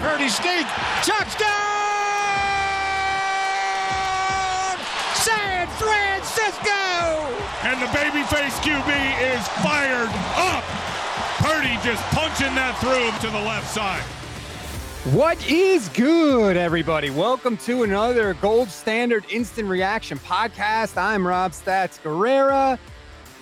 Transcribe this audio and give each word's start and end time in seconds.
Purdy 0.00 0.28
sneak, 0.28 0.64
touchdown! 1.02 1.48
San 5.14 5.66
Francisco! 5.74 6.70
And 7.64 7.82
the 7.82 7.86
babyface 7.86 8.54
QB 8.62 9.34
is 9.34 9.48
fired 9.60 10.08
up. 10.36 10.62
Purdy 11.42 11.76
just 11.82 12.00
punching 12.14 12.54
that 12.54 12.78
through 12.78 13.10
to 13.26 13.32
the 13.32 13.42
left 13.42 13.68
side. 13.74 14.02
What 15.12 15.50
is 15.50 15.88
good, 15.88 16.56
everybody? 16.56 17.10
Welcome 17.10 17.56
to 17.58 17.82
another 17.82 18.34
Gold 18.34 18.68
Standard 18.68 19.24
Instant 19.30 19.66
Reaction 19.66 20.20
podcast. 20.20 20.96
I'm 20.96 21.26
Rob 21.26 21.50
Stats 21.50 22.00
Guerrera. 22.00 22.78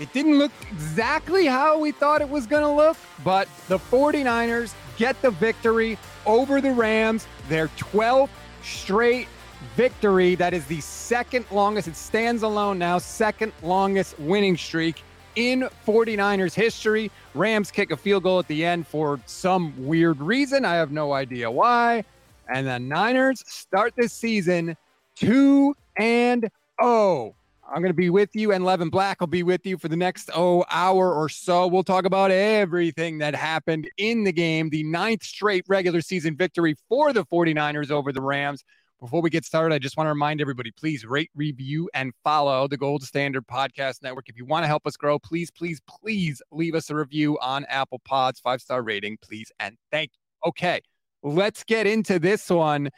It 0.01 0.11
didn't 0.15 0.39
look 0.39 0.53
exactly 0.73 1.45
how 1.45 1.79
we 1.79 1.93
thought 1.93 2.23
it 2.23 2.31
was 2.31 2.47
going 2.47 2.63
to 2.63 2.71
look, 2.71 2.97
but 3.23 3.47
the 3.69 3.79
49ers 3.79 4.73
get 4.97 5.21
the 5.21 5.31
victory 5.33 5.99
over 6.27 6.61
the 6.61 6.73
Rams, 6.73 7.27
their 7.49 7.69
12th 7.69 8.29
straight 8.63 9.29
victory. 9.75 10.35
That 10.35 10.53
is 10.53 10.67
the 10.67 10.81
second 10.81 11.47
longest, 11.51 11.89
it 11.89 11.97
stands 11.97 12.43
alone 12.43 12.79
now, 12.79 12.99
second 12.99 13.53
longest 13.63 14.19
winning 14.19 14.57
streak 14.57 15.03
in 15.37 15.69
49ers 15.87 16.55
history. 16.55 17.11
Rams 17.35 17.71
kick 17.71 17.91
a 17.91 17.97
field 17.97 18.25
goal 18.25 18.39
at 18.39 18.49
the 18.49 18.65
end 18.65 18.87
for 18.87 19.21
some 19.27 19.87
weird 19.87 20.21
reason. 20.21 20.65
I 20.65 20.75
have 20.75 20.91
no 20.91 21.13
idea 21.13 21.51
why. 21.51 22.05
And 22.49 22.67
the 22.67 22.79
Niners 22.79 23.45
start 23.47 23.95
this 23.97 24.13
season 24.13 24.77
2 25.17 25.75
and 25.99 26.51
0. 26.83 27.35
I'm 27.69 27.83
going 27.83 27.91
to 27.91 27.95
be 27.95 28.11
with 28.11 28.31
you, 28.35 28.53
and 28.53 28.65
Levin 28.65 28.91
Black 28.91 29.21
will 29.21 29.27
be 29.27 29.43
with 29.43 29.67
you 29.67 29.77
for 29.77 29.89
the 29.89 29.97
next 29.97 30.31
oh 30.35 30.65
hour 30.71 31.13
or 31.13 31.29
so. 31.29 31.67
We'll 31.67 31.83
talk 31.83 32.05
about 32.05 32.31
everything 32.31 33.19
that 33.19 33.35
happened 33.35 33.91
in 33.99 34.23
the 34.23 34.33
game, 34.33 34.71
the 34.71 34.85
ninth 34.85 35.25
straight 35.25 35.65
regular 35.67 36.01
season 36.01 36.37
victory 36.37 36.77
for 36.89 37.13
the 37.13 37.25
49ers 37.25 37.91
over 37.91 38.13
the 38.13 38.21
Rams. 38.21 38.63
Before 39.01 39.21
we 39.21 39.31
get 39.31 39.45
started, 39.45 39.75
I 39.75 39.79
just 39.79 39.97
want 39.97 40.07
to 40.07 40.11
remind 40.11 40.41
everybody 40.41 40.71
please 40.71 41.05
rate, 41.05 41.31
review, 41.35 41.91
and 41.93 42.13
follow 42.23 42.69
the 42.69 42.77
Gold 42.77 43.03
Standard 43.03 43.47
Podcast 43.47 44.03
Network. 44.03 44.29
If 44.29 44.37
you 44.37 44.45
want 44.45 44.63
to 44.63 44.69
help 44.69 44.87
us 44.87 44.97
grow, 44.97 45.19
please, 45.19 45.51
please, 45.51 45.81
please 45.89 46.41
leave 46.53 46.75
us 46.75 46.89
a 46.89 46.95
review 46.95 47.37
on 47.41 47.65
Apple 47.67 48.01
Pods, 48.05 48.39
five 48.39 48.61
star 48.61 48.83
rating, 48.83 49.19
please, 49.21 49.51
and 49.59 49.77
thank 49.91 50.13
you. 50.15 50.49
Okay, 50.51 50.81
let's 51.23 51.65
get 51.65 51.87
into 51.87 52.21
this 52.21 52.49
one. 52.49 52.91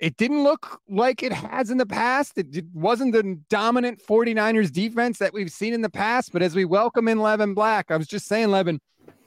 It 0.00 0.16
didn't 0.16 0.44
look 0.44 0.80
like 0.88 1.22
it 1.22 1.32
has 1.32 1.70
in 1.70 1.78
the 1.78 1.86
past. 1.86 2.38
It 2.38 2.50
did- 2.50 2.72
wasn't 2.72 3.12
the 3.12 3.40
dominant 3.48 4.00
49ers 4.00 4.70
defense 4.70 5.18
that 5.18 5.32
we've 5.32 5.50
seen 5.50 5.74
in 5.74 5.82
the 5.82 5.90
past. 5.90 6.32
But 6.32 6.42
as 6.42 6.54
we 6.54 6.64
welcome 6.64 7.08
in 7.08 7.18
Levin 7.18 7.54
Black, 7.54 7.90
I 7.90 7.96
was 7.96 8.06
just 8.06 8.26
saying, 8.26 8.48
Levin, 8.48 8.80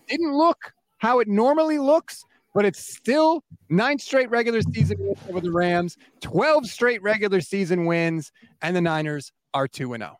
didn't 0.07 0.33
look 0.33 0.73
how 0.99 1.19
it 1.19 1.27
normally 1.27 1.77
looks, 1.77 2.23
but 2.53 2.63
it's 2.63 2.93
still 2.93 3.43
nine 3.69 3.99
straight 3.99 4.29
regular 4.29 4.61
season 4.61 4.97
wins 4.99 5.19
over 5.29 5.41
the 5.41 5.51
Rams, 5.51 5.97
12 6.21 6.67
straight 6.67 7.01
regular 7.01 7.41
season 7.41 7.85
wins, 7.85 8.31
and 8.61 8.75
the 8.75 8.81
Niners 8.81 9.31
are 9.53 9.67
2 9.67 9.95
0. 9.95 10.17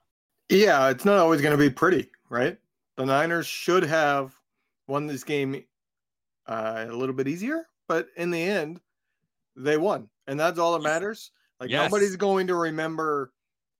Yeah, 0.50 0.90
it's 0.90 1.06
not 1.06 1.17
always 1.17 1.41
going 1.41 1.57
to 1.57 1.57
be 1.57 1.69
pretty, 1.69 2.09
right? 2.29 2.57
The 2.97 3.06
Niners 3.06 3.47
should 3.47 3.84
have 3.84 4.35
won 4.88 5.07
this 5.07 5.23
game 5.23 5.63
uh, 6.47 6.88
a 6.90 6.94
little 6.94 7.16
bit 7.16 7.29
easier, 7.29 7.67
but 7.88 8.07
in 8.17 8.31
the 8.31 8.41
end, 8.41 8.81
they 9.56 9.78
won, 9.78 10.09
and 10.31 10.40
that's 10.40 10.58
all 10.58 10.72
that 10.74 10.81
matters. 10.81 11.31
Like 11.59 11.69
Yes. 11.69 11.92
nobody's 11.92 12.16
going 12.16 12.47
to 12.47 12.56
remember 12.56 13.34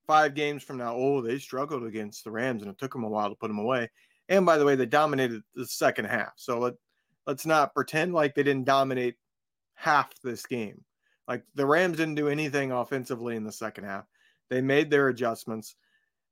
five 0.06 0.34
games 0.34 0.62
from 0.62 0.76
now. 0.76 0.94
Oh, 0.94 1.22
they 1.22 1.38
struggled 1.38 1.82
against 1.82 2.24
the 2.24 2.30
Rams, 2.30 2.60
and 2.60 2.70
it 2.70 2.76
took 2.76 2.92
them 2.92 3.04
a 3.04 3.08
while 3.08 3.30
to 3.30 3.34
put 3.34 3.48
them 3.48 3.58
away. 3.58 3.90
And 4.28 4.44
by 4.44 4.58
the 4.58 4.66
way, 4.66 4.76
they 4.76 4.84
dominated 4.84 5.42
the 5.54 5.66
second 5.66 6.04
half. 6.04 6.34
So 6.36 6.58
let 6.58 6.74
let's 7.26 7.46
not 7.46 7.74
pretend 7.74 8.12
like 8.12 8.34
they 8.34 8.42
didn't 8.42 8.66
dominate 8.66 9.16
half 9.74 10.12
this 10.22 10.44
game. 10.44 10.84
Like 11.26 11.42
the 11.54 11.64
Rams 11.64 11.96
didn't 11.96 12.16
do 12.16 12.28
anything 12.28 12.70
offensively 12.70 13.34
in 13.34 13.44
the 13.44 13.52
second 13.52 13.84
half. 13.84 14.04
They 14.50 14.60
made 14.60 14.90
their 14.90 15.08
adjustments, 15.08 15.74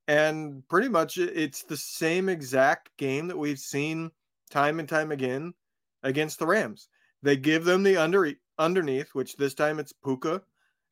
and 0.07 0.69
pretty 0.69 0.91
much 0.91 1.17
it's 1.17 1.63
the 1.63 1.79
same 1.79 2.29
exact 2.29 2.91
game 2.99 3.29
that 3.29 3.39
we've 3.39 3.59
seen 3.59 4.11
time 4.51 4.81
and 4.81 4.89
time 4.89 5.13
again 5.13 5.55
against 6.03 6.39
the 6.39 6.47
Rams. 6.47 6.89
They 7.23 7.37
give 7.37 7.65
them 7.65 7.85
the 7.85 7.97
under 7.97 8.31
underneath, 8.61 9.09
which 9.15 9.37
this 9.37 9.55
time 9.55 9.81
it's 9.81 9.93
Puka 9.93 10.43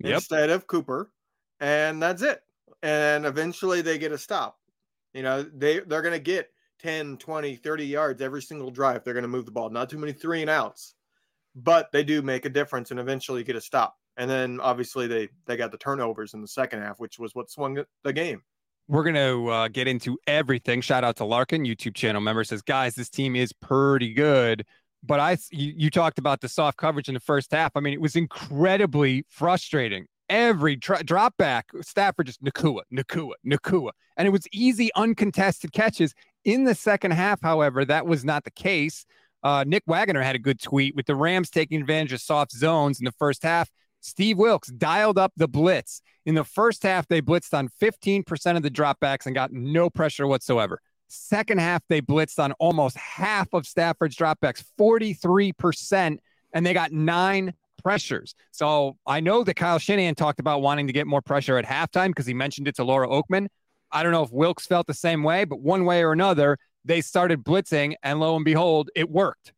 Yep. 0.01 0.15
instead 0.15 0.51
of 0.51 0.67
Cooper, 0.67 1.13
and 1.61 2.03
that's 2.03 2.23
it. 2.23 2.43
And 2.83 3.27
eventually 3.27 3.81
they 3.83 3.99
get 3.99 4.13
a 4.13 4.19
stop. 4.19 4.59
You 5.15 5.23
know, 5.23 5.43
they 5.43 5.81
they're 5.81 6.03
going 6.03 6.13
to 6.15 6.19
get 6.21 6.51
10, 6.81 7.17
20, 7.19 7.57
30 7.57 7.85
yards 7.87 8.23
every 8.23 8.43
single 8.43 8.71
drive. 8.71 9.03
They're 9.05 9.15
going 9.15 9.23
to 9.23 9.29
move 9.29 9.45
the 9.47 9.51
ball. 9.51 9.71
Not 9.71 9.91
too 9.91 9.99
many 9.99 10.13
three 10.13 10.41
and 10.41 10.51
outs. 10.51 10.95
But 11.57 11.91
they 11.91 12.05
do 12.05 12.23
make 12.23 12.45
a 12.45 12.49
difference 12.49 12.93
and 12.93 13.01
eventually 13.01 13.43
get 13.43 13.57
a 13.57 13.61
stop. 13.61 13.97
And 14.17 14.31
then 14.31 14.61
obviously 14.61 15.09
they 15.09 15.29
they 15.47 15.57
got 15.57 15.73
the 15.73 15.79
turnovers 15.79 16.35
in 16.35 16.41
the 16.43 16.47
second 16.49 16.83
half, 16.83 17.01
which 17.01 17.19
was 17.19 17.35
what 17.35 17.51
swung 17.51 17.83
the- 18.05 18.13
game. 18.13 18.43
We're 18.87 19.03
going 19.03 19.17
to 19.17 19.49
uh, 19.51 19.69
get 19.69 19.87
into 19.89 20.17
everything. 20.27 20.81
Shout 20.81 21.05
out 21.05 21.17
to 21.17 21.25
Larkin, 21.25 21.65
YouTube 21.65 21.95
channel 21.95 22.21
member 22.23 22.43
says, 22.45 22.63
guys, 22.63 22.95
this 22.95 23.11
team 23.11 23.37
is 23.37 23.53
pretty 23.53 24.15
good. 24.15 24.65
But 25.03 25.21
I, 25.21 25.39
you, 25.51 25.73
you 25.77 25.91
talked 25.91 26.19
about 26.19 26.41
the 26.41 26.49
soft 26.49 26.77
coverage 26.77 27.09
in 27.09 27.15
the 27.15 27.21
first 27.21 27.53
half. 27.53 27.73
I 27.77 27.81
mean, 27.81 27.93
it 27.95 28.01
was 28.01 28.17
incredibly 28.17 29.25
frustrating. 29.29 30.07
Every 30.29 30.77
tr- 30.77 31.03
drop 31.05 31.37
back, 31.37 31.67
Stafford 31.81 32.27
just 32.27 32.43
Nacua, 32.43 32.83
Nacua, 32.93 33.33
Nacua. 33.47 33.91
And 34.17 34.27
it 34.27 34.31
was 34.31 34.47
easy, 34.53 34.91
uncontested 34.95 35.73
catches. 35.73 36.15
In 36.45 36.65
the 36.65 36.75
second 36.75 37.13
half, 37.13 37.41
however, 37.41 37.85
that 37.85 38.07
was 38.07 38.25
not 38.25 38.45
the 38.45 38.51
case. 38.51 39.07
Uh, 39.43 39.65
Nick 39.67 39.85
Wagoner 39.87 40.23
had 40.23 40.35
a 40.35 40.41
good 40.41 40.61
tweet 40.61 40.97
with 40.97 41.07
the 41.07 41.15
Rams 41.15 41.51
taking 41.51 41.81
advantage 41.81 42.13
of 42.13 42.21
soft 42.21 42.53
zones 42.53 42.99
in 42.99 43.05
the 43.05 43.13
first 43.13 43.43
half. 43.43 43.71
Steve 44.01 44.39
Wilks 44.39 44.69
dialed 44.69 45.19
up 45.19 45.33
the 45.37 45.49
blitz. 45.49 46.03
In 46.27 46.35
the 46.35 46.45
first 46.45 46.83
half, 46.83 47.07
they 47.09 47.23
blitzed 47.23 47.57
on 47.57 47.69
15% 47.81 48.57
of 48.57 48.63
the 48.63 48.71
dropbacks 48.71 49.27
and 49.27 49.35
got 49.35 49.53
no 49.53 49.91
pressure 49.91 50.27
whatsoever. 50.27 50.81
Second 51.09 51.59
half, 51.59 51.83
they 51.89 52.01
blitzed 52.01 52.39
on 52.39 52.53
almost 52.53 52.97
half 52.97 53.49
of 53.53 53.67
Stafford's 53.67 54.17
dropbacks, 54.17 54.63
43%, 54.79 56.19
and 56.53 56.67
they 56.67 56.75
got 56.75 56.93
nine 56.93 57.55
pressures. 57.83 58.35
So 58.51 58.97
I 59.07 59.21
know 59.21 59.43
that 59.45 59.55
Kyle 59.55 59.79
Shanahan 59.79 60.15
talked 60.15 60.41
about 60.41 60.61
wanting 60.61 60.87
to 60.87 60.93
get 60.93 61.07
more 61.07 61.23
pressure 61.23 61.57
at 61.57 61.65
halftime 61.65 62.09
because 62.09 62.27
he 62.27 62.35
mentioned 62.35 62.69
it 62.69 62.77
to 62.77 62.85
Laura 62.85 63.09
Okmin. 63.09 63.49
I 63.91 64.03
don't 64.03 64.13
know 64.13 64.23
if 64.23 64.31
Wilks 64.31 64.67
felt 64.67 64.87
the 64.87 64.95
same 64.95 65.23
way, 65.23 65.45
but 65.45 65.61
one 65.61 65.85
way 65.85 66.05
or 66.05 66.13
another, 66.13 66.59
they 66.85 67.01
started 67.01 67.43
blitzing, 67.43 67.95
and 68.03 68.21
lo 68.21 68.37
and 68.37 68.45
behold, 68.45 68.91
it 68.95 69.09
worked. 69.09 69.53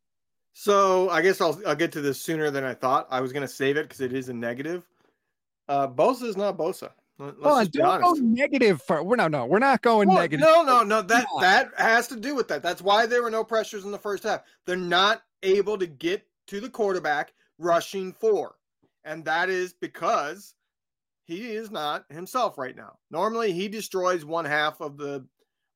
So 0.53 1.09
I 1.11 1.23
guess 1.23 1.41
I'll 1.41 1.61
I'll 1.67 1.75
get 1.75 1.93
to 1.93 2.01
this 2.01 2.21
sooner 2.21 2.51
than 2.51 2.65
I 2.65 2.75
thought. 2.75 3.09
I 3.11 3.21
was 3.21 3.33
going 3.33 3.43
to 3.43 3.53
save 3.53 3.77
it 3.77 3.85
because 3.85 4.01
it 4.01 4.13
is 4.13 4.29
a 4.29 4.35
negative. 4.35 4.83
Uh, 5.69 5.89
Bosa 5.89 6.25
is 6.25 6.37
not 6.37 6.57
Bosa. 6.57 6.91
Let's 7.21 7.37
oh, 7.43 7.65
don't 7.65 8.01
go 8.01 8.13
negative 8.15 8.81
for 8.81 9.03
we're 9.03 9.17
no 9.17 9.29
no 9.29 9.45
we're 9.45 9.59
not 9.59 9.83
going 9.83 10.09
well, 10.09 10.19
negative. 10.19 10.41
No, 10.41 10.63
no, 10.63 10.83
no. 10.83 11.03
That 11.03 11.27
that 11.41 11.69
has 11.77 12.09
to 12.09 12.17
do 12.17 12.35
with 12.35 12.49
that. 12.49 12.63
That's 12.63 12.81
why 12.81 13.05
there 13.05 13.23
were 13.23 13.31
no 13.31 13.45
pressures 13.45 13.85
in 13.85 13.91
the 13.91 13.99
first 13.99 14.23
half. 14.23 14.43
They're 14.65 14.77
not 14.77 15.23
able 15.43 15.77
to 15.79 15.87
get 15.87 16.27
to 16.47 16.61
the 16.61 16.71
quarterback 16.71 17.35
rushing 17.59 18.15
four, 18.15 18.55
and 19.05 19.23
that 19.27 19.51
is 19.51 19.75
because 19.75 20.55
he 21.25 21.53
is 21.53 21.71
not 21.71 22.07
himself 22.11 22.57
right 22.57 22.75
now. 22.75 22.99
Normally, 23.11 23.53
he 23.53 23.69
destroys 23.69 24.25
one 24.25 24.47
half 24.47 24.81
of 24.81 24.97
the 24.97 25.27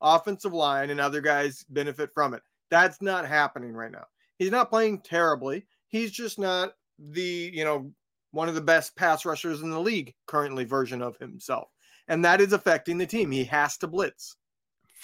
offensive 0.01 0.53
line, 0.53 0.89
and 0.89 0.99
other 0.99 1.21
guys 1.21 1.63
benefit 1.69 2.09
from 2.13 2.33
it. 2.33 2.41
That's 2.71 3.03
not 3.03 3.27
happening 3.27 3.73
right 3.73 3.91
now. 3.91 4.05
He's 4.39 4.51
not 4.51 4.71
playing 4.71 5.01
terribly. 5.01 5.67
He's 5.89 6.11
just 6.11 6.39
not 6.39 6.73
the 6.97 7.51
you 7.53 7.63
know 7.63 7.91
one 8.35 8.49
of 8.49 8.55
the 8.55 8.61
best 8.61 8.95
pass 8.95 9.25
rushers 9.25 9.61
in 9.61 9.71
the 9.71 9.79
league 9.79 10.13
currently 10.27 10.65
version 10.65 11.01
of 11.01 11.17
himself. 11.17 11.69
And 12.07 12.23
that 12.25 12.41
is 12.41 12.53
affecting 12.53 12.97
the 12.97 13.07
team. 13.07 13.31
He 13.31 13.45
has 13.45 13.77
to 13.77 13.87
blitz. 13.87 14.35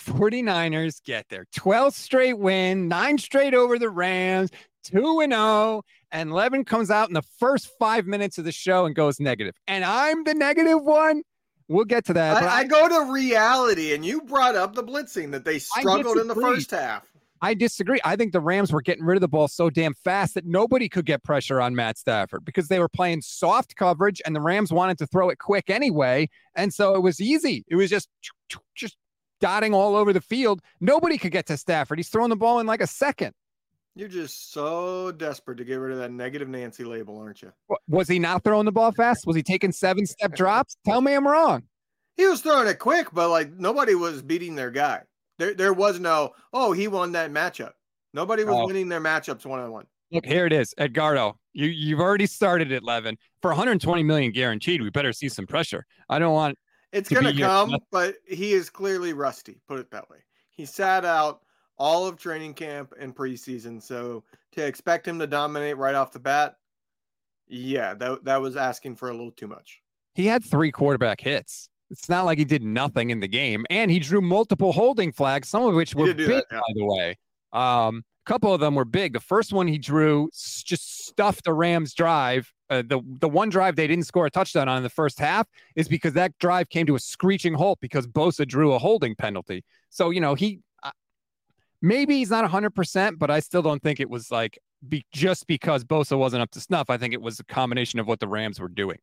49ers 0.05 1.03
get 1.03 1.27
their 1.29 1.45
12th 1.55 1.93
straight 1.93 2.37
win, 2.37 2.87
nine 2.87 3.17
straight 3.17 3.53
over 3.53 3.79
the 3.79 3.89
Rams, 3.89 4.49
2 4.83 5.21
and 5.21 5.33
0. 5.33 5.83
And 6.11 6.33
Levin 6.33 6.65
comes 6.65 6.91
out 6.91 7.07
in 7.07 7.13
the 7.13 7.23
first 7.39 7.69
five 7.79 8.05
minutes 8.05 8.37
of 8.37 8.45
the 8.45 8.51
show 8.51 8.85
and 8.85 8.95
goes 8.95 9.19
negative. 9.19 9.55
And 9.67 9.85
I'm 9.85 10.23
the 10.23 10.33
negative 10.33 10.83
one. 10.83 11.23
We'll 11.67 11.85
get 11.85 12.05
to 12.05 12.13
that. 12.13 12.43
I, 12.43 12.45
I, 12.45 12.57
I 12.59 12.63
go 12.65 12.89
to 12.89 13.11
reality, 13.13 13.93
and 13.93 14.05
you 14.05 14.21
brought 14.23 14.57
up 14.57 14.75
the 14.75 14.83
blitzing 14.83 15.31
that 15.31 15.45
they 15.45 15.59
struggled 15.59 16.17
in 16.17 16.27
the 16.27 16.35
first 16.35 16.71
half. 16.71 17.07
I 17.41 17.55
disagree. 17.55 17.99
I 18.03 18.15
think 18.15 18.33
the 18.33 18.39
Rams 18.39 18.71
were 18.71 18.81
getting 18.81 19.03
rid 19.03 19.17
of 19.17 19.21
the 19.21 19.27
ball 19.27 19.47
so 19.47 19.69
damn 19.69 19.95
fast 19.95 20.35
that 20.35 20.45
nobody 20.45 20.87
could 20.87 21.05
get 21.05 21.23
pressure 21.23 21.59
on 21.59 21.73
Matt 21.73 21.97
Stafford 21.97 22.45
because 22.45 22.67
they 22.67 22.79
were 22.79 22.89
playing 22.89 23.21
soft 23.21 23.75
coverage 23.75 24.21
and 24.25 24.35
the 24.35 24.41
Rams 24.41 24.71
wanted 24.71 24.99
to 24.99 25.07
throw 25.07 25.29
it 25.29 25.39
quick 25.39 25.69
anyway. 25.69 26.29
And 26.55 26.71
so 26.71 26.93
it 26.95 27.01
was 27.01 27.19
easy. 27.19 27.65
It 27.67 27.75
was 27.75 27.89
just 27.89 28.09
just 28.75 28.95
dotting 29.39 29.73
all 29.73 29.95
over 29.95 30.13
the 30.13 30.21
field. 30.21 30.61
Nobody 30.79 31.17
could 31.17 31.31
get 31.31 31.47
to 31.47 31.57
Stafford. 31.57 31.97
He's 31.97 32.09
throwing 32.09 32.29
the 32.29 32.35
ball 32.35 32.59
in 32.59 32.67
like 32.67 32.81
a 32.81 32.87
second. 32.87 33.33
You're 33.95 34.07
just 34.07 34.53
so 34.53 35.11
desperate 35.11 35.57
to 35.57 35.65
get 35.65 35.75
rid 35.75 35.91
of 35.91 35.97
that 35.97 36.11
negative 36.11 36.47
Nancy 36.47 36.85
label, 36.85 37.19
aren't 37.19 37.41
you? 37.41 37.51
Was 37.89 38.07
he 38.07 38.19
not 38.19 38.43
throwing 38.43 38.65
the 38.65 38.71
ball 38.71 38.93
fast? 38.93 39.27
Was 39.27 39.35
he 39.35 39.43
taking 39.43 39.71
seven 39.71 40.05
step 40.05 40.33
drops? 40.33 40.77
Tell 40.85 41.01
me 41.01 41.13
I'm 41.13 41.27
wrong. 41.27 41.63
He 42.15 42.25
was 42.25 42.41
throwing 42.41 42.67
it 42.67 42.79
quick, 42.79 43.07
but 43.11 43.29
like 43.29 43.51
nobody 43.51 43.95
was 43.95 44.21
beating 44.21 44.55
their 44.55 44.71
guy. 44.71 45.01
There, 45.41 45.55
there 45.55 45.73
was 45.73 45.99
no, 45.99 46.33
oh, 46.53 46.71
he 46.71 46.87
won 46.87 47.13
that 47.13 47.31
matchup. 47.31 47.71
Nobody 48.13 48.43
was 48.43 48.53
oh. 48.53 48.67
winning 48.67 48.89
their 48.89 49.01
matchups 49.01 49.43
one 49.43 49.59
on 49.59 49.71
one. 49.71 49.87
Look, 50.11 50.23
here 50.23 50.45
it 50.45 50.53
is, 50.53 50.75
Edgardo. 50.77 51.39
You 51.53 51.65
you've 51.65 51.99
already 51.99 52.27
started 52.27 52.71
it, 52.71 52.83
Levin. 52.83 53.17
For 53.41 53.49
120 53.49 54.03
million 54.03 54.31
guaranteed, 54.33 54.83
we 54.83 54.91
better 54.91 55.11
see 55.11 55.29
some 55.29 55.47
pressure. 55.47 55.87
I 56.09 56.19
don't 56.19 56.33
want. 56.33 56.59
It's 56.91 57.09
to 57.09 57.15
gonna 57.15 57.35
come, 57.35 57.75
but 57.91 58.17
he 58.27 58.53
is 58.53 58.69
clearly 58.69 59.13
rusty. 59.13 59.59
Put 59.67 59.79
it 59.79 59.89
that 59.89 60.11
way. 60.11 60.17
He 60.51 60.65
sat 60.65 61.05
out 61.05 61.41
all 61.75 62.05
of 62.05 62.17
training 62.17 62.53
camp 62.53 62.93
and 62.99 63.15
preseason, 63.15 63.81
so 63.81 64.23
to 64.51 64.63
expect 64.63 65.07
him 65.07 65.17
to 65.17 65.25
dominate 65.25 65.75
right 65.75 65.95
off 65.95 66.11
the 66.11 66.19
bat, 66.19 66.57
yeah, 67.47 67.95
that 67.95 68.25
that 68.25 68.41
was 68.41 68.55
asking 68.55 68.95
for 68.95 69.09
a 69.09 69.13
little 69.13 69.31
too 69.31 69.47
much. 69.47 69.81
He 70.13 70.27
had 70.27 70.43
three 70.43 70.71
quarterback 70.71 71.19
hits. 71.19 71.67
It's 71.91 72.07
not 72.07 72.23
like 72.23 72.37
he 72.37 72.45
did 72.45 72.63
nothing 72.63 73.09
in 73.09 73.19
the 73.19 73.27
game, 73.27 73.65
and 73.69 73.91
he 73.91 73.99
drew 73.99 74.21
multiple 74.21 74.71
holding 74.71 75.11
flags, 75.11 75.49
some 75.49 75.63
of 75.63 75.75
which 75.75 75.93
were 75.93 76.13
big, 76.13 76.27
that, 76.27 76.45
yeah. 76.49 76.59
by 76.59 76.73
the 76.73 76.85
way. 76.85 77.17
Um, 77.51 78.03
a 78.25 78.29
couple 78.29 78.53
of 78.53 78.61
them 78.61 78.75
were 78.75 78.85
big. 78.85 79.11
The 79.11 79.19
first 79.19 79.51
one 79.51 79.67
he 79.67 79.77
drew 79.77 80.29
just 80.33 81.05
stuffed 81.07 81.47
a 81.47 81.53
Rams 81.53 81.93
drive. 81.93 82.51
Uh, 82.69 82.83
the 82.87 83.01
the 83.19 83.27
one 83.27 83.49
drive 83.49 83.75
they 83.75 83.87
didn't 83.87 84.05
score 84.05 84.25
a 84.25 84.31
touchdown 84.31 84.69
on 84.69 84.77
in 84.77 84.83
the 84.83 84.89
first 84.89 85.19
half 85.19 85.47
is 85.75 85.89
because 85.89 86.13
that 86.13 86.37
drive 86.39 86.69
came 86.69 86.85
to 86.85 86.95
a 86.95 86.99
screeching 86.99 87.53
halt 87.53 87.79
because 87.81 88.07
Bosa 88.07 88.47
drew 88.47 88.71
a 88.71 88.79
holding 88.79 89.13
penalty. 89.15 89.65
So 89.89 90.11
you 90.11 90.21
know 90.21 90.35
he 90.35 90.61
uh, 90.83 90.91
maybe 91.81 92.15
he's 92.15 92.29
not 92.29 92.49
hundred 92.49 92.73
percent, 92.73 93.19
but 93.19 93.29
I 93.29 93.41
still 93.41 93.61
don't 93.61 93.83
think 93.83 93.99
it 93.99 94.09
was 94.09 94.31
like 94.31 94.57
be, 94.87 95.05
just 95.11 95.47
because 95.47 95.83
Bosa 95.83 96.17
wasn't 96.17 96.41
up 96.41 96.51
to 96.51 96.61
snuff. 96.61 96.89
I 96.89 96.97
think 96.97 97.13
it 97.13 97.21
was 97.21 97.41
a 97.41 97.43
combination 97.43 97.99
of 97.99 98.07
what 98.07 98.21
the 98.21 98.27
Rams 98.27 98.61
were 98.61 98.69
doing. 98.69 98.99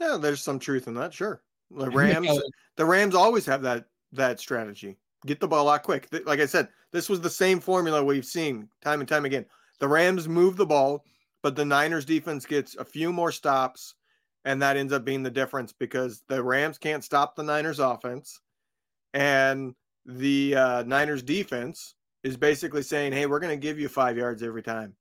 Yeah, 0.00 0.16
there's 0.16 0.42
some 0.42 0.58
truth 0.58 0.88
in 0.88 0.94
that. 0.94 1.14
Sure. 1.14 1.40
The 1.70 1.90
Rams, 1.90 2.40
the 2.76 2.84
Rams 2.84 3.14
always 3.14 3.46
have 3.46 3.62
that 3.62 3.86
that 4.12 4.40
strategy. 4.40 4.98
Get 5.26 5.40
the 5.40 5.48
ball 5.48 5.68
out 5.68 5.82
quick. 5.82 6.08
Like 6.24 6.40
I 6.40 6.46
said, 6.46 6.68
this 6.92 7.08
was 7.08 7.20
the 7.20 7.30
same 7.30 7.60
formula 7.60 8.02
we've 8.02 8.24
seen 8.24 8.68
time 8.82 9.00
and 9.00 9.08
time 9.08 9.24
again. 9.24 9.44
The 9.80 9.88
Rams 9.88 10.28
move 10.28 10.56
the 10.56 10.66
ball, 10.66 11.04
but 11.42 11.56
the 11.56 11.64
Niners 11.64 12.04
defense 12.04 12.46
gets 12.46 12.76
a 12.76 12.84
few 12.84 13.12
more 13.12 13.32
stops, 13.32 13.94
and 14.44 14.62
that 14.62 14.76
ends 14.76 14.92
up 14.92 15.04
being 15.04 15.22
the 15.22 15.30
difference 15.30 15.72
because 15.72 16.22
the 16.28 16.42
Rams 16.42 16.78
can't 16.78 17.04
stop 17.04 17.36
the 17.36 17.42
Niners 17.42 17.80
offense, 17.80 18.40
and 19.12 19.74
the 20.06 20.54
uh, 20.54 20.82
Niners 20.84 21.22
defense 21.22 21.94
is 22.22 22.36
basically 22.36 22.82
saying, 22.82 23.12
"Hey, 23.12 23.26
we're 23.26 23.40
going 23.40 23.58
to 23.58 23.66
give 23.66 23.78
you 23.78 23.88
five 23.88 24.16
yards 24.16 24.42
every 24.42 24.62
time. 24.62 24.94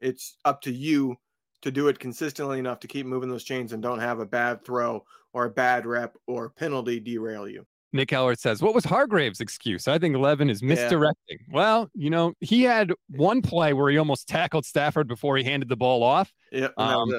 It's 0.00 0.36
up 0.44 0.62
to 0.62 0.72
you 0.72 1.16
to 1.62 1.70
do 1.70 1.88
it 1.88 1.98
consistently 2.00 2.58
enough 2.58 2.80
to 2.80 2.88
keep 2.88 3.06
moving 3.06 3.28
those 3.28 3.44
chains 3.44 3.72
and 3.72 3.82
don't 3.82 4.00
have 4.00 4.18
a 4.18 4.26
bad 4.26 4.64
throw 4.64 5.04
or 5.32 5.46
a 5.46 5.50
bad 5.50 5.86
rep 5.86 6.16
or 6.26 6.50
penalty 6.50 7.00
derail 7.00 7.48
you. 7.48 7.66
Nick 7.92 8.10
Howard 8.10 8.38
says, 8.38 8.62
What 8.62 8.74
was 8.74 8.84
Hargrave's 8.84 9.40
excuse? 9.40 9.86
I 9.86 9.98
think 9.98 10.16
Levin 10.16 10.48
is 10.48 10.62
misdirecting. 10.62 11.38
Yeah. 11.40 11.54
Well, 11.54 11.90
you 11.94 12.10
know, 12.10 12.32
he 12.40 12.62
had 12.62 12.92
one 13.08 13.42
play 13.42 13.72
where 13.74 13.90
he 13.90 13.98
almost 13.98 14.28
tackled 14.28 14.64
Stafford 14.64 15.08
before 15.08 15.36
he 15.36 15.44
handed 15.44 15.68
the 15.68 15.76
ball 15.76 16.02
off. 16.02 16.32
Yeah. 16.50 16.68
Um, 16.76 17.10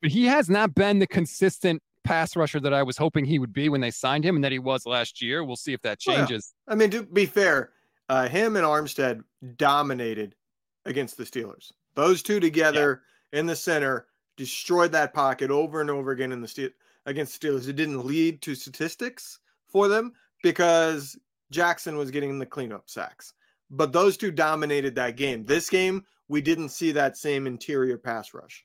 but 0.00 0.10
he 0.10 0.26
has 0.26 0.48
not 0.48 0.74
been 0.74 0.98
the 0.98 1.06
consistent 1.06 1.82
pass 2.04 2.36
rusher 2.36 2.60
that 2.60 2.72
I 2.72 2.82
was 2.82 2.96
hoping 2.96 3.24
he 3.24 3.38
would 3.38 3.52
be 3.52 3.68
when 3.68 3.80
they 3.80 3.90
signed 3.90 4.24
him 4.24 4.36
and 4.36 4.44
that 4.44 4.52
he 4.52 4.58
was 4.58 4.86
last 4.86 5.20
year. 5.20 5.44
We'll 5.44 5.56
see 5.56 5.72
if 5.72 5.82
that 5.82 5.98
changes. 5.98 6.54
Well, 6.66 6.74
I 6.74 6.78
mean, 6.78 6.90
to 6.90 7.02
be 7.02 7.26
fair, 7.26 7.72
uh, 8.08 8.28
him 8.28 8.56
and 8.56 8.64
Armstead 8.64 9.22
dominated 9.56 10.34
against 10.86 11.16
the 11.16 11.24
Steelers. 11.24 11.72
Those 11.94 12.22
two 12.22 12.40
together 12.40 13.02
yeah. 13.32 13.40
in 13.40 13.46
the 13.46 13.56
center 13.56 14.06
destroyed 14.36 14.92
that 14.92 15.12
pocket 15.12 15.50
over 15.50 15.80
and 15.80 15.90
over 15.90 16.12
again 16.12 16.32
in 16.32 16.40
the 16.40 16.46
Steelers 16.46 16.72
against 17.10 17.40
the 17.40 17.48
Steelers. 17.48 17.68
It 17.68 17.76
didn't 17.76 18.06
lead 18.06 18.40
to 18.42 18.54
statistics 18.54 19.38
for 19.68 19.88
them 19.88 20.12
because 20.42 21.18
Jackson 21.50 21.96
was 21.96 22.10
getting 22.10 22.38
the 22.38 22.46
cleanup 22.46 22.88
sacks. 22.88 23.34
But 23.70 23.92
those 23.92 24.16
two 24.16 24.30
dominated 24.30 24.94
that 24.96 25.16
game. 25.16 25.44
This 25.44 25.68
game, 25.68 26.04
we 26.28 26.40
didn't 26.40 26.70
see 26.70 26.92
that 26.92 27.16
same 27.16 27.46
interior 27.46 27.98
pass 27.98 28.34
rush. 28.34 28.64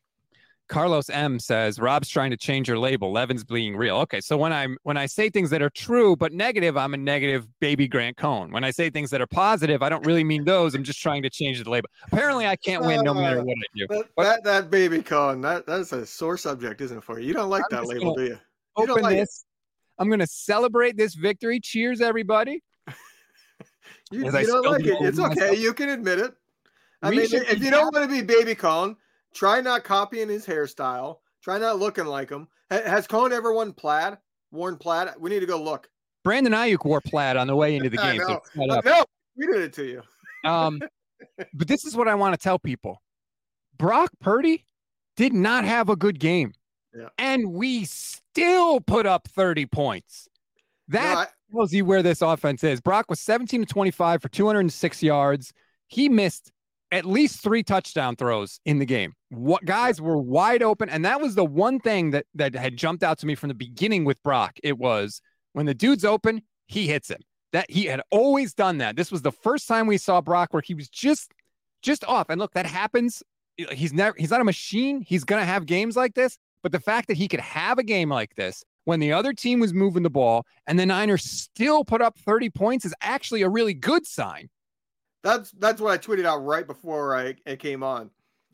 Carlos 0.67 1.09
M 1.09 1.39
says 1.39 1.79
Rob's 1.79 2.09
trying 2.09 2.31
to 2.31 2.37
change 2.37 2.67
your 2.67 2.79
label. 2.79 3.11
Levin's 3.11 3.43
being 3.43 3.75
real. 3.75 3.97
Okay, 3.97 4.19
so 4.19 4.35
when 4.35 4.51
I'm 4.51 4.77
when 4.83 4.97
I 4.97 5.05
say 5.05 5.29
things 5.29 5.49
that 5.51 5.61
are 5.61 5.69
true 5.69 6.15
but 6.15 6.33
negative, 6.33 6.75
I'm 6.75 6.93
a 6.93 6.97
negative 6.97 7.47
baby 7.59 7.87
Grant 7.87 8.17
Cohn. 8.17 8.51
When 8.51 8.63
I 8.63 8.71
say 8.71 8.89
things 8.89 9.11
that 9.11 9.21
are 9.21 9.27
positive, 9.27 9.83
I 9.83 9.89
don't 9.89 10.05
really 10.05 10.23
mean 10.23 10.43
those. 10.43 10.73
I'm 10.73 10.83
just 10.83 10.99
trying 10.99 11.21
to 11.23 11.29
change 11.29 11.63
the 11.63 11.69
label. 11.69 11.89
Apparently, 12.11 12.47
I 12.47 12.55
can't 12.55 12.83
win 12.83 13.03
no 13.03 13.11
uh, 13.11 13.15
matter 13.15 13.43
what 13.43 13.55
I 13.57 13.77
do. 13.77 13.87
That, 13.89 14.05
that, 14.17 14.43
that, 14.43 14.71
baby 14.71 15.01
Cohn, 15.01 15.41
that 15.41 15.67
that's 15.67 15.91
a 15.91 16.05
sore 16.05 16.37
subject, 16.37 16.81
isn't 16.81 16.97
it 16.97 17.03
for 17.03 17.19
you? 17.19 17.27
You 17.27 17.33
don't 17.33 17.49
like 17.49 17.63
I'm 17.71 17.77
that 17.77 17.87
label, 17.87 18.15
do 18.15 18.23
you? 18.23 18.29
you 18.29 18.37
open 18.77 19.03
like 19.03 19.17
this. 19.17 19.45
It. 19.45 20.01
I'm 20.01 20.09
gonna 20.09 20.27
celebrate 20.27 20.97
this 20.97 21.13
victory. 21.13 21.59
Cheers, 21.59 22.01
everybody. 22.01 22.63
you, 24.11 24.25
you 24.25 24.31
don't 24.31 24.65
like 24.65 24.85
it. 24.85 24.97
It's 25.01 25.19
okay. 25.19 25.27
Myself. 25.27 25.59
You 25.59 25.73
can 25.73 25.89
admit 25.89 26.19
it. 26.19 26.33
I 27.03 27.11
we 27.11 27.17
mean, 27.17 27.27
if 27.31 27.63
you 27.63 27.69
don't 27.69 27.93
want 27.93 28.09
to 28.09 28.15
be 28.15 28.23
baby 28.23 28.55
Cohn 28.55 28.97
Try 29.35 29.59
not 29.59 29.83
copying 29.83 30.29
his 30.29 30.45
hairstyle. 30.45 31.17
Try 31.43 31.59
not 31.59 31.77
looking 31.77 32.05
like 32.05 32.29
him. 32.29 32.47
Has 32.71 33.05
Cohn 33.05 33.33
ever 33.33 33.53
worn 33.53 33.73
plaid? 33.73 34.17
Worn 34.51 34.77
plaid? 34.77 35.09
We 35.19 35.29
need 35.29 35.41
to 35.41 35.45
go 35.45 35.61
look. 35.61 35.89
Brandon 36.23 36.53
Aiyuk 36.53 36.85
wore 36.85 37.01
plaid 37.01 37.37
on 37.37 37.45
the 37.45 37.55
way 37.55 37.75
into 37.75 37.89
the 37.89 37.97
game. 37.97 38.21
So 38.25 38.41
no, 38.55 39.05
we 39.35 39.45
did 39.45 39.61
it 39.61 39.73
to 39.73 39.83
you. 39.83 40.01
um, 40.49 40.81
but 41.53 41.67
this 41.67 41.85
is 41.85 41.95
what 41.95 42.07
I 42.07 42.15
want 42.15 42.33
to 42.33 42.41
tell 42.41 42.57
people: 42.57 43.01
Brock 43.77 44.09
Purdy 44.21 44.65
did 45.17 45.33
not 45.33 45.65
have 45.65 45.89
a 45.89 45.95
good 45.95 46.19
game, 46.19 46.53
yeah. 46.97 47.09
and 47.17 47.51
we 47.51 47.85
still 47.85 48.79
put 48.79 49.05
up 49.05 49.27
30 49.27 49.65
points. 49.67 50.27
That 50.87 51.13
no, 51.13 51.19
I, 51.19 51.27
tells 51.51 51.73
you 51.73 51.85
where 51.85 52.01
this 52.01 52.21
offense 52.21 52.63
is. 52.63 52.79
Brock 52.79 53.05
was 53.09 53.19
17 53.19 53.61
to 53.61 53.65
25 53.65 54.21
for 54.21 54.29
206 54.29 55.03
yards. 55.03 55.53
He 55.87 56.09
missed 56.09 56.51
at 56.91 57.05
least 57.05 57.41
three 57.41 57.63
touchdown 57.63 58.15
throws 58.15 58.59
in 58.65 58.79
the 58.79 58.85
game. 58.85 59.13
What 59.29 59.65
guys 59.65 59.99
were 59.99 60.17
wide 60.17 60.63
open, 60.63 60.89
and 60.89 61.03
that 61.05 61.19
was 61.19 61.35
the 61.35 61.45
one 61.45 61.79
thing 61.79 62.11
that 62.11 62.25
that 62.35 62.55
had 62.55 62.77
jumped 62.77 63.03
out 63.03 63.19
to 63.19 63.25
me 63.25 63.35
from 63.35 63.49
the 63.49 63.55
beginning 63.55 64.05
with 64.05 64.21
Brock. 64.23 64.57
It 64.63 64.77
was 64.77 65.21
when 65.53 65.65
the 65.65 65.73
dude's 65.73 66.05
open, 66.05 66.41
he 66.67 66.87
hits 66.87 67.09
him. 67.09 67.21
That 67.53 67.69
he 67.69 67.85
had 67.85 68.01
always 68.11 68.53
done 68.53 68.79
that. 68.79 68.95
This 68.95 69.11
was 69.11 69.21
the 69.21 69.31
first 69.31 69.67
time 69.67 69.87
we 69.87 69.97
saw 69.97 70.21
Brock 70.21 70.53
where 70.53 70.63
he 70.65 70.73
was 70.73 70.89
just 70.89 71.31
just 71.81 72.03
off. 72.05 72.29
And 72.29 72.39
look, 72.39 72.53
that 72.53 72.65
happens. 72.65 73.23
He's 73.71 73.93
never 73.93 74.15
he's 74.17 74.31
not 74.31 74.41
a 74.41 74.45
machine. 74.45 75.01
He's 75.01 75.23
gonna 75.23 75.45
have 75.45 75.65
games 75.65 75.95
like 75.95 76.13
this. 76.15 76.37
But 76.63 76.71
the 76.71 76.79
fact 76.79 77.07
that 77.09 77.17
he 77.17 77.27
could 77.27 77.39
have 77.39 77.77
a 77.77 77.83
game 77.83 78.09
like 78.09 78.35
this 78.35 78.63
when 78.85 78.99
the 78.99 79.13
other 79.13 79.33
team 79.33 79.59
was 79.59 79.73
moving 79.73 80.03
the 80.03 80.09
ball 80.09 80.45
and 80.67 80.79
the 80.79 80.85
Niners 80.85 81.23
still 81.23 81.83
put 81.83 82.01
up 82.01 82.17
30 82.17 82.49
points 82.49 82.85
is 82.85 82.93
actually 83.01 83.43
a 83.43 83.49
really 83.49 83.73
good 83.73 84.05
sign. 84.05 84.49
That's 85.25 85.49
that's 85.53 85.81
what 85.81 85.91
I 85.91 85.97
tweeted 85.97 86.25
out 86.25 86.45
right 86.45 86.67
before 86.67 87.17
I 87.17 87.33
it 87.47 87.57
came 87.57 87.81
on. 87.81 88.11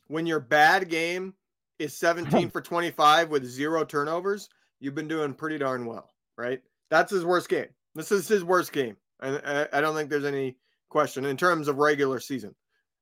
When 0.08 0.26
your 0.26 0.40
bad 0.40 0.88
game 0.88 1.34
is 1.80 1.94
17 1.98 2.50
for 2.52 2.62
25 2.62 3.30
with 3.30 3.46
zero 3.46 3.84
turnovers, 3.84 4.48
you've 4.80 4.96
been 4.96 5.10
doing 5.10 5.34
pretty 5.34 5.58
darn 5.58 5.86
well, 5.86 6.10
right? 6.38 6.62
That's 6.90 7.12
his 7.12 7.26
worst 7.26 7.50
game. 7.50 7.68
This 7.94 8.10
is 8.14 8.26
his 8.26 8.46
worst 8.46 8.72
game. 8.72 8.96
I, 9.22 9.68
I 9.74 9.82
don't 9.82 9.94
think 9.94 10.10
there's 10.10 10.24
any 10.24 10.56
question 10.88 11.26
in 11.26 11.36
terms 11.36 11.68
of 11.68 11.78
regular 11.78 12.22
season. 12.22 12.56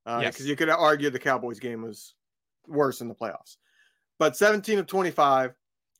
Because 0.03 0.19
uh, 0.19 0.23
yes. 0.23 0.41
you 0.41 0.55
could 0.55 0.69
argue 0.69 1.11
the 1.11 1.19
Cowboys 1.19 1.59
game 1.59 1.83
was 1.83 2.15
worse 2.67 3.01
in 3.01 3.07
the 3.07 3.13
playoffs. 3.13 3.57
But 4.17 4.35
17 4.35 4.79
of 4.79 4.87
25, 4.87 5.53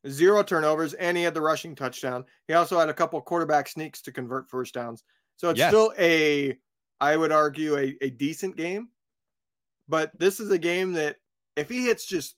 zero 0.08 0.42
turnovers, 0.42 0.94
and 0.96 1.16
he 1.16 1.24
had 1.24 1.36
the 1.36 1.42
rushing 1.42 1.76
touchdown. 1.76 2.26
He 2.48 2.56
also 2.56 2.80
had 2.80 2.90
a 2.90 2.94
couple 2.96 3.22
quarterback 3.22 3.68
sneaks 3.68 4.02
to 4.02 4.12
convert 4.12 4.50
first 4.50 4.74
downs. 4.74 5.04
So 5.38 5.50
it's 5.50 5.60
yes. 5.60 5.70
still 5.70 5.94
a 6.00 6.58
I 7.02 7.18
would 7.18 7.32
argue 7.32 7.78
a, 7.78 7.96
a 8.02 8.10
decent 8.10 8.56
game. 8.56 8.90
But 9.88 10.18
this 10.20 10.40
is 10.40 10.52
a 10.52 10.58
game 10.58 10.94
that 10.94 11.18
if 11.56 11.70
he 11.70 11.86
hits 11.86 12.06
just 12.06 12.36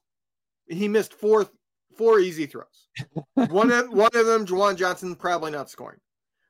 he 0.67 0.87
missed 0.87 1.13
four 1.13 1.49
four 1.97 2.19
easy 2.19 2.45
throws. 2.45 2.87
one 3.49 3.71
of 3.71 3.89
one 3.89 4.11
of 4.13 4.25
them, 4.25 4.45
Juwan 4.45 4.77
Johnson, 4.77 5.15
probably 5.15 5.51
not 5.51 5.69
scoring. 5.69 5.99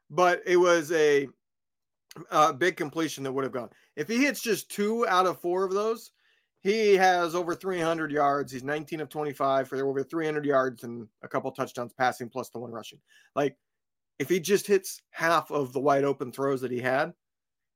But 0.10 0.42
it 0.46 0.58
was 0.58 0.92
a, 0.92 1.28
a 2.32 2.54
big 2.54 2.76
completion 2.76 3.24
that 3.24 3.32
would 3.32 3.46
have 3.46 3.54
gone. 3.54 3.70
If 3.96 4.08
he 4.08 4.18
hits 4.18 4.42
just 4.42 4.70
two 4.70 5.08
out 5.08 5.26
of 5.26 5.40
four 5.40 5.64
of 5.64 5.72
those, 5.72 6.12
he 6.62 6.96
has 6.96 7.34
over 7.34 7.56
300 7.56 8.12
yards. 8.12 8.52
He's 8.52 8.64
19 8.64 9.02
of 9.02 9.10
25 9.10 9.68
for 9.68 9.88
over 9.88 10.04
300 10.04 10.46
yards 10.46 10.84
and 10.84 11.08
a 11.24 11.28
couple 11.28 11.52
touchdowns 11.52 11.94
passing 11.94 12.30
plus 12.30 12.50
the 12.50 12.60
one 12.60 12.72
rushing. 12.72 13.00
Like 13.36 13.56
if 14.20 14.30
he 14.30 14.40
just 14.40 14.68
hits 14.68 15.02
half 15.10 15.50
of 15.50 15.74
the 15.74 15.80
wide 15.80 16.04
open 16.04 16.32
throws 16.32 16.62
that 16.62 16.72
he 16.72 16.80
had, 16.80 17.14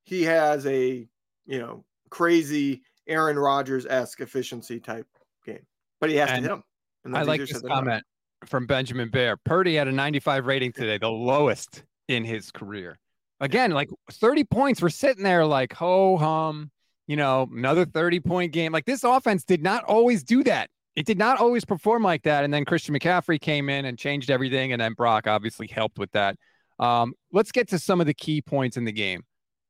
he 0.06 0.22
has 0.22 0.66
a 0.66 1.06
you 1.46 1.58
know 1.58 1.84
crazy 2.08 2.82
Aaron 3.06 3.38
Rodgers 3.38 3.84
esque 3.84 4.20
efficiency 4.20 4.80
type 4.80 5.06
game, 5.44 5.66
but 6.00 6.08
he 6.08 6.16
has 6.16 6.30
and 6.30 6.44
to 6.44 6.48
hit 6.48 6.52
him. 6.52 7.14
I 7.14 7.22
like 7.22 7.40
this 7.40 7.60
comment 7.60 8.02
from 8.46 8.66
Benjamin 8.66 9.10
Bear. 9.10 9.36
Purdy 9.36 9.74
had 9.76 9.88
a 9.88 9.92
95 9.92 10.46
rating 10.46 10.72
today, 10.72 10.98
the 10.98 11.08
lowest 11.08 11.84
in 12.08 12.24
his 12.24 12.50
career. 12.50 12.98
Again, 13.40 13.72
like 13.72 13.90
30 14.10 14.44
points. 14.44 14.80
We're 14.80 14.88
sitting 14.88 15.22
there 15.22 15.44
like 15.44 15.72
ho 15.72 16.16
hum, 16.16 16.70
you 17.06 17.16
know, 17.16 17.48
another 17.52 17.84
30 17.84 18.20
point 18.20 18.52
game. 18.52 18.72
Like 18.72 18.86
this 18.86 19.04
offense 19.04 19.44
did 19.44 19.62
not 19.62 19.84
always 19.84 20.24
do 20.24 20.42
that. 20.44 20.70
It 20.94 21.04
did 21.04 21.18
not 21.18 21.38
always 21.38 21.64
perform 21.64 22.02
like 22.02 22.22
that. 22.22 22.44
And 22.44 22.54
then 22.54 22.64
Christian 22.64 22.94
McCaffrey 22.94 23.38
came 23.38 23.68
in 23.68 23.84
and 23.84 23.98
changed 23.98 24.30
everything. 24.30 24.72
And 24.72 24.80
then 24.80 24.94
Brock 24.94 25.26
obviously 25.26 25.66
helped 25.66 25.98
with 25.98 26.10
that. 26.12 26.36
Um, 26.78 27.12
let's 27.32 27.52
get 27.52 27.68
to 27.68 27.78
some 27.78 28.00
of 28.00 28.06
the 28.06 28.14
key 28.14 28.40
points 28.40 28.78
in 28.78 28.84
the 28.84 28.92
game. 28.92 29.22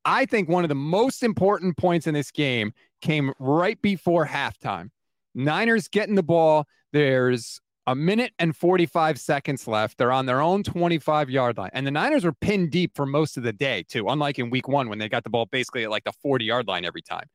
I 0.06 0.24
think 0.24 0.48
one 0.48 0.64
of 0.64 0.68
the 0.68 0.76
most 0.76 1.24
important 1.24 1.76
points 1.76 2.06
in 2.06 2.14
this 2.14 2.30
game 2.30 2.72
came 3.02 3.32
right 3.40 3.80
before 3.82 4.24
halftime. 4.24 4.90
Niners 5.34 5.88
getting 5.88 6.14
the 6.14 6.22
ball. 6.22 6.64
There's 6.92 7.60
a 7.88 7.96
minute 7.96 8.32
and 8.38 8.56
45 8.56 9.18
seconds 9.18 9.66
left. 9.66 9.98
They're 9.98 10.12
on 10.12 10.26
their 10.26 10.40
own 10.40 10.62
25 10.62 11.28
yard 11.28 11.58
line. 11.58 11.70
And 11.72 11.84
the 11.84 11.90
Niners 11.90 12.24
were 12.24 12.32
pinned 12.32 12.70
deep 12.70 12.92
for 12.94 13.04
most 13.04 13.36
of 13.36 13.42
the 13.42 13.52
day, 13.52 13.84
too, 13.88 14.08
unlike 14.08 14.38
in 14.38 14.48
week 14.48 14.68
one 14.68 14.88
when 14.88 15.00
they 15.00 15.08
got 15.08 15.24
the 15.24 15.30
ball 15.30 15.46
basically 15.46 15.82
at 15.82 15.90
like 15.90 16.04
the 16.04 16.12
40 16.22 16.44
yard 16.44 16.68
line 16.68 16.84
every 16.84 17.02
time. 17.02 17.26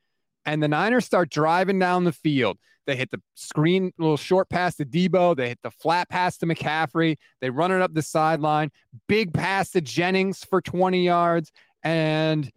And 0.45 0.63
the 0.63 0.69
Niners 0.69 1.05
start 1.05 1.29
driving 1.29 1.77
down 1.77 2.05
the 2.05 2.13
field. 2.13 2.57
They 2.87 2.95
hit 2.95 3.11
the 3.11 3.21
screen, 3.35 3.91
little 3.99 4.17
short 4.17 4.49
pass 4.49 4.75
to 4.77 4.85
Debo. 4.85 5.35
They 5.35 5.49
hit 5.49 5.59
the 5.61 5.71
flat 5.71 6.09
pass 6.09 6.37
to 6.37 6.47
McCaffrey. 6.47 7.17
They 7.39 7.49
run 7.49 7.71
it 7.71 7.81
up 7.81 7.93
the 7.93 8.01
sideline. 8.01 8.71
Big 9.07 9.33
pass 9.33 9.71
to 9.71 9.81
Jennings 9.81 10.43
for 10.43 10.61
20 10.61 11.03
yards. 11.03 11.51
And 11.83 12.49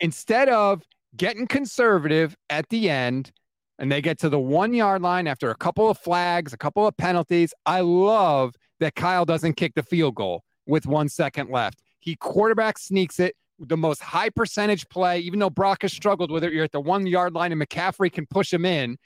instead 0.00 0.48
of 0.48 0.82
getting 1.16 1.46
conservative 1.46 2.36
at 2.48 2.68
the 2.68 2.88
end, 2.90 3.30
and 3.78 3.90
they 3.90 4.02
get 4.02 4.18
to 4.20 4.28
the 4.28 4.38
one 4.38 4.74
yard 4.74 5.02
line 5.02 5.26
after 5.26 5.50
a 5.50 5.54
couple 5.54 5.88
of 5.88 5.98
flags, 5.98 6.52
a 6.52 6.58
couple 6.58 6.86
of 6.86 6.96
penalties, 6.96 7.54
I 7.64 7.80
love 7.80 8.54
that 8.78 8.94
Kyle 8.94 9.24
doesn't 9.24 9.54
kick 9.54 9.74
the 9.74 9.82
field 9.82 10.14
goal 10.14 10.42
with 10.66 10.86
one 10.86 11.08
second 11.08 11.50
left. 11.50 11.80
He 11.98 12.16
quarterback 12.16 12.78
sneaks 12.78 13.18
it 13.18 13.34
the 13.58 13.76
most 13.76 14.02
high 14.02 14.30
percentage 14.30 14.88
play, 14.88 15.20
even 15.20 15.38
though 15.38 15.50
Brock 15.50 15.82
has 15.82 15.92
struggled 15.92 16.30
with 16.30 16.44
it. 16.44 16.52
You're 16.52 16.64
at 16.64 16.72
the 16.72 16.80
one 16.80 17.06
yard 17.06 17.34
line 17.34 17.52
and 17.52 17.60
McCaffrey 17.60 18.12
can 18.12 18.26
push 18.26 18.52
him 18.52 18.64
in, 18.64 18.96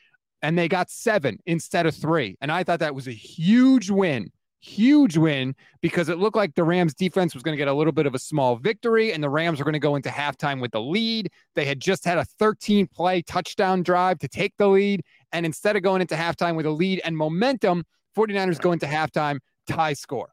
and 0.42 0.56
they 0.58 0.68
got 0.68 0.90
seven 0.90 1.38
instead 1.46 1.86
of 1.86 1.94
three. 1.94 2.36
And 2.40 2.52
I 2.52 2.62
thought 2.62 2.80
that 2.80 2.94
was 2.94 3.08
a 3.08 3.12
huge 3.12 3.90
win 3.90 4.30
huge 4.64 5.16
win 5.16 5.54
because 5.82 6.08
it 6.08 6.18
looked 6.18 6.36
like 6.36 6.54
the 6.54 6.64
Rams 6.64 6.94
defense 6.94 7.34
was 7.34 7.42
going 7.42 7.52
to 7.52 7.58
get 7.58 7.68
a 7.68 7.72
little 7.72 7.92
bit 7.92 8.06
of 8.06 8.14
a 8.14 8.18
small 8.18 8.56
victory 8.56 9.12
and 9.12 9.22
the 9.22 9.28
Rams 9.28 9.58
were 9.58 9.64
going 9.64 9.74
to 9.74 9.78
go 9.78 9.94
into 9.94 10.08
halftime 10.08 10.60
with 10.60 10.72
the 10.72 10.80
lead. 10.80 11.30
They 11.54 11.64
had 11.64 11.80
just 11.80 12.04
had 12.04 12.18
a 12.18 12.24
13 12.24 12.86
play 12.86 13.22
touchdown 13.22 13.82
drive 13.82 14.18
to 14.20 14.28
take 14.28 14.54
the 14.56 14.68
lead. 14.68 15.02
And 15.32 15.44
instead 15.44 15.76
of 15.76 15.82
going 15.82 16.00
into 16.00 16.14
halftime 16.14 16.56
with 16.56 16.66
a 16.66 16.70
lead 16.70 17.00
and 17.04 17.16
momentum, 17.16 17.84
49ers 18.16 18.60
go 18.60 18.72
into 18.72 18.86
halftime, 18.86 19.38
tie 19.68 19.92
score. 19.92 20.32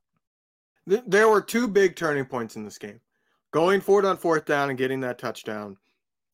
There 0.86 1.30
were 1.30 1.42
two 1.42 1.68
big 1.68 1.96
turning 1.96 2.26
points 2.26 2.56
in 2.56 2.64
this 2.64 2.78
game. 2.78 3.00
Going 3.52 3.82
forward 3.82 4.06
on 4.06 4.18
fourth 4.18 4.46
down 4.46 4.70
and 4.70 4.78
getting 4.78 5.02
that 5.02 5.20
touchdown 5.20 5.78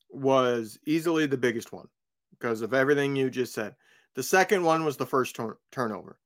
was 0.10 0.77
easily 0.86 1.25
the 1.25 1.38
biggest 1.38 1.74
one 1.74 1.88
because 2.32 2.62
of 2.62 2.74
everything 2.74 3.16
you 3.16 3.30
just 3.30 3.54
said. 3.54 3.75
The 4.13 4.24
second 4.24 4.63
one 4.63 4.86
was 4.86 4.98
the 4.98 5.06
first 5.06 5.36
tur- 5.36 5.58
turnover. 5.72 6.18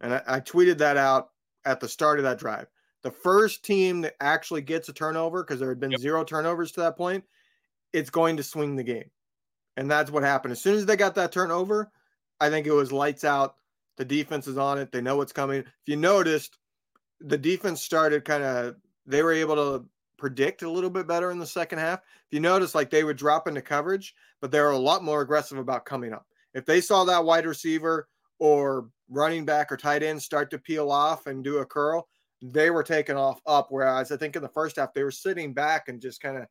And 0.00 0.14
I, 0.14 0.22
I 0.26 0.40
tweeted 0.40 0.78
that 0.78 0.96
out 0.96 1.30
at 1.64 1.80
the 1.80 1.88
start 1.88 2.18
of 2.18 2.24
that 2.24 2.38
drive. 2.38 2.66
The 3.02 3.10
first 3.10 3.64
team 3.64 4.00
that 4.02 4.14
actually 4.20 4.62
gets 4.62 4.88
a 4.88 4.92
turnover, 4.92 5.42
because 5.42 5.60
there 5.60 5.68
had 5.68 5.80
been 5.80 5.90
yep. 5.90 6.00
zero 6.00 6.24
turnovers 6.24 6.72
to 6.72 6.80
that 6.80 6.96
point, 6.96 7.24
it's 7.92 8.10
going 8.10 8.36
to 8.38 8.42
swing 8.42 8.76
the 8.76 8.82
game. 8.82 9.10
And 9.76 9.90
that's 9.90 10.10
what 10.10 10.22
happened. 10.22 10.52
As 10.52 10.60
soon 10.60 10.76
as 10.76 10.86
they 10.86 10.96
got 10.96 11.14
that 11.16 11.32
turnover, 11.32 11.90
I 12.40 12.48
think 12.48 12.66
it 12.66 12.72
was 12.72 12.92
lights 12.92 13.24
out. 13.24 13.56
The 13.96 14.04
defense 14.04 14.46
is 14.46 14.58
on 14.58 14.78
it. 14.78 14.90
They 14.90 15.00
know 15.00 15.16
what's 15.16 15.32
coming. 15.32 15.60
If 15.60 15.66
you 15.86 15.96
noticed, 15.96 16.58
the 17.20 17.38
defense 17.38 17.82
started 17.82 18.24
kind 18.24 18.42
of, 18.42 18.76
they 19.06 19.22
were 19.22 19.32
able 19.32 19.56
to 19.56 19.84
predict 20.16 20.62
a 20.62 20.70
little 20.70 20.90
bit 20.90 21.06
better 21.06 21.30
in 21.30 21.38
the 21.38 21.46
second 21.46 21.78
half. 21.78 22.00
If 22.00 22.32
you 22.32 22.40
notice, 22.40 22.74
like 22.74 22.90
they 22.90 23.04
would 23.04 23.16
drop 23.16 23.46
into 23.46 23.62
coverage, 23.62 24.14
but 24.40 24.50
they 24.50 24.60
were 24.60 24.70
a 24.70 24.78
lot 24.78 25.04
more 25.04 25.20
aggressive 25.20 25.58
about 25.58 25.84
coming 25.84 26.12
up. 26.12 26.26
If 26.54 26.64
they 26.64 26.80
saw 26.80 27.04
that 27.04 27.24
wide 27.24 27.46
receiver 27.46 28.08
or 28.38 28.88
running 29.08 29.44
back 29.44 29.70
or 29.70 29.76
tight 29.76 30.02
end 30.02 30.22
start 30.22 30.50
to 30.50 30.58
peel 30.58 30.90
off 30.90 31.26
and 31.26 31.44
do 31.44 31.58
a 31.58 31.66
curl, 31.66 32.08
they 32.42 32.70
were 32.70 32.82
taken 32.82 33.16
off 33.16 33.40
up. 33.46 33.68
Whereas 33.70 34.12
I 34.12 34.16
think 34.16 34.36
in 34.36 34.42
the 34.42 34.48
first 34.48 34.76
half, 34.76 34.92
they 34.92 35.04
were 35.04 35.10
sitting 35.10 35.52
back 35.52 35.88
and 35.88 36.00
just 36.00 36.20
kind 36.20 36.36
of, 36.36 36.46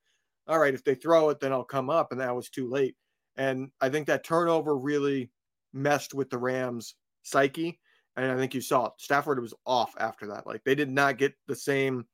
all 0.48 0.60
right, 0.60 0.74
if 0.74 0.84
they 0.84 0.96
throw 0.96 1.30
it, 1.30 1.40
then 1.40 1.52
I'll 1.52 1.63
come 1.63 1.90
up. 1.90 2.12
And 2.12 2.22
that 2.22 2.36
was 2.36 2.50
too 2.50 2.70
late. 2.70 2.96
And 3.36 3.70
I 3.82 3.90
think 3.90 4.08
that 4.08 4.24
turnover 4.24 4.78
really 4.78 5.32
messed 5.74 6.13
with 6.13 6.30
the 6.30 6.38
Rams' 6.38 6.96
psyche. 7.24 7.80
And 8.16 8.32
I 8.32 8.38
think 8.38 8.54
you 8.54 8.62
saw 8.62 8.88
it. 8.88 8.94
Stafford 8.98 9.42
was 9.42 9.56
off 9.66 9.94
after 9.98 10.28
that. 10.28 10.46
Like 10.46 10.63
they 10.63 10.75
did 10.75 10.90
not 10.90 11.18
get 11.18 11.34
the 11.48 11.56
same, 11.56 12.06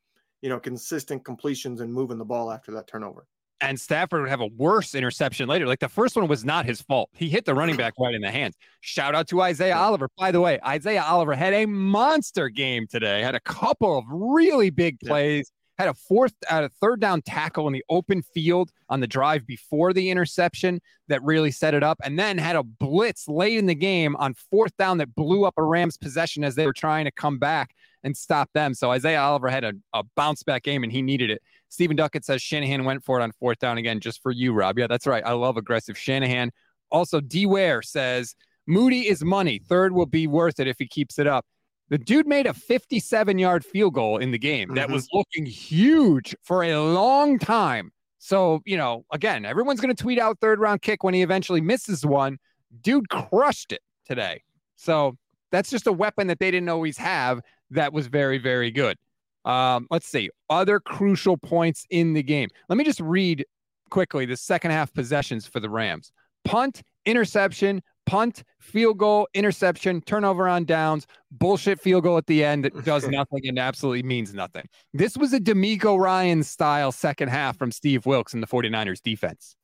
you 0.42 0.50
know, 0.50 0.60
consistent 0.60 1.26
completions 1.26 1.82
and 1.82 1.94
moving 1.94 2.18
the 2.18 2.26
ball 2.26 2.52
after 2.52 2.72
that 2.72 2.88
turnover 2.88 3.28
and 3.62 3.80
Stafford 3.80 4.22
would 4.22 4.30
have 4.30 4.42
a 4.42 4.48
worse 4.48 4.96
interception 4.96 5.48
later. 5.48 5.68
Like 5.68 5.80
the 5.80 5.90
first 5.90 6.16
one 6.16 6.28
was 6.28 6.46
not 6.46 6.66
his 6.66 6.82
fault. 6.82 7.10
He 7.14 7.30
hit 7.30 7.46
the 7.46 7.54
running 7.54 7.76
back 7.76 7.94
right 8.00 8.14
in 8.14 8.22
the 8.22 8.32
hands. 8.32 8.56
Shout 8.82 9.16
out 9.16 9.28
to 9.30 9.42
Isaiah 9.42 9.76
Oliver. 9.76 10.10
By 10.18 10.32
the 10.32 10.42
way, 10.42 10.60
Isaiah 10.66 11.04
Oliver 11.04 11.34
had 11.34 11.54
a 11.54 11.66
monster 11.66 12.50
game 12.50 12.88
today. 12.88 13.22
Had 13.22 13.36
a 13.36 13.40
couple 13.42 13.98
of 13.98 14.06
really 14.10 14.70
big 14.70 15.00
plays. 15.02 15.52
Had 15.78 15.88
a 15.88 15.94
fourth, 15.94 16.34
had 16.48 16.66
a 16.66 16.70
third 16.82 17.00
down 17.00 17.22
tackle 17.22 17.66
in 17.68 17.74
the 17.74 17.86
open 17.90 18.22
field 18.22 18.70
on 18.90 19.00
the 19.00 19.08
drive 19.08 19.48
before 19.48 19.94
the 19.94 20.10
interception 20.10 20.82
that 21.08 21.24
really 21.24 21.52
set 21.52 21.74
it 21.74 21.84
up, 21.84 21.98
and 22.04 22.20
then 22.20 22.38
had 22.38 22.58
a 22.58 22.64
blitz 22.64 23.30
late 23.30 23.58
in 23.58 23.66
the 23.66 23.76
game 23.76 24.16
on 24.18 24.34
fourth 24.34 24.76
down 24.78 24.98
that 24.98 25.16
blew 25.16 25.46
up 25.46 25.54
a 25.58 25.64
Rams 25.64 25.96
possession 25.96 26.44
as 26.44 26.56
they 26.56 26.66
were 26.66 26.74
trying 26.74 27.06
to 27.06 27.12
come 27.12 27.40
back 27.40 27.74
and 28.04 28.16
stop 28.16 28.50
them. 28.54 28.74
So 28.74 28.92
Isaiah 28.92 29.22
Oliver 29.22 29.50
had 29.50 29.64
a, 29.64 29.74
a 29.94 30.04
bounce 30.16 30.44
back 30.44 30.64
game, 30.64 30.84
and 30.84 30.92
he 30.92 31.02
needed 31.02 31.30
it. 31.30 31.42
Stephen 31.70 31.96
Duckett 31.96 32.26
says 32.26 32.42
Shanahan 32.42 32.86
went 32.86 33.04
for 33.04 33.20
it 33.20 33.24
on 33.24 33.32
fourth 33.34 33.60
down 33.60 33.78
again, 33.78 34.00
just 34.00 34.22
for 34.22 34.32
you, 34.32 34.54
Rob. 34.54 34.80
Yeah, 34.80 34.88
that's 34.88 35.06
right. 35.06 35.24
I 35.26 35.34
love 35.34 35.58
aggressive 35.58 35.98
Shanahan. 35.98 36.52
Also, 36.92 37.22
D 37.22 37.46
Ware 37.46 37.82
says 37.82 38.36
Moody 38.70 39.08
is 39.08 39.24
money. 39.24 39.60
Third 39.60 39.94
will 39.94 40.06
be 40.06 40.28
worth 40.28 40.60
it 40.60 40.68
if 40.68 40.78
he 40.78 40.88
keeps 40.88 41.18
it 41.18 41.28
up. 41.28 41.46
The 41.90 41.98
dude 41.98 42.28
made 42.28 42.46
a 42.46 42.54
57 42.54 43.40
yard 43.40 43.66
field 43.66 43.96
goal 43.96 44.18
in 44.18 44.30
the 44.32 44.38
game 44.38 44.68
mm-hmm. 44.70 44.76
that 44.76 44.92
was 44.92 45.08
looking 45.12 45.46
huge 45.46 46.36
for 46.44 46.64
a 46.64 46.80
long 46.80 47.40
time. 47.40 47.92
So, 48.20 48.62
you 48.66 48.78
know, 48.78 49.06
again, 49.12 49.44
everyone's 49.44 49.82
going 49.82 49.96
to 49.96 50.02
tweet 50.02 50.20
out 50.20 50.40
third 50.40 50.60
round 50.60 50.82
kick 50.84 51.04
when 51.04 51.14
he 51.14 51.24
eventually 51.24 51.62
misses 51.62 52.06
one. 52.06 52.38
Dude 52.82 53.10
crushed 53.10 53.72
it 53.72 53.82
today. 54.06 54.44
So 54.76 55.16
that's 55.52 55.70
just 55.70 55.88
a 55.88 55.92
weapon 55.92 56.28
that 56.28 56.40
they 56.40 56.52
didn't 56.52 56.70
always 56.70 56.98
have 56.98 57.42
that 57.72 57.94
was 57.94 58.08
very, 58.08 58.38
very 58.38 58.72
good. 58.72 58.98
Um, 59.46 59.88
let's 59.90 60.08
see 60.08 60.30
other 60.50 60.80
crucial 60.80 61.38
points 61.38 61.86
in 61.90 62.14
the 62.14 62.24
game. 62.24 62.50
Let 62.68 62.78
me 62.78 62.84
just 62.84 63.00
read 63.00 63.46
quickly 63.90 64.26
the 64.26 64.38
second 64.38 64.72
half 64.72 64.94
possessions 64.94 65.48
for 65.48 65.60
the 65.60 65.70
Rams 65.70 66.12
punt, 66.46 66.82
interception, 67.06 67.82
punt, 68.06 68.44
field 68.60 68.98
goal, 68.98 69.28
interception, 69.34 70.02
turnover 70.02 70.48
on 70.48 70.66
downs, 70.66 71.06
bullshit 71.32 71.80
field 71.80 72.04
goal 72.04 72.18
at 72.18 72.26
the 72.28 72.44
end 72.44 72.66
that 72.66 72.86
does 72.86 73.08
nothing 73.10 73.42
and 73.48 73.60
absolutely 73.60 74.04
means 74.04 74.34
nothing. 74.34 74.66
This 74.94 75.18
was 75.18 75.34
a 75.34 75.40
DeMeco 75.40 76.00
Ryan 76.00 76.44
style 76.44 76.92
second 76.92 77.30
half 77.30 77.58
from 77.58 77.72
Steve 77.72 78.06
Wilks 78.06 78.34
in 78.34 78.42
the 78.42 78.48
49ers 78.48 79.02
defense. 79.02 79.56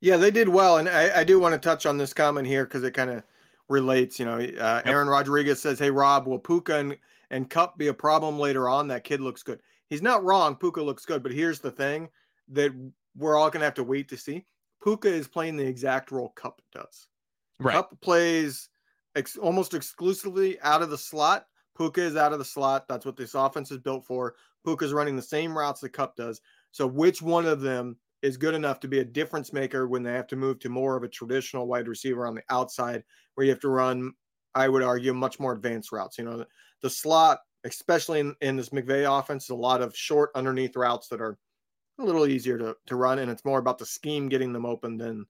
Yeah, 0.00 0.16
they 0.16 0.30
did 0.30 0.48
well. 0.48 0.76
And 0.76 0.88
I, 0.88 1.20
I 1.20 1.24
do 1.24 1.40
want 1.40 1.54
to 1.54 1.58
touch 1.58 1.86
on 1.86 1.98
this 1.98 2.12
comment 2.12 2.46
here 2.46 2.64
because 2.64 2.84
it 2.84 2.92
kind 2.92 3.10
of 3.10 3.22
relates. 3.68 4.18
You 4.18 4.26
know, 4.26 4.38
uh, 4.38 4.82
Aaron 4.84 5.08
Rodriguez 5.08 5.60
says, 5.60 5.78
Hey, 5.78 5.90
Rob, 5.90 6.26
will 6.26 6.38
Puka 6.38 6.76
and, 6.76 6.98
and 7.30 7.48
Kupp 7.48 7.78
be 7.78 7.88
a 7.88 7.94
problem 7.94 8.38
later 8.38 8.68
on? 8.68 8.88
That 8.88 9.04
kid 9.04 9.20
looks 9.20 9.42
good. 9.42 9.60
He's 9.88 10.02
not 10.02 10.24
wrong. 10.24 10.56
Puka 10.56 10.82
looks 10.82 11.04
good. 11.04 11.22
But 11.22 11.32
here's 11.32 11.60
the 11.60 11.70
thing 11.70 12.08
that 12.48 12.72
we're 13.16 13.36
all 13.36 13.50
going 13.50 13.60
to 13.60 13.66
have 13.66 13.74
to 13.74 13.84
wait 13.84 14.08
to 14.08 14.16
see. 14.16 14.44
Puka 14.82 15.08
is 15.08 15.28
playing 15.28 15.56
the 15.56 15.66
exact 15.66 16.10
role 16.10 16.32
Kupp 16.36 16.60
does. 16.72 17.08
Right. 17.60 17.74
Kupp 17.74 18.00
plays 18.00 18.68
ex- 19.16 19.36
almost 19.36 19.74
exclusively 19.74 20.60
out 20.60 20.82
of 20.82 20.90
the 20.90 20.98
slot. 20.98 21.46
Puka 21.76 22.00
is 22.00 22.16
out 22.16 22.32
of 22.32 22.38
the 22.38 22.44
slot. 22.44 22.86
That's 22.88 23.06
what 23.06 23.16
this 23.16 23.34
offense 23.34 23.70
is 23.70 23.78
built 23.78 24.04
for. 24.04 24.34
Puka's 24.64 24.92
running 24.92 25.16
the 25.16 25.22
same 25.22 25.56
routes 25.56 25.80
that 25.80 25.92
Kupp 25.92 26.16
does. 26.16 26.40
So 26.72 26.86
which 26.86 27.22
one 27.22 27.46
of 27.46 27.60
them 27.60 27.96
is 28.22 28.36
good 28.36 28.54
enough 28.54 28.80
to 28.80 28.88
be 28.88 28.98
a 28.98 29.04
difference 29.04 29.52
maker 29.52 29.86
when 29.86 30.02
they 30.02 30.12
have 30.12 30.26
to 30.28 30.36
move 30.36 30.58
to 30.60 30.68
more 30.68 30.96
of 30.96 31.02
a 31.02 31.08
traditional 31.08 31.66
wide 31.66 31.88
receiver 31.88 32.26
on 32.26 32.34
the 32.34 32.42
outside 32.50 33.02
where 33.34 33.44
you 33.44 33.50
have 33.50 33.60
to 33.60 33.68
run, 33.68 34.12
I 34.54 34.68
would 34.68 34.82
argue, 34.82 35.14
much 35.14 35.38
more 35.38 35.52
advanced 35.52 35.92
routes. 35.92 36.18
You 36.18 36.24
know, 36.24 36.38
the, 36.38 36.46
the 36.82 36.90
slot, 36.90 37.38
especially 37.64 38.20
in, 38.20 38.34
in 38.40 38.56
this 38.56 38.70
McVay 38.70 39.06
offense, 39.18 39.44
is 39.44 39.50
a 39.50 39.54
lot 39.54 39.82
of 39.82 39.96
short 39.96 40.30
underneath 40.34 40.76
routes 40.76 41.08
that 41.08 41.20
are 41.20 41.38
a 42.00 42.04
little 42.04 42.26
easier 42.26 42.58
to, 42.58 42.76
to 42.86 42.96
run. 42.96 43.20
And 43.20 43.30
it's 43.30 43.44
more 43.44 43.58
about 43.58 43.78
the 43.78 43.86
scheme 43.86 44.28
getting 44.28 44.52
them 44.52 44.66
open 44.66 44.96
than, 44.96 45.26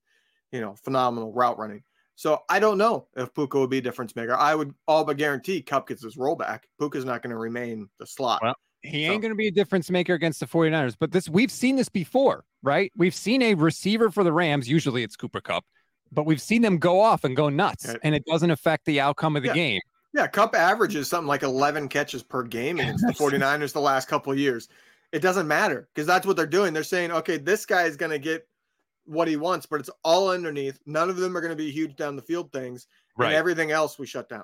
you 0.51 0.61
know, 0.61 0.75
phenomenal 0.83 1.33
route 1.33 1.57
running. 1.57 1.83
So 2.15 2.41
I 2.49 2.59
don't 2.59 2.77
know 2.77 3.07
if 3.15 3.33
Puka 3.33 3.57
would 3.57 3.69
be 3.69 3.77
a 3.77 3.81
difference 3.81 4.15
maker. 4.15 4.35
I 4.35 4.53
would 4.53 4.73
all 4.87 5.05
but 5.05 5.15
guarantee 5.15 5.61
Kupp 5.61 5.87
gets 5.87 6.03
his 6.03 6.17
rollback. 6.17 6.61
Puka's 6.77 7.05
not 7.05 7.21
going 7.21 7.31
to 7.31 7.37
remain 7.37 7.87
the 7.97 8.05
slot. 8.05 8.41
Well, 8.43 8.55
he 8.81 9.05
ain't 9.05 9.15
so. 9.15 9.21
going 9.21 9.31
to 9.31 9.37
be 9.37 9.47
a 9.47 9.51
difference 9.51 9.89
maker 9.89 10.15
against 10.15 10.41
the 10.41 10.45
49ers, 10.45 10.95
but 10.99 11.11
this 11.11 11.29
we've 11.29 11.51
seen 11.51 11.77
this 11.77 11.87
before, 11.87 12.43
right? 12.63 12.91
We've 12.95 13.15
seen 13.15 13.41
a 13.41 13.53
receiver 13.53 14.09
for 14.09 14.23
the 14.23 14.33
Rams, 14.33 14.69
usually 14.69 15.03
it's 15.03 15.15
Cooper 15.15 15.41
Kupp, 15.41 15.65
but 16.11 16.25
we've 16.25 16.41
seen 16.41 16.61
them 16.61 16.77
go 16.77 16.99
off 16.99 17.23
and 17.23 17.35
go 17.35 17.49
nuts, 17.49 17.87
right. 17.87 17.99
and 18.03 18.15
it 18.15 18.25
doesn't 18.25 18.51
affect 18.51 18.85
the 18.85 18.99
outcome 18.99 19.35
of 19.35 19.43
the 19.43 19.49
yeah. 19.49 19.53
game. 19.53 19.81
Yeah, 20.13 20.27
Kupp 20.27 20.55
averages 20.55 21.07
something 21.07 21.27
like 21.27 21.43
11 21.43 21.87
catches 21.89 22.23
per 22.23 22.43
game 22.43 22.79
against 22.79 23.05
the 23.05 23.13
49ers 23.13 23.73
the 23.73 23.81
last 23.81 24.07
couple 24.07 24.31
of 24.31 24.39
years. 24.39 24.67
It 25.11 25.21
doesn't 25.21 25.47
matter 25.47 25.87
because 25.93 26.07
that's 26.07 26.25
what 26.25 26.35
they're 26.35 26.45
doing. 26.45 26.73
They're 26.73 26.83
saying, 26.83 27.11
okay, 27.11 27.37
this 27.37 27.65
guy 27.65 27.83
is 27.83 27.97
going 27.97 28.11
to 28.11 28.19
get 28.19 28.47
what 29.05 29.27
he 29.27 29.37
wants, 29.37 29.65
but 29.65 29.79
it's 29.79 29.89
all 30.03 30.29
underneath. 30.29 30.79
None 30.85 31.09
of 31.09 31.17
them 31.17 31.35
are 31.35 31.41
going 31.41 31.51
to 31.51 31.55
be 31.55 31.71
huge 31.71 31.95
down 31.95 32.15
the 32.15 32.21
field 32.21 32.51
things. 32.51 32.87
Right. 33.17 33.27
And 33.27 33.35
everything 33.35 33.71
else 33.71 33.97
we 33.97 34.05
shut 34.05 34.29
down. 34.29 34.43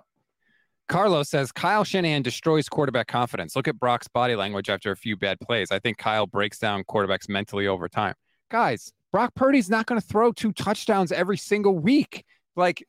Carlos 0.87 1.29
says 1.29 1.51
Kyle 1.51 1.83
Shanahan 1.83 2.21
destroys 2.21 2.69
quarterback 2.69 3.07
confidence. 3.07 3.55
Look 3.55 3.67
at 3.67 3.79
Brock's 3.79 4.07
body 4.07 4.35
language 4.35 4.69
after 4.69 4.91
a 4.91 4.95
few 4.95 5.15
bad 5.17 5.39
plays. 5.39 5.71
I 5.71 5.79
think 5.79 5.97
Kyle 5.97 6.27
breaks 6.27 6.59
down 6.59 6.83
quarterbacks 6.83 7.27
mentally 7.27 7.67
over 7.67 7.89
time. 7.89 8.13
Guys, 8.51 8.91
Brock 9.11 9.33
Purdy's 9.35 9.69
not 9.69 9.85
going 9.87 9.99
to 9.99 10.05
throw 10.05 10.31
two 10.31 10.51
touchdowns 10.51 11.11
every 11.11 11.37
single 11.37 11.77
week. 11.77 12.23
Like, 12.55 12.85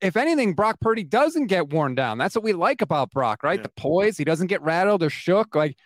if 0.00 0.16
anything, 0.16 0.54
Brock 0.54 0.78
Purdy 0.80 1.02
doesn't 1.02 1.46
get 1.46 1.70
worn 1.70 1.94
down. 1.94 2.18
That's 2.18 2.34
what 2.34 2.44
we 2.44 2.52
like 2.52 2.82
about 2.82 3.10
Brock, 3.10 3.42
right? 3.42 3.58
Yeah. 3.58 3.62
The 3.62 3.72
poise, 3.76 4.16
he 4.16 4.24
doesn't 4.24 4.48
get 4.48 4.62
rattled 4.62 5.02
or 5.02 5.10
shook. 5.10 5.54
Like, 5.54 5.76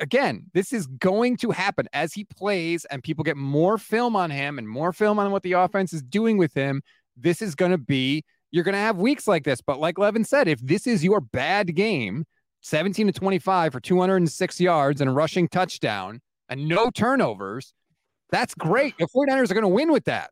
again, 0.00 0.46
this 0.52 0.72
is 0.72 0.86
going 0.86 1.36
to 1.38 1.52
happen 1.52 1.88
as 1.92 2.12
he 2.12 2.24
plays 2.24 2.84
and 2.86 3.02
people 3.02 3.22
get 3.22 3.36
more 3.36 3.78
film 3.78 4.16
on 4.16 4.30
him 4.30 4.58
and 4.58 4.68
more 4.68 4.92
film 4.92 5.18
on 5.18 5.30
what 5.30 5.42
the 5.42 5.52
offense 5.52 5.92
is 5.92 6.02
doing 6.02 6.36
with 6.36 6.52
him. 6.52 6.82
This 7.16 7.40
is 7.40 7.54
going 7.54 7.70
to 7.70 7.78
be, 7.78 8.24
you're 8.50 8.64
going 8.64 8.74
to 8.74 8.78
have 8.78 8.98
weeks 8.98 9.26
like 9.28 9.44
this. 9.44 9.60
But 9.60 9.78
like 9.78 9.98
Levin 9.98 10.24
said, 10.24 10.48
if 10.48 10.60
this 10.60 10.86
is 10.86 11.04
your 11.04 11.20
bad 11.20 11.74
game, 11.74 12.24
17 12.62 13.06
to 13.06 13.12
25 13.12 13.72
for 13.72 13.80
206 13.80 14.60
yards 14.60 15.00
and 15.00 15.10
a 15.10 15.12
rushing 15.12 15.48
touchdown 15.48 16.20
and 16.48 16.68
no 16.68 16.90
turnovers, 16.90 17.74
that's 18.30 18.54
great. 18.54 18.94
The 18.98 19.06
49ers 19.06 19.50
are 19.50 19.54
going 19.54 19.62
to 19.62 19.68
win 19.68 19.92
with 19.92 20.04
that. 20.04 20.30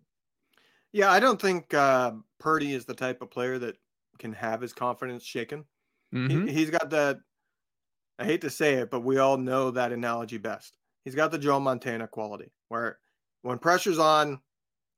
Yeah, 0.92 1.10
I 1.10 1.20
don't 1.20 1.40
think 1.40 1.72
uh, 1.74 2.12
Purdy 2.38 2.74
is 2.74 2.84
the 2.84 2.94
type 2.94 3.22
of 3.22 3.30
player 3.30 3.58
that 3.58 3.76
can 4.18 4.32
have 4.32 4.60
his 4.60 4.72
confidence 4.72 5.22
shaken. 5.22 5.64
Mm-hmm. 6.14 6.46
He, 6.46 6.54
he's 6.54 6.70
got 6.70 6.90
that 6.90 7.18
I 8.18 8.24
hate 8.24 8.40
to 8.40 8.50
say 8.50 8.74
it, 8.74 8.90
but 8.90 9.04
we 9.04 9.18
all 9.18 9.36
know 9.36 9.70
that 9.70 9.92
analogy 9.92 10.38
best. 10.38 10.76
He's 11.04 11.14
got 11.14 11.30
the 11.30 11.38
Joe 11.38 11.60
Montana 11.60 12.08
quality 12.08 12.52
where 12.68 12.98
when 13.42 13.58
pressure's 13.58 13.98
on, 13.98 14.40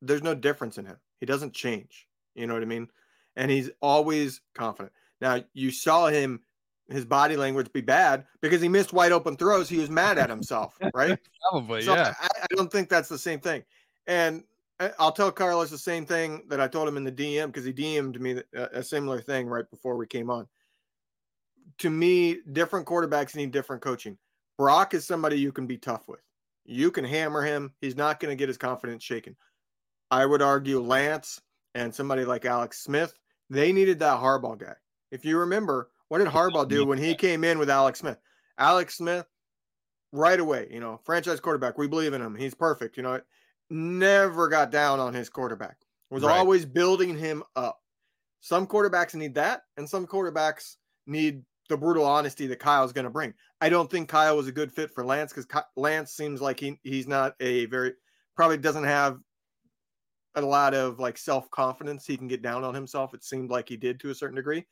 there's 0.00 0.22
no 0.22 0.34
difference 0.34 0.78
in 0.78 0.86
him. 0.86 0.96
He 1.20 1.26
doesn't 1.26 1.52
change. 1.52 2.06
You 2.34 2.46
know 2.46 2.54
what 2.54 2.62
I 2.62 2.66
mean? 2.66 2.88
And 3.36 3.50
he's 3.50 3.70
always 3.80 4.40
confident. 4.54 4.92
Now, 5.20 5.42
you 5.52 5.70
saw 5.70 6.08
him, 6.08 6.40
his 6.88 7.04
body 7.04 7.36
language 7.36 7.72
be 7.72 7.80
bad 7.80 8.24
because 8.40 8.60
he 8.60 8.68
missed 8.68 8.92
wide 8.92 9.12
open 9.12 9.36
throws. 9.36 9.68
He 9.68 9.78
was 9.78 9.90
mad 9.90 10.18
at 10.18 10.28
himself, 10.28 10.76
right? 10.94 11.18
Probably, 11.50 11.82
so 11.82 11.94
yeah. 11.94 12.14
I, 12.20 12.28
I 12.42 12.46
don't 12.56 12.70
think 12.70 12.88
that's 12.88 13.08
the 13.08 13.18
same 13.18 13.40
thing. 13.40 13.62
And 14.06 14.42
uh, 14.80 14.88
I'll 14.98 15.12
tell 15.12 15.30
Carlos 15.30 15.70
the 15.70 15.78
same 15.78 16.04
thing 16.04 16.42
that 16.48 16.60
I 16.60 16.66
told 16.66 16.88
him 16.88 16.96
in 16.96 17.04
the 17.04 17.12
DM 17.12 17.46
because 17.46 17.64
he 17.64 17.72
DM'd 17.72 18.20
me 18.20 18.42
uh, 18.56 18.66
a 18.72 18.82
similar 18.82 19.20
thing 19.20 19.46
right 19.46 19.68
before 19.70 19.96
we 19.96 20.06
came 20.06 20.30
on 20.30 20.48
to 21.80 21.90
me, 21.90 22.38
different 22.52 22.86
quarterbacks 22.86 23.34
need 23.34 23.52
different 23.52 23.82
coaching. 23.82 24.18
Brock 24.58 24.92
is 24.92 25.06
somebody 25.06 25.38
you 25.38 25.50
can 25.50 25.66
be 25.66 25.78
tough 25.78 26.06
with. 26.08 26.20
You 26.66 26.90
can 26.90 27.04
hammer 27.04 27.42
him. 27.42 27.72
He's 27.80 27.96
not 27.96 28.20
going 28.20 28.30
to 28.30 28.36
get 28.36 28.48
his 28.48 28.58
confidence 28.58 29.02
shaken. 29.02 29.34
I 30.10 30.26
would 30.26 30.42
argue 30.42 30.80
Lance 30.80 31.40
and 31.74 31.94
somebody 31.94 32.24
like 32.24 32.44
Alex 32.44 32.82
Smith, 32.82 33.14
they 33.48 33.72
needed 33.72 33.98
that 34.00 34.20
Harbaugh 34.20 34.58
guy. 34.58 34.74
If 35.10 35.24
you 35.24 35.38
remember, 35.38 35.90
what 36.08 36.18
did 36.18 36.28
Harbaugh 36.28 36.68
do 36.68 36.84
when 36.84 36.98
he 36.98 37.14
came 37.14 37.44
in 37.44 37.58
with 37.58 37.70
Alex 37.70 38.00
Smith? 38.00 38.18
Alex 38.58 38.96
Smith, 38.96 39.26
right 40.12 40.38
away, 40.38 40.68
you 40.70 40.80
know, 40.80 41.00
franchise 41.04 41.40
quarterback. 41.40 41.78
We 41.78 41.88
believe 41.88 42.12
in 42.12 42.22
him. 42.22 42.34
He's 42.34 42.54
perfect. 42.54 42.96
You 42.96 43.02
know, 43.02 43.20
never 43.70 44.48
got 44.48 44.70
down 44.70 45.00
on 45.00 45.14
his 45.14 45.28
quarterback. 45.28 45.76
Was 46.10 46.24
right. 46.24 46.36
always 46.36 46.66
building 46.66 47.16
him 47.16 47.42
up. 47.54 47.78
Some 48.40 48.66
quarterbacks 48.66 49.14
need 49.14 49.34
that, 49.34 49.62
and 49.76 49.88
some 49.88 50.06
quarterbacks 50.06 50.76
need 51.06 51.42
the 51.68 51.76
brutal 51.76 52.04
honesty 52.04 52.46
that 52.48 52.58
Kyle's 52.58 52.92
going 52.92 53.04
to 53.04 53.10
bring. 53.10 53.32
I 53.60 53.68
don't 53.68 53.90
think 53.90 54.08
Kyle 54.08 54.36
was 54.36 54.48
a 54.48 54.52
good 54.52 54.72
fit 54.72 54.90
for 54.90 55.04
Lance 55.04 55.32
because 55.32 55.46
Lance 55.76 56.12
seems 56.12 56.40
like 56.40 56.58
he 56.58 56.80
he's 56.82 57.06
not 57.06 57.34
a 57.40 57.66
very 57.66 57.92
probably 58.34 58.56
doesn't 58.56 58.84
have 58.84 59.18
a 60.34 60.40
lot 60.40 60.74
of 60.74 60.98
like 60.98 61.18
self 61.18 61.50
confidence. 61.50 62.06
He 62.06 62.16
can 62.16 62.28
get 62.28 62.42
down 62.42 62.64
on 62.64 62.74
himself. 62.74 63.14
It 63.14 63.24
seemed 63.24 63.50
like 63.50 63.68
he 63.68 63.76
did 63.76 64.00
to 64.00 64.10
a 64.10 64.14
certain 64.14 64.36
degree, 64.36 64.66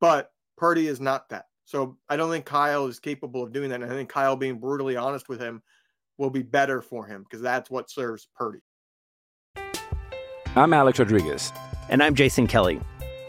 but 0.00 0.30
Purdy 0.56 0.86
is 0.86 1.00
not 1.00 1.28
that. 1.30 1.46
So 1.64 1.98
I 2.08 2.16
don't 2.16 2.30
think 2.30 2.46
Kyle 2.46 2.86
is 2.86 2.98
capable 2.98 3.42
of 3.42 3.52
doing 3.52 3.68
that. 3.70 3.82
And 3.82 3.92
I 3.92 3.94
think 3.94 4.08
Kyle 4.08 4.36
being 4.36 4.58
brutally 4.58 4.96
honest 4.96 5.28
with 5.28 5.40
him 5.40 5.62
will 6.16 6.30
be 6.30 6.42
better 6.42 6.80
for 6.80 7.06
him 7.06 7.22
because 7.22 7.42
that's 7.42 7.70
what 7.70 7.90
serves 7.90 8.28
Purdy. 8.34 8.60
I'm 10.56 10.72
Alex 10.72 10.98
Rodriguez, 10.98 11.52
and 11.88 12.02
I'm 12.02 12.14
Jason 12.14 12.46
Kelly 12.46 12.80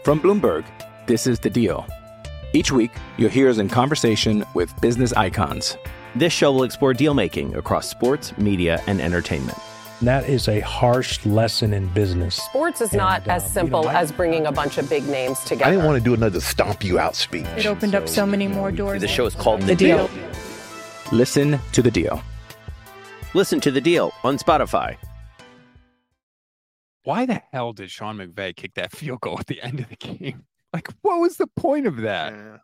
from 0.04 0.20
Bloomberg. 0.20 0.64
This 1.06 1.26
is 1.26 1.38
the 1.38 1.50
Deal. 1.50 1.86
Each 2.52 2.72
week, 2.72 2.90
you'll 3.16 3.30
hear 3.30 3.48
us 3.48 3.58
in 3.58 3.68
conversation 3.68 4.44
with 4.54 4.78
business 4.80 5.12
icons. 5.12 5.76
This 6.16 6.32
show 6.32 6.50
will 6.50 6.64
explore 6.64 6.94
deal 6.94 7.14
making 7.14 7.54
across 7.54 7.88
sports, 7.88 8.36
media, 8.38 8.82
and 8.88 9.00
entertainment. 9.00 9.58
That 10.02 10.28
is 10.28 10.48
a 10.48 10.60
harsh 10.60 11.24
lesson 11.26 11.74
in 11.74 11.86
business. 11.88 12.36
Sports 12.36 12.80
is 12.80 12.90
and, 12.90 12.98
not 12.98 13.28
uh, 13.28 13.32
as 13.32 13.52
simple 13.52 13.80
you 13.80 13.86
know, 13.86 13.92
as 13.92 14.10
bringing 14.10 14.46
a 14.46 14.52
bunch 14.52 14.78
of 14.78 14.88
big 14.88 15.06
names 15.06 15.40
together. 15.40 15.66
I 15.66 15.70
didn't 15.72 15.84
want 15.84 15.98
to 15.98 16.04
do 16.04 16.14
another 16.14 16.40
stomp 16.40 16.82
you 16.82 16.98
out 16.98 17.14
speech. 17.14 17.46
It 17.56 17.66
opened 17.66 17.92
so, 17.92 17.98
up 17.98 18.08
so 18.08 18.24
many 18.24 18.48
more 18.48 18.72
doors. 18.72 19.02
The 19.02 19.08
show 19.08 19.26
is 19.26 19.34
called 19.34 19.60
The, 19.60 19.66
the 19.66 19.76
deal. 19.76 20.08
deal. 20.08 20.30
Listen 21.12 21.58
to 21.72 21.82
the 21.82 21.90
deal. 21.90 22.22
Listen 23.34 23.60
to 23.60 23.70
the 23.70 23.80
deal 23.80 24.12
on 24.24 24.38
Spotify. 24.38 24.96
Why 27.02 27.26
the 27.26 27.42
hell 27.52 27.72
did 27.74 27.90
Sean 27.90 28.16
McVay 28.16 28.56
kick 28.56 28.74
that 28.74 28.92
field 28.92 29.20
goal 29.20 29.38
at 29.38 29.48
the 29.48 29.60
end 29.60 29.80
of 29.80 29.88
the 29.88 29.96
game? 29.96 30.44
Like, 30.72 30.88
what 31.02 31.20
was 31.20 31.36
the 31.36 31.46
point 31.46 31.86
of 31.86 31.98
that? 31.98 32.32
Yeah. 32.32 32.56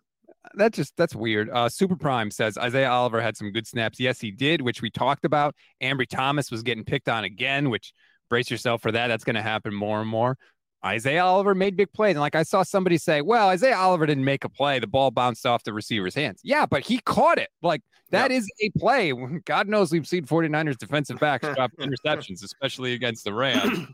That 0.54 0.72
just 0.72 0.96
that's 0.96 1.14
weird. 1.14 1.50
Uh, 1.50 1.68
Super 1.68 1.96
Prime 1.96 2.30
says 2.30 2.56
Isaiah 2.58 2.90
Oliver 2.90 3.20
had 3.20 3.36
some 3.36 3.52
good 3.52 3.66
snaps. 3.66 4.00
Yes, 4.00 4.20
he 4.20 4.30
did, 4.30 4.62
which 4.62 4.82
we 4.82 4.90
talked 4.90 5.24
about. 5.24 5.54
Ambry 5.82 6.08
Thomas 6.08 6.50
was 6.50 6.62
getting 6.62 6.84
picked 6.84 7.08
on 7.08 7.24
again, 7.24 7.70
which 7.70 7.92
brace 8.28 8.50
yourself 8.50 8.82
for 8.82 8.92
that. 8.92 9.08
That's 9.08 9.24
going 9.24 9.36
to 9.36 9.42
happen 9.42 9.74
more 9.74 10.00
and 10.00 10.08
more. 10.08 10.36
Isaiah 10.84 11.24
Oliver 11.24 11.54
made 11.54 11.76
big 11.76 11.92
plays. 11.92 12.12
And 12.12 12.20
like 12.20 12.36
I 12.36 12.42
saw 12.44 12.62
somebody 12.62 12.98
say, 12.98 13.20
well, 13.20 13.48
Isaiah 13.48 13.76
Oliver 13.76 14.06
didn't 14.06 14.24
make 14.24 14.44
a 14.44 14.48
play. 14.48 14.78
The 14.78 14.86
ball 14.86 15.10
bounced 15.10 15.44
off 15.44 15.64
the 15.64 15.72
receiver's 15.72 16.14
hands. 16.14 16.40
Yeah, 16.44 16.66
but 16.66 16.82
he 16.82 17.00
caught 17.00 17.38
it. 17.38 17.48
Like 17.62 17.82
that 18.10 18.30
is 18.30 18.48
a 18.62 18.70
play. 18.78 19.12
God 19.44 19.68
knows 19.68 19.90
we've 19.90 20.06
seen 20.06 20.24
49ers 20.24 20.78
defensive 20.78 21.18
backs 21.18 21.46
drop 21.54 21.72
interceptions, 21.80 22.44
especially 22.44 22.92
against 22.92 23.24
the 23.24 23.32
Rams. 23.32 23.88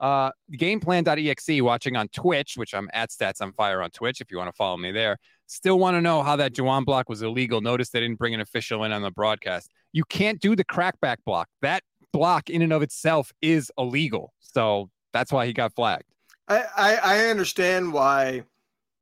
Uh, 0.00 0.30
gameplan.exe 0.54 1.60
watching 1.60 1.94
on 1.96 2.08
Twitch, 2.08 2.54
which 2.56 2.72
I'm 2.74 2.88
at 2.94 3.10
Stats 3.10 3.42
on 3.42 3.52
Fire 3.52 3.82
on 3.82 3.90
Twitch 3.90 4.22
if 4.22 4.30
you 4.30 4.38
want 4.38 4.48
to 4.48 4.56
follow 4.56 4.78
me 4.78 4.92
there. 4.92 5.18
Still 5.50 5.80
want 5.80 5.96
to 5.96 6.00
know 6.00 6.22
how 6.22 6.36
that 6.36 6.52
Jauan 6.52 6.84
block 6.84 7.08
was 7.08 7.22
illegal. 7.22 7.60
Notice 7.60 7.90
they 7.90 7.98
didn't 7.98 8.20
bring 8.20 8.34
an 8.34 8.40
official 8.40 8.84
in 8.84 8.92
on 8.92 9.02
the 9.02 9.10
broadcast. 9.10 9.68
You 9.92 10.04
can't 10.04 10.40
do 10.40 10.54
the 10.54 10.64
crackback 10.64 11.16
block. 11.26 11.48
That 11.60 11.82
block 12.12 12.48
in 12.48 12.62
and 12.62 12.72
of 12.72 12.82
itself 12.82 13.32
is 13.42 13.72
illegal. 13.76 14.32
So 14.38 14.90
that's 15.12 15.32
why 15.32 15.46
he 15.46 15.52
got 15.52 15.74
flagged. 15.74 16.04
I, 16.46 16.62
I, 16.76 16.94
I 16.94 17.18
understand 17.30 17.92
why 17.92 18.44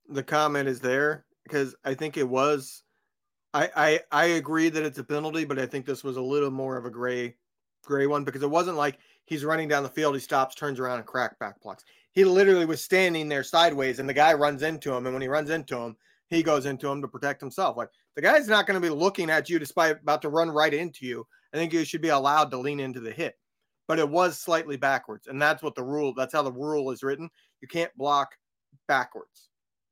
the 0.09 0.23
comment 0.23 0.71
is 0.71 0.81
there 0.81 1.27
because 1.45 1.75
I 1.85 1.93
think 1.93 2.17
it 2.17 2.27
was 2.27 2.83
I, 3.53 3.71
I 3.77 4.01
I 4.11 4.25
agree 4.25 4.71
that 4.71 4.83
it's 4.83 4.99
a 4.99 5.05
penalty, 5.05 5.45
but 5.45 5.59
I 5.59 5.67
think 5.67 5.85
this 5.85 6.03
was 6.03 6.17
a 6.17 6.23
little 6.23 6.51
more 6.51 6.79
of 6.79 6.87
a 6.87 6.91
gray 6.91 7.37
gray 7.85 8.07
one 8.07 8.25
because 8.25 8.43
it 8.43 8.51
wasn't 8.51 8.79
like 8.79 8.99
he's 9.27 9.45
running 9.45 9.69
down 9.69 9.83
the 9.83 9.91
field, 9.91 10.15
he 10.15 10.21
stops, 10.21 10.55
turns 10.55 10.81
around, 10.81 10.97
and 10.97 11.07
crack 11.07 11.39
back 11.39 11.61
blocks. 11.61 11.85
He 12.13 12.25
literally 12.25 12.65
was 12.65 12.83
standing 12.83 13.29
there 13.29 13.45
sideways, 13.45 13.99
and 13.99 14.09
the 14.09 14.15
guy 14.15 14.33
runs 14.33 14.63
into 14.63 14.95
him. 14.95 15.05
And 15.05 15.15
when 15.15 15.21
he 15.21 15.29
runs 15.29 15.51
into 15.51 15.77
him, 15.77 15.97
he 16.29 16.43
goes 16.43 16.67
into 16.67 16.89
him 16.89 17.01
to 17.03 17.09
protect 17.09 17.41
himself. 17.41 17.77
Like 17.77 17.89
the 18.17 18.23
guy's 18.23 18.49
not 18.49 18.67
going 18.67 18.81
to 18.81 18.87
be 18.87 18.95
looking 18.95 19.31
at 19.31 19.49
you 19.49 19.59
despite 19.59 20.03
about 20.03 20.23
to 20.23 20.29
run 20.29 20.51
right 20.51 20.73
into 20.73 21.07
you. 21.07 21.27
I 21.53 21.57
think 21.57 21.73
you 21.73 21.85
should 21.85 22.03
be 22.03 22.09
allowed 22.09 22.51
to 22.51 22.59
lean 22.59 22.81
into 22.81 23.01
the 23.01 23.13
hit. 23.13 23.35
But 23.87 23.99
it 23.99 24.09
was 24.09 24.39
slightly 24.39 24.77
backwards, 24.77 25.29
and 25.29 25.41
that's 25.41 25.63
what 25.63 25.75
the 25.75 25.83
rule. 25.83 26.13
That's 26.15 26.35
how 26.35 26.43
the 26.43 26.53
rule 26.53 26.91
is 26.91 27.03
written. 27.03 27.31
You 27.63 27.69
can't 27.69 27.97
block 27.97 28.29
backwards 28.87 29.49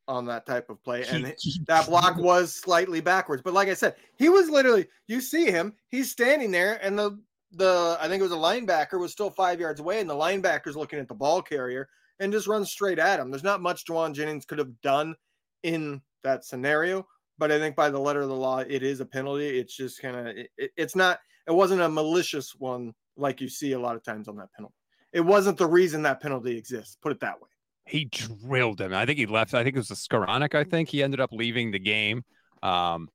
on 0.08 0.26
that 0.26 0.46
type 0.46 0.68
of 0.70 0.82
play. 0.84 1.04
And 1.06 1.34
that 1.66 1.86
block 1.86 2.16
was 2.16 2.54
slightly 2.54 3.00
backwards. 3.00 3.42
But 3.42 3.54
like 3.54 3.68
I 3.68 3.74
said, 3.74 3.96
he 4.16 4.28
was 4.28 4.50
literally 4.50 4.86
you 5.08 5.22
see 5.22 5.50
him, 5.50 5.72
he's 5.88 6.10
standing 6.10 6.50
there, 6.50 6.78
and 6.84 6.98
the 6.98 7.18
the 7.52 7.96
I 8.00 8.08
think 8.08 8.20
it 8.20 8.28
was 8.28 8.32
a 8.32 8.36
linebacker 8.36 9.00
was 9.00 9.12
still 9.12 9.30
five 9.30 9.60
yards 9.60 9.80
away, 9.80 10.00
and 10.00 10.10
the 10.10 10.14
linebacker's 10.14 10.76
looking 10.76 10.98
at 10.98 11.08
the 11.08 11.14
ball 11.14 11.40
carrier 11.40 11.88
and 12.18 12.32
just 12.32 12.46
runs 12.46 12.70
straight 12.70 12.98
at 12.98 13.20
him. 13.20 13.30
There's 13.30 13.42
not 13.42 13.62
much 13.62 13.84
Jauan 13.86 14.14
Jennings 14.14 14.44
could 14.44 14.58
have 14.58 14.80
done 14.80 15.14
in 15.62 16.00
that 16.26 16.44
scenario, 16.44 17.06
but 17.38 17.50
I 17.50 17.58
think 17.58 17.74
by 17.74 17.90
the 17.90 17.98
letter 17.98 18.20
of 18.20 18.28
the 18.28 18.34
law, 18.34 18.58
it 18.58 18.82
is 18.82 19.00
a 19.00 19.06
penalty. 19.06 19.58
It's 19.58 19.74
just 19.74 20.00
kind 20.00 20.16
of 20.16 20.26
it, 20.36 20.50
it's 20.76 20.94
not 20.94 21.18
it 21.46 21.52
wasn't 21.52 21.82
a 21.82 21.88
malicious 21.88 22.54
one 22.58 22.92
like 23.16 23.40
you 23.40 23.48
see 23.48 23.72
a 23.72 23.78
lot 23.78 23.96
of 23.96 24.04
times 24.04 24.28
on 24.28 24.36
that 24.36 24.52
penalty. 24.54 24.74
It 25.12 25.20
wasn't 25.20 25.58
the 25.58 25.66
reason 25.66 26.02
that 26.02 26.20
penalty 26.20 26.56
exists. 26.56 26.98
Put 27.00 27.12
it 27.12 27.20
that 27.20 27.40
way. 27.40 27.48
He 27.86 28.04
drilled 28.06 28.80
him. 28.80 28.92
I 28.92 29.06
think 29.06 29.18
he 29.18 29.26
left. 29.26 29.54
I 29.54 29.62
think 29.62 29.76
it 29.76 29.78
was 29.78 29.90
a 29.90 29.94
Skowronek. 29.94 30.54
I 30.54 30.64
think 30.64 30.88
he 30.88 31.02
ended 31.02 31.20
up 31.20 31.30
leaving 31.32 31.70
the 31.70 31.78
game. 31.78 32.24
Um, 32.62 33.08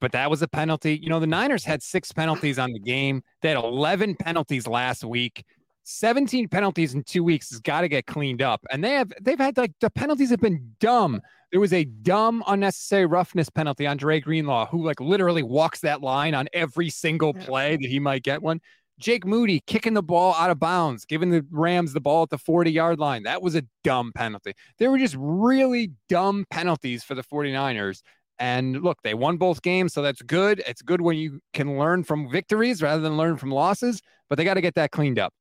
but 0.00 0.12
that 0.12 0.30
was 0.30 0.40
a 0.40 0.48
penalty. 0.48 0.98
You 1.02 1.08
know, 1.08 1.20
the 1.20 1.26
Niners 1.26 1.64
had 1.64 1.82
six 1.82 2.12
penalties 2.12 2.58
on 2.58 2.72
the 2.72 2.78
game. 2.78 3.22
They 3.42 3.48
had 3.48 3.58
11 3.58 4.16
penalties 4.16 4.66
last 4.66 5.04
week. 5.04 5.44
17 5.84 6.48
penalties 6.48 6.94
in 6.94 7.02
two 7.04 7.22
weeks 7.22 7.50
has 7.50 7.60
got 7.60 7.82
to 7.82 7.88
get 7.88 8.06
cleaned 8.06 8.42
up. 8.42 8.64
And 8.70 8.82
they 8.82 8.94
have 8.94 9.12
they've 9.20 9.38
had 9.38 9.56
like 9.56 9.72
the 9.80 9.90
penalties 9.90 10.30
have 10.30 10.40
been 10.40 10.74
dumb. 10.80 11.20
There 11.52 11.60
was 11.60 11.72
a 11.72 11.84
dumb 11.84 12.42
unnecessary 12.46 13.06
roughness 13.06 13.48
penalty 13.48 13.86
on 13.86 13.96
Dre 13.96 14.18
Greenlaw, 14.20 14.66
who 14.66 14.84
like 14.84 15.00
literally 15.00 15.42
walks 15.42 15.80
that 15.80 16.00
line 16.00 16.34
on 16.34 16.48
every 16.52 16.90
single 16.90 17.32
play 17.32 17.76
that 17.76 17.88
he 17.88 18.00
might 18.00 18.22
get 18.22 18.42
one. 18.42 18.60
Jake 18.98 19.26
Moody 19.26 19.60
kicking 19.66 19.94
the 19.94 20.02
ball 20.02 20.34
out 20.34 20.50
of 20.50 20.60
bounds, 20.60 21.04
giving 21.04 21.30
the 21.30 21.44
Rams 21.50 21.92
the 21.92 22.00
ball 22.00 22.22
at 22.22 22.30
the 22.30 22.38
40 22.38 22.70
yard 22.70 22.98
line. 22.98 23.24
That 23.24 23.42
was 23.42 23.54
a 23.54 23.62
dumb 23.82 24.12
penalty. 24.14 24.54
There 24.78 24.90
were 24.90 24.98
just 24.98 25.16
really 25.18 25.92
dumb 26.08 26.46
penalties 26.50 27.04
for 27.04 27.14
the 27.14 27.22
49ers. 27.22 28.02
And 28.38 28.82
look, 28.82 28.98
they 29.02 29.14
won 29.14 29.36
both 29.36 29.62
games, 29.62 29.92
so 29.92 30.02
that's 30.02 30.22
good. 30.22 30.62
It's 30.66 30.82
good 30.82 31.00
when 31.00 31.16
you 31.16 31.40
can 31.52 31.78
learn 31.78 32.04
from 32.04 32.30
victories 32.30 32.82
rather 32.82 33.00
than 33.00 33.16
learn 33.16 33.36
from 33.36 33.50
losses, 33.50 34.00
but 34.28 34.36
they 34.36 34.44
got 34.44 34.54
to 34.54 34.60
get 34.60 34.74
that 34.74 34.90
cleaned 34.90 35.18
up. 35.18 35.32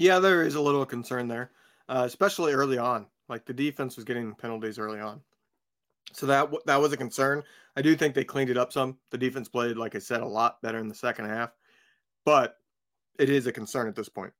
Yeah, 0.00 0.18
there 0.18 0.42
is 0.42 0.54
a 0.54 0.60
little 0.62 0.86
concern 0.86 1.28
there, 1.28 1.50
uh, 1.86 2.04
especially 2.06 2.54
early 2.54 2.78
on. 2.78 3.04
Like 3.28 3.44
the 3.44 3.52
defense 3.52 3.96
was 3.96 4.06
getting 4.06 4.34
penalties 4.34 4.78
early 4.78 4.98
on, 4.98 5.20
so 6.14 6.24
that 6.24 6.50
that 6.64 6.80
was 6.80 6.94
a 6.94 6.96
concern. 6.96 7.42
I 7.76 7.82
do 7.82 7.94
think 7.94 8.14
they 8.14 8.24
cleaned 8.24 8.48
it 8.48 8.56
up 8.56 8.72
some. 8.72 8.96
The 9.10 9.18
defense 9.18 9.46
played, 9.50 9.76
like 9.76 9.94
I 9.94 9.98
said, 9.98 10.22
a 10.22 10.26
lot 10.26 10.62
better 10.62 10.78
in 10.78 10.88
the 10.88 10.94
second 10.94 11.26
half, 11.26 11.50
but 12.24 12.56
it 13.18 13.28
is 13.28 13.46
a 13.46 13.52
concern 13.52 13.88
at 13.88 13.94
this 13.94 14.08
point. 14.08 14.32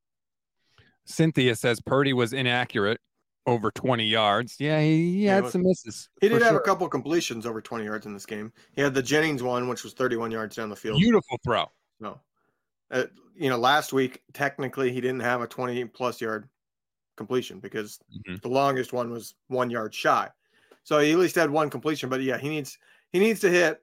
Cynthia 1.04 1.54
says 1.54 1.78
Purdy 1.78 2.14
was 2.14 2.32
inaccurate 2.32 2.98
over 3.46 3.70
20 3.70 4.04
yards. 4.04 4.56
Yeah, 4.58 4.80
he, 4.80 5.18
he 5.18 5.24
had 5.26 5.48
some 5.48 5.62
misses. 5.62 6.08
He 6.22 6.30
did 6.30 6.40
have 6.40 6.52
sure. 6.52 6.60
a 6.60 6.62
couple 6.62 6.88
completions 6.88 7.44
over 7.44 7.60
20 7.60 7.84
yards 7.84 8.06
in 8.06 8.14
this 8.14 8.24
game. 8.24 8.50
He 8.72 8.80
had 8.80 8.94
the 8.94 9.02
Jennings 9.02 9.42
one, 9.42 9.68
which 9.68 9.84
was 9.84 9.92
31 9.92 10.30
yards 10.30 10.56
down 10.56 10.70
the 10.70 10.76
field. 10.76 10.98
Beautiful 10.98 11.38
throw. 11.44 11.70
No. 12.00 12.18
Uh, 12.90 13.04
you 13.34 13.48
know, 13.48 13.56
last 13.56 13.92
week, 13.92 14.22
technically, 14.32 14.92
he 14.92 15.00
didn't 15.00 15.20
have 15.20 15.40
a 15.40 15.46
20 15.46 15.84
plus 15.86 16.20
yard 16.20 16.48
completion 17.16 17.60
because 17.60 17.98
mm-hmm. 18.12 18.36
the 18.42 18.48
longest 18.48 18.92
one 18.92 19.10
was 19.10 19.34
one 19.48 19.70
yard 19.70 19.94
shy. 19.94 20.28
So 20.84 20.98
he 20.98 21.12
at 21.12 21.18
least 21.18 21.36
had 21.36 21.50
one 21.50 21.70
completion. 21.70 22.08
But 22.08 22.22
yeah, 22.22 22.38
he 22.38 22.48
needs 22.48 22.78
he 23.12 23.18
needs 23.18 23.40
to 23.40 23.50
hit. 23.50 23.82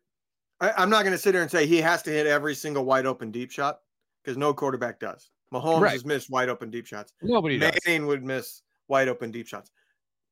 I, 0.60 0.82
am 0.82 0.90
not 0.90 1.04
going 1.04 1.14
to 1.14 1.18
sit 1.20 1.36
here 1.36 1.44
and 1.44 1.52
say 1.52 1.68
he 1.68 1.80
has 1.82 2.02
to 2.04 2.10
hit 2.10 2.26
every 2.26 2.56
single 2.56 2.84
wide 2.84 3.06
open 3.06 3.32
deep 3.32 3.52
shot 3.52 3.80
because 4.24 4.38
no 4.38 4.54
quarterback 4.54 5.00
does. 5.00 5.30
Mahomes 5.54 5.82
right. 5.82 5.92
has 5.92 6.04
missed 6.04 6.30
wide 6.30 6.50
open 6.50 6.72
deep 6.72 6.88
shots. 6.88 7.14
Nobody 7.22 7.58
Manning 7.58 8.02
does. 8.02 8.08
would 8.08 8.24
miss 8.24 8.64
wide 8.88 9.08
open 9.08 9.32
deep 9.32 9.48
shots, 9.48 9.72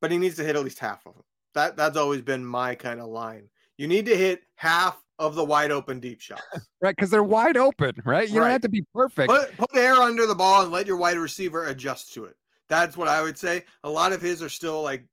but 0.02 0.12
he 0.12 0.18
needs 0.18 0.36
to 0.38 0.44
hit 0.44 0.56
at 0.56 0.64
least 0.64 0.80
half 0.80 1.06
of 1.06 1.14
them. 1.14 1.24
That 1.54 1.78
that's 1.78 1.96
always 1.96 2.22
been 2.22 2.46
my 2.46 2.76
kind 2.76 3.00
of 3.00 3.08
line. 3.08 3.50
You 3.78 3.88
need 3.88 4.06
to 4.08 4.18
hit 4.18 4.42
half 4.56 5.02
of 5.20 5.36
the 5.36 5.44
wide 5.44 5.72
open 5.72 6.00
deep 6.00 6.22
shots, 6.22 6.42
right? 6.82 6.96
Because 6.96 7.10
they're 7.10 7.24
wide 7.24 7.58
open, 7.58 7.94
right? 8.06 8.30
You 8.30 8.40
right. 8.40 8.46
don't 8.46 8.52
have 8.52 8.62
to 8.62 8.70
be 8.70 8.86
perfect. 8.94 9.30
Put, 9.30 9.58
put 9.58 9.76
air 9.76 9.96
under 9.96 10.26
the 10.26 10.36
ball 10.36 10.64
and 10.64 10.72
let 10.72 10.88
your 10.88 10.98
wide 10.98 11.18
receiver 11.18 11.68
adjust 11.68 12.14
to 12.14 12.26
it. 12.26 12.36
That's 12.68 12.98
what 12.98 13.08
I 13.08 13.22
would 13.22 13.38
say. 13.38 13.64
A 13.84 13.90
lot 13.90 14.12
of 14.12 14.22
his 14.22 14.42
are 14.42 14.50
still 14.50 14.82
like, 14.82 15.06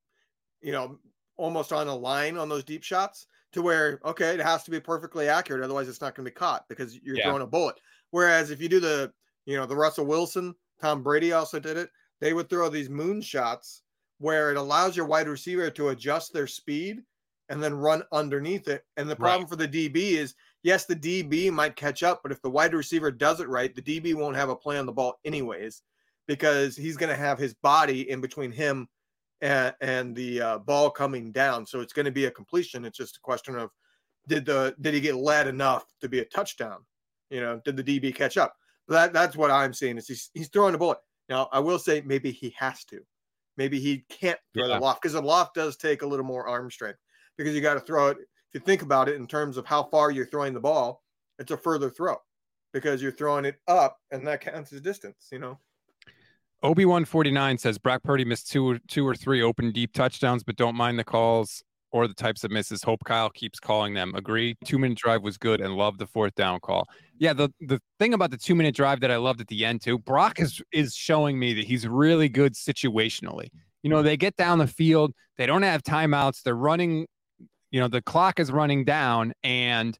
you 0.61 0.73
know, 0.73 0.99
almost 1.37 1.73
on 1.73 1.88
a 1.88 1.95
line 1.95 2.37
on 2.37 2.49
those 2.49 2.65
deep 2.65 2.83
shots 2.83 3.27
to 3.53 3.62
where 3.62 4.01
okay, 4.05 4.31
it 4.31 4.41
has 4.41 4.65
to 4.65 4.71
be 4.71 4.81
perfectly 4.81 5.29
accurate, 5.29 5.62
otherwise 5.62 5.88
it's 5.88 6.01
not 6.01 6.15
going 6.15 6.25
to 6.25 6.31
be 6.31 6.35
caught 6.35 6.69
because 6.69 6.99
you're 7.03 7.17
yeah. 7.17 7.25
throwing 7.25 7.43
a 7.43 7.47
bullet. 7.47 7.77
Whereas 8.11 8.51
if 8.51 8.61
you 8.61 8.69
do 8.69 8.81
the, 8.81 9.12
you 9.47 9.57
know, 9.57 9.67
the 9.67 9.77
Russell 9.77 10.07
Wilson, 10.07 10.55
Tom 10.81 11.03
Brady 11.03 11.33
also 11.33 11.61
did 11.61 11.77
it 11.77 11.91
they 12.23 12.33
would 12.33 12.49
throw 12.49 12.69
these 12.69 12.88
moon 12.88 13.21
shots 13.21 13.83
where 14.19 14.53
it 14.53 14.57
allows 14.57 14.97
your 14.97 15.07
wide 15.07 15.27
receiver 15.27 15.69
to 15.71 15.88
adjust 15.88 16.33
their 16.33 16.47
speed 16.47 17.03
and 17.53 17.62
then 17.62 17.75
run 17.75 18.03
underneath 18.12 18.67
it. 18.67 18.83
And 18.97 19.09
the 19.09 19.15
problem 19.15 19.43
right. 19.43 19.49
for 19.51 19.57
the 19.57 19.69
DB 19.69 20.12
is 20.12 20.35
yes, 20.62 20.87
the 20.87 20.97
DB 20.97 21.53
might 21.53 21.77
catch 21.77 22.03
up, 22.03 22.21
but 22.23 22.33
if 22.33 22.41
the 22.41 22.49
wide 22.49 22.73
receiver 22.73 23.11
does 23.11 23.41
it 23.41 23.49
right, 23.49 23.75
the 23.75 23.83
DB 23.83 24.15
won't 24.15 24.37
have 24.37 24.49
a 24.49 24.57
play 24.57 24.79
on 24.79 24.87
the 24.87 24.93
ball 24.93 25.21
anyways 25.27 25.83
because 26.27 26.77
he's 26.77 26.97
going 26.97 27.11
to 27.11 27.17
have 27.17 27.38
his 27.38 27.53
body 27.53 28.09
in 28.09 28.23
between 28.23 28.53
him 28.53 28.88
and, 29.43 29.75
and 29.83 30.17
the 30.17 30.41
uh, 30.41 30.59
ball 30.61 30.88
coming 30.88 31.31
down. 31.31 31.67
So 31.67 31.81
it's 31.81 31.93
going 31.93 32.07
to 32.07 32.11
be 32.11 32.25
a 32.25 32.31
completion. 32.31 32.87
It's 32.87 32.97
just 32.97 33.19
a 33.19 33.21
question 33.21 33.55
of 33.55 33.69
did 34.27 34.47
the 34.47 34.75
did 34.81 34.95
he 34.95 35.01
get 35.01 35.17
led 35.17 35.47
enough 35.47 35.85
to 36.01 36.09
be 36.09 36.21
a 36.21 36.25
touchdown? 36.25 36.79
You 37.29 37.43
know, 37.43 37.61
did 37.67 37.77
the 37.77 37.85
DB 37.85 38.15
catch 38.15 38.38
up? 38.38 38.55
That 38.88 39.12
that's 39.12 39.37
what 39.37 39.51
I'm 39.51 39.75
seeing 39.75 39.99
is 39.99 40.09
he's 40.09 40.31
he's 40.33 40.49
throwing 40.49 40.75
a 40.75 40.79
bullet. 40.79 40.99
Now, 41.29 41.51
I 41.53 41.59
will 41.59 41.79
say 41.79 42.03
maybe 42.07 42.33
he 42.33 42.55
has 42.57 42.83
to. 42.87 43.01
Maybe 43.59 43.79
he 43.79 44.07
can't 44.09 44.38
throw 44.55 44.69
yeah. 44.69 44.77
the 44.77 44.81
loft 44.81 45.03
because 45.03 45.12
the 45.12 45.21
loft 45.21 45.55
does 45.55 45.77
take 45.77 46.01
a 46.01 46.07
little 46.07 46.25
more 46.25 46.49
arm 46.49 46.71
strength 46.71 46.99
because 47.37 47.55
you 47.55 47.61
got 47.61 47.75
to 47.75 47.81
throw 47.81 48.09
it. 48.09 48.18
If 48.21 48.55
you 48.55 48.61
think 48.61 48.83
about 48.83 49.09
it 49.09 49.16
in 49.16 49.27
terms 49.27 49.57
of 49.57 49.66
how 49.66 49.85
far 49.85 50.11
you're 50.11 50.27
throwing 50.27 50.55
the 50.55 50.61
ball, 50.61 51.03
it's 51.38 51.51
a 51.51 51.57
further 51.57 51.90
throw 51.90 52.16
because 52.73 53.03
you're 53.03 53.12
throwing 53.12 53.45
it 53.45 53.57
up 53.68 53.99
and 54.11 54.27
that 54.27 54.40
counts 54.40 54.73
as 54.73 54.81
distance, 54.81 55.29
you 55.33 55.38
know. 55.38 55.59
Obi 56.62 56.85
one 56.85 57.05
forty 57.05 57.31
nine 57.31 57.59
says 57.59 57.77
Brock 57.79 58.03
Purdy 58.05 58.25
missed 58.25 58.51
two, 58.51 58.79
two 58.88 59.07
or 59.07 59.14
three 59.14 59.42
open 59.42 59.73
deep 59.73 59.92
touchdowns, 59.92 60.45
but 60.45 60.57
don't 60.57 60.77
mind 60.77 60.99
the 60.99 61.05
calls 61.05 61.62
or 61.90 62.09
the 62.09 62.14
types 62.14 62.45
of 62.45 62.51
misses. 62.51 62.83
Hope 62.83 63.03
Kyle 63.05 63.31
keeps 63.31 63.61
calling 63.61 63.95
them. 63.95 64.14
Agree. 64.14 64.57
Two 64.64 64.79
minute 64.79 64.99
drive 64.99 65.23
was 65.23 65.37
good 65.37 65.61
and 65.61 65.77
love 65.77 65.99
the 65.99 66.07
fourth 66.07 66.35
down 66.35 66.61
call. 66.61 66.88
Yeah, 67.18 67.33
the 67.33 67.51
the 67.61 67.81
thing 67.99 68.14
about 68.14 68.31
the 68.31 68.37
two 68.37 68.55
minute 68.55 68.75
drive 68.75 69.01
that 69.01 69.11
I 69.11 69.16
loved 69.16 69.40
at 69.40 69.49
the 69.49 69.64
end 69.64 69.83
too, 69.83 69.99
Brock 69.99 70.40
is 70.40 70.62
is 70.73 70.95
showing 70.95 71.38
me 71.38 71.53
that 71.55 71.64
he's 71.64 71.87
really 71.87 72.29
good 72.29 72.55
situationally. 72.55 73.49
You 73.83 73.90
know, 73.90 74.03
they 74.03 74.16
get 74.16 74.37
down 74.37 74.59
the 74.59 74.66
field, 74.66 75.12
they 75.37 75.47
don't 75.47 75.62
have 75.62 75.83
timeouts, 75.83 76.42
they're 76.42 76.55
running, 76.55 77.07
you 77.72 77.80
know, 77.80 77.88
the 77.88 78.02
clock 78.02 78.38
is 78.38 78.52
running 78.52 78.85
down, 78.85 79.32
and 79.42 79.98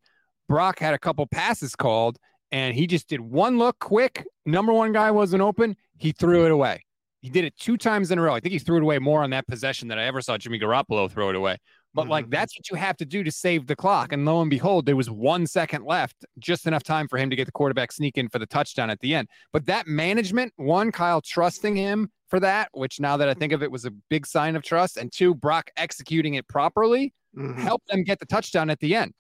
Brock 0.49 0.79
had 0.79 0.95
a 0.95 0.99
couple 0.99 1.27
passes 1.27 1.75
called, 1.75 2.19
and 2.53 2.75
he 2.75 2.87
just 2.87 3.09
did 3.09 3.21
one 3.21 3.59
look 3.59 3.79
quick. 3.81 4.25
Number 4.47 4.73
one 4.73 4.93
guy 4.93 5.11
wasn't 5.11 5.43
open, 5.43 5.77
he 5.97 6.13
threw 6.13 6.45
it 6.45 6.53
away. 6.53 6.85
He 7.23 7.31
did 7.31 7.45
it 7.45 7.57
two 7.57 7.77
times 7.77 8.11
in 8.11 8.19
a 8.19 8.23
row. 8.23 8.35
I 8.35 8.41
think 8.41 8.53
he 8.53 8.59
threw 8.59 8.77
it 8.77 8.83
away 8.83 8.99
more 8.99 9.23
on 9.23 9.31
that 9.31 9.47
possession 9.47 9.89
than 9.89 9.99
I 9.99 10.05
ever 10.05 10.21
saw 10.21 10.37
Jimmy 10.37 10.59
Garoppolo 10.59 11.11
throw 11.11 11.31
it 11.31 11.37
away 11.37 11.57
But 11.95 12.09
like 12.09 12.31
that's 12.31 12.59
what 12.59 12.71
you 12.71 12.77
have 12.77 12.97
to 12.99 13.05
do 13.05 13.23
to 13.23 13.31
save 13.31 13.67
the 13.67 13.77
clock. 13.77 14.13
And 14.13 14.25
lo 14.25 14.41
and 14.41 14.49
behold, 14.49 14.87
there 14.87 14.97
was 14.97 15.11
one 15.11 15.47
second 15.47 15.85
left, 15.85 16.25
just 16.39 16.67
enough 16.67 16.83
time 16.83 17.07
for 17.07 17.19
him 17.19 17.29
to 17.29 17.37
get 17.37 17.45
the 17.45 17.53
quarterback 17.53 17.93
sneak 17.93 18.17
in 18.17 18.29
for 18.29 18.39
the 18.39 18.47
touchdown 18.47 18.89
at 18.89 19.01
the 19.01 19.15
end. 19.15 19.29
But 19.53 19.67
that 19.67 19.87
management, 19.87 20.53
one, 20.57 20.91
Kyle 20.91 21.21
trusting 21.21 21.77
him 21.77 22.11
for 22.29 22.41
that, 22.41 22.71
which 22.73 22.99
now 22.99 23.19
that 23.19 23.29
I 23.29 23.35
think 23.35 23.53
of 23.53 23.63
it 23.63 23.71
was 23.71 23.85
a 23.85 23.91
big 24.09 24.27
sign 24.27 24.57
of 24.57 24.63
trust, 24.63 24.97
and 24.97 25.13
two, 25.13 25.35
Brock 25.35 25.71
executing 25.77 26.35
it 26.35 26.49
properly, 26.49 27.13
Mhm. 27.37 27.59
helped 27.59 27.89
them 27.89 28.05
get 28.05 28.19
the 28.19 28.27
touchdown 28.27 28.71
at 28.71 28.81
the 28.81 28.95
end. 28.95 29.13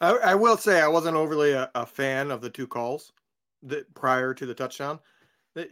I, 0.00 0.10
I 0.16 0.34
will 0.34 0.58
say 0.58 0.80
I 0.82 0.88
wasn't 0.88 1.16
overly 1.16 1.52
a, 1.52 1.70
a 1.74 1.86
fan 1.86 2.30
of 2.30 2.42
the 2.42 2.50
two 2.50 2.66
calls 2.66 3.12
that 3.62 3.92
prior 3.94 4.34
to 4.34 4.44
the 4.44 4.54
touchdown. 4.54 5.00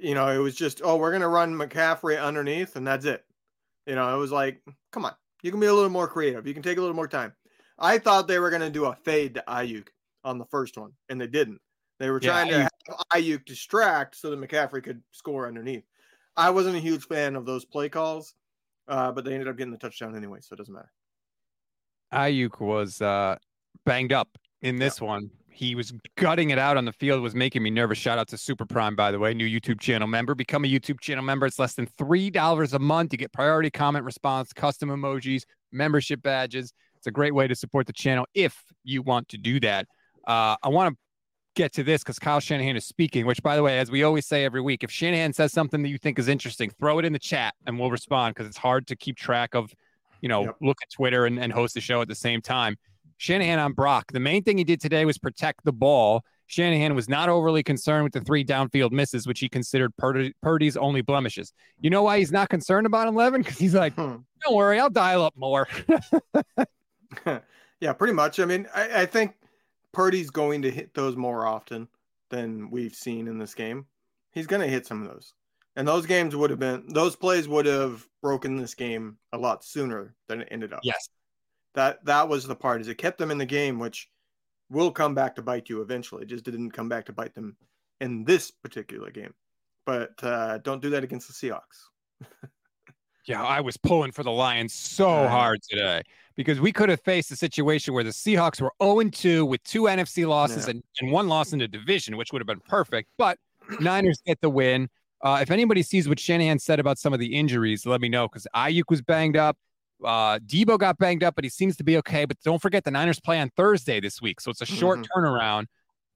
You 0.00 0.14
know, 0.14 0.28
it 0.28 0.38
was 0.38 0.54
just, 0.54 0.80
oh, 0.82 0.96
we're 0.96 1.12
gonna 1.12 1.28
run 1.28 1.54
McCaffrey 1.54 2.22
underneath, 2.22 2.76
and 2.76 2.86
that's 2.86 3.04
it. 3.04 3.26
You 3.86 3.94
know, 3.94 4.14
it 4.14 4.18
was 4.18 4.32
like, 4.32 4.62
come 4.92 5.04
on, 5.04 5.12
you 5.44 5.50
can 5.50 5.60
be 5.60 5.66
a 5.66 5.74
little 5.74 5.90
more 5.90 6.08
creative. 6.08 6.46
You 6.46 6.54
can 6.54 6.62
take 6.62 6.78
a 6.78 6.80
little 6.80 6.96
more 6.96 7.06
time. 7.06 7.34
I 7.78 7.98
thought 7.98 8.26
they 8.26 8.38
were 8.38 8.48
gonna 8.50 8.70
do 8.70 8.86
a 8.86 8.94
fade 8.94 9.34
to 9.34 9.44
Aiyuk 9.46 9.88
on 10.24 10.38
the 10.38 10.46
first 10.46 10.78
one, 10.78 10.92
and 11.10 11.20
they 11.20 11.26
didn't. 11.26 11.60
They 12.00 12.10
were 12.10 12.18
Yeah, 12.18 12.30
trying 12.30 12.48
to 12.48 12.54
Aiyuk- 12.54 12.68
have 12.88 12.98
Aiyuk 13.12 13.44
distract 13.44 14.16
so 14.16 14.30
that 14.30 14.40
McCaffrey 14.40 14.82
could 14.82 15.02
score 15.12 15.46
underneath. 15.46 15.84
I 16.34 16.48
wasn't 16.50 16.76
a 16.76 16.80
huge 16.80 17.06
fan 17.06 17.36
of 17.36 17.44
those 17.44 17.66
play 17.66 17.90
calls, 17.90 18.34
uh, 18.88 19.12
but 19.12 19.24
they 19.26 19.34
ended 19.34 19.48
up 19.48 19.56
getting 19.58 19.72
the 19.72 19.78
touchdown 19.78 20.16
anyway, 20.16 20.38
so 20.40 20.54
it 20.54 20.56
doesn't 20.56 20.72
matter. 20.74 20.90
Aiyuk 22.12 22.60
was 22.60 23.02
uh, 23.02 23.36
banged 23.84 24.12
up 24.12 24.38
in 24.62 24.76
this 24.76 24.98
one. 25.00 25.30
He 25.54 25.76
was 25.76 25.92
gutting 26.16 26.50
it 26.50 26.58
out 26.58 26.76
on 26.76 26.84
the 26.84 26.92
field, 26.92 27.22
was 27.22 27.34
making 27.34 27.62
me 27.62 27.70
nervous. 27.70 27.96
Shout 27.96 28.18
out 28.18 28.26
to 28.28 28.36
Super 28.36 28.66
Prime, 28.66 28.96
by 28.96 29.12
the 29.12 29.20
way, 29.20 29.32
new 29.34 29.46
YouTube 29.46 29.80
channel 29.80 30.08
member. 30.08 30.34
Become 30.34 30.64
a 30.64 30.68
YouTube 30.68 31.00
channel 31.00 31.22
member. 31.22 31.46
It's 31.46 31.60
less 31.60 31.74
than 31.74 31.86
$3 31.96 32.72
a 32.72 32.78
month. 32.80 33.12
You 33.12 33.18
get 33.18 33.32
priority 33.32 33.70
comment 33.70 34.04
response, 34.04 34.52
custom 34.52 34.88
emojis, 34.88 35.44
membership 35.70 36.22
badges. 36.22 36.72
It's 36.96 37.06
a 37.06 37.12
great 37.12 37.34
way 37.34 37.46
to 37.46 37.54
support 37.54 37.86
the 37.86 37.92
channel 37.92 38.26
if 38.34 38.64
you 38.82 39.02
want 39.02 39.28
to 39.28 39.38
do 39.38 39.60
that. 39.60 39.86
Uh, 40.26 40.56
I 40.60 40.70
want 40.70 40.92
to 40.92 40.98
get 41.54 41.72
to 41.74 41.84
this 41.84 42.02
because 42.02 42.18
Kyle 42.18 42.40
Shanahan 42.40 42.76
is 42.76 42.84
speaking, 42.84 43.24
which, 43.24 43.40
by 43.40 43.54
the 43.54 43.62
way, 43.62 43.78
as 43.78 43.92
we 43.92 44.02
always 44.02 44.26
say 44.26 44.44
every 44.44 44.60
week, 44.60 44.82
if 44.82 44.90
Shanahan 44.90 45.32
says 45.32 45.52
something 45.52 45.82
that 45.82 45.88
you 45.88 45.98
think 45.98 46.18
is 46.18 46.26
interesting, 46.26 46.70
throw 46.80 46.98
it 46.98 47.04
in 47.04 47.12
the 47.12 47.18
chat 47.18 47.54
and 47.66 47.78
we'll 47.78 47.92
respond 47.92 48.34
because 48.34 48.48
it's 48.48 48.56
hard 48.56 48.88
to 48.88 48.96
keep 48.96 49.16
track 49.16 49.54
of, 49.54 49.72
you 50.20 50.28
know, 50.28 50.52
look 50.60 50.78
at 50.82 50.90
Twitter 50.90 51.26
and, 51.26 51.38
and 51.38 51.52
host 51.52 51.74
the 51.74 51.80
show 51.80 52.00
at 52.00 52.08
the 52.08 52.14
same 52.14 52.40
time. 52.40 52.76
Shanahan 53.24 53.58
on 53.58 53.72
Brock. 53.72 54.12
The 54.12 54.20
main 54.20 54.42
thing 54.42 54.58
he 54.58 54.64
did 54.64 54.82
today 54.82 55.06
was 55.06 55.16
protect 55.16 55.64
the 55.64 55.72
ball. 55.72 56.22
Shanahan 56.46 56.94
was 56.94 57.08
not 57.08 57.30
overly 57.30 57.62
concerned 57.62 58.04
with 58.04 58.12
the 58.12 58.20
three 58.20 58.44
downfield 58.44 58.92
misses, 58.92 59.26
which 59.26 59.40
he 59.40 59.48
considered 59.48 59.96
Purdy, 59.96 60.34
Purdy's 60.42 60.76
only 60.76 61.00
blemishes. 61.00 61.54
You 61.80 61.88
know 61.88 62.02
why 62.02 62.18
he's 62.18 62.30
not 62.30 62.50
concerned 62.50 62.86
about 62.86 63.08
11? 63.08 63.40
Because 63.40 63.56
he's 63.56 63.74
like, 63.74 63.94
Hmm. 63.94 64.16
don't 64.42 64.54
worry, 64.54 64.78
I'll 64.78 64.90
dial 64.90 65.24
up 65.24 65.34
more. 65.38 65.66
yeah, 67.80 67.92
pretty 67.94 68.12
much. 68.12 68.40
I 68.40 68.44
mean, 68.44 68.68
I, 68.74 69.02
I 69.02 69.06
think 69.06 69.32
Purdy's 69.92 70.28
going 70.28 70.60
to 70.60 70.70
hit 70.70 70.92
those 70.92 71.16
more 71.16 71.46
often 71.46 71.88
than 72.28 72.70
we've 72.70 72.94
seen 72.94 73.26
in 73.26 73.38
this 73.38 73.54
game. 73.54 73.86
He's 74.32 74.46
going 74.46 74.60
to 74.60 74.68
hit 74.68 74.86
some 74.86 75.00
of 75.00 75.08
those. 75.08 75.32
And 75.76 75.88
those 75.88 76.04
games 76.04 76.36
would 76.36 76.50
have 76.50 76.58
been, 76.58 76.84
those 76.88 77.16
plays 77.16 77.48
would 77.48 77.64
have 77.64 78.06
broken 78.20 78.56
this 78.56 78.74
game 78.74 79.16
a 79.32 79.38
lot 79.38 79.64
sooner 79.64 80.14
than 80.28 80.42
it 80.42 80.48
ended 80.50 80.74
up. 80.74 80.80
Yes. 80.82 81.08
That 81.74 82.04
that 82.04 82.28
was 82.28 82.46
the 82.46 82.54
part 82.56 82.80
is 82.80 82.88
it 82.88 82.98
kept 82.98 83.18
them 83.18 83.30
in 83.30 83.38
the 83.38 83.46
game, 83.46 83.78
which 83.78 84.08
will 84.70 84.90
come 84.90 85.14
back 85.14 85.34
to 85.36 85.42
bite 85.42 85.68
you 85.68 85.80
eventually. 85.82 86.22
It 86.22 86.28
just 86.28 86.44
didn't 86.44 86.70
come 86.70 86.88
back 86.88 87.04
to 87.06 87.12
bite 87.12 87.34
them 87.34 87.56
in 88.00 88.24
this 88.24 88.50
particular 88.50 89.10
game. 89.10 89.34
But 89.86 90.12
uh, 90.22 90.58
don't 90.58 90.80
do 90.80 90.90
that 90.90 91.04
against 91.04 91.28
the 91.28 91.34
Seahawks. 91.34 92.30
Yeah, 93.26 93.42
I 93.42 93.60
was 93.62 93.78
pulling 93.78 94.12
for 94.12 94.22
the 94.22 94.30
Lions 94.30 94.74
so 94.74 95.26
hard 95.28 95.62
today 95.62 96.02
because 96.36 96.60
we 96.60 96.72
could 96.72 96.90
have 96.90 97.00
faced 97.00 97.30
a 97.30 97.36
situation 97.36 97.94
where 97.94 98.04
the 98.04 98.10
Seahawks 98.10 98.60
were 98.60 98.70
0 98.82 99.08
2 99.08 99.46
with 99.46 99.62
two 99.64 99.84
NFC 99.84 100.28
losses 100.28 100.66
Yeah. 100.66 100.72
and, 100.72 100.82
and 101.00 101.10
one 101.10 101.26
loss 101.28 101.54
in 101.54 101.58
the 101.58 101.66
division, 101.68 102.18
which 102.18 102.32
would 102.32 102.40
have 102.40 102.46
been 102.46 102.60
perfect. 102.60 103.08
But 103.16 103.38
Niners 103.80 104.20
get 104.26 104.42
the 104.42 104.50
win. 104.50 104.90
Uh, 105.22 105.38
if 105.40 105.50
anybody 105.50 105.82
sees 105.82 106.06
what 106.06 106.20
Shanahan 106.20 106.58
said 106.58 106.78
about 106.78 106.98
some 106.98 107.14
of 107.14 107.18
the 107.18 107.34
injuries, 107.34 107.86
let 107.86 108.02
me 108.02 108.10
know 108.10 108.28
because 108.28 108.46
Aiyuk 108.54 108.90
was 108.90 109.00
banged 109.00 109.38
up. 109.38 109.56
Uh, 110.04 110.38
Debo 110.40 110.78
got 110.78 110.98
banged 110.98 111.22
up, 111.24 111.34
but 111.34 111.44
he 111.44 111.50
seems 111.50 111.76
to 111.76 111.84
be 111.84 111.96
okay. 111.98 112.24
But 112.24 112.38
don't 112.44 112.60
forget 112.60 112.84
the 112.84 112.90
Niners 112.90 113.20
play 113.20 113.40
on 113.40 113.50
Thursday 113.56 114.00
this 114.00 114.20
week, 114.20 114.40
so 114.40 114.50
it's 114.50 114.60
a 114.60 114.66
short 114.66 115.00
Mhm. 115.00 115.06
turnaround. 115.16 115.66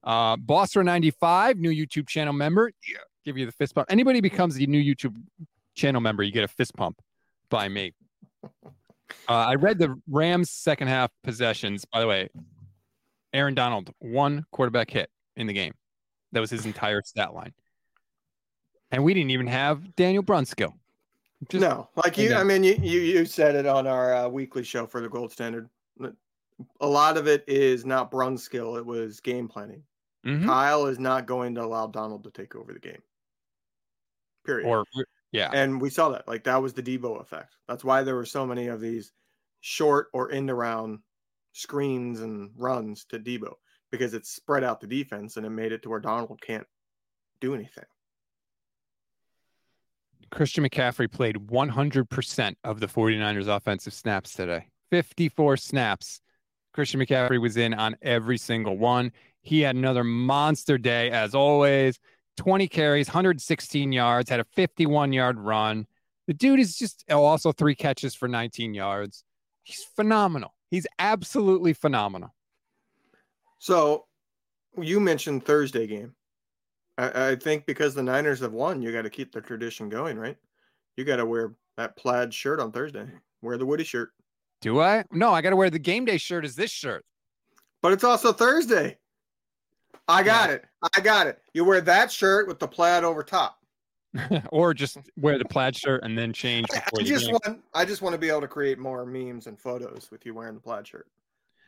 Uh, 0.03 0.37
Bosser95, 0.37 1.57
new 1.57 1.71
YouTube 1.71 2.07
channel 2.07 2.33
member. 2.33 2.71
Yeah, 2.87 2.99
give 3.25 3.37
you 3.37 3.45
the 3.45 3.51
fist 3.51 3.73
bump. 3.73 3.87
Anybody 3.91 4.21
becomes 4.21 4.55
a 4.57 4.65
new 4.65 4.81
YouTube 4.81 5.15
channel 5.75 6.01
member, 6.01 6.23
you 6.23 6.31
get 6.31 6.43
a 6.43 6.47
fist 6.47 6.75
pump 6.75 7.01
by 7.49 7.67
me. 7.67 7.93
Uh, 8.43 8.47
I 9.27 9.55
read 9.55 9.79
the 9.79 9.99
Rams' 10.07 10.51
second 10.51 10.87
half 10.87 11.11
possessions. 11.23 11.83
By 11.85 11.99
the 11.99 12.07
way, 12.07 12.29
Aaron 13.33 13.55
Donald, 13.55 13.91
one 13.99 14.45
quarterback 14.51 14.89
hit 14.91 15.09
in 15.35 15.47
the 15.47 15.53
game. 15.53 15.73
That 16.31 16.41
was 16.41 16.49
his 16.49 16.65
entire 16.65 17.01
stat 17.03 17.33
line. 17.33 17.53
And 18.91 19.03
we 19.03 19.13
didn't 19.13 19.31
even 19.31 19.47
have 19.47 19.95
Daniel 19.95 20.23
Brunskill. 20.23 20.73
Just- 21.47 21.61
no, 21.61 21.89
like 21.95 22.17
you. 22.17 22.33
I 22.35 22.43
mean, 22.43 22.63
you, 22.63 22.75
you 22.81 22.99
you 22.99 23.25
said 23.25 23.55
it 23.55 23.65
on 23.65 23.87
our 23.87 24.13
uh, 24.13 24.27
weekly 24.27 24.63
show 24.63 24.85
for 24.85 24.99
the 25.01 25.07
gold 25.09 25.31
standard. 25.31 25.69
A 26.81 26.87
lot 26.87 27.15
of 27.15 27.27
it 27.27 27.45
is 27.47 27.85
not 27.85 28.11
Brunskill; 28.11 28.77
it 28.77 28.85
was 28.85 29.21
game 29.21 29.47
planning. 29.47 29.83
Mhm. 30.25 30.45
Kyle 30.45 30.85
is 30.87 30.99
not 30.99 31.25
going 31.25 31.55
to 31.55 31.63
allow 31.63 31.87
Donald 31.87 32.25
to 32.25 32.31
take 32.31 32.55
over 32.55 32.73
the 32.73 32.79
game. 32.79 33.01
Period. 34.45 34.67
Or 34.67 34.83
yeah, 35.31 35.49
and 35.53 35.79
we 35.79 35.89
saw 35.89 36.09
that. 36.09 36.27
Like 36.27 36.43
that 36.43 36.61
was 36.61 36.73
the 36.73 36.83
Debo 36.83 37.21
effect. 37.21 37.55
That's 37.69 37.85
why 37.85 38.03
there 38.03 38.15
were 38.15 38.25
so 38.25 38.45
many 38.45 38.67
of 38.67 38.81
these 38.81 39.13
short 39.61 40.07
or 40.11 40.31
end 40.31 40.49
around 40.49 40.99
screens 41.53 42.19
and 42.19 42.51
runs 42.57 43.05
to 43.05 43.19
Debo 43.19 43.53
because 43.91 44.13
it 44.13 44.25
spread 44.25 44.63
out 44.65 44.81
the 44.81 44.87
defense 44.87 45.37
and 45.37 45.45
it 45.45 45.49
made 45.51 45.71
it 45.71 45.81
to 45.83 45.89
where 45.89 45.99
Donald 46.01 46.41
can't 46.41 46.67
do 47.39 47.55
anything. 47.55 47.85
Christian 50.31 50.63
McCaffrey 50.63 51.11
played 51.11 51.35
100% 51.35 52.55
of 52.63 52.79
the 52.79 52.87
49ers 52.87 53.47
offensive 53.47 53.93
snaps 53.93 54.33
today. 54.33 54.67
54 54.91 55.57
snaps. 55.57 56.21
Christian 56.73 56.99
McCaffrey 56.99 57.41
was 57.41 57.57
in 57.57 57.73
on 57.73 57.95
every 58.01 58.37
single 58.37 58.77
one. 58.77 59.11
He 59.41 59.61
had 59.61 59.75
another 59.75 60.03
monster 60.03 60.77
day, 60.77 61.09
as 61.11 61.33
always. 61.33 61.99
20 62.37 62.67
carries, 62.67 63.07
116 63.07 63.91
yards, 63.91 64.29
had 64.29 64.39
a 64.39 64.45
51 64.55 65.11
yard 65.13 65.37
run. 65.39 65.85
The 66.27 66.33
dude 66.33 66.59
is 66.59 66.77
just 66.77 67.03
oh, 67.09 67.25
also 67.25 67.51
three 67.51 67.75
catches 67.75 68.15
for 68.15 68.27
19 68.27 68.73
yards. 68.73 69.23
He's 69.63 69.83
phenomenal. 69.95 70.53
He's 70.69 70.87
absolutely 70.99 71.73
phenomenal. 71.73 72.33
So 73.57 74.05
you 74.77 74.99
mentioned 74.99 75.45
Thursday 75.45 75.87
game. 75.87 76.15
I, 76.99 77.29
I 77.29 77.35
think 77.35 77.65
because 77.65 77.95
the 77.95 78.03
Niners 78.03 78.41
have 78.41 78.51
won, 78.51 78.81
you 78.81 78.91
got 78.91 79.03
to 79.03 79.09
keep 79.09 79.31
the 79.31 79.41
tradition 79.41 79.89
going, 79.89 80.19
right? 80.19 80.37
You 80.97 81.05
got 81.05 81.17
to 81.17 81.25
wear 81.25 81.53
that 81.77 81.95
plaid 81.95 82.33
shirt 82.33 82.59
on 82.59 82.71
Thursday. 82.71 83.07
Wear 83.41 83.57
the 83.57 83.65
Woody 83.65 83.85
shirt. 83.85 84.11
Do 84.61 84.81
I? 84.81 85.05
No, 85.11 85.31
I 85.31 85.41
got 85.41 85.51
to 85.51 85.55
wear 85.55 85.69
the 85.69 85.79
game 85.79 86.03
day 86.03 86.17
shirt 86.17 86.43
Is 86.43 86.55
this 86.55 86.71
shirt. 86.71 87.05
But 87.81 87.93
it's 87.93 88.03
also 88.03 88.33
Thursday. 88.33 88.97
I 90.09 90.23
got 90.23 90.49
it. 90.49 90.65
I 90.95 90.99
got 90.99 91.27
it. 91.27 91.39
You 91.53 91.63
wear 91.63 91.79
that 91.81 92.11
shirt 92.11 92.47
with 92.47 92.59
the 92.59 92.67
plaid 92.67 93.03
over 93.03 93.23
top. 93.23 93.59
or 94.51 94.73
just 94.73 94.97
wear 95.17 95.37
the 95.37 95.45
plaid 95.45 95.75
shirt 95.75 96.03
and 96.03 96.17
then 96.17 96.33
change 96.33 96.65
I 96.73 96.81
the 96.95 97.03
just 97.03 97.25
game. 97.25 97.33
want 97.45 97.61
I 97.75 97.85
just 97.85 98.01
want 98.01 98.13
to 98.13 98.17
be 98.17 98.27
able 98.27 98.41
to 98.41 98.47
create 98.47 98.79
more 98.79 99.05
memes 99.05 99.45
and 99.45 99.57
photos 99.57 100.09
with 100.11 100.25
you 100.25 100.33
wearing 100.33 100.55
the 100.55 100.59
plaid 100.59 100.87
shirt. 100.87 101.07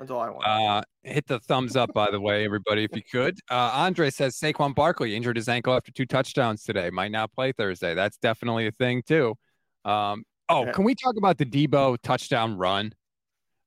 That's 0.02 0.10
all 0.10 0.20
I 0.22 0.30
want. 0.32 0.48
Uh, 0.48 0.82
hit 1.04 1.28
the 1.28 1.40
thumbs 1.42 1.76
up, 1.76 1.94
by 1.94 2.10
the 2.10 2.20
way, 2.20 2.44
everybody, 2.44 2.84
if 2.86 2.96
you 2.96 3.04
could. 3.04 3.38
Uh, 3.52 3.70
Andre 3.72 4.10
says 4.10 4.36
Saquon 4.36 4.74
Barkley 4.74 5.16
injured 5.16 5.36
his 5.36 5.48
ankle 5.48 5.76
after 5.76 5.92
two 5.92 6.08
touchdowns 6.08 6.64
today. 6.64 6.90
Might 6.90 7.12
not 7.12 7.32
play 7.32 7.52
Thursday. 7.52 7.94
That's 7.94 8.18
definitely 8.18 8.66
a 8.66 8.72
thing, 8.72 9.04
too. 9.06 9.36
Um, 9.86 10.24
oh, 10.50 10.66
Yeah. 10.66 10.72
can 10.72 10.86
we 10.86 10.96
talk 10.96 11.18
about 11.18 11.38
the 11.38 11.46
Debo 11.46 11.98
touchdown 12.02 12.58
run? 12.58 12.94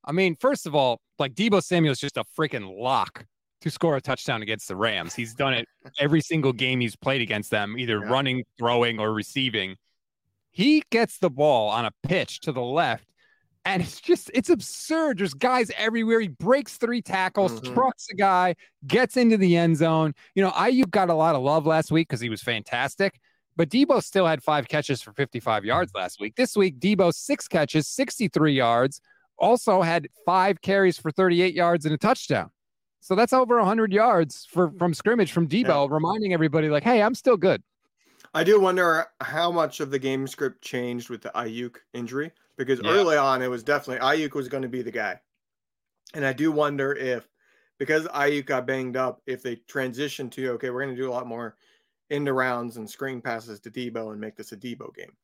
I 0.04 0.10
mean, 0.10 0.34
first 0.34 0.66
of 0.66 0.74
all, 0.74 1.00
like 1.20 1.34
Debo 1.34 1.62
Samuel's 1.62 2.00
just 2.00 2.16
a 2.16 2.24
freaking 2.36 2.76
lock 2.80 3.24
to 3.60 3.70
score 3.70 3.94
a 3.96 4.00
touchdown 4.00 4.42
against 4.42 4.66
the 4.66 4.74
Rams. 4.74 5.14
He's 5.14 5.34
done 5.34 5.54
it 5.54 5.68
every 6.00 6.20
single 6.20 6.52
game 6.52 6.80
he's 6.80 6.96
played 6.96 7.22
against 7.22 7.52
them, 7.52 7.78
either 7.78 8.00
Yeah. 8.00 8.10
running, 8.10 8.42
throwing, 8.58 8.98
or 8.98 9.12
receiving. 9.12 9.76
He 10.50 10.82
gets 10.90 11.18
the 11.18 11.30
ball 11.30 11.68
on 11.68 11.84
a 11.84 11.92
pitch 12.02 12.40
to 12.40 12.50
the 12.50 12.60
left, 12.60 13.06
and 13.64 13.82
it's 13.82 14.00
just 14.00 14.30
it's 14.34 14.50
absurd. 14.50 15.18
There's 15.18 15.34
guys 15.34 15.70
everywhere. 15.76 16.20
He 16.20 16.28
breaks 16.28 16.76
three 16.76 17.02
tackles, 17.02 17.60
Mhm. 17.60 17.74
trucks 17.74 18.06
a 18.10 18.14
guy, 18.14 18.56
gets 18.86 19.16
into 19.16 19.36
the 19.36 19.56
end 19.56 19.76
zone. 19.76 20.14
You 20.34 20.42
know, 20.42 20.50
Aiyuk 20.50 20.90
got 20.90 21.10
a 21.10 21.14
lot 21.14 21.34
of 21.34 21.42
love 21.42 21.66
last 21.66 21.90
week 21.90 22.08
because 22.08 22.20
he 22.20 22.28
was 22.28 22.42
fantastic. 22.42 23.18
But 23.56 23.68
Debo 23.68 24.02
still 24.02 24.26
had 24.26 24.42
five 24.42 24.66
catches 24.66 25.00
for 25.00 25.12
55 25.12 25.64
yards 25.64 25.92
last 25.94 26.20
week. 26.20 26.34
This 26.36 26.56
week, 26.56 26.80
Debo 26.80 27.14
six 27.14 27.46
catches, 27.46 27.86
63 27.86 28.52
yards. 28.52 29.00
Also 29.38 29.80
had 29.82 30.08
five 30.26 30.60
carries 30.60 30.98
for 30.98 31.10
38 31.10 31.54
yards 31.54 31.84
and 31.86 31.94
a 31.94 31.98
touchdown. 31.98 32.50
So 33.00 33.14
that's 33.14 33.32
over 33.32 33.58
100 33.58 33.92
yards 33.92 34.46
for 34.50 34.72
from 34.78 34.94
scrimmage 34.94 35.30
from 35.32 35.46
Debo, 35.48 35.90
reminding 35.90 36.32
everybody 36.32 36.68
like, 36.68 36.82
"Hey, 36.82 37.02
I'm 37.02 37.14
still 37.14 37.36
good." 37.36 37.62
I 38.32 38.42
do 38.42 38.58
wonder 38.58 39.06
how 39.20 39.52
much 39.52 39.78
of 39.80 39.90
the 39.90 39.98
game 39.98 40.26
script 40.26 40.62
changed 40.62 41.08
with 41.10 41.22
the 41.22 41.30
Aiyuk 41.36 41.76
injury 41.92 42.32
because 42.56 42.80
Yeah. 42.80 42.86
early 42.86 43.16
on 43.16 43.42
it 43.42 43.48
was 43.48 43.62
definitely 43.64 44.04
Aiyuk 44.06 44.34
was 44.34 44.48
going 44.48 44.62
to 44.62 44.68
be 44.68 44.82
the 44.82 44.90
guy, 44.92 45.20
and 46.14 46.24
I 46.26 46.32
do 46.32 46.52
wonder 46.52 46.94
if 46.94 47.28
because 47.78 48.06
Aiyuk 48.08 48.46
got 48.46 48.66
banged 48.66 48.96
up, 48.96 49.22
if 49.26 49.42
they 49.42 49.56
transition 49.56 50.30
to 50.30 50.50
okay, 50.52 50.70
we're 50.70 50.84
going 50.84 50.96
to 50.96 51.02
do 51.02 51.10
a 51.10 51.12
lot 51.14 51.26
more 51.26 51.56
end 52.10 52.28
rounds 52.28 52.76
and 52.78 52.88
screen 52.90 53.20
passes 53.22 53.60
to 53.60 53.70
Debo 53.70 54.12
and 54.12 54.20
make 54.20 54.36
this 54.36 54.52
a 54.52 54.56
Debo 54.56 54.94
game. 54.94 55.16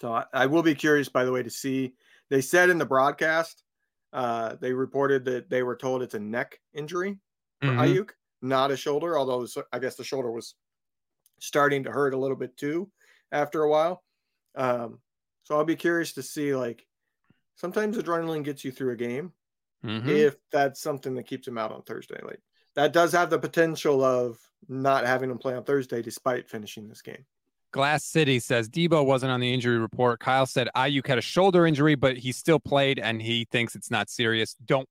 So 0.00 0.12
I, 0.12 0.26
I 0.32 0.46
will 0.46 0.62
be 0.62 0.74
curious, 0.74 1.08
by 1.08 1.24
the 1.24 1.32
way, 1.32 1.42
to 1.42 1.50
see. 1.50 1.94
They 2.28 2.40
said 2.40 2.70
in 2.70 2.78
the 2.78 2.86
broadcast, 2.86 3.64
uh, 4.12 4.56
they 4.56 4.72
reported 4.72 5.24
that 5.26 5.50
they 5.50 5.62
were 5.62 5.76
told 5.76 6.02
it's 6.02 6.14
a 6.14 6.18
neck 6.20 6.60
injury 6.72 7.18
for 7.64 7.74
Mhm. 7.74 7.76
Aiyuk, 7.76 8.10
not 8.42 8.70
a 8.70 8.76
shoulder. 8.76 9.18
Although 9.18 9.46
I 9.72 9.78
guess 9.78 9.96
the 9.96 10.04
shoulder 10.04 10.30
was 10.30 10.54
starting 11.40 11.84
to 11.84 11.92
hurt 11.92 12.14
a 12.14 12.18
little 12.18 12.36
bit 12.36 12.56
too 12.56 12.92
after 13.32 13.62
a 13.62 13.70
while. 13.70 14.04
Um, 14.54 15.02
so 15.46 15.56
I'll 15.56 15.64
be 15.64 15.76
curious 15.76 16.12
to 16.14 16.22
see. 16.22 16.54
Like 16.54 16.84
sometimes 17.54 17.96
adrenaline 17.96 18.44
gets 18.44 18.64
you 18.64 18.72
through 18.72 18.92
a 18.92 18.96
game 18.96 19.32
Mhm. 19.84 20.08
if 20.08 20.36
that's 20.50 20.80
something 20.80 21.14
that 21.14 21.24
keeps 21.26 21.46
him 21.46 21.56
out 21.56 21.70
on 21.72 21.82
Thursday. 21.82 22.18
Like 22.22 22.40
that 22.74 22.92
does 22.92 23.12
have 23.12 23.30
the 23.30 23.38
potential 23.38 24.02
of 24.04 24.38
not 24.68 25.06
having 25.06 25.30
him 25.30 25.38
play 25.38 25.54
on 25.54 25.64
Thursday 25.64 26.02
despite 26.02 26.48
finishing 26.50 26.88
this 26.88 27.00
game. 27.02 27.24
Glass 27.72 28.04
City 28.04 28.38
says 28.40 28.68
Debo 28.68 29.04
wasn't 29.04 29.30
on 29.32 29.40
the 29.40 29.52
injury 29.52 29.78
report. 29.78 30.18
Kyle 30.20 30.46
said 30.46 30.68
Aiyuk 30.74 31.06
had 31.06 31.18
a 31.18 31.22
shoulder 31.22 31.66
injury, 31.66 31.94
but 31.94 32.16
he 32.16 32.32
still 32.32 32.58
played 32.58 32.98
and 32.98 33.20
he 33.22 33.44
thinks 33.50 33.74
it's 33.76 33.90
not 33.90 34.08
serious. 34.10 34.54
Don't. 34.64 34.88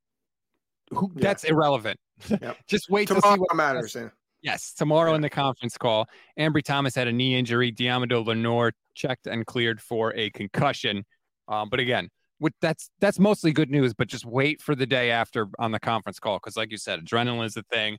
Who, 0.92 1.12
Yeah. 1.16 1.22
That's 1.22 1.44
irrelevant. 1.44 2.00
Yep. 2.30 2.58
Just 2.68 2.90
wait 2.90 3.08
to 3.08 3.16
see 3.16 3.20
Tomorrow 3.22 3.40
what 3.40 3.56
matters. 3.56 3.96
Yeah. 3.96 4.10
Yes, 4.46 4.74
tomorrow 4.74 5.16
in 5.16 5.22
the 5.22 5.30
conference 5.30 5.76
call. 5.76 6.08
Ambry 6.38 6.64
Thomas 6.64 6.94
had 6.94 7.08
a 7.08 7.12
knee 7.12 7.36
injury. 7.36 7.72
Deommodore 7.72 8.24
Lenoir 8.28 8.74
checked 8.94 9.26
and 9.26 9.44
cleared 9.44 9.82
for 9.82 10.14
a 10.14 10.30
concussion. 10.30 11.04
Um, 11.48 11.68
but 11.68 11.80
again, 11.80 12.10
with 12.40 12.54
that's 12.62 12.92
that's 13.00 13.18
mostly 13.18 13.52
good 13.52 13.72
news. 13.72 13.96
But 13.96 14.08
just 14.08 14.24
wait 14.24 14.62
for 14.62 14.76
the 14.76 14.86
day 14.86 15.10
after 15.10 15.48
on 15.58 15.72
the 15.72 15.80
conference 15.80 16.20
call 16.20 16.38
because, 16.38 16.56
like 16.56 16.70
you 16.70 16.78
said, 16.78 17.04
adrenaline 17.04 17.44
is 17.44 17.56
the 17.56 17.64
thing. 17.64 17.98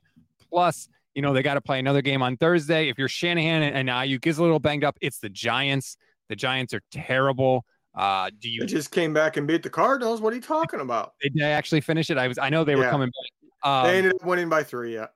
Plus, 0.49 0.87
you 1.15 1.21
know 1.21 1.33
they 1.33 1.43
got 1.43 1.55
to 1.55 1.61
play 1.61 1.79
another 1.79 2.01
game 2.01 2.21
on 2.21 2.37
Thursday. 2.37 2.87
If 2.87 2.97
you're 2.97 3.09
Shanahan 3.09 3.63
and, 3.63 3.75
and 3.75 3.89
Aiyuk 3.89 4.25
is 4.25 4.37
a 4.37 4.41
little 4.41 4.59
banged 4.59 4.85
up, 4.85 4.97
it's 5.01 5.19
the 5.19 5.29
Giants. 5.29 5.97
The 6.29 6.37
Giants 6.37 6.73
are 6.73 6.81
terrible. 6.91 7.65
Uh, 7.93 8.29
do 8.39 8.47
you? 8.47 8.61
They 8.61 8.67
just 8.67 8.91
came 8.91 9.13
back 9.13 9.35
and 9.35 9.45
beat 9.45 9.63
the 9.63 9.69
Cardinals. 9.69 10.21
What 10.21 10.31
are 10.31 10.37
you 10.37 10.41
talking 10.41 10.79
about? 10.79 11.11
Did 11.21 11.33
they 11.33 11.43
actually 11.43 11.81
finish 11.81 12.09
it? 12.09 12.17
I 12.17 12.29
was. 12.29 12.37
I 12.37 12.49
know 12.49 12.63
they 12.63 12.77
were 12.77 12.89
coming 12.89 13.09
back. 13.09 13.69
Um, 13.69 13.87
they 13.91 13.97
ended 13.97 14.13
up 14.13 14.23
winning 14.23 14.47
by 14.47 14.63
three. 14.63 14.93
Yeah. 14.93 15.07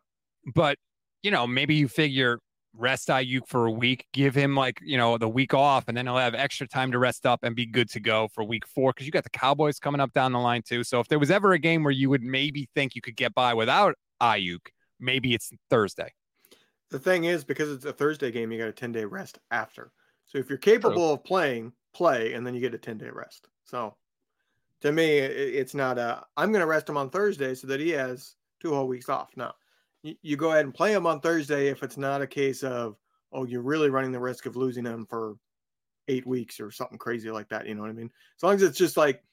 but 0.53 0.77
you 1.23 1.31
know, 1.31 1.45
maybe 1.47 1.75
you 1.75 1.87
figure 1.87 2.39
rest 2.77 3.09
Aiyuk 3.09 3.47
for 3.47 3.65
a 3.65 3.71
week, 3.71 4.05
give 4.13 4.33
him 4.33 4.55
like 4.55 4.79
you 4.81 4.97
know 4.97 5.17
the 5.17 5.29
week 5.29 5.53
off, 5.53 5.85
and 5.87 5.97
then 5.97 6.05
he'll 6.05 6.17
have 6.17 6.35
extra 6.35 6.67
time 6.67 6.91
to 6.91 6.99
rest 6.99 7.25
up 7.25 7.43
and 7.43 7.55
be 7.55 7.65
good 7.65 7.89
to 7.91 7.99
go 7.99 8.27
for 8.33 8.43
week 8.43 8.65
four 8.65 8.91
because 8.91 9.05
you 9.05 9.11
got 9.11 9.23
the 9.23 9.29
Cowboys 9.29 9.79
coming 9.79 10.01
up 10.01 10.13
down 10.13 10.31
the 10.31 10.39
line 10.39 10.61
too. 10.61 10.83
So 10.83 10.99
if 10.99 11.07
there 11.07 11.19
was 11.19 11.31
ever 11.31 11.53
a 11.53 11.59
game 11.59 11.83
where 11.83 11.91
you 11.91 12.09
would 12.09 12.23
maybe 12.23 12.69
think 12.75 12.95
you 12.95 13.01
could 13.01 13.15
get 13.15 13.33
by 13.33 13.53
without 13.53 13.95
Aiyuk, 14.21 14.67
maybe 14.99 15.33
it's 15.33 15.51
Thursday. 15.69 16.13
The 16.89 16.99
thing 16.99 17.23
is, 17.23 17.43
because 17.43 17.71
it's 17.71 17.85
a 17.85 17.93
Thursday 17.93 18.31
game, 18.31 18.51
you 18.51 18.57
got 18.57 18.67
a 18.67 18.73
10 18.73 18.91
day 18.91 19.05
rest 19.05 19.39
after. 19.49 19.91
So 20.25 20.37
if 20.37 20.49
you're 20.49 20.57
capable 20.57 21.13
of 21.13 21.23
playing, 21.23 21.73
play, 21.93 22.33
and 22.33 22.45
then 22.45 22.53
you 22.53 22.59
get 22.61 22.73
a 22.73 22.77
10 22.77 22.97
day 22.97 23.09
rest. 23.11 23.47
So 23.63 23.95
to 24.81 24.91
me, 24.91 25.17
it's 25.17 25.73
not 25.73 25.97
a, 25.97 26.25
I'm 26.35 26.51
going 26.51 26.61
to 26.61 26.67
rest 26.67 26.89
him 26.89 26.97
on 26.97 27.09
Thursday 27.09 27.55
so 27.55 27.67
that 27.67 27.79
he 27.79 27.89
has 27.91 28.35
two 28.59 28.73
whole 28.73 28.87
weeks 28.87 29.09
off. 29.09 29.31
No, 29.35 29.51
you, 30.03 30.35
go 30.35 30.51
ahead 30.51 30.65
and 30.65 30.73
play 30.73 30.93
him 30.93 31.05
on 31.05 31.19
Thursday 31.19 31.67
if 31.67 31.83
it's 31.83 31.97
not 31.97 32.21
a 32.21 32.27
case 32.27 32.63
of, 32.63 32.97
oh, 33.31 33.45
you're 33.45 33.61
really 33.61 33.89
running 33.89 34.11
the 34.11 34.19
risk 34.19 34.45
of 34.45 34.55
losing 34.55 34.85
him 34.85 35.05
for 35.05 35.35
eight 36.07 36.25
weeks 36.25 36.59
or 36.59 36.71
something 36.71 36.97
crazy 36.97 37.29
like 37.31 37.49
that. 37.49 37.67
You 37.67 37.75
know 37.75 37.81
what 37.81 37.89
I 37.89 37.93
mean? 37.93 38.11
As 38.37 38.43
long 38.43 38.55
as 38.55 38.63
it's 38.63 38.77
just 38.77 38.97
like, 38.97 39.23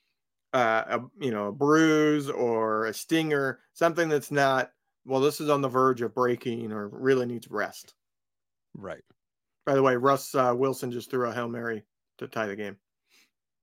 uh, 0.52 0.85
a, 0.87 1.00
you 1.24 1.31
know, 1.31 1.48
a 1.48 1.52
bruise 1.52 2.31
or 2.31 2.87
a 2.87 2.94
stinger, 2.94 3.61
something 3.72 4.09
that's 4.09 4.31
not, 4.31 4.70
well, 5.04 5.20
this 5.20 5.40
is 5.40 5.48
on 5.48 5.62
the 5.62 5.68
verge 5.68 6.02
of 6.02 6.14
breaking 6.14 6.72
or 6.72 6.88
really 6.88 7.26
needs 7.26 7.50
rest. 7.50 7.94
Right. 8.74 9.04
By 9.66 9.74
the 9.74 9.83
way, 9.83 9.96
Russ 9.96 10.35
uh, 10.35 10.54
Wilson 10.57 10.90
just 10.90 11.11
threw 11.11 11.28
a 11.28 11.33
Hail 11.33 11.48
Mary 11.48 11.85
to 12.18 12.28
tie 12.28 12.46
the 12.46 12.57
game. 12.57 12.76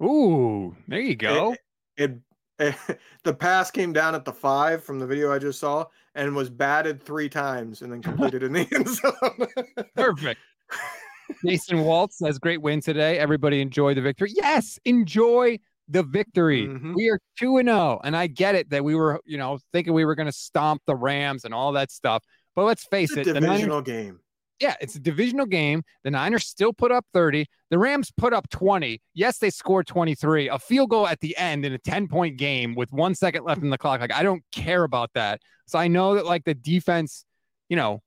Ooh, 0.03 0.75
there 0.87 0.99
you 0.99 1.15
go. 1.15 1.55
It, 1.97 2.17
it, 2.59 2.75
the 3.23 3.33
pass 3.33 3.71
came 3.71 3.93
down 3.93 4.15
at 4.15 4.25
the 4.25 4.33
five 4.33 4.83
from 4.83 4.99
the 4.99 5.07
video 5.07 5.31
I 5.31 5.39
just 5.39 5.59
saw 5.59 5.85
and 6.15 6.35
was 6.35 6.49
batted 6.49 7.03
three 7.03 7.29
times 7.29 7.81
and 7.81 7.91
then 7.91 8.01
completed 8.01 8.41
in 8.41 8.53
the 8.53 8.67
end 8.73 8.87
zone. 8.87 9.85
Perfect. 9.95 10.39
Jason 11.45 11.81
Waltz 11.81 12.17
says, 12.19 12.39
great 12.39 12.61
win 12.61 12.81
today. 12.81 13.17
Everybody 13.17 13.61
enjoy 13.61 13.93
the 13.93 14.01
victory. 14.01 14.31
Yes, 14.35 14.79
enjoy 14.85 15.59
the 15.87 16.03
victory. 16.03 16.67
Mhm. 16.67 16.95
We 16.95 17.09
are 17.09 17.19
2 17.39 17.57
and 17.57 17.67
0. 17.67 17.99
And 18.03 18.15
I 18.15 18.27
get 18.27 18.55
it 18.55 18.69
that 18.69 18.83
we 18.83 18.95
were, 18.95 19.19
you 19.25 19.37
know, 19.37 19.59
thinking 19.73 19.93
we 19.93 20.05
were 20.05 20.15
going 20.15 20.27
to 20.27 20.31
stomp 20.31 20.81
the 20.87 20.95
Rams 20.95 21.43
and 21.45 21.53
all 21.53 21.71
that 21.73 21.91
stuff. 21.91 22.23
But 22.55 22.65
let's 22.65 22.85
face 22.85 23.11
It's 23.15 23.27
a 23.27 23.31
it, 23.31 23.33
the 23.33 23.41
Niners- 23.41 23.49
divisional 23.59 23.81
game. 23.81 24.19
Yeah, 24.59 24.75
it's 24.79 24.95
a 24.95 24.99
divisional 24.99 25.45
game. 25.45 25.83
The 26.03 26.11
Niners 26.11 26.47
still 26.47 26.71
put 26.71 26.91
up 26.91 27.05
30. 27.13 27.45
The 27.69 27.77
Rams 27.77 28.11
put 28.15 28.33
up 28.33 28.49
20. 28.49 29.01
Yes, 29.13 29.37
they 29.37 29.49
scored 29.49 29.87
23. 29.87 30.49
A 30.49 30.59
field 30.59 30.89
goal 30.89 31.07
at 31.07 31.19
the 31.19 31.35
end 31.37 31.65
in 31.65 31.73
a 31.73 31.77
10 31.77 32.07
point 32.07 32.37
game 32.37 32.75
with 32.75 32.91
one 32.91 33.15
second 33.15 33.43
left 33.43 33.61
in 33.61 33.69
the 33.69 33.77
clock. 33.77 33.99
Like, 33.99 34.13
I 34.13 34.23
don't 34.23 34.43
care 34.51 34.83
about 34.83 35.11
that. 35.13 35.41
So 35.67 35.77
I 35.77 35.87
know 35.87 36.15
that, 36.15 36.25
like, 36.25 36.45
the 36.45 36.53
defense, 36.53 37.25
you 37.69 37.75
know, 37.75 38.01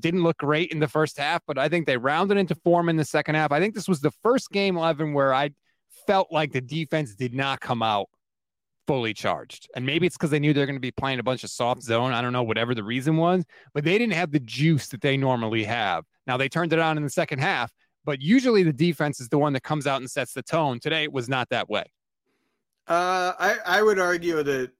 didn't 0.00 0.22
look 0.22 0.38
great 0.38 0.72
in 0.72 0.80
the 0.80 0.88
first 0.88 1.18
half, 1.18 1.42
but 1.46 1.58
I 1.58 1.68
think 1.68 1.86
they 1.86 1.96
rounded 1.96 2.38
into 2.38 2.54
form 2.54 2.88
in 2.88 2.96
the 2.96 3.04
second 3.04 3.34
half. 3.34 3.52
I 3.52 3.60
think 3.60 3.74
this 3.74 3.88
was 3.88 4.00
the 4.00 4.10
first 4.22 4.50
game 4.50 4.76
11 4.76 5.12
where 5.12 5.34
I 5.34 5.50
felt 6.06 6.32
like 6.32 6.52
the 6.52 6.60
defense 6.60 7.14
did 7.14 7.34
not 7.34 7.60
come 7.60 7.82
out 7.82 8.08
fully 8.88 9.12
charged. 9.12 9.68
And 9.76 9.84
maybe 9.84 10.06
it's 10.06 10.16
because 10.16 10.30
they 10.30 10.40
knew 10.40 10.54
they're 10.54 10.66
going 10.66 10.74
to 10.74 10.80
be 10.80 10.90
playing 10.90 11.20
a 11.20 11.22
bunch 11.22 11.44
of 11.44 11.50
soft 11.50 11.82
zone. 11.82 12.12
I 12.12 12.22
don't 12.22 12.32
know, 12.32 12.42
whatever 12.42 12.74
the 12.74 12.82
reason 12.82 13.18
was, 13.18 13.44
but 13.74 13.84
they 13.84 13.98
didn't 13.98 14.14
have 14.14 14.32
the 14.32 14.40
juice 14.40 14.88
that 14.88 15.02
they 15.02 15.16
normally 15.16 15.62
have. 15.64 16.04
Now 16.26 16.38
they 16.38 16.48
turned 16.48 16.72
it 16.72 16.78
on 16.78 16.96
in 16.96 17.04
the 17.04 17.10
second 17.10 17.38
half, 17.40 17.70
but 18.06 18.22
usually 18.22 18.62
the 18.62 18.72
defense 18.72 19.20
is 19.20 19.28
the 19.28 19.38
one 19.38 19.52
that 19.52 19.62
comes 19.62 19.86
out 19.86 20.00
and 20.00 20.10
sets 20.10 20.32
the 20.32 20.42
tone. 20.42 20.80
Today 20.80 21.04
it 21.04 21.12
was 21.12 21.28
not 21.28 21.50
that 21.50 21.68
way. 21.68 21.84
Uh, 22.88 23.34
I, 23.38 23.56
I 23.66 23.82
would 23.82 23.98
argue 23.98 24.42
that 24.42 24.72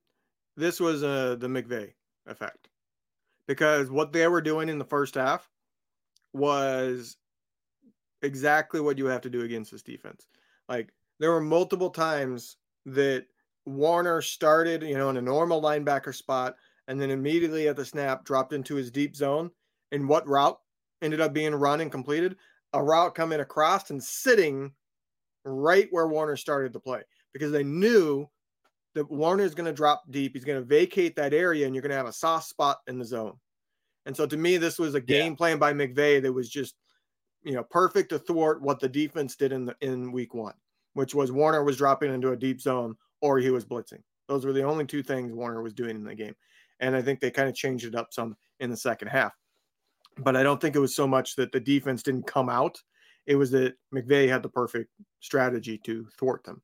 this 0.57 0.81
was 0.81 1.05
uh, 1.05 1.37
the 1.39 1.47
McVay 1.47 1.93
effect 2.27 2.71
because 3.47 3.91
what 3.91 4.15
they 4.15 4.27
were 4.27 4.41
doing 4.41 4.71
in 4.71 4.79
the 4.79 4.85
first 4.87 5.17
half 5.17 5.51
was 6.33 7.19
exactly 8.23 8.81
what 8.81 8.97
you 8.97 9.05
have 9.05 9.21
to 9.21 9.31
do 9.31 9.43
against 9.43 9.71
this 9.71 9.83
defense. 9.83 10.27
Like 10.67 10.95
there 11.21 11.31
were 11.31 11.43
multiple 11.43 11.91
times 11.91 12.57
that 12.87 13.27
Warner 13.69 14.23
started, 14.23 14.83
you 14.83 14.97
know, 14.97 15.11
in 15.11 15.17
a 15.17 15.23
normal 15.23 15.61
linebacker 15.61 16.15
spot 16.15 16.57
and 16.89 17.01
then 17.01 17.11
immediately 17.11 17.69
at 17.69 17.77
the 17.77 17.85
snap 17.85 18.25
dropped 18.25 18.53
into 18.53 18.75
his 18.75 18.91
deep 18.91 19.15
zone. 19.15 19.51
And 19.93 20.09
what 20.09 20.27
route 20.27 20.59
ended 21.03 21.21
up 21.21 21.33
being 21.33 21.55
run 21.55 21.81
and 21.81 21.93
completed? 21.93 22.37
A 22.73 22.83
route 22.83 23.15
coming 23.15 23.41
across 23.41 23.91
and 23.91 24.03
sitting 24.03 24.73
right 25.45 25.89
where 25.91 26.09
Warner 26.09 26.37
started 26.37 26.73
to 26.73 26.81
play 26.81 27.03
because 27.33 27.53
they 27.53 27.65
knew 27.65 28.29
that 28.95 29.11
Warner 29.11 29.45
is 29.45 29.55
going 29.55 29.67
to 29.67 29.73
drop 29.73 30.03
deep. 30.11 30.33
He's 30.35 30.45
going 30.45 30.61
to 30.61 30.67
vacate 30.67 31.15
that 31.17 31.35
area 31.35 31.67
and 31.67 31.75
you're 31.75 31.83
going 31.83 31.91
to 31.91 31.97
have 31.97 32.07
a 32.07 32.13
soft 32.13 32.49
spot 32.49 32.79
in 32.87 32.99
the 32.99 33.05
zone. 33.05 33.37
And 34.07 34.17
so 34.17 34.27
to 34.27 34.37
me, 34.37 34.57
this 34.57 34.79
was 34.79 34.95
a 34.95 35.01
game 35.01 35.37
plan 35.37 35.59
by 35.59 35.73
McVay 35.73 36.23
that 36.23 36.33
was 36.33 36.49
just, 36.49 36.75
you 37.43 37.53
know, 37.53 37.63
perfect 37.63 38.09
to 38.11 38.19
thwart 38.19 38.63
what 38.63 38.81
the 38.81 38.89
defense 38.89 39.37
did 39.37 39.53
in 39.53 39.67
the 39.67 39.77
in 39.81 40.11
week 40.11 40.35
one, 40.35 40.55
which 40.95 41.15
was 41.15 41.31
Warner 41.31 41.63
was 41.63 41.77
dropping 41.77 42.13
into 42.13 42.33
a 42.33 42.37
deep 42.37 42.61
zone 42.61 42.97
or 43.21 43.39
he 43.39 43.51
was 43.51 43.65
blitzing. 43.65 44.03
Those 44.29 44.45
were 44.45 44.53
the 44.53 44.63
only 44.63 44.87
two 44.87 45.03
things 45.03 45.33
Warner 45.33 45.63
was 45.63 45.73
doing 45.73 45.97
in 45.97 46.05
the 46.05 46.15
game. 46.15 46.35
And 46.81 46.95
I 46.95 47.03
think 47.03 47.21
they 47.21 47.31
kind 47.31 47.49
of 47.49 47.55
changed 47.55 47.87
it 47.87 47.95
up 47.95 48.13
some 48.13 48.37
in 48.61 48.71
the 48.71 48.77
second 48.77 49.09
half. 49.09 49.33
But 50.19 50.37
I 50.37 50.43
don't 50.43 50.61
think 50.61 50.77
it 50.77 50.81
was 50.81 50.95
so 50.95 51.07
much 51.07 51.37
that 51.37 51.53
the 51.53 51.61
defense 51.61 52.03
didn't 52.03 52.27
come 52.27 52.49
out. 52.49 52.81
It 53.27 53.37
was 53.37 53.51
that 53.53 53.75
McVay 53.95 54.29
had 54.29 54.43
the 54.43 54.49
perfect 54.49 54.91
strategy 55.21 55.79
to 55.85 56.07
thwart 56.19 56.45
them. 56.45 56.63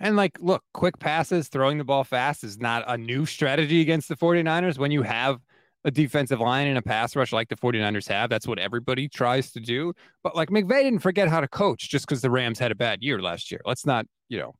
And 0.00 0.16
like, 0.16 0.36
look, 0.40 0.64
quick 0.74 0.98
passes, 0.98 1.48
throwing 1.48 1.78
the 1.78 1.84
ball 1.84 2.04
fast 2.04 2.42
is 2.42 2.58
not 2.58 2.84
a 2.88 2.98
new 2.98 3.24
strategy 3.24 3.80
against 3.80 4.08
the 4.08 4.16
49ers. 4.16 4.78
When 4.78 4.90
you 4.90 5.02
have 5.02 5.40
a 5.84 5.90
defensive 5.90 6.40
line 6.40 6.66
and 6.66 6.78
a 6.78 6.82
pass 6.82 7.14
rush 7.14 7.32
like 7.32 7.48
the 7.48 7.56
49ers 7.56 8.08
have, 8.08 8.28
that's 8.28 8.46
what 8.46 8.58
everybody 8.58 9.08
tries 9.08 9.52
to 9.52 9.60
do. 9.60 9.92
But 10.22 10.34
like 10.34 10.48
McVay 10.48 10.82
didn't 10.82 11.00
forget 11.00 11.28
how 11.28 11.40
to 11.40 11.48
coach 11.48 11.88
just 11.88 12.06
because 12.06 12.20
the 12.20 12.30
Rams 12.30 12.58
had 12.58 12.72
a 12.72 12.74
bad 12.74 13.02
year 13.02 13.20
last 13.20 13.50
year. 13.52 13.60
Let's 13.64 13.86
not, 13.86 14.06
you 14.28 14.38
know, 14.38 14.54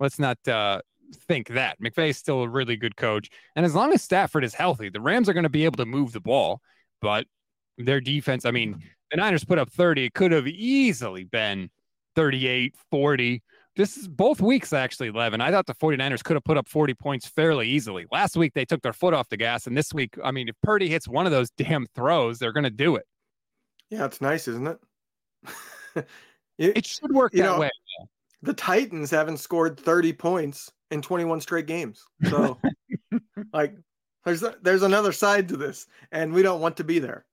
let's 0.00 0.18
not 0.18 0.38
uh, 0.46 0.80
think 1.26 1.48
that. 1.48 1.80
McVay 1.80 2.10
is 2.10 2.18
still 2.18 2.42
a 2.42 2.48
really 2.48 2.76
good 2.76 2.96
coach. 2.96 3.30
And 3.56 3.64
as 3.64 3.74
long 3.74 3.92
as 3.92 4.02
Stafford 4.02 4.44
is 4.44 4.54
healthy, 4.54 4.88
the 4.88 5.00
Rams 5.00 5.28
are 5.28 5.32
going 5.32 5.44
to 5.44 5.48
be 5.48 5.64
able 5.64 5.76
to 5.78 5.86
move 5.86 6.12
the 6.12 6.20
ball. 6.20 6.60
But 7.00 7.26
their 7.76 8.00
defense, 8.00 8.44
I 8.44 8.50
mean, 8.50 8.82
the 9.10 9.16
Niners 9.16 9.44
put 9.44 9.58
up 9.58 9.70
30. 9.70 10.04
It 10.04 10.14
could 10.14 10.32
have 10.32 10.46
easily 10.46 11.24
been 11.24 11.70
38, 12.16 12.74
40. 12.90 13.42
This 13.76 13.96
is 13.96 14.08
both 14.08 14.40
weeks, 14.40 14.72
actually, 14.72 15.08
11. 15.08 15.40
I 15.40 15.52
thought 15.52 15.66
the 15.66 15.74
49ers 15.74 16.24
could 16.24 16.34
have 16.34 16.42
put 16.42 16.56
up 16.56 16.68
40 16.68 16.94
points 16.94 17.28
fairly 17.28 17.68
easily. 17.68 18.06
Last 18.10 18.36
week, 18.36 18.52
they 18.54 18.64
took 18.64 18.82
their 18.82 18.92
foot 18.92 19.14
off 19.14 19.28
the 19.28 19.36
gas. 19.36 19.68
And 19.68 19.76
this 19.76 19.94
week, 19.94 20.16
I 20.22 20.32
mean, 20.32 20.48
if 20.48 20.56
Purdy 20.62 20.88
hits 20.88 21.06
one 21.06 21.26
of 21.26 21.32
those 21.32 21.50
damn 21.50 21.86
throws, 21.94 22.38
they're 22.38 22.52
going 22.52 22.64
to 22.64 22.70
do 22.70 22.96
it. 22.96 23.04
Yeah, 23.88 24.04
it's 24.04 24.20
nice, 24.20 24.48
isn't 24.48 24.66
it? 24.66 24.78
it, 26.58 26.76
it, 26.76 26.86
should 26.86 27.12
work 27.12 27.32
that 27.32 27.42
know, 27.42 27.60
way. 27.60 27.70
The 28.42 28.54
Titans 28.54 29.10
haven't 29.10 29.38
scored 29.38 29.78
30 29.78 30.12
points 30.12 30.70
in 30.90 31.02
21 31.02 31.40
straight 31.40 31.66
games. 31.66 32.04
So, 32.28 32.58
like, 33.52 33.74
there's 34.24 34.44
there's 34.62 34.82
another 34.82 35.12
side 35.12 35.48
to 35.48 35.56
this, 35.56 35.86
and 36.12 36.32
we 36.32 36.42
don't 36.42 36.60
want 36.60 36.76
to 36.78 36.84
be 36.84 36.98
there. 36.98 37.24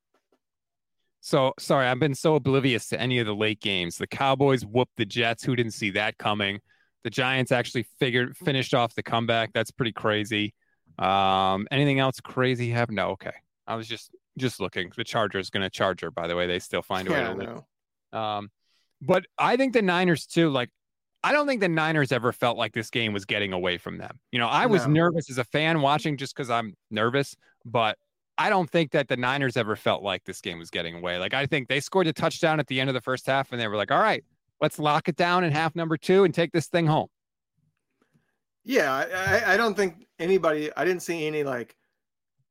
So 1.21 1.53
sorry, 1.57 1.87
I've 1.87 1.99
been 1.99 2.13
so 2.15 2.35
oblivious 2.35 2.87
to 2.89 3.01
any 3.01 3.19
of 3.19 3.25
the 3.25 3.35
late 3.35 3.59
games. 3.59 3.97
The 3.97 4.07
Cowboys 4.07 4.65
whooped 4.65 4.95
the 4.95 5.05
Jets. 5.05 5.43
Who 5.43 5.55
didn't 5.55 5.73
see 5.73 5.89
that 5.91 6.17
coming? 6.17 6.59
The 7.03 7.09
Giants 7.09 7.51
actually 7.51 7.87
figured 7.99 8.37
finished 8.37 8.73
off 8.73 8.95
the 8.95 9.03
comeback. 9.03 9.51
That's 9.53 9.71
pretty 9.71 9.91
crazy. 9.91 10.53
Um, 10.99 11.67
anything 11.71 11.99
else 11.99 12.19
crazy 12.19 12.69
happened? 12.69 12.97
No, 12.97 13.09
okay. 13.09 13.33
I 13.67 13.75
was 13.75 13.87
just 13.87 14.11
just 14.37 14.59
looking. 14.59 14.91
The 14.95 15.03
Chargers 15.03 15.49
going 15.49 15.63
to 15.63 15.69
charger. 15.69 16.11
By 16.11 16.27
the 16.27 16.35
way, 16.35 16.47
they 16.47 16.59
still 16.59 16.81
find 16.81 17.07
a 17.07 17.11
way 17.11 17.17
yeah, 17.17 17.29
to 17.29 17.35
win. 17.35 18.21
Um, 18.21 18.49
but 19.01 19.25
I 19.37 19.57
think 19.57 19.73
the 19.73 19.81
Niners 19.81 20.25
too. 20.25 20.49
Like, 20.49 20.69
I 21.25 21.31
don't 21.31 21.47
think 21.47 21.59
the 21.59 21.67
Niners 21.67 22.11
ever 22.11 22.31
felt 22.31 22.55
like 22.55 22.73
this 22.73 22.91
game 22.91 23.11
was 23.11 23.25
getting 23.25 23.51
away 23.51 23.79
from 23.79 23.97
them. 23.97 24.19
You 24.31 24.37
know, 24.37 24.47
I 24.47 24.67
was 24.67 24.85
no. 24.85 24.93
nervous 24.93 25.27
as 25.27 25.39
a 25.39 25.43
fan 25.43 25.81
watching 25.81 26.17
just 26.17 26.35
because 26.35 26.51
I'm 26.51 26.75
nervous, 26.91 27.35
but 27.65 27.97
I 28.37 28.47
don't 28.51 28.69
think 28.69 28.91
that 28.91 29.07
the 29.07 29.17
Niners 29.17 29.57
ever 29.57 29.75
felt 29.75 30.03
like 30.03 30.23
this 30.25 30.39
game 30.39 30.59
was 30.59 30.69
getting 30.69 30.93
away. 30.93 31.17
Like, 31.17 31.33
I 31.33 31.47
think 31.47 31.67
they 31.67 31.79
scored 31.79 32.05
a 32.05 32.13
touchdown 32.13 32.59
at 32.59 32.67
the 32.67 32.79
end 32.79 32.91
of 32.91 32.93
the 32.93 33.01
first 33.01 33.25
half, 33.25 33.51
and 33.51 33.59
they 33.59 33.67
were 33.67 33.75
like, 33.75 33.89
"All 33.89 33.99
right, 33.99 34.23
let's 34.61 34.77
lock 34.77 35.09
it 35.09 35.15
down 35.15 35.43
in 35.43 35.51
half 35.51 35.75
number 35.75 35.97
two 35.97 36.25
and 36.25 36.33
take 36.33 36.51
this 36.51 36.67
thing 36.67 36.85
home." 36.85 37.07
Yeah, 38.63 38.93
I, 38.93 39.53
I 39.53 39.57
don't 39.57 39.75
think 39.75 40.05
anybody. 40.19 40.69
I 40.77 40.85
didn't 40.85 41.01
see 41.01 41.25
any 41.25 41.43
like 41.43 41.75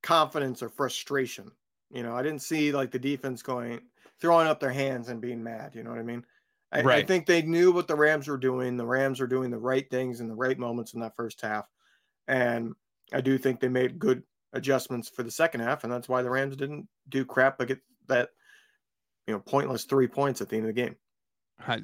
confidence 0.03 0.65
or 0.65 0.69
frustration. 0.69 1.53
You 1.93 2.03
know, 2.03 2.17
I 2.17 2.25
didn't 2.25 2.43
see 2.43 2.73
like 2.73 2.91
the 2.91 2.99
defense 2.99 3.41
going 3.41 3.83
throwing 4.21 4.49
up 4.49 4.59
their 4.59 4.73
hands 4.73 5.11
and 5.11 5.21
being 5.21 5.45
mad. 5.45 5.77
You 5.77 5.85
know 5.85 5.91
what 5.91 6.01
I 6.01 6.03
mean? 6.03 6.25
I, 6.75 6.83
right. 6.83 7.05
I 7.05 7.07
think 7.07 7.27
they 7.27 7.43
knew 7.43 7.71
what 7.71 7.87
the 7.87 7.95
Rams 7.95 8.27
were 8.27 8.37
doing. 8.37 8.77
The 8.77 8.87
Rams 8.87 9.21
were 9.21 9.29
doing 9.29 9.51
the 9.51 9.59
right 9.59 9.89
things 9.89 10.21
in 10.21 10.29
the 10.29 10.35
right 10.35 10.59
moments 10.59 10.93
in 10.93 11.01
that 11.01 11.15
first 11.17 11.41
half, 11.41 11.67
and 12.27 12.75
I 13.13 13.21
do 13.21 13.39
think 13.39 13.61
they 13.61 13.69
made 13.69 13.99
good 13.99 14.25
adjustments 14.53 15.09
for 15.09 15.23
the 15.23 15.31
second 15.31 15.61
half, 15.61 15.85
and 15.85 15.93
that's 15.93 16.09
why 16.09 16.23
the 16.23 16.31
Rams 16.31 16.57
didn't 16.57 16.89
do 17.09 17.25
crap 17.25 17.59
but 17.59 17.69
get 17.69 17.79
that 18.09 18.31
you 19.27 19.35
know 19.35 19.41
pointless 19.41 19.85
three 19.85 20.09
points 20.09 20.41
at 20.41 20.49
the 20.49 20.57
end 20.57 20.69
of 20.69 20.75
the 20.75 20.83
game. 20.83 20.97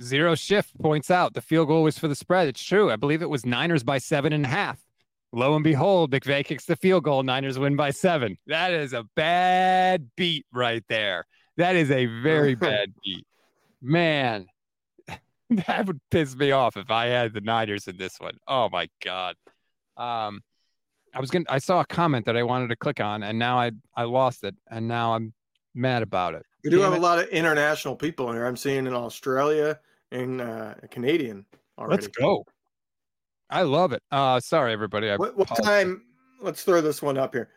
Zero 0.02 0.34
shift 0.34 0.76
points 0.80 1.10
out 1.10 1.34
the 1.34 1.40
field 1.40 1.68
goal 1.68 1.84
was 1.84 1.98
for 1.98 2.08
the 2.08 2.14
spread. 2.14 2.48
It's 2.48 2.62
true. 2.62 2.90
I 2.90 2.96
believe 2.96 3.22
it 3.22 3.30
was 3.30 3.46
Niners 3.46 3.84
by 3.84 3.98
seven 3.98 4.32
and 4.32 4.44
a 4.44 4.48
half. 4.48 4.78
Lo 5.32 5.54
and 5.54 5.62
behold, 5.62 6.10
McVay 6.10 6.44
kicks 6.44 6.64
the 6.64 6.74
field 6.74 7.04
goal. 7.04 7.22
Niners 7.22 7.58
win 7.58 7.76
by 7.76 7.92
seven. 7.92 8.36
That 8.48 8.72
is 8.72 8.92
a 8.92 9.04
bad 9.14 10.10
beat 10.16 10.44
right 10.52 10.82
there. 10.88 11.24
That 11.56 11.76
is 11.76 11.90
a 11.90 12.06
very 12.06 12.54
bad 12.56 12.92
beat. 13.04 13.24
Man, 13.80 14.46
that 15.66 15.86
would 15.86 16.00
piss 16.10 16.36
me 16.36 16.52
off 16.52 16.76
if 16.76 16.90
I 16.90 17.06
had 17.06 17.34
the 17.34 17.40
Niners 17.40 17.88
in 17.88 17.96
this 17.96 18.18
one. 18.18 18.34
Oh 18.46 18.68
my 18.70 18.88
God. 19.04 19.34
Um, 19.96 20.40
I 21.12 21.20
was 21.20 21.30
gonna 21.30 21.44
I 21.48 21.58
saw 21.58 21.80
a 21.80 21.86
comment 21.86 22.26
that 22.26 22.36
I 22.36 22.42
wanted 22.44 22.68
to 22.68 22.76
click 22.76 23.00
on 23.00 23.22
and 23.22 23.38
now 23.38 23.58
I 23.58 23.72
I 23.96 24.04
lost 24.04 24.44
it 24.44 24.54
and 24.70 24.86
now 24.86 25.14
I'm 25.14 25.34
mad 25.74 26.02
about 26.02 26.34
it. 26.34 26.44
We 26.62 26.70
do 26.70 26.76
Damn 26.76 26.84
have 26.84 26.92
it. 26.94 26.98
a 26.98 27.02
lot 27.02 27.18
of 27.18 27.28
international 27.28 27.96
people 27.96 28.28
in 28.30 28.36
here. 28.36 28.46
I'm 28.46 28.56
seeing 28.56 28.86
in 28.86 28.94
Australia 28.94 29.80
and 30.12 30.40
uh, 30.40 30.74
Canadian 30.90 31.44
already. 31.78 32.02
Let's 32.02 32.08
go. 32.08 32.44
I 33.48 33.62
love 33.62 33.92
it. 33.92 34.02
Uh, 34.12 34.38
sorry, 34.38 34.72
everybody. 34.72 35.10
I 35.10 35.16
what, 35.16 35.36
what 35.36 35.48
time? 35.48 36.02
Let's 36.40 36.62
throw 36.62 36.80
this 36.80 37.02
one 37.02 37.18
up 37.18 37.34
here. 37.34 37.48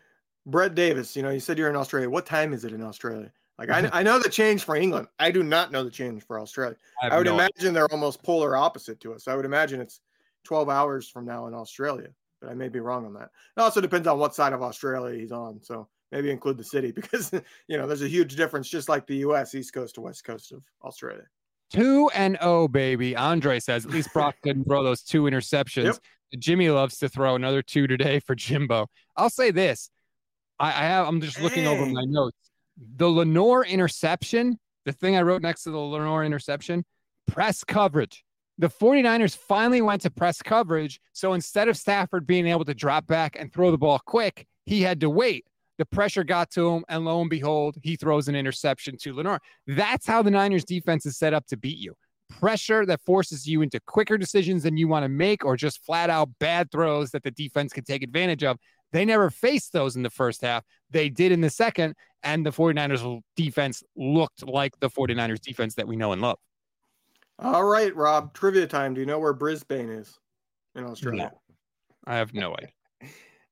Brett 0.46 0.74
Davis, 0.74 1.16
you 1.16 1.22
know, 1.22 1.30
you 1.30 1.40
said 1.40 1.58
you're 1.58 1.70
in 1.70 1.76
Australia. 1.76 2.10
What 2.10 2.26
time 2.26 2.54
is 2.54 2.66
it 2.66 2.74
in 2.74 2.82
Australia? 2.82 3.32
Like, 3.58 3.70
I, 3.70 3.90
I 3.94 4.04
know 4.04 4.20
the 4.20 4.30
change 4.30 4.64
for 4.64 4.76
England. 4.76 5.08
I 5.20 5.30
do 5.30 5.44
not 5.44 5.72
know 5.72 5.84
the 5.84 5.92
change 5.92 6.26
for 6.26 6.40
Australia. 6.40 6.76
I, 7.02 7.10
I 7.10 7.18
would 7.18 7.28
no 7.28 7.36
imagine 7.36 7.54
idea. 7.60 7.72
they're 7.72 7.92
almost 7.92 8.24
polar 8.24 8.56
opposite 8.56 9.00
to 9.02 9.14
us. 9.14 9.28
I 9.28 9.36
would 9.36 9.46
imagine 9.46 9.80
it's 9.80 10.02
12 10.46 10.70
hours 10.70 11.08
from 11.08 11.26
now 11.26 11.48
in 11.48 11.54
Australia, 11.54 12.10
but 12.42 12.50
I 12.50 12.56
may 12.56 12.70
be 12.70 12.80
wrong 12.80 13.06
on 13.06 13.14
that. 13.14 13.30
It 13.56 13.62
also 13.62 13.80
depends 13.80 14.08
on 14.08 14.18
what 14.18 14.34
side 14.34 14.54
of 14.54 14.62
Australia 14.62 15.20
he's 15.20 15.32
on. 15.32 15.62
So 15.62 15.88
maybe 16.12 16.32
include 16.32 16.58
the 16.58 16.64
city 16.64 16.92
because 16.96 17.32
you 17.68 17.78
know 17.78 17.88
there's 17.88 18.02
a 18.02 18.08
huge 18.08 18.36
difference, 18.36 18.70
just 18.70 18.90
like 18.90 19.06
the 19.06 19.18
U.S. 19.18 19.54
East 19.56 19.74
Coast 19.74 19.96
to 19.96 20.02
West 20.02 20.24
Coast 20.24 20.52
of 20.52 20.64
Australia. 20.84 21.24
Two 21.72 22.10
and 22.14 22.38
oh, 22.40 22.68
baby. 22.68 23.16
Andre 23.16 23.60
says 23.60 23.86
at 23.86 23.92
least 23.92 24.14
Brock 24.14 24.36
didn't 24.44 24.66
throw 24.66 24.84
those 24.84 25.02
two 25.02 25.24
interceptions. 25.24 25.86
Yep. 25.86 25.98
Jimmy 26.40 26.70
loves 26.70 26.98
to 27.00 27.10
throw 27.10 27.36
another 27.36 27.62
two 27.62 27.88
today 27.88 28.20
for 28.20 28.36
Jimbo. 28.36 28.88
I'll 29.16 29.30
say 29.30 29.52
this. 29.52 29.90
I, 30.60 30.68
I 30.68 30.86
have 30.86 31.08
I'm 31.08 31.22
just 31.22 31.42
looking 31.42 31.68
over 31.68 31.86
my 31.86 32.04
notes. 32.06 32.38
The 32.78 33.08
Lenoir 33.08 33.66
interception, 33.66 34.60
the 34.86 34.92
thing 34.92 35.16
I 35.16 35.22
wrote 35.22 35.42
next 35.42 35.64
to 35.64 35.72
the 35.72 35.78
Lenoir 35.78 36.24
interception, 36.24 36.84
press 37.28 37.64
coverage. 37.64 38.24
The 38.58 38.70
49ers 38.70 39.36
finally 39.36 39.82
went 39.82 40.02
to 40.04 40.12
press 40.12 40.42
coverage. 40.42 41.00
So 41.14 41.34
instead 41.34 41.68
of 41.70 41.78
Stafford 41.78 42.28
being 42.28 42.48
able 42.48 42.66
to 42.66 42.74
drop 42.74 43.08
back 43.08 43.36
and 43.40 43.52
throw 43.52 43.72
the 43.72 43.78
ball 43.78 44.00
quick, 44.06 44.46
he 44.66 44.82
had 44.82 45.00
to 45.02 45.10
wait. 45.10 45.46
The 45.80 45.86
pressure 45.86 46.24
got 46.24 46.52
to 46.52 46.70
him, 46.70 46.86
and 46.88 47.04
lo 47.04 47.20
and 47.20 47.30
behold, 47.30 47.78
he 47.82 47.96
throws 47.96 48.28
an 48.28 48.36
interception 48.36 48.96
to 49.02 49.14
Lenoir. 49.14 49.40
That's 49.66 50.06
how 50.06 50.22
the 50.22 50.30
Niners 50.30 50.64
defense 50.64 51.06
is 51.06 51.18
set 51.18 51.34
up 51.34 51.48
to 51.48 51.58
beat 51.58 51.80
you. 51.80 51.96
Pressure 52.30 52.86
that 52.86 53.02
forces 53.02 53.48
you 53.48 53.64
into 53.64 53.80
quicker 53.80 54.18
decisions 54.18 54.64
than 54.64 54.78
you 54.78 54.88
want 54.88 55.04
to 55.04 55.10
make, 55.10 55.44
or 55.44 55.58
just 55.58 55.84
flat 55.84 56.12
out 56.12 56.30
bad 56.40 56.72
throws 56.72 57.10
that 57.12 57.24
the 57.24 57.32
defense 57.32 57.74
can 57.74 57.84
take 57.84 58.04
advantage 58.04 58.44
of. 58.44 58.58
They 58.94 59.06
never 59.06 59.32
faced 59.32 59.74
those 59.74 59.96
in 59.96 60.04
the 60.04 60.10
first 60.10 60.42
half. 60.42 60.64
They 60.92 61.10
did 61.10 61.32
in 61.32 61.42
the 61.42 61.50
second, 61.50 61.96
and 62.22 62.46
the 62.46 62.52
49ers 62.52 63.22
defense 63.36 63.84
looked 63.98 64.48
like 64.48 64.80
the 64.80 64.90
49ers 64.90 65.42
defense 65.42 65.74
that 65.76 65.88
we 65.88 65.96
know 65.96 66.14
and 66.14 66.22
love. 66.22 66.38
All 67.40 67.66
right, 67.66 67.94
Rob, 67.96 68.34
trivia 68.34 68.68
time. 68.68 68.94
Do 68.94 69.02
you 69.02 69.08
know 69.08 69.18
where 69.18 69.34
Brisbane 69.34 69.90
is 69.90 70.20
in 70.76 70.86
Australia? 70.86 71.32
No, 71.34 71.56
I 72.06 72.16
have 72.18 72.36
no 72.36 72.54
idea. 72.54 72.70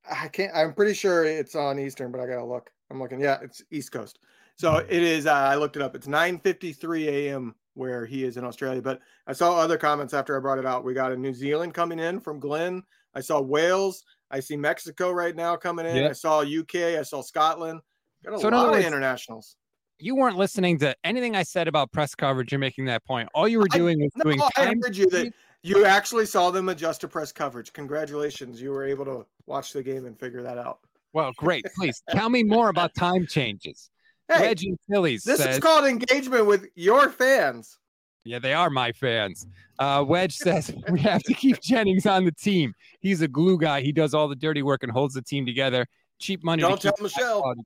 I 0.10 0.28
can't. 0.28 0.56
I'm 0.56 0.74
pretty 0.74 0.94
sure 0.94 1.26
it's 1.26 1.56
on 1.56 1.80
Eastern, 1.80 2.12
but 2.12 2.22
I 2.22 2.28
gotta 2.28 2.46
look. 2.46 2.70
I'm 2.92 3.00
looking. 3.00 3.20
Yeah, 3.20 3.40
it's 3.42 3.64
East 3.72 3.92
Coast. 3.92 4.20
So 4.58 4.78
it 4.78 4.92
is. 4.92 5.26
Uh, 5.26 5.34
I 5.34 5.56
looked 5.56 5.76
it 5.76 5.82
up. 5.82 5.96
It's 5.96 6.08
9:53 6.08 7.08
a.m. 7.08 7.56
where 7.74 8.06
he 8.06 8.24
is 8.26 8.38
in 8.38 8.44
Australia. 8.44 8.82
But 8.82 9.00
I 9.26 9.34
saw 9.34 9.58
other 9.58 9.78
comments 9.78 10.14
after 10.14 10.38
I 10.38 10.40
brought 10.40 10.60
it 10.60 10.66
out. 10.68 10.84
We 10.84 10.94
got 10.94 11.12
a 11.12 11.18
New 11.18 11.34
Zealand 11.34 11.74
coming 11.74 11.98
in 11.98 12.20
from 12.20 12.40
Glenn. 12.40 12.84
I 13.16 13.22
saw 13.22 13.42
Wales. 13.42 14.04
I 14.32 14.40
see 14.40 14.56
Mexico 14.56 15.12
right 15.12 15.36
now 15.36 15.56
coming 15.56 15.86
in. 15.86 15.98
Yep. 15.98 16.10
I 16.10 16.14
saw 16.14 16.40
UK. 16.42 16.76
I 16.98 17.04
saw 17.04 17.22
Scotland. 17.22 17.82
Got 18.24 18.36
a 18.36 18.40
so 18.40 18.50
lot 18.50 18.68
of 18.68 18.72
words, 18.72 18.86
internationals. 18.86 19.56
You 20.00 20.16
weren't 20.16 20.38
listening 20.38 20.80
to 20.80 20.96
anything 21.04 21.36
I 21.36 21.44
said 21.44 21.68
about 21.68 21.92
press 21.92 22.16
coverage. 22.16 22.52
You're 22.52 22.60
making 22.60 22.86
that 22.86 23.04
point. 23.06 23.30
All 23.34 23.48
you 23.48 23.60
were 23.60 23.68
doing 23.68 24.02
I, 24.02 24.06
was 24.06 24.12
no, 24.16 24.24
doing. 24.24 24.42
I 24.58 24.74
heard 24.82 24.96
you 24.96 25.10
that 25.10 25.34
you 25.64 25.86
actually 25.86 26.26
saw 26.26 26.50
them 26.50 26.70
adjust 26.70 27.02
to 27.02 27.08
press 27.08 27.32
coverage. 27.32 27.74
Congratulations. 27.74 28.62
You 28.62 28.72
were 28.72 28.86
able 28.86 29.06
to 29.06 29.26
watch 29.46 29.74
the 29.74 29.84
game 29.84 30.06
and 30.06 30.20
figure 30.20 30.42
that 30.42 30.58
out. 30.58 30.80
Well, 31.14 31.34
great. 31.38 31.66
Please 31.76 32.02
tell 32.10 32.30
me 32.30 32.44
more 32.44 32.70
about 32.70 32.96
time 32.96 33.28
changes. 33.28 33.90
Hey, 34.28 34.48
Reggie 34.48 34.78
Phillies. 34.90 35.24
This 35.24 35.40
says, 35.40 35.56
is 35.56 35.60
called 35.60 35.86
engagement 35.86 36.46
with 36.46 36.68
your 36.76 37.10
fans. 37.10 37.78
Yeah, 38.24 38.40
they 38.40 38.54
are 38.54 38.70
my 38.70 38.92
fans. 38.92 39.48
Uh, 39.80 40.04
Wedge 40.08 40.36
says 40.36 40.74
we 40.90 41.00
have 41.00 41.24
to 41.24 41.34
keep 41.34 41.60
Jennings 41.62 42.06
on 42.06 42.26
the 42.26 42.32
team. 42.32 42.74
He's 43.00 43.22
a 43.22 43.28
glue 43.28 43.58
guy. 43.58 43.82
He 43.82 43.92
does 43.92 44.14
all 44.14 44.28
the 44.28 44.36
dirty 44.36 44.62
work 44.62 44.84
and 44.84 44.92
holds 44.92 45.16
the 45.16 45.22
team 45.22 45.46
together. 45.46 45.88
Cheap 46.20 46.44
money. 46.44 46.62
Don't 46.62 46.80
tell 46.80 46.94
Michelle. 47.02 47.26
High 47.26 47.42
quality, 47.42 47.62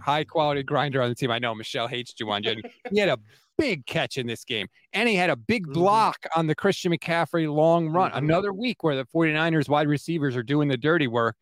high 0.00 0.24
quality, 0.24 0.62
grinder 0.64 1.00
on 1.00 1.08
the 1.08 1.14
team. 1.14 1.30
I 1.30 1.38
know 1.38 1.54
Michelle 1.54 1.86
hates 1.86 2.12
Jauan 2.12 2.42
Jennings. 2.42 2.66
He 2.90 2.98
had 2.98 3.08
a 3.08 3.18
big 3.60 3.86
catch 3.86 4.16
in 4.16 4.26
this 4.26 4.44
game. 4.44 4.66
And 4.92 5.08
he 5.08 5.14
had 5.14 5.30
a 5.30 5.36
big 5.36 5.64
mm-hmm. 5.64 5.74
block 5.74 6.26
on 6.34 6.46
the 6.46 6.54
Christian 6.54 6.92
McCaffrey 6.92 7.52
long 7.52 7.88
run. 7.88 8.10
Mm-hmm. 8.10 8.24
Another 8.24 8.52
week 8.52 8.82
where 8.82 8.96
the 8.96 9.04
49ers 9.14 9.68
wide 9.68 9.86
receivers 9.86 10.36
are 10.36 10.42
doing 10.42 10.68
the 10.68 10.76
dirty 10.76 11.06
work. 11.06 11.36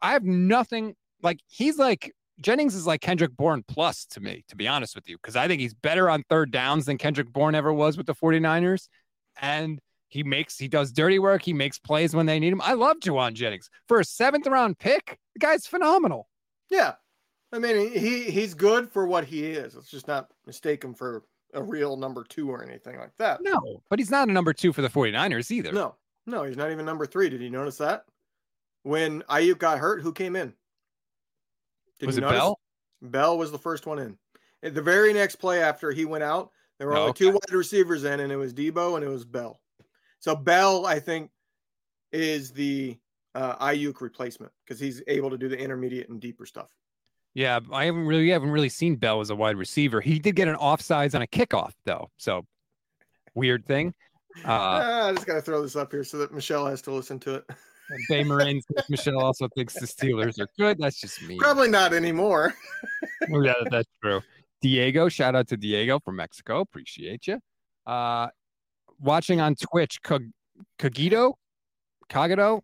I 0.00 0.12
have 0.12 0.24
nothing 0.24 0.94
like 1.22 1.40
he's 1.48 1.78
like 1.78 2.12
Jennings 2.40 2.74
is 2.74 2.86
like 2.86 3.00
Kendrick 3.00 3.36
Bourne 3.36 3.64
plus 3.66 4.06
to 4.06 4.20
me, 4.20 4.44
to 4.48 4.56
be 4.56 4.66
honest 4.66 4.94
with 4.94 5.08
you, 5.08 5.16
because 5.16 5.36
I 5.36 5.46
think 5.48 5.60
he's 5.60 5.74
better 5.74 6.10
on 6.10 6.24
third 6.28 6.50
downs 6.50 6.86
than 6.86 6.98
Kendrick 6.98 7.32
Bourne 7.32 7.54
ever 7.54 7.72
was 7.72 7.96
with 7.96 8.06
the 8.06 8.14
49ers. 8.14 8.88
And 9.40 9.80
he 10.08 10.22
makes 10.22 10.58
he 10.58 10.68
does 10.68 10.92
dirty 10.92 11.18
work. 11.18 11.42
He 11.42 11.52
makes 11.52 11.78
plays 11.78 12.14
when 12.14 12.26
they 12.26 12.38
need 12.38 12.52
him. 12.52 12.60
I 12.60 12.74
love 12.74 12.98
Jauan 12.98 13.34
Jennings. 13.34 13.68
For 13.88 14.00
a 14.00 14.04
seventh 14.04 14.46
round 14.46 14.78
pick, 14.78 15.18
the 15.34 15.40
guy's 15.40 15.66
phenomenal. 15.66 16.28
Yeah. 16.70 16.94
I 17.52 17.58
mean, 17.58 17.92
he 17.92 18.24
he's 18.30 18.54
good 18.54 18.90
for 18.90 19.06
what 19.06 19.24
he 19.24 19.44
is. 19.44 19.74
Let's 19.74 19.90
just 19.90 20.08
not 20.08 20.28
mistake 20.46 20.82
him 20.82 20.94
for 20.94 21.24
a 21.52 21.62
real 21.62 21.96
number 21.96 22.24
two 22.24 22.50
or 22.50 22.64
anything 22.64 22.98
like 22.98 23.16
that. 23.18 23.40
No, 23.42 23.82
but 23.88 23.98
he's 23.98 24.10
not 24.10 24.28
a 24.28 24.32
number 24.32 24.52
two 24.52 24.72
for 24.72 24.82
the 24.82 24.88
49ers 24.88 25.50
either. 25.50 25.72
No, 25.72 25.94
no, 26.26 26.42
he's 26.42 26.56
not 26.56 26.72
even 26.72 26.84
number 26.84 27.06
three. 27.06 27.28
Did 27.28 27.40
you 27.40 27.50
notice 27.50 27.78
that? 27.78 28.04
When 28.82 29.22
Aiyuk 29.22 29.58
got 29.58 29.78
hurt, 29.78 30.02
who 30.02 30.12
came 30.12 30.36
in? 30.36 30.52
Did 32.04 32.06
was 32.08 32.18
it 32.18 32.22
notice? 32.22 32.38
Bell? 32.38 32.60
Bell 33.02 33.38
was 33.38 33.50
the 33.50 33.58
first 33.58 33.86
one 33.86 33.98
in. 33.98 34.16
At 34.62 34.74
the 34.74 34.82
very 34.82 35.12
next 35.12 35.36
play 35.36 35.62
after 35.62 35.90
he 35.90 36.04
went 36.04 36.24
out, 36.24 36.50
there 36.78 36.88
were 36.88 36.96
only 36.96 37.10
okay. 37.10 37.26
two 37.26 37.30
wide 37.32 37.52
receivers 37.52 38.04
in, 38.04 38.20
and 38.20 38.32
it 38.32 38.36
was 38.36 38.54
Debo 38.54 38.96
and 38.96 39.04
it 39.04 39.08
was 39.08 39.24
Bell. 39.24 39.60
So 40.20 40.34
Bell, 40.34 40.86
I 40.86 41.00
think, 41.00 41.30
is 42.12 42.50
the 42.50 42.98
uh, 43.34 43.74
replacement 44.00 44.52
because 44.64 44.80
he's 44.80 45.02
able 45.06 45.30
to 45.30 45.38
do 45.38 45.48
the 45.48 45.58
intermediate 45.58 46.08
and 46.08 46.20
deeper 46.20 46.46
stuff. 46.46 46.70
Yeah, 47.34 47.58
I 47.72 47.84
haven't 47.86 48.06
really 48.06 48.30
haven't 48.30 48.50
really 48.50 48.68
seen 48.68 48.96
Bell 48.96 49.20
as 49.20 49.30
a 49.30 49.34
wide 49.34 49.56
receiver. 49.56 50.00
He 50.00 50.18
did 50.18 50.36
get 50.36 50.46
an 50.46 50.54
offsides 50.56 51.14
on 51.14 51.22
a 51.22 51.26
kickoff 51.26 51.72
though, 51.84 52.10
so 52.16 52.46
weird 53.34 53.66
thing. 53.66 53.92
Uh, 54.38 54.42
ah, 54.46 55.08
I 55.08 55.12
just 55.12 55.26
gotta 55.26 55.42
throw 55.42 55.60
this 55.60 55.74
up 55.74 55.90
here 55.90 56.04
so 56.04 56.18
that 56.18 56.32
Michelle 56.32 56.66
has 56.66 56.80
to 56.82 56.92
listen 56.92 57.18
to 57.20 57.34
it. 57.36 57.44
Bay 58.08 58.24
Marine 58.24 58.60
Michelle 58.88 59.20
also 59.20 59.48
thinks 59.54 59.74
the 59.74 59.86
Steelers 59.86 60.40
are 60.40 60.48
good. 60.58 60.78
That's 60.78 61.00
just 61.00 61.22
me. 61.22 61.38
Probably 61.38 61.68
not 61.68 61.92
anymore. 61.92 62.54
yeah, 63.28 63.54
that's 63.70 63.88
true. 64.02 64.20
Diego, 64.62 65.08
shout 65.08 65.34
out 65.34 65.48
to 65.48 65.56
Diego 65.56 66.00
from 66.00 66.16
Mexico. 66.16 66.60
Appreciate 66.60 67.26
you. 67.26 67.38
Uh, 67.86 68.28
watching 68.98 69.40
on 69.40 69.54
Twitch, 69.54 70.00
Cogito, 70.78 71.34
Cogito 72.08 72.62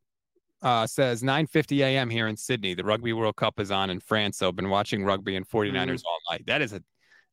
uh, 0.63 0.87
says 0.87 1.23
9:50 1.23 1.79
a.m. 1.81 2.11
here 2.11 2.29
in 2.29 2.37
Sydney. 2.37 2.75
The 2.75 2.85
Rugby 2.85 3.13
World 3.13 3.37
Cup 3.37 3.61
is 3.61 3.71
on 3.71 3.91
in 3.91 4.01
France, 4.01 4.39
so 4.39 4.49
I've 4.49 4.57
been 4.57 4.71
watching 4.71 5.05
rugby 5.05 5.37
and 5.37 5.49
49ers 5.49 5.73
mm. 5.73 6.03
all 6.07 6.19
night. 6.31 6.45
That 6.47 6.63
is 6.63 6.73
a 6.73 6.83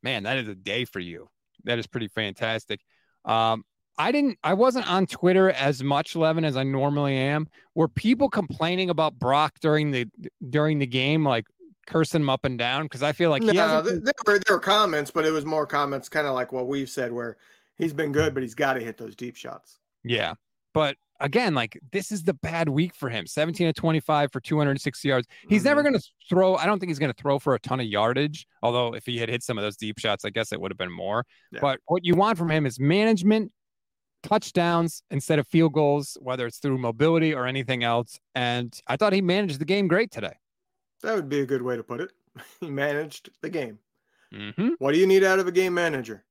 man. 0.04 0.24
That 0.24 0.38
is 0.38 0.48
a 0.48 0.56
day 0.56 0.86
for 0.86 1.00
you. 1.00 1.30
That 1.64 1.80
is 1.80 1.88
pretty 1.88 2.08
fantastic. 2.08 2.80
Um, 3.26 3.64
I 3.98 4.12
didn't. 4.12 4.38
I 4.44 4.54
wasn't 4.54 4.90
on 4.90 5.08
Twitter 5.08 5.50
as 5.52 5.84
much, 5.84 6.16
Levin, 6.16 6.46
as 6.46 6.56
I 6.56 6.64
normally 6.64 7.16
am. 7.16 7.48
Were 7.76 7.88
people 7.88 8.30
complaining 8.30 8.90
about 8.90 9.18
Brock 9.18 9.56
during 9.62 9.92
the 9.92 10.08
during 10.50 10.80
the 10.80 10.88
game, 10.88 11.26
like 11.26 11.46
cursing 11.88 12.22
him 12.22 12.30
up 12.30 12.46
and 12.46 12.58
down? 12.58 12.84
Because 12.84 13.04
I 13.04 13.12
feel 13.12 13.30
like 13.30 13.42
no, 13.42 13.54
there, 13.82 14.14
were, 14.26 14.40
there 14.40 14.56
were 14.56 14.60
comments, 14.60 15.10
but 15.10 15.26
it 15.26 15.32
was 15.32 15.46
more 15.46 15.66
comments, 15.66 16.10
kind 16.10 16.28
of 16.28 16.36
like 16.36 16.52
what 16.52 16.68
we've 16.68 16.90
said, 16.90 17.12
where 17.12 17.38
he's 17.78 17.94
been 17.94 18.12
good, 18.12 18.34
but 18.34 18.44
he's 18.44 18.56
got 18.56 18.74
to 18.74 18.80
hit 18.80 18.98
those 18.98 19.16
deep 19.16 19.36
shots. 19.36 19.80
Yeah, 20.04 20.36
but 20.74 20.96
again, 21.20 21.56
like 21.56 21.80
this 21.92 22.12
is 22.12 22.24
the 22.24 22.34
bad 22.34 22.70
week 22.70 22.94
for 22.94 23.10
him. 23.10 23.26
17 23.26 23.68
to 23.68 23.74
25 23.74 24.32
for 24.32 24.40
260 24.40 25.08
yards. 25.08 25.28
He's 25.50 25.62
mm-hmm. 25.62 25.70
never 25.70 25.84
going 25.84 25.96
to 25.96 26.04
throw. 26.30 26.56
I 26.56 26.66
don't 26.66 26.80
think 26.80 26.90
he's 26.90 27.00
going 27.00 27.14
to 27.14 27.22
throw 27.22 27.40
for 27.40 27.56
a 27.56 27.60
ton 27.60 27.80
of 27.80 27.88
yardage. 27.88 28.46
Although 28.62 28.94
if 28.94 29.06
he 29.06 29.18
had 29.18 29.30
hit 29.30 29.44
some 29.44 29.58
of 29.58 29.64
those 29.64 29.78
deep 29.78 30.00
shots, 30.00 30.26
I 30.26 30.30
guess 30.30 30.52
it 30.52 30.62
would 30.62 30.72
have 30.72 30.78
been 30.78 30.92
more. 30.92 31.26
Yeah. 31.52 31.60
But 31.62 31.80
what 31.86 32.06
you 32.06 32.16
want 32.16 32.38
from 32.38 32.52
him 32.52 32.66
is 32.66 32.80
management, 32.80 33.52
touchdowns 34.28 35.02
instead 35.10 35.40
of 35.40 35.48
field 35.48 35.74
goals, 35.74 36.18
whether 36.22 36.46
it's 36.46 36.60
through 36.60 36.78
mobility 36.78 37.34
or 37.34 37.46
anything 37.46 37.84
else. 37.84 38.20
And 38.36 38.78
I 38.88 38.98
thought 38.98 39.14
he 39.14 39.22
managed 39.22 39.60
the 39.60 39.66
game 39.66 39.88
great 39.88 40.12
today. 40.12 40.34
That 41.02 41.16
would 41.16 41.30
be 41.30 41.40
a 41.40 41.46
good 41.46 41.62
way 41.62 41.78
to 41.78 41.84
put 41.84 42.02
it. 42.02 42.12
he 42.60 42.70
managed 42.70 43.30
the 43.42 43.50
game. 43.50 43.80
Mm-hmm. 44.34 44.70
What 44.80 44.94
do 44.94 45.00
you 45.00 45.08
need 45.08 45.24
out 45.24 45.40
of 45.40 45.48
a 45.48 45.52
game 45.52 45.74
manager? 45.74 46.26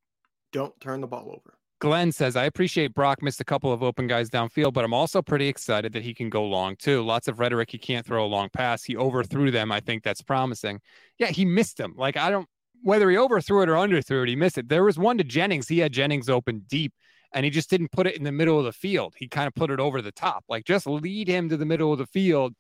Don't 0.53 0.79
turn 0.81 1.01
the 1.01 1.07
ball 1.07 1.29
over. 1.29 1.59
Glenn 1.79 2.11
says, 2.11 2.37
I 2.37 2.45
appreciate 2.45 2.95
Brock 2.95 3.23
missed 3.23 3.41
a 3.41 3.45
couple 3.45 3.71
of 3.71 3.83
open 3.83 4.07
guys 4.07 4.31
downfield, 4.31 4.73
but 4.73 4.85
I'm 4.85 4.95
also 4.95 5.21
pretty 5.21 5.47
excited 5.47 5.93
that 5.93 6.03
he 6.03 6.15
can 6.15 6.31
go 6.31 6.45
long 6.45 6.75
too. 6.77 7.03
Lots 7.03 7.29
of 7.29 7.39
rhetoric. 7.39 7.71
He 7.71 7.79
can't 7.79 8.05
throw 8.07 8.25
a 8.25 8.29
long 8.29 8.49
pass. 8.51 8.83
He 8.83 8.97
overthrew 8.97 9.51
them. 9.51 9.71
I 9.71 9.81
think 9.81 10.03
that's 10.03 10.23
promising. 10.23 10.81
Yeah, 11.19 11.29
he 11.29 11.45
missed 11.45 11.77
them. 11.77 11.95
Like, 11.97 12.17
I 12.17 12.31
don't, 12.31 12.49
whether 12.83 13.11
he 13.11 13.19
overthrew 13.19 13.63
it 13.63 13.69
or 13.69 13.75
underthrew 13.75 14.23
it, 14.23 14.29
he 14.29 14.37
missed 14.37 14.57
it. 14.57 14.69
There 14.71 14.85
was 14.85 14.99
one 14.99 15.19
to 15.19 15.25
Jennings. 15.25 15.69
He 15.69 15.79
had 15.79 15.93
Jennings 15.93 16.31
open 16.31 16.63
deep 16.67 16.95
and 17.33 17.45
he 17.45 17.51
just 17.51 17.71
didn't 17.71 17.93
put 17.93 18.07
it 18.07 18.17
in 18.17 18.25
the 18.25 18.33
middle 18.33 18.59
of 18.59 18.65
the 18.65 18.73
field. 18.73 19.15
He 19.17 19.29
kind 19.29 19.47
of 19.47 19.55
put 19.55 19.71
it 19.71 19.81
over 19.81 20.03
the 20.03 20.13
top. 20.13 20.45
Like, 20.49 20.65
just 20.65 20.87
lead 20.87 21.29
him 21.29 21.49
to 21.49 21.57
the 21.57 21.67
middle 21.67 21.93
of 21.93 21.99
the 21.99 22.07
field. 22.07 22.55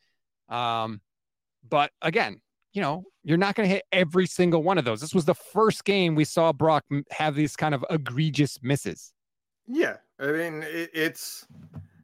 Um, 0.49 1.01
but 1.69 1.91
again, 2.03 2.41
you 2.73 2.83
know, 2.83 3.05
you're 3.25 3.39
not 3.39 3.55
going 3.55 3.69
to 3.69 3.75
hit 3.75 3.85
every 3.91 4.27
single 4.27 4.63
one 4.63 4.79
of 4.79 4.85
those. 4.85 5.01
This 5.01 5.15
was 5.15 5.25
the 5.25 5.35
first 5.35 5.85
game 5.85 6.15
we 6.15 6.25
saw 6.25 6.53
Brock 6.53 6.85
have 7.11 7.35
these 7.35 7.57
kind 7.57 7.75
of 7.75 7.85
egregious 7.91 8.59
misses. 8.63 9.13
Yeah. 9.67 9.97
I 10.21 10.27
mean, 10.27 10.63
it, 10.63 10.91
it's 10.93 11.47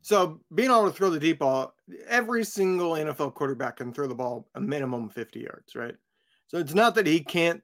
so 0.00 0.40
being 0.54 0.70
able 0.70 0.86
to 0.86 0.92
throw 0.92 1.10
the 1.10 1.20
deep 1.20 1.38
ball, 1.38 1.74
every 2.08 2.44
single 2.44 2.92
NFL 2.92 3.34
quarterback 3.34 3.76
can 3.76 3.92
throw 3.92 4.06
the 4.06 4.14
ball 4.14 4.48
a 4.54 4.60
minimum 4.60 5.08
50 5.08 5.40
yards, 5.40 5.76
right? 5.76 5.94
So 6.48 6.58
it's 6.58 6.74
not 6.74 6.94
that 6.96 7.06
he 7.06 7.20
can't 7.20 7.62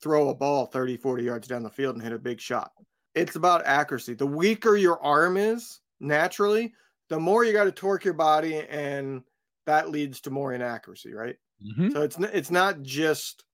throw 0.00 0.28
a 0.28 0.34
ball 0.34 0.66
30, 0.66 0.96
40 0.96 1.24
yards 1.24 1.48
down 1.48 1.62
the 1.62 1.70
field 1.70 1.96
and 1.96 2.02
hit 2.02 2.12
a 2.12 2.18
big 2.18 2.40
shot. 2.40 2.72
It's 3.14 3.36
about 3.36 3.66
accuracy. 3.66 4.14
The 4.14 4.26
weaker 4.26 4.76
your 4.76 5.02
arm 5.02 5.36
is 5.36 5.80
naturally, 6.00 6.74
the 7.08 7.20
more 7.20 7.44
you 7.44 7.52
got 7.52 7.64
to 7.64 7.72
torque 7.72 8.04
your 8.04 8.14
body, 8.14 8.60
and 8.68 9.22
that 9.66 9.90
leads 9.90 10.20
to 10.22 10.30
more 10.30 10.52
inaccuracy, 10.54 11.12
right? 11.12 11.36
Mm-hmm. 11.64 11.90
So 11.90 12.02
it's 12.02 12.18
it's 12.18 12.50
not 12.50 12.82
just 12.82 13.44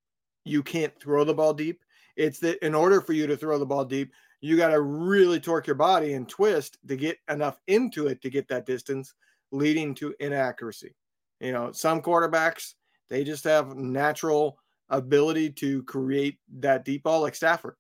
you 0.44 0.62
can't 0.62 0.98
throw 1.00 1.24
the 1.24 1.34
ball 1.34 1.52
deep. 1.52 1.82
It's 2.16 2.38
that 2.40 2.64
in 2.64 2.74
order 2.74 3.00
for 3.00 3.12
you 3.12 3.26
to 3.26 3.36
throw 3.36 3.58
the 3.58 3.66
ball 3.66 3.84
deep, 3.84 4.12
you 4.40 4.56
got 4.56 4.68
to 4.68 4.80
really 4.80 5.40
torque 5.40 5.66
your 5.66 5.76
body 5.76 6.14
and 6.14 6.28
twist 6.28 6.78
to 6.88 6.96
get 6.96 7.18
enough 7.28 7.58
into 7.66 8.06
it 8.06 8.22
to 8.22 8.30
get 8.30 8.48
that 8.48 8.66
distance, 8.66 9.14
leading 9.50 9.94
to 9.96 10.14
inaccuracy. 10.20 10.94
You 11.40 11.52
know, 11.52 11.72
some 11.72 12.00
quarterbacks 12.00 12.74
they 13.08 13.24
just 13.24 13.44
have 13.44 13.76
natural 13.76 14.58
ability 14.90 15.50
to 15.50 15.82
create 15.84 16.38
that 16.58 16.84
deep 16.84 17.02
ball, 17.02 17.22
like 17.22 17.34
Stafford. 17.34 17.74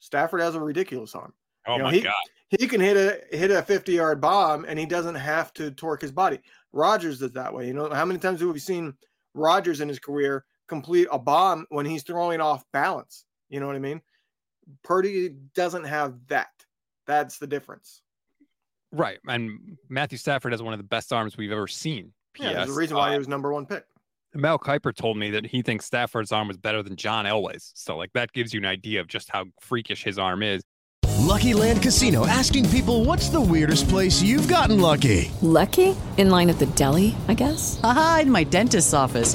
Stafford 0.00 0.40
has 0.40 0.54
a 0.54 0.60
ridiculous 0.60 1.14
arm. 1.14 1.32
Oh 1.66 1.72
you 1.72 1.78
know, 1.78 1.84
my 1.84 1.92
he, 1.92 2.00
god! 2.02 2.14
He 2.48 2.66
can 2.66 2.80
hit 2.80 2.96
a 2.96 3.36
hit 3.36 3.50
a 3.50 3.62
fifty 3.62 3.92
yard 3.92 4.20
bomb, 4.20 4.64
and 4.66 4.78
he 4.78 4.86
doesn't 4.86 5.14
have 5.14 5.52
to 5.54 5.70
torque 5.70 6.02
his 6.02 6.12
body. 6.12 6.40
Rodgers 6.72 7.22
is 7.22 7.32
that 7.32 7.52
way. 7.52 7.66
You 7.66 7.74
know, 7.74 7.92
how 7.92 8.04
many 8.04 8.18
times 8.18 8.40
have 8.40 8.50
we 8.50 8.58
seen 8.58 8.94
Rodgers 9.34 9.80
in 9.80 9.88
his 9.88 9.98
career 9.98 10.44
complete 10.68 11.08
a 11.12 11.18
bomb 11.18 11.66
when 11.68 11.86
he's 11.86 12.02
throwing 12.02 12.40
off 12.40 12.64
balance. 12.72 13.24
You 13.48 13.60
know 13.60 13.66
what 13.66 13.76
I 13.76 13.80
mean? 13.80 14.00
Purdy 14.82 15.30
doesn't 15.54 15.84
have 15.84 16.14
that. 16.28 16.48
That's 17.06 17.38
the 17.38 17.46
difference. 17.46 18.00
Right. 18.92 19.18
And 19.26 19.76
Matthew 19.88 20.18
Stafford 20.18 20.52
has 20.52 20.62
one 20.62 20.72
of 20.72 20.78
the 20.78 20.84
best 20.84 21.12
arms 21.12 21.36
we've 21.36 21.52
ever 21.52 21.66
seen. 21.66 22.12
Yeah, 22.38 22.54
there's 22.54 22.70
a 22.70 22.72
reason 22.72 22.96
why 22.96 23.08
uh, 23.08 23.12
he 23.12 23.18
was 23.18 23.28
number 23.28 23.52
one 23.52 23.66
pick. 23.66 23.84
Mel 24.36 24.58
Kiper 24.58 24.94
told 24.94 25.16
me 25.16 25.30
that 25.30 25.46
he 25.46 25.62
thinks 25.62 25.86
Stafford's 25.86 26.32
arm 26.32 26.48
was 26.48 26.56
better 26.56 26.82
than 26.82 26.96
John 26.96 27.24
Elway's. 27.24 27.70
So, 27.74 27.96
like, 27.96 28.12
that 28.14 28.32
gives 28.32 28.52
you 28.52 28.58
an 28.58 28.66
idea 28.66 29.00
of 29.00 29.06
just 29.06 29.30
how 29.30 29.44
freakish 29.60 30.02
his 30.02 30.18
arm 30.18 30.42
is. 30.42 30.62
Lucky 31.20 31.54
Land 31.54 31.82
Casino 31.82 32.26
asking 32.26 32.68
people 32.70 33.04
what's 33.04 33.28
the 33.28 33.40
weirdest 33.40 33.88
place 33.88 34.20
you've 34.22 34.48
gotten 34.48 34.80
lucky? 34.80 35.30
Lucky? 35.40 35.96
In 36.16 36.30
line 36.30 36.50
at 36.50 36.58
the 36.58 36.66
deli, 36.66 37.14
I 37.28 37.34
guess? 37.34 37.80
Aha, 37.82 38.20
in 38.22 38.30
my 38.30 38.44
dentist's 38.44 38.92
office. 38.92 39.34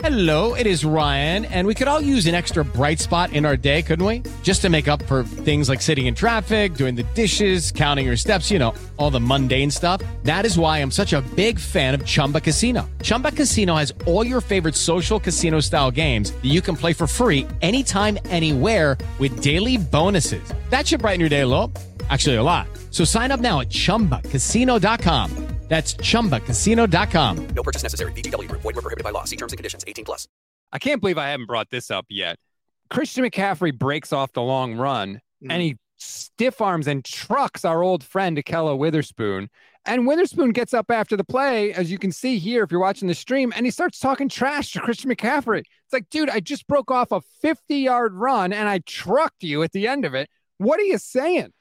Hello, 0.00 0.54
it 0.54 0.64
is 0.64 0.84
Ryan, 0.84 1.44
and 1.46 1.66
we 1.66 1.74
could 1.74 1.88
all 1.88 2.00
use 2.00 2.26
an 2.26 2.34
extra 2.36 2.64
bright 2.64 3.00
spot 3.00 3.32
in 3.32 3.44
our 3.44 3.56
day, 3.56 3.82
couldn't 3.82 4.06
we? 4.06 4.22
Just 4.44 4.62
to 4.62 4.68
make 4.68 4.86
up 4.86 5.02
for 5.06 5.24
things 5.24 5.68
like 5.68 5.82
sitting 5.82 6.06
in 6.06 6.14
traffic, 6.14 6.74
doing 6.74 6.94
the 6.94 7.02
dishes, 7.16 7.72
counting 7.72 8.06
your 8.06 8.14
steps, 8.14 8.48
you 8.48 8.60
know, 8.60 8.72
all 8.96 9.10
the 9.10 9.18
mundane 9.18 9.72
stuff. 9.72 10.00
That 10.22 10.46
is 10.46 10.56
why 10.56 10.78
I'm 10.78 10.92
such 10.92 11.14
a 11.14 11.20
big 11.34 11.58
fan 11.58 11.94
of 11.94 12.06
Chumba 12.06 12.40
Casino. 12.40 12.88
Chumba 13.02 13.32
Casino 13.32 13.74
has 13.74 13.92
all 14.06 14.24
your 14.24 14.40
favorite 14.40 14.76
social 14.76 15.18
casino 15.18 15.58
style 15.58 15.90
games 15.90 16.30
that 16.30 16.48
you 16.48 16.60
can 16.60 16.76
play 16.76 16.92
for 16.92 17.08
free 17.08 17.48
anytime, 17.60 18.16
anywhere 18.26 18.96
with 19.18 19.40
daily 19.42 19.78
bonuses. 19.78 20.54
That 20.70 20.86
should 20.86 21.00
brighten 21.00 21.18
your 21.18 21.28
day 21.28 21.40
a 21.40 21.46
little. 21.46 21.72
Actually, 22.08 22.36
a 22.36 22.42
lot. 22.42 22.68
So 22.90 23.04
sign 23.04 23.30
up 23.32 23.40
now 23.40 23.60
at 23.60 23.68
chumbacasino.com. 23.68 25.48
That's 25.68 25.94
ChumbaCasino.com. 25.94 27.48
No 27.48 27.62
purchase 27.62 27.82
necessary. 27.82 28.12
VGW. 28.12 28.48
Void 28.48 28.64
were 28.64 28.72
prohibited 28.82 29.04
by 29.04 29.10
law. 29.10 29.24
See 29.24 29.36
terms 29.36 29.52
and 29.52 29.58
conditions. 29.58 29.84
18 29.86 30.04
plus. 30.04 30.26
I 30.72 30.78
can't 30.78 31.00
believe 31.00 31.18
I 31.18 31.28
haven't 31.28 31.46
brought 31.46 31.70
this 31.70 31.90
up 31.90 32.06
yet. 32.08 32.38
Christian 32.90 33.24
McCaffrey 33.24 33.78
breaks 33.78 34.12
off 34.12 34.32
the 34.32 34.42
long 34.42 34.76
run 34.76 35.20
mm. 35.44 35.48
and 35.50 35.62
he 35.62 35.76
stiff 35.96 36.60
arms 36.60 36.86
and 36.86 37.04
trucks 37.04 37.64
our 37.64 37.82
old 37.82 38.02
friend 38.02 38.38
Ahkello 38.38 38.78
Witherspoon. 38.78 39.50
And 39.84 40.06
Witherspoon 40.06 40.52
gets 40.52 40.72
up 40.72 40.90
after 40.90 41.16
the 41.16 41.24
play, 41.24 41.72
as 41.72 41.90
you 41.90 41.98
can 41.98 42.12
see 42.12 42.38
here 42.38 42.62
if 42.62 42.70
you're 42.70 42.80
watching 42.80 43.08
the 43.08 43.14
stream, 43.14 43.52
and 43.56 43.64
he 43.66 43.70
starts 43.70 43.98
talking 43.98 44.28
trash 44.28 44.72
to 44.72 44.80
Christian 44.80 45.10
McCaffrey. 45.10 45.60
It's 45.60 45.92
like, 45.92 46.08
dude, 46.10 46.30
I 46.30 46.40
just 46.40 46.66
broke 46.66 46.90
off 46.90 47.10
a 47.10 47.20
50 47.42 47.76
yard 47.76 48.14
run 48.14 48.54
and 48.54 48.68
I 48.68 48.80
trucked 48.80 49.42
you 49.42 49.62
at 49.62 49.72
the 49.72 49.86
end 49.86 50.06
of 50.06 50.14
it. 50.14 50.30
What 50.56 50.80
are 50.80 50.84
you 50.84 50.98
saying? 50.98 51.52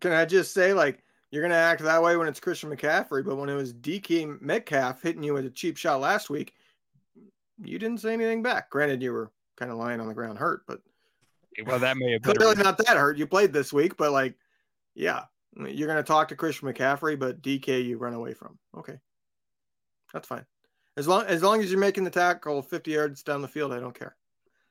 Can 0.00 0.12
I 0.12 0.24
just 0.24 0.54
say, 0.54 0.72
like, 0.72 1.02
you're 1.30 1.42
going 1.42 1.50
to 1.50 1.56
act 1.56 1.82
that 1.82 2.02
way 2.02 2.16
when 2.16 2.28
it's 2.28 2.40
Christian 2.40 2.70
McCaffrey, 2.70 3.24
but 3.24 3.36
when 3.36 3.48
it 3.48 3.54
was 3.54 3.74
DK 3.74 4.40
Metcalf 4.40 5.02
hitting 5.02 5.22
you 5.22 5.34
with 5.34 5.46
a 5.46 5.50
cheap 5.50 5.76
shot 5.76 6.00
last 6.00 6.30
week, 6.30 6.54
you 7.62 7.78
didn't 7.78 8.00
say 8.00 8.12
anything 8.12 8.42
back. 8.42 8.70
Granted, 8.70 9.02
you 9.02 9.12
were 9.12 9.30
kind 9.56 9.70
of 9.70 9.78
lying 9.78 10.00
on 10.00 10.08
the 10.08 10.14
ground 10.14 10.38
hurt, 10.38 10.62
but 10.66 10.80
well, 11.66 11.78
that 11.78 11.96
may 11.96 12.12
have 12.12 12.22
been 12.22 12.34
clearly 12.34 12.62
not 12.62 12.78
that 12.78 12.96
hurt. 12.96 13.16
You 13.16 13.26
played 13.26 13.52
this 13.52 13.72
week, 13.72 13.96
but 13.96 14.12
like, 14.12 14.34
yeah, 14.94 15.22
you're 15.56 15.88
going 15.88 16.02
to 16.02 16.02
talk 16.02 16.28
to 16.28 16.36
Christian 16.36 16.72
McCaffrey, 16.72 17.18
but 17.18 17.42
DK 17.42 17.84
you 17.84 17.98
run 17.98 18.14
away 18.14 18.34
from. 18.34 18.58
Okay, 18.76 18.98
that's 20.12 20.26
fine. 20.26 20.44
As 20.96 21.08
long 21.08 21.24
as 21.26 21.42
long 21.42 21.60
as 21.60 21.70
you're 21.70 21.80
making 21.80 22.04
the 22.04 22.10
tackle 22.10 22.62
50 22.62 22.90
yards 22.90 23.22
down 23.22 23.42
the 23.42 23.48
field, 23.48 23.72
I 23.72 23.80
don't 23.80 23.98
care. 23.98 24.16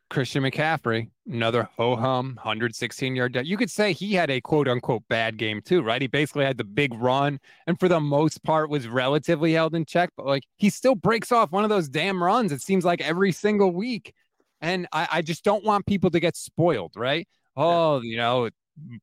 Christian 0.09 0.43
McCaffrey, 0.43 1.09
another 1.27 1.67
ho 1.75 1.95
hum 1.95 2.33
116 2.35 3.15
yard. 3.15 3.39
You 3.43 3.57
could 3.57 3.71
say 3.71 3.93
he 3.93 4.13
had 4.13 4.29
a 4.29 4.41
quote 4.41 4.67
unquote 4.67 5.03
bad 5.09 5.37
game 5.37 5.61
too, 5.61 5.81
right? 5.81 6.01
He 6.01 6.07
basically 6.07 6.45
had 6.45 6.57
the 6.57 6.63
big 6.63 6.93
run 6.93 7.39
and 7.67 7.79
for 7.79 7.87
the 7.87 7.99
most 7.99 8.43
part 8.43 8.69
was 8.69 8.87
relatively 8.87 9.53
held 9.53 9.75
in 9.75 9.85
check, 9.85 10.11
but 10.15 10.25
like 10.25 10.43
he 10.57 10.69
still 10.69 10.95
breaks 10.95 11.31
off 11.31 11.51
one 11.51 11.63
of 11.63 11.69
those 11.69 11.89
damn 11.89 12.23
runs. 12.23 12.51
It 12.51 12.61
seems 12.61 12.85
like 12.85 13.01
every 13.01 13.31
single 13.31 13.71
week. 13.71 14.13
And 14.61 14.87
I, 14.93 15.07
I 15.11 15.21
just 15.21 15.43
don't 15.43 15.63
want 15.63 15.85
people 15.85 16.09
to 16.11 16.19
get 16.19 16.37
spoiled, 16.37 16.93
right? 16.95 17.27
Oh, 17.57 18.01
you 18.01 18.17
know, 18.17 18.49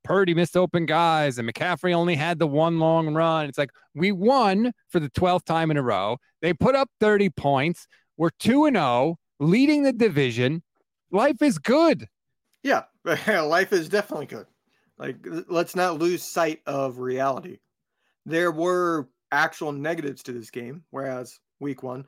Purdy 0.03 0.35
missed 0.35 0.57
open 0.57 0.87
guys 0.87 1.39
and 1.39 1.49
McCaffrey 1.49 1.93
only 1.93 2.15
had 2.15 2.39
the 2.39 2.47
one 2.47 2.79
long 2.79 3.15
run. 3.15 3.47
It's 3.47 3.59
like 3.59 3.71
we 3.95 4.13
won 4.13 4.73
for 4.89 5.01
the 5.01 5.11
12th 5.11 5.45
time 5.45 5.71
in 5.71 5.77
a 5.77 5.83
row. 5.83 6.19
They 6.43 6.53
put 6.53 6.75
up 6.75 6.89
30 7.01 7.31
points. 7.31 7.87
We're 8.17 8.31
2 8.39 8.67
and 8.67 8.77
0, 8.77 9.17
leading 9.39 9.83
the 9.83 9.93
division. 9.93 10.63
Life 11.11 11.43
is 11.43 11.59
good. 11.59 12.07
Yeah, 12.63 12.85
life 13.05 13.73
is 13.73 13.89
definitely 13.89 14.27
good. 14.27 14.47
Like 14.99 15.17
let's 15.49 15.75
not 15.75 15.99
lose 15.99 16.23
sight 16.23 16.61
of 16.67 16.99
reality. 16.99 17.59
There 18.27 18.53
were 18.53 19.09
actual 19.33 19.73
negatives 19.73 20.23
to 20.25 20.33
this 20.33 20.51
game 20.51 20.85
whereas 20.91 21.39
week 21.61 21.83
1 21.83 22.05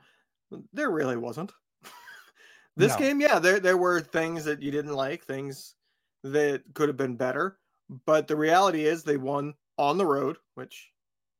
there 0.73 0.91
really 0.91 1.17
wasn't. 1.17 1.51
this 2.77 2.93
no. 2.93 2.99
game, 2.99 3.21
yeah, 3.21 3.39
there 3.39 3.59
there 3.59 3.77
were 3.77 3.99
things 3.99 4.45
that 4.45 4.61
you 4.61 4.71
didn't 4.71 4.93
like, 4.93 5.25
things 5.25 5.75
that 6.23 6.61
could 6.73 6.89
have 6.89 6.97
been 6.97 7.15
better. 7.15 7.57
But 8.05 8.27
the 8.27 8.35
reality 8.35 8.85
is 8.85 9.03
they 9.03 9.17
won 9.17 9.53
on 9.77 9.97
the 9.97 10.05
road, 10.05 10.37
which, 10.55 10.91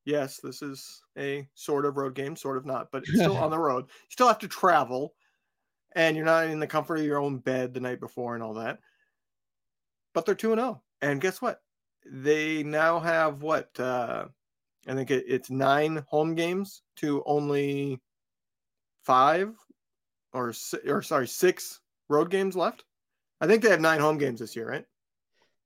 yes, 0.06 0.40
this 0.44 0.62
is 0.62 1.02
a 1.18 1.48
sort 1.56 1.86
of 1.86 1.98
road 1.98 2.16
game, 2.16 2.36
sort 2.36 2.58
of 2.58 2.66
not, 2.66 2.90
but 2.92 3.04
it's 3.04 3.14
still 3.14 3.38
on 3.44 3.52
the 3.52 3.60
road. 3.60 3.86
You 3.86 4.12
still 4.12 4.28
have 4.28 4.40
to 4.40 4.48
travel, 4.48 5.14
and 5.96 6.16
you're 6.16 6.26
not 6.26 6.48
in 6.48 6.60
the 6.60 6.68
comfort 6.68 6.98
of 6.98 7.06
your 7.06 7.20
own 7.20 7.38
bed 7.38 7.74
the 7.74 7.80
night 7.80 8.00
before 8.00 8.34
and 8.36 8.44
all 8.44 8.56
that. 8.56 8.80
But 10.14 10.26
they're 10.26 10.36
2 10.36 10.56
0. 10.56 10.82
And 11.02 11.22
guess 11.22 11.42
what? 11.42 11.62
They 12.06 12.64
now 12.64 13.00
have 13.00 13.42
what? 13.42 13.80
Uh, 13.80 14.26
I 14.88 14.94
think 14.94 15.12
it, 15.12 15.26
it's 15.28 15.50
nine 15.50 16.04
home 16.08 16.36
games 16.36 16.82
to 16.98 17.24
only 17.26 18.00
five 19.04 19.54
or 20.34 20.54
or 20.86 21.02
sorry 21.02 21.28
six 21.28 21.80
road 22.10 22.30
games 22.30 22.56
left. 22.56 22.84
I 23.40 23.48
think 23.48 23.62
they 23.62 23.70
have 23.70 23.82
nine 23.82 24.00
home 24.00 24.18
games 24.18 24.40
this 24.40 24.56
year, 24.56 24.70
right? 24.70 24.86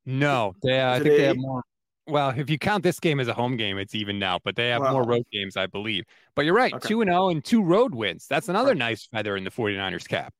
No, 0.05 0.53
they. 0.63 0.83
I 0.83 0.99
think 0.99 1.13
eight? 1.13 1.17
they 1.17 1.23
have 1.23 1.37
more. 1.37 1.63
Well, 2.07 2.29
if 2.29 2.49
you 2.49 2.57
count 2.57 2.83
this 2.83 2.99
game 2.99 3.19
as 3.19 3.27
a 3.27 3.33
home 3.33 3.57
game, 3.57 3.77
it's 3.77 3.93
even 3.93 4.17
now, 4.17 4.39
but 4.43 4.55
they 4.55 4.69
have 4.69 4.81
wow. 4.81 4.93
more 4.93 5.03
road 5.03 5.25
games, 5.31 5.57
I 5.57 5.65
believe. 5.65 6.05
But 6.35 6.45
you're 6.45 6.55
right, 6.55 6.73
2 6.81 7.01
and 7.01 7.09
0 7.09 7.29
and 7.29 7.43
two 7.43 7.61
road 7.61 7.93
wins. 7.93 8.27
That's 8.27 8.47
another 8.49 8.69
right. 8.69 8.77
nice 8.77 9.05
feather 9.05 9.35
in 9.35 9.43
the 9.43 9.51
49ers 9.51 10.07
cap. 10.07 10.33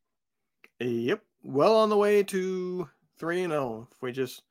Yep. 0.79 1.21
Well 1.43 1.75
on 1.77 1.89
the 1.89 1.97
way 1.97 2.23
to 2.23 2.89
3 3.19 3.43
and 3.43 3.51
0. 3.51 3.87
If 3.91 4.01
we 4.01 4.11
just, 4.11 4.43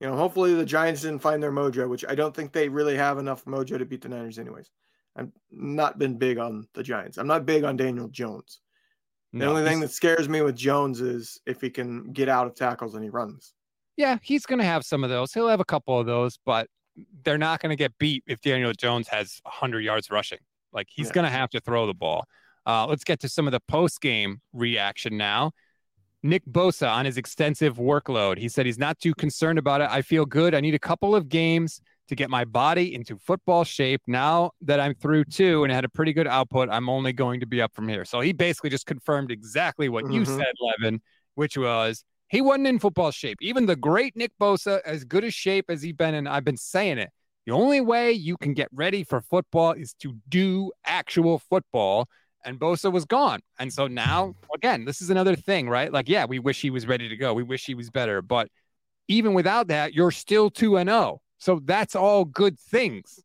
you 0.00 0.06
know, 0.06 0.16
hopefully 0.16 0.54
the 0.54 0.64
Giants 0.64 1.02
didn't 1.02 1.20
find 1.20 1.42
their 1.42 1.52
mojo, 1.52 1.88
which 1.88 2.04
I 2.08 2.14
don't 2.14 2.34
think 2.34 2.52
they 2.52 2.68
really 2.68 2.96
have 2.96 3.18
enough 3.18 3.44
mojo 3.44 3.78
to 3.78 3.84
beat 3.84 4.02
the 4.02 4.08
Niners 4.08 4.38
anyways. 4.38 4.70
I've 5.16 5.32
not 5.50 5.98
been 5.98 6.16
big 6.16 6.38
on 6.38 6.68
the 6.74 6.82
Giants. 6.82 7.18
I'm 7.18 7.26
not 7.26 7.44
big 7.44 7.64
on 7.64 7.76
Daniel 7.76 8.08
Jones. 8.08 8.60
The 9.32 9.40
no, 9.40 9.50
only 9.50 9.64
thing 9.64 9.80
that 9.80 9.90
scares 9.90 10.28
me 10.28 10.42
with 10.42 10.56
Jones 10.56 11.00
is 11.00 11.40
if 11.46 11.60
he 11.60 11.70
can 11.70 12.12
get 12.12 12.28
out 12.28 12.46
of 12.46 12.54
tackles 12.54 12.94
and 12.94 13.02
he 13.02 13.10
runs. 13.10 13.54
Yeah, 13.96 14.18
he's 14.22 14.46
going 14.46 14.58
to 14.58 14.64
have 14.64 14.84
some 14.84 15.04
of 15.04 15.10
those. 15.10 15.32
He'll 15.32 15.48
have 15.48 15.60
a 15.60 15.64
couple 15.64 15.98
of 15.98 16.06
those, 16.06 16.38
but 16.44 16.66
they're 17.24 17.38
not 17.38 17.60
going 17.60 17.70
to 17.70 17.76
get 17.76 17.96
beat 17.98 18.24
if 18.26 18.40
Daniel 18.40 18.72
Jones 18.72 19.08
has 19.08 19.40
100 19.44 19.80
yards 19.80 20.10
rushing. 20.10 20.38
Like 20.72 20.88
he's 20.90 21.08
yeah. 21.08 21.12
going 21.12 21.24
to 21.24 21.30
have 21.30 21.50
to 21.50 21.60
throw 21.60 21.86
the 21.86 21.94
ball. 21.94 22.24
Uh, 22.66 22.86
let's 22.86 23.04
get 23.04 23.20
to 23.20 23.28
some 23.28 23.46
of 23.46 23.52
the 23.52 23.60
post 23.68 24.00
game 24.00 24.40
reaction 24.52 25.16
now. 25.16 25.52
Nick 26.22 26.44
Bosa 26.46 26.88
on 26.90 27.04
his 27.04 27.18
extensive 27.18 27.76
workload. 27.78 28.38
He 28.38 28.48
said 28.48 28.64
he's 28.64 28.78
not 28.78 28.98
too 29.00 29.12
concerned 29.14 29.58
about 29.58 29.80
it. 29.80 29.88
I 29.90 30.02
feel 30.02 30.24
good. 30.24 30.54
I 30.54 30.60
need 30.60 30.74
a 30.74 30.78
couple 30.78 31.16
of 31.16 31.28
games 31.28 31.80
to 32.08 32.14
get 32.14 32.30
my 32.30 32.44
body 32.44 32.94
into 32.94 33.16
football 33.16 33.64
shape. 33.64 34.02
Now 34.06 34.52
that 34.60 34.78
I'm 34.78 34.94
through 34.94 35.24
two 35.24 35.64
and 35.64 35.72
had 35.72 35.84
a 35.84 35.88
pretty 35.88 36.12
good 36.12 36.28
output, 36.28 36.68
I'm 36.70 36.88
only 36.88 37.12
going 37.12 37.40
to 37.40 37.46
be 37.46 37.60
up 37.60 37.74
from 37.74 37.88
here. 37.88 38.04
So 38.04 38.20
he 38.20 38.32
basically 38.32 38.70
just 38.70 38.86
confirmed 38.86 39.32
exactly 39.32 39.88
what 39.88 40.04
mm-hmm. 40.04 40.12
you 40.12 40.24
said, 40.24 40.52
Levin, 40.60 41.00
which 41.34 41.58
was 41.58 42.04
he 42.32 42.40
wasn't 42.40 42.66
in 42.66 42.78
football 42.78 43.10
shape. 43.10 43.36
Even 43.42 43.66
the 43.66 43.76
great 43.76 44.16
Nick 44.16 44.32
Bosa, 44.40 44.80
as 44.86 45.04
good 45.04 45.22
a 45.22 45.30
shape 45.30 45.66
as 45.68 45.82
he's 45.82 45.92
been 45.92 46.14
in, 46.14 46.26
I've 46.26 46.46
been 46.46 46.56
saying 46.56 46.96
it. 46.96 47.10
The 47.44 47.52
only 47.52 47.82
way 47.82 48.12
you 48.12 48.38
can 48.38 48.54
get 48.54 48.68
ready 48.72 49.04
for 49.04 49.20
football 49.20 49.72
is 49.72 49.92
to 50.00 50.14
do 50.30 50.72
actual 50.86 51.38
football. 51.38 52.08
And 52.42 52.58
Bosa 52.58 52.90
was 52.90 53.04
gone. 53.04 53.40
And 53.58 53.70
so 53.70 53.86
now, 53.86 54.34
again, 54.54 54.86
this 54.86 55.02
is 55.02 55.10
another 55.10 55.36
thing, 55.36 55.68
right? 55.68 55.92
Like, 55.92 56.08
yeah, 56.08 56.24
we 56.24 56.38
wish 56.38 56.62
he 56.62 56.70
was 56.70 56.86
ready 56.86 57.06
to 57.06 57.16
go. 57.18 57.34
We 57.34 57.42
wish 57.42 57.66
he 57.66 57.74
was 57.74 57.90
better. 57.90 58.22
But 58.22 58.48
even 59.08 59.34
without 59.34 59.68
that, 59.68 59.92
you're 59.92 60.10
still 60.10 60.48
2 60.48 60.78
and 60.78 60.88
0. 60.88 61.20
So 61.36 61.60
that's 61.62 61.94
all 61.94 62.24
good 62.24 62.58
things. 62.58 63.22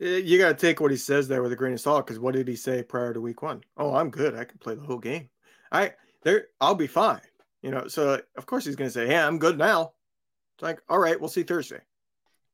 You 0.00 0.38
got 0.38 0.48
to 0.48 0.54
take 0.54 0.80
what 0.80 0.90
he 0.90 0.96
says 0.96 1.28
there 1.28 1.42
with 1.42 1.52
a 1.52 1.56
grain 1.56 1.74
of 1.74 1.80
salt 1.80 2.04
because 2.04 2.18
what 2.18 2.34
did 2.34 2.48
he 2.48 2.56
say 2.56 2.82
prior 2.82 3.14
to 3.14 3.20
week 3.20 3.42
one? 3.42 3.62
Oh, 3.76 3.94
I'm 3.94 4.10
good. 4.10 4.34
I 4.34 4.44
can 4.44 4.58
play 4.58 4.74
the 4.74 4.82
whole 4.82 4.98
game. 4.98 5.28
I 5.70 5.92
there, 6.24 6.48
I'll 6.60 6.74
be 6.74 6.88
fine. 6.88 7.20
You 7.62 7.70
know, 7.70 7.88
so 7.88 8.20
of 8.36 8.46
course 8.46 8.64
he's 8.64 8.76
going 8.76 8.88
to 8.88 8.92
say, 8.92 9.08
"Yeah, 9.10 9.26
I'm 9.26 9.38
good 9.38 9.58
now." 9.58 9.92
It's 10.56 10.62
like, 10.62 10.80
all 10.88 10.98
right, 10.98 11.18
we'll 11.18 11.28
see 11.28 11.42
Thursday. 11.42 11.80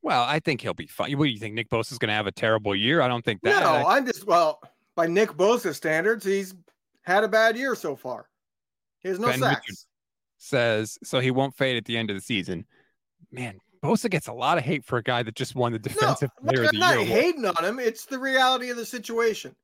Well, 0.02 0.22
I 0.22 0.38
think 0.40 0.60
he'll 0.60 0.74
be 0.74 0.86
fine. 0.86 1.16
What 1.18 1.24
do 1.24 1.30
you 1.30 1.38
think? 1.38 1.54
Nick 1.54 1.68
Bosa 1.68 1.92
is 1.92 1.98
going 1.98 2.08
to 2.08 2.14
have 2.14 2.26
a 2.26 2.32
terrible 2.32 2.74
year? 2.74 3.00
I 3.00 3.08
don't 3.08 3.24
think 3.24 3.40
that. 3.42 3.60
No, 3.60 3.66
I, 3.66 3.98
am 3.98 4.06
just 4.06 4.26
well 4.26 4.60
by 4.96 5.06
Nick 5.06 5.30
Bosa 5.30 5.74
standards, 5.74 6.24
he's 6.24 6.54
had 7.02 7.22
a 7.22 7.28
bad 7.28 7.56
year 7.56 7.74
so 7.74 7.94
far. 7.94 8.28
He 9.00 9.08
has 9.08 9.20
no 9.20 9.28
ben 9.28 9.38
sacks. 9.38 9.60
Richard 9.68 9.78
says 10.38 10.98
so 11.04 11.20
he 11.20 11.30
won't 11.30 11.54
fade 11.54 11.76
at 11.76 11.84
the 11.84 11.96
end 11.96 12.10
of 12.10 12.16
the 12.16 12.22
season. 12.22 12.66
Man, 13.30 13.58
Bosa 13.82 14.10
gets 14.10 14.26
a 14.26 14.32
lot 14.32 14.58
of 14.58 14.64
hate 14.64 14.84
for 14.84 14.98
a 14.98 15.02
guy 15.02 15.22
that 15.22 15.34
just 15.34 15.54
won 15.54 15.72
the 15.72 15.78
defensive 15.78 16.30
no, 16.42 16.52
player 16.52 16.64
of 16.64 16.72
the 16.72 16.82
I'm 16.82 16.98
year. 16.98 17.06
not 17.06 17.06
hating 17.06 17.44
on 17.44 17.64
him. 17.64 17.78
It's 17.78 18.06
the 18.06 18.18
reality 18.18 18.70
of 18.70 18.76
the 18.76 18.86
situation. 18.86 19.54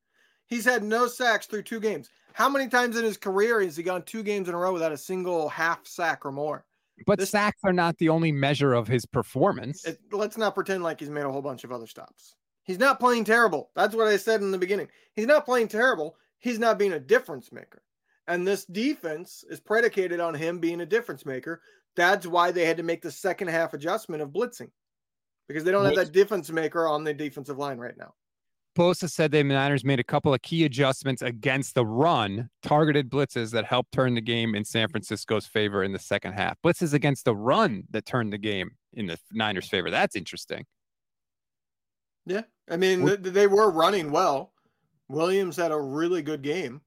He's 0.53 0.65
had 0.65 0.83
no 0.83 1.07
sacks 1.07 1.45
through 1.45 1.63
two 1.63 1.79
games. 1.79 2.09
How 2.33 2.49
many 2.49 2.67
times 2.67 2.97
in 2.97 3.03
his 3.03 3.17
career 3.17 3.61
has 3.61 3.77
he 3.77 3.83
gone 3.83 4.03
two 4.03 4.23
games 4.23 4.49
in 4.49 4.55
a 4.55 4.57
row 4.57 4.73
without 4.73 4.91
a 4.91 4.97
single 4.97 5.49
half 5.49 5.85
sack 5.85 6.25
or 6.25 6.31
more? 6.31 6.65
But 7.05 7.19
this, 7.19 7.31
sacks 7.31 7.59
are 7.63 7.73
not 7.73 7.97
the 7.97 8.09
only 8.09 8.31
measure 8.31 8.73
of 8.73 8.87
his 8.87 9.05
performance. 9.05 9.85
It, 9.85 9.99
let's 10.11 10.37
not 10.37 10.55
pretend 10.55 10.83
like 10.83 10.99
he's 10.99 11.09
made 11.09 11.25
a 11.25 11.31
whole 11.31 11.41
bunch 11.41 11.63
of 11.63 11.71
other 11.71 11.87
stops. 11.87 12.35
He's 12.63 12.79
not 12.79 12.99
playing 12.99 13.25
terrible. 13.25 13.71
That's 13.75 13.95
what 13.95 14.07
I 14.07 14.17
said 14.17 14.41
in 14.41 14.51
the 14.51 14.57
beginning. 14.57 14.87
He's 15.15 15.25
not 15.27 15.45
playing 15.45 15.67
terrible. 15.67 16.15
He's 16.39 16.59
not 16.59 16.77
being 16.77 16.93
a 16.93 16.99
difference 16.99 17.51
maker. 17.51 17.81
And 18.27 18.47
this 18.47 18.65
defense 18.65 19.43
is 19.49 19.59
predicated 19.59 20.19
on 20.19 20.33
him 20.33 20.59
being 20.59 20.81
a 20.81 20.85
difference 20.85 21.25
maker 21.25 21.61
that's 21.95 22.25
why 22.25 22.51
they 22.51 22.65
had 22.65 22.77
to 22.77 22.83
make 22.83 23.01
the 23.01 23.11
second 23.11 23.49
half 23.49 23.73
adjustment 23.73 24.21
of 24.21 24.29
blitzing 24.29 24.71
because 25.47 25.63
they 25.63 25.71
don't 25.71 25.85
have 25.85 25.95
that 25.95 26.11
difference 26.11 26.49
maker 26.49 26.87
on 26.87 27.03
the 27.03 27.13
defensive 27.13 27.57
line 27.57 27.77
right 27.77 27.97
now. 27.97 28.13
Bosa 28.75 29.09
said 29.09 29.31
the 29.31 29.43
Niners 29.43 29.83
made 29.83 29.99
a 29.99 30.03
couple 30.03 30.33
of 30.33 30.41
key 30.41 30.65
adjustments 30.65 31.21
against 31.21 31.75
the 31.75 31.85
run, 31.85 32.49
targeted 32.63 33.09
blitzes 33.09 33.51
that 33.51 33.65
helped 33.65 33.91
turn 33.91 34.15
the 34.15 34.21
game 34.21 34.55
in 34.55 34.65
San 34.65 34.87
Francisco's 34.89 35.45
favor 35.45 35.83
in 35.83 35.91
the 35.91 35.99
second 35.99 36.33
half. 36.33 36.57
Blitzes 36.63 36.93
against 36.93 37.25
the 37.25 37.35
run 37.35 37.83
that 37.91 38.05
turned 38.05 38.33
the 38.33 38.37
game 38.37 38.71
in 38.93 39.05
the 39.05 39.17
Niners' 39.31 39.69
favor. 39.69 39.91
That's 39.91 40.15
interesting. 40.15 40.65
Yeah. 42.25 42.43
I 42.69 42.77
mean, 42.77 43.21
they 43.21 43.47
were 43.47 43.69
running 43.69 44.11
well. 44.11 44.53
Williams 45.09 45.57
had 45.57 45.71
a 45.71 45.79
really 45.79 46.21
good 46.21 46.41
game. 46.41 46.81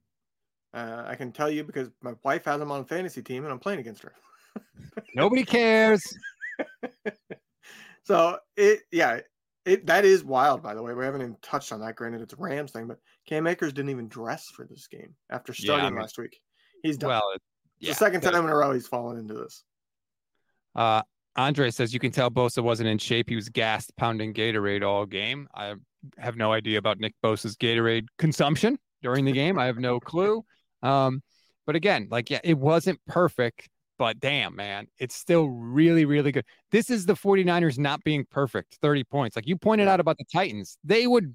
Uh, 0.74 1.04
I 1.06 1.14
can 1.14 1.32
tell 1.32 1.50
you 1.50 1.64
because 1.64 1.90
my 2.02 2.14
wife 2.22 2.44
has 2.46 2.60
him 2.60 2.70
on 2.70 2.80
a 2.80 2.84
fantasy 2.84 3.22
team 3.22 3.44
and 3.44 3.52
I'm 3.52 3.58
playing 3.58 3.80
against 3.80 4.02
her. 4.02 4.12
Nobody 5.14 5.44
cares. 5.44 6.02
so 8.04 8.38
it, 8.56 8.80
yeah, 8.90 9.20
it 9.66 9.86
that 9.86 10.04
is 10.04 10.24
wild. 10.24 10.62
By 10.62 10.74
the 10.74 10.82
way, 10.82 10.94
we 10.94 11.04
haven't 11.04 11.20
even 11.20 11.36
touched 11.42 11.72
on 11.72 11.80
that. 11.80 11.96
Granted, 11.96 12.22
it's 12.22 12.32
a 12.32 12.36
Rams 12.36 12.72
thing, 12.72 12.86
but 12.86 12.98
Cam 13.26 13.46
Akers 13.46 13.72
didn't 13.72 13.90
even 13.90 14.08
dress 14.08 14.46
for 14.48 14.64
this 14.64 14.86
game 14.86 15.14
after 15.30 15.52
starting 15.52 15.82
yeah, 15.82 15.88
I 15.88 15.90
mean, 15.90 16.00
last 16.00 16.18
week. 16.18 16.40
He's 16.82 16.96
done. 16.96 17.10
Well, 17.10 17.34
yeah, 17.80 17.90
the 17.90 17.96
second 17.96 18.20
time 18.22 18.44
in 18.44 18.50
a 18.50 18.56
row 18.56 18.72
he's 18.72 18.86
fallen 18.86 19.18
into 19.18 19.34
this. 19.34 19.64
Uh, 20.74 21.02
Andre 21.36 21.70
says 21.70 21.92
you 21.92 22.00
can 22.00 22.12
tell 22.12 22.30
Bosa 22.30 22.62
wasn't 22.62 22.88
in 22.88 22.98
shape. 22.98 23.28
He 23.28 23.36
was 23.36 23.48
gassed, 23.48 23.94
pounding 23.96 24.32
Gatorade 24.32 24.86
all 24.86 25.04
game. 25.04 25.48
I 25.54 25.74
have 26.16 26.36
no 26.36 26.52
idea 26.52 26.78
about 26.78 26.98
Nick 26.98 27.14
Bosa's 27.22 27.56
Gatorade 27.56 28.06
consumption 28.18 28.78
during 29.02 29.24
the 29.24 29.32
game. 29.32 29.58
I 29.58 29.66
have 29.66 29.78
no 29.78 30.00
clue. 30.00 30.44
Um, 30.82 31.22
but 31.66 31.76
again, 31.76 32.08
like 32.10 32.30
yeah, 32.30 32.40
it 32.44 32.56
wasn't 32.56 33.00
perfect 33.06 33.68
but 33.98 34.20
damn, 34.20 34.54
man, 34.54 34.86
it's 34.98 35.14
still 35.14 35.48
really, 35.48 36.04
really 36.04 36.32
good. 36.32 36.44
This 36.70 36.90
is 36.90 37.06
the 37.06 37.14
49ers 37.14 37.78
not 37.78 38.02
being 38.04 38.24
perfect 38.30 38.78
30 38.82 39.04
points. 39.04 39.36
Like 39.36 39.46
you 39.46 39.56
pointed 39.56 39.88
out 39.88 40.00
about 40.00 40.18
the 40.18 40.24
Titans, 40.32 40.78
they 40.84 41.06
would 41.06 41.34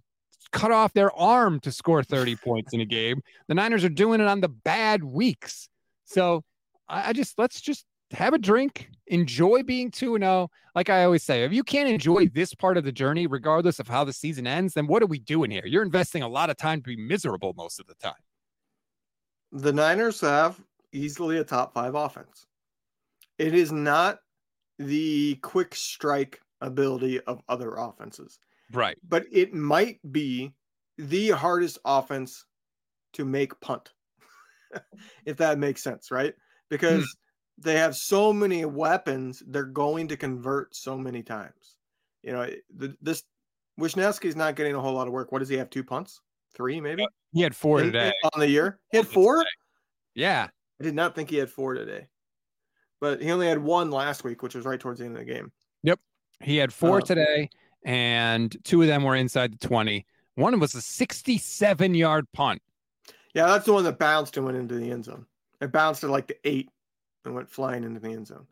cut 0.51 0.71
off 0.71 0.93
their 0.93 1.11
arm 1.13 1.59
to 1.61 1.71
score 1.71 2.03
30 2.03 2.35
points 2.37 2.73
in 2.73 2.81
a 2.81 2.85
game. 2.85 3.21
The 3.47 3.55
Niners 3.55 3.83
are 3.83 3.89
doing 3.89 4.21
it 4.21 4.27
on 4.27 4.41
the 4.41 4.49
bad 4.49 5.03
weeks. 5.03 5.69
So 6.05 6.43
I, 6.87 7.13
just, 7.13 7.39
let's 7.39 7.61
just 7.61 7.85
have 8.11 8.33
a 8.33 8.37
drink, 8.37 8.89
enjoy 9.07 9.63
being 9.63 9.91
2 9.91 10.17
0. 10.17 10.49
Like 10.75 10.89
I 10.89 11.03
always 11.03 11.23
say, 11.23 11.43
if 11.43 11.53
you 11.53 11.63
can't 11.63 11.89
enjoy 11.89 12.27
this 12.27 12.53
part 12.53 12.77
of 12.77 12.83
the 12.83 12.91
journey, 12.91 13.27
regardless 13.27 13.79
of 13.79 13.87
how 13.87 14.03
the 14.03 14.13
season 14.13 14.47
ends, 14.47 14.73
then 14.73 14.87
what 14.87 15.03
are 15.03 15.07
we 15.07 15.19
doing 15.19 15.51
here? 15.51 15.65
You're 15.65 15.83
investing 15.83 16.23
a 16.23 16.27
lot 16.27 16.49
of 16.49 16.57
time 16.57 16.81
to 16.81 16.87
be 16.87 16.95
miserable 16.95 17.53
most 17.57 17.79
of 17.79 17.87
the 17.87 17.95
time. 17.95 18.13
The 19.51 19.73
Niners 19.73 20.21
have 20.21 20.61
easily 20.93 21.37
a 21.37 21.43
top 21.43 21.73
five 21.73 21.95
offense. 21.95 22.47
It 23.41 23.55
is 23.55 23.71
not 23.71 24.19
the 24.77 25.33
quick 25.41 25.73
strike 25.73 26.39
ability 26.61 27.19
of 27.21 27.41
other 27.49 27.73
offenses. 27.73 28.37
Right. 28.71 28.95
But 29.07 29.25
it 29.31 29.51
might 29.51 29.99
be 30.11 30.53
the 30.99 31.29
hardest 31.29 31.79
offense 31.83 32.45
to 33.13 33.25
make 33.25 33.59
punt, 33.59 33.93
if 35.25 35.37
that 35.37 35.57
makes 35.57 35.81
sense, 35.81 36.11
right? 36.11 36.35
Because 36.69 37.01
hmm. 37.01 37.63
they 37.63 37.77
have 37.77 37.95
so 37.95 38.31
many 38.31 38.63
weapons, 38.65 39.41
they're 39.47 39.63
going 39.63 40.07
to 40.09 40.17
convert 40.17 40.75
so 40.75 40.95
many 40.95 41.23
times. 41.23 41.77
You 42.21 42.33
know, 42.33 42.47
the, 42.77 42.95
this 43.01 43.23
Wishnowsky's 43.79 44.35
not 44.35 44.55
getting 44.55 44.75
a 44.75 44.79
whole 44.79 44.93
lot 44.93 45.07
of 45.07 45.13
work. 45.13 45.31
What 45.31 45.39
does 45.39 45.49
he 45.49 45.57
have? 45.57 45.71
Two 45.71 45.83
punts? 45.83 46.21
Three, 46.55 46.79
maybe? 46.79 47.07
He 47.33 47.41
had 47.41 47.55
four 47.55 47.81
today. 47.81 48.13
On 48.35 48.39
the 48.39 48.47
year? 48.47 48.79
He 48.91 48.97
had 48.97 49.07
four? 49.07 49.43
Yeah. 50.13 50.49
I 50.79 50.83
did 50.83 50.93
not 50.93 51.15
think 51.15 51.31
he 51.31 51.37
had 51.37 51.49
four 51.49 51.73
today. 51.73 52.07
But 53.01 53.21
he 53.21 53.31
only 53.31 53.47
had 53.47 53.57
one 53.57 53.89
last 53.89 54.23
week, 54.23 54.43
which 54.43 54.55
was 54.55 54.63
right 54.63 54.79
towards 54.79 54.99
the 54.99 55.05
end 55.05 55.17
of 55.17 55.25
the 55.25 55.33
game. 55.33 55.51
Yep. 55.83 55.99
He 56.39 56.57
had 56.57 56.71
four 56.71 56.97
um, 56.97 57.01
today, 57.01 57.49
and 57.83 58.55
two 58.63 58.81
of 58.81 58.87
them 58.87 59.03
were 59.03 59.15
inside 59.15 59.53
the 59.59 59.67
20. 59.67 60.05
One 60.35 60.59
was 60.59 60.75
a 60.75 60.81
67 60.81 61.95
yard 61.95 62.27
punt. 62.31 62.61
Yeah, 63.33 63.47
that's 63.47 63.65
the 63.65 63.73
one 63.73 63.83
that 63.85 63.97
bounced 63.97 64.37
and 64.37 64.45
went 64.45 64.57
into 64.57 64.75
the 64.75 64.91
end 64.91 65.05
zone. 65.05 65.25
It 65.59 65.71
bounced 65.71 66.03
at 66.03 66.09
like 66.09 66.27
the 66.27 66.37
eight 66.43 66.69
and 67.25 67.33
went 67.33 67.49
flying 67.49 67.83
into 67.83 67.99
the 67.99 68.09
end 68.09 68.27
zone. 68.27 68.45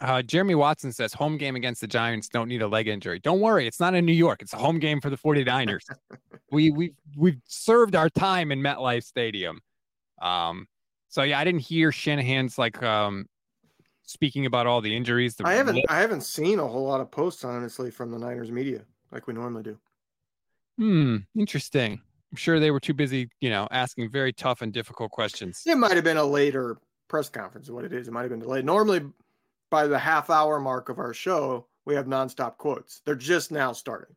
Uh, 0.00 0.20
Jeremy 0.20 0.56
Watson 0.56 0.92
says 0.92 1.12
home 1.12 1.38
game 1.38 1.54
against 1.54 1.80
the 1.80 1.86
Giants 1.86 2.28
don't 2.28 2.48
need 2.48 2.62
a 2.62 2.66
leg 2.66 2.88
injury. 2.88 3.20
Don't 3.20 3.40
worry, 3.40 3.68
it's 3.68 3.78
not 3.78 3.94
in 3.94 4.04
New 4.04 4.12
York. 4.12 4.42
It's 4.42 4.52
a 4.52 4.56
home 4.56 4.80
game 4.80 5.00
for 5.00 5.10
the 5.10 5.16
49ers. 5.16 5.84
we 6.50 6.72
we 6.72 6.92
we've 7.16 7.40
served 7.46 7.94
our 7.94 8.08
time 8.10 8.50
in 8.50 8.60
MetLife 8.60 9.04
Stadium. 9.04 9.60
Um, 10.20 10.66
so 11.08 11.22
yeah, 11.22 11.38
I 11.38 11.44
didn't 11.44 11.60
hear 11.60 11.92
Shanahan's 11.92 12.58
like 12.58 12.82
um 12.82 13.26
speaking 14.12 14.46
about 14.46 14.66
all 14.66 14.80
the 14.80 14.96
injuries. 14.96 15.34
The 15.34 15.46
I 15.46 15.54
haven't 15.54 15.84
I 15.88 16.00
haven't 16.00 16.22
seen 16.22 16.58
a 16.58 16.66
whole 16.66 16.86
lot 16.86 17.00
of 17.00 17.10
posts 17.10 17.44
honestly 17.44 17.90
from 17.90 18.10
the 18.10 18.18
Niners 18.18 18.50
media 18.50 18.82
like 19.10 19.26
we 19.26 19.34
normally 19.34 19.62
do. 19.62 19.78
Hmm, 20.78 21.16
interesting. 21.38 22.00
I'm 22.32 22.36
sure 22.36 22.58
they 22.58 22.70
were 22.70 22.80
too 22.80 22.94
busy, 22.94 23.28
you 23.40 23.50
know, 23.50 23.68
asking 23.70 24.10
very 24.10 24.32
tough 24.32 24.62
and 24.62 24.72
difficult 24.72 25.10
questions. 25.10 25.62
It 25.66 25.76
might 25.76 25.94
have 25.94 26.04
been 26.04 26.16
a 26.16 26.24
later 26.24 26.78
press 27.08 27.28
conference, 27.28 27.68
what 27.68 27.84
it 27.84 27.92
is. 27.92 28.08
It 28.08 28.10
might 28.12 28.22
have 28.22 28.30
been 28.30 28.40
delayed. 28.40 28.64
Normally, 28.64 29.02
by 29.70 29.86
the 29.86 29.98
half 29.98 30.30
hour 30.30 30.58
mark 30.58 30.88
of 30.88 30.98
our 30.98 31.12
show, 31.12 31.66
we 31.84 31.94
have 31.94 32.06
nonstop 32.06 32.56
quotes. 32.56 33.02
They're 33.04 33.14
just 33.14 33.52
now 33.52 33.72
starting. 33.72 34.16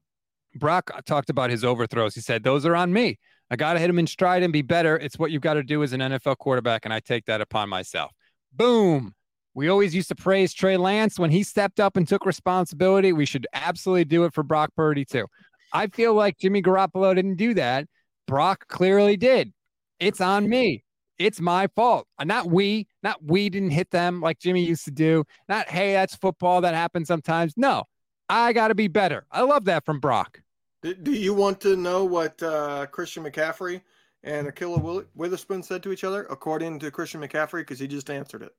Brock 0.56 0.92
talked 1.06 1.30
about 1.30 1.50
his 1.50 1.66
overthrows. 1.66 2.16
He 2.16 2.22
said, 2.22 2.44
Those 2.44 2.66
are 2.66 2.76
on 2.76 2.94
me. 2.94 3.20
I 3.52 3.58
got 3.58 3.74
to 3.74 3.80
hit 3.80 3.90
him 3.90 4.00
in 4.00 4.08
stride 4.08 4.44
and 4.44 4.54
be 4.54 4.62
better. 4.62 4.98
It's 4.98 5.20
what 5.20 5.32
you've 5.32 5.42
got 5.42 5.56
to 5.56 5.64
do 5.64 5.84
as 5.84 5.94
an 5.94 6.00
NFL 6.00 6.38
quarterback, 6.38 6.86
and 6.86 6.94
I 6.94 7.00
take 7.00 7.26
that 7.26 7.42
upon 7.42 7.70
myself. 7.70 8.12
Boom. 8.54 9.14
We 9.56 9.70
always 9.70 9.96
used 9.96 10.10
to 10.10 10.16
praise 10.16 10.54
Trey 10.54 10.76
Lance 10.76 11.18
when 11.18 11.32
he 11.32 11.42
stepped 11.42 11.80
up 11.80 11.96
and 11.96 12.06
took 12.06 12.26
responsibility. 12.26 13.14
We 13.14 13.26
should 13.26 13.48
absolutely 13.54 14.04
do 14.04 14.26
it 14.26 14.34
for 14.34 14.44
Brock 14.44 14.72
Purdy, 14.76 15.06
too. 15.06 15.28
I 15.72 15.88
feel 15.88 16.14
like 16.14 16.38
Jimmy 16.38 16.62
Garoppolo 16.62 17.16
didn't 17.16 17.38
do 17.38 17.54
that. 17.54 17.88
Brock 18.28 18.68
clearly 18.68 19.16
did. 19.16 19.54
It's 20.00 20.20
on 20.20 20.50
me. 20.50 20.84
It's 21.18 21.40
my 21.40 21.68
fault. 21.74 22.06
Uh, 22.20 22.26
not 22.26 22.48
we, 22.48 22.88
not 23.02 23.24
we 23.24 23.50
didn't 23.50 23.70
hit 23.70 23.90
them 23.92 24.20
like 24.20 24.40
Jimmy 24.40 24.66
used 24.66 24.84
to 24.86 24.92
do. 24.92 25.24
Not, 25.48 25.70
hey, 25.70 25.94
that's 25.94 26.16
football. 26.16 26.60
That 26.60 26.76
happens 26.76 27.08
sometimes. 27.08 27.54
No, 27.56 27.84
I 28.28 28.52
got 28.52 28.68
to 28.68 28.76
be 28.76 28.90
better. 28.90 29.26
I 29.32 29.42
love 29.44 29.66
that 29.66 29.86
from 29.86 30.02
Brock. 30.02 30.42
Do 30.82 31.14
you 31.14 31.34
want 31.34 31.62
to 31.62 31.78
know 31.78 32.04
what 32.04 32.44
uh, 32.44 32.88
Christian 32.88 33.24
McCaffrey 33.24 33.82
and 34.24 34.48
Ahkello 34.48 35.06
Witherspoon 35.16 35.64
said 35.64 35.82
to 35.84 35.94
each 35.94 36.04
other, 36.04 36.28
according 36.30 36.80
to 36.80 36.92
Christian 36.92 37.22
McCaffrey? 37.22 37.62
Because 37.62 37.80
he 37.80 37.88
just 37.88 38.10
answered 38.10 38.42
it. 38.42 38.54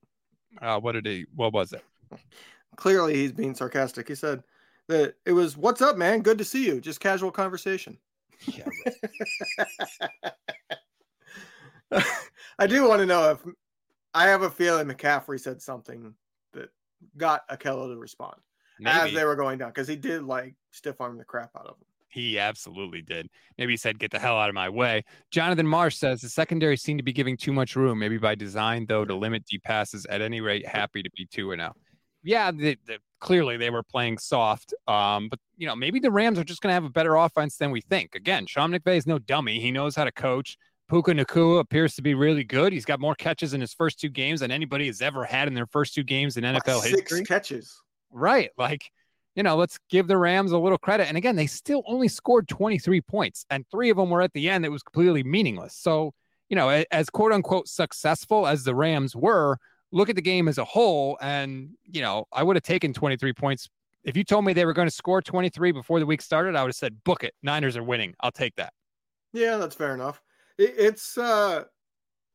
Uh, 0.60 0.80
what 0.80 0.92
did 0.92 1.06
he? 1.06 1.26
What 1.34 1.52
was 1.52 1.72
it? 1.72 1.84
Clearly, 2.76 3.14
he's 3.14 3.32
being 3.32 3.54
sarcastic. 3.54 4.08
He 4.08 4.14
said 4.14 4.42
that 4.88 5.14
it 5.24 5.32
was, 5.32 5.56
"What's 5.56 5.82
up, 5.82 5.96
man? 5.96 6.20
Good 6.22 6.38
to 6.38 6.44
see 6.44 6.64
you." 6.66 6.80
Just 6.80 7.00
casual 7.00 7.30
conversation. 7.30 7.98
Yeah. 8.46 8.64
I 12.58 12.66
do 12.66 12.88
want 12.88 13.00
to 13.00 13.06
know 13.06 13.30
if 13.30 13.38
I 14.14 14.24
have 14.28 14.42
a 14.42 14.50
feeling 14.50 14.86
McCaffrey 14.88 15.40
said 15.40 15.60
something 15.62 16.14
that 16.52 16.70
got 17.16 17.48
Ahkello 17.48 17.92
to 17.92 17.96
respond 17.98 18.36
Maybe. 18.78 18.98
as 18.98 19.12
they 19.12 19.24
were 19.24 19.36
going 19.36 19.58
down 19.58 19.70
because 19.70 19.88
he 19.88 19.96
did 19.96 20.22
like 20.22 20.54
stiff 20.70 21.00
arm 21.00 21.18
the 21.18 21.24
crap 21.24 21.50
out 21.56 21.66
of 21.66 21.76
him. 21.76 21.86
He 22.16 22.38
absolutely 22.38 23.02
did. 23.02 23.28
Maybe 23.58 23.74
he 23.74 23.76
said, 23.76 23.98
"Get 23.98 24.10
the 24.10 24.18
hell 24.18 24.38
out 24.38 24.48
of 24.48 24.54
my 24.54 24.70
way." 24.70 25.04
Jonathan 25.30 25.66
Marsh 25.66 25.96
says 25.96 26.22
the 26.22 26.30
secondary 26.30 26.78
seemed 26.78 26.98
to 26.98 27.04
be 27.04 27.12
giving 27.12 27.36
too 27.36 27.52
much 27.52 27.76
room, 27.76 27.98
maybe 27.98 28.16
by 28.16 28.34
design, 28.34 28.86
though, 28.88 29.04
to 29.04 29.14
limit 29.14 29.44
deep 29.44 29.62
passes. 29.62 30.06
At 30.06 30.22
any 30.22 30.40
rate, 30.40 30.66
happy 30.66 31.02
to 31.02 31.10
be 31.14 31.26
two 31.26 31.52
and 31.52 31.60
out. 31.60 31.76
Yeah, 32.22 32.52
the, 32.52 32.78
the, 32.86 33.00
clearly 33.20 33.58
they 33.58 33.68
were 33.68 33.82
playing 33.82 34.16
soft. 34.16 34.72
Um, 34.88 35.28
but 35.28 35.38
you 35.58 35.66
know, 35.66 35.76
maybe 35.76 36.00
the 36.00 36.10
Rams 36.10 36.38
are 36.38 36.44
just 36.44 36.62
going 36.62 36.70
to 36.70 36.74
have 36.74 36.84
a 36.84 36.90
better 36.90 37.16
offense 37.16 37.58
than 37.58 37.70
we 37.70 37.82
think. 37.82 38.14
Again, 38.14 38.46
Sean 38.46 38.72
McVay 38.72 38.96
is 38.96 39.06
no 39.06 39.18
dummy. 39.18 39.60
He 39.60 39.70
knows 39.70 39.94
how 39.94 40.04
to 40.04 40.12
coach. 40.12 40.56
Puka 40.88 41.12
Nacua 41.12 41.60
appears 41.60 41.96
to 41.96 42.02
be 42.02 42.14
really 42.14 42.44
good. 42.44 42.72
He's 42.72 42.86
got 42.86 42.98
more 42.98 43.14
catches 43.14 43.52
in 43.52 43.60
his 43.60 43.74
first 43.74 44.00
two 44.00 44.08
games 44.08 44.40
than 44.40 44.50
anybody 44.50 44.86
has 44.86 45.02
ever 45.02 45.24
had 45.24 45.48
in 45.48 45.54
their 45.54 45.66
first 45.66 45.92
two 45.92 46.02
games 46.02 46.38
in 46.38 46.44
NFL 46.44 46.80
Six 46.80 46.96
history. 46.96 47.18
Six 47.18 47.28
catches. 47.28 47.82
Right. 48.10 48.48
Like, 48.56 48.90
you 49.36 49.42
know, 49.42 49.56
let's 49.56 49.78
give 49.88 50.08
the 50.08 50.16
Rams 50.16 50.52
a 50.52 50.58
little 50.58 50.78
credit. 50.78 51.08
And 51.08 51.16
again, 51.16 51.36
they 51.36 51.46
still 51.46 51.82
only 51.86 52.08
scored 52.08 52.48
23 52.48 53.00
points, 53.02 53.46
and 53.50 53.64
three 53.70 53.90
of 53.90 53.96
them 53.96 54.10
were 54.10 54.22
at 54.22 54.32
the 54.32 54.48
end 54.48 54.64
that 54.64 54.70
was 54.70 54.82
completely 54.82 55.22
meaningless. 55.22 55.74
So, 55.76 56.12
you 56.48 56.56
know, 56.56 56.82
as 56.90 57.10
quote 57.10 57.32
unquote 57.32 57.68
successful 57.68 58.46
as 58.46 58.64
the 58.64 58.74
Rams 58.74 59.14
were, 59.14 59.58
look 59.92 60.08
at 60.08 60.16
the 60.16 60.22
game 60.22 60.48
as 60.48 60.58
a 60.58 60.64
whole. 60.64 61.18
And, 61.20 61.70
you 61.84 62.00
know, 62.02 62.26
I 62.32 62.42
would 62.42 62.56
have 62.56 62.64
taken 62.64 62.92
23 62.92 63.32
points. 63.34 63.68
If 64.02 64.16
you 64.16 64.24
told 64.24 64.44
me 64.44 64.52
they 64.52 64.64
were 64.64 64.72
going 64.72 64.88
to 64.88 64.94
score 64.94 65.22
23 65.22 65.72
before 65.72 66.00
the 66.00 66.06
week 66.06 66.22
started, 66.22 66.56
I 66.56 66.62
would 66.62 66.68
have 66.68 66.76
said, 66.76 67.04
book 67.04 67.22
it. 67.22 67.34
Niners 67.42 67.76
are 67.76 67.82
winning. 67.82 68.14
I'll 68.20 68.32
take 68.32 68.54
that. 68.56 68.72
Yeah, 69.32 69.56
that's 69.56 69.74
fair 69.74 69.94
enough 69.94 70.22
it's 70.58 71.18
uh 71.18 71.64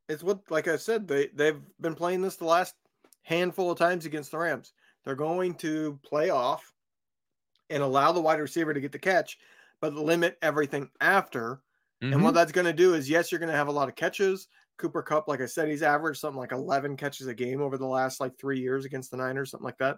it's 0.10 0.24
what 0.24 0.40
like 0.50 0.68
I 0.68 0.78
said, 0.78 1.08
they 1.08 1.30
they've 1.34 1.62
been 1.80 1.96
playing 1.96 2.22
this 2.22 2.36
the 2.36 2.46
last 2.46 2.76
handful 3.24 3.72
of 3.72 3.78
times 3.78 4.06
against 4.06 4.32
the 4.32 4.38
Rams. 4.38 4.74
They're 5.04 5.16
going 5.16 5.56
to 5.56 6.00
play 6.04 6.30
off 6.30 6.71
and 7.72 7.82
allow 7.82 8.12
the 8.12 8.22
wide 8.22 8.40
receiver 8.40 8.74
to 8.74 8.82
get 8.82 8.92
the 8.92 9.00
catch, 9.00 9.38
but 9.80 9.94
limit 9.94 10.38
everything 10.42 10.90
after. 11.00 11.62
Mm-hmm. 12.04 12.14
And 12.14 12.24
what 12.24 12.30
mm-hmm. 12.30 12.38
that's 12.38 12.52
going 12.52 12.66
to 12.66 12.74
do 12.74 12.94
is, 12.94 13.10
yes, 13.10 13.32
you're 13.32 13.40
going 13.40 13.52
to 13.52 13.58
have 13.58 13.68
a 13.68 13.72
lot 13.72 13.90
of 13.90 13.96
catches. 13.96 14.48
Cooper 14.78 15.02
Kupp, 15.02 15.28
like 15.28 15.42
I 15.42 15.46
said, 15.46 15.70
he's 15.70 15.84
averaged 15.84 16.20
something 16.20 16.40
like 16.40 16.52
11 16.52 16.98
catches 16.98 17.28
a 17.28 17.34
game 17.34 17.62
over 17.62 17.78
the 17.78 17.86
last 17.86 18.20
like 18.20 18.38
three 18.38 18.60
years 18.60 18.86
against 18.86 19.12
the 19.12 19.18
Niners, 19.18 19.52
something 19.52 19.66
like 19.66 19.78
that. 19.78 19.98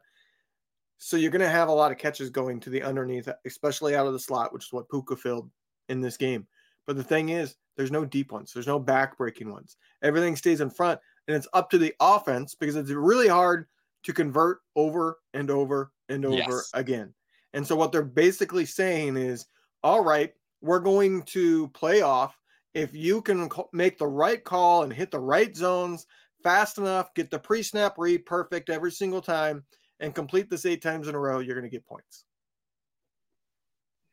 So 0.97 1.17
you're 1.17 1.32
going 1.32 1.41
to 1.41 1.49
have 1.49 1.69
a 1.69 1.74
lot 1.74 1.91
of 1.91 1.97
catches 1.97 2.30
going 2.30 2.59
to 2.61 2.69
the 2.69 2.84
underneath, 2.84 3.28
especially 3.45 3.95
out 3.95 4.07
of 4.07 4.13
the 4.13 4.19
slot, 4.19 4.53
which 4.53 4.65
is 4.65 4.74
what 4.74 4.89
Puka 4.89 5.15
filled 5.15 5.49
in 5.89 6.01
this 6.01 6.17
game. 6.17 6.47
But 6.86 6.97
the 6.97 7.03
thing 7.03 7.30
is, 7.30 7.55
there's 7.76 7.91
no 7.91 8.05
deep 8.05 8.32
ones. 8.32 8.51
There's 8.53 8.67
no 8.67 8.80
back-breaking 8.80 9.51
ones. 9.51 9.78
Everything 10.01 10.36
stays 10.36 10.61
in 10.61 10.69
front, 10.69 10.99
and 11.28 11.36
it's 11.36 11.47
up 11.53 11.69
to 11.71 11.78
the 11.78 11.93
offense 11.99 12.55
because 12.55 12.76
it's 12.76 12.91
really 12.91 13.28
hard 13.28 13.67
to 14.03 14.13
convert 14.13 14.59
over 14.76 15.19
and 15.34 15.49
over 15.49 15.91
and 16.09 16.26
over 16.26 16.38
yes. 16.38 16.69
again. 16.74 17.13
And 17.53 17.65
so 17.65 17.75
what 17.75 17.91
they're 17.91 18.03
basically 18.03 18.65
saying 18.65 19.17
is, 19.17 19.45
all 19.83 20.03
right, 20.03 20.33
we're 20.61 20.79
going 20.79 21.23
to 21.23 21.67
play 21.69 22.01
off. 22.01 22.37
If 22.73 22.95
you 22.95 23.21
can 23.21 23.49
make 23.71 23.97
the 23.97 24.07
right 24.07 24.43
call 24.43 24.83
and 24.83 24.91
hit 24.91 25.11
the 25.11 25.19
right 25.19 25.55
zones 25.55 26.07
fast 26.41 26.77
enough, 26.77 27.13
get 27.13 27.29
the 27.29 27.39
pre-snap 27.39 27.95
read 27.97 28.25
perfect 28.25 28.69
every 28.69 28.91
single 28.91 29.21
time, 29.21 29.63
and 29.99 30.15
complete 30.15 30.49
this 30.49 30.65
eight 30.65 30.81
times 30.81 31.07
in 31.07 31.15
a 31.15 31.19
row, 31.19 31.39
you're 31.39 31.55
going 31.55 31.69
to 31.69 31.75
get 31.75 31.85
points. 31.85 32.25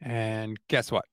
And 0.03 0.59
guess 0.69 0.93
what? 0.93 1.05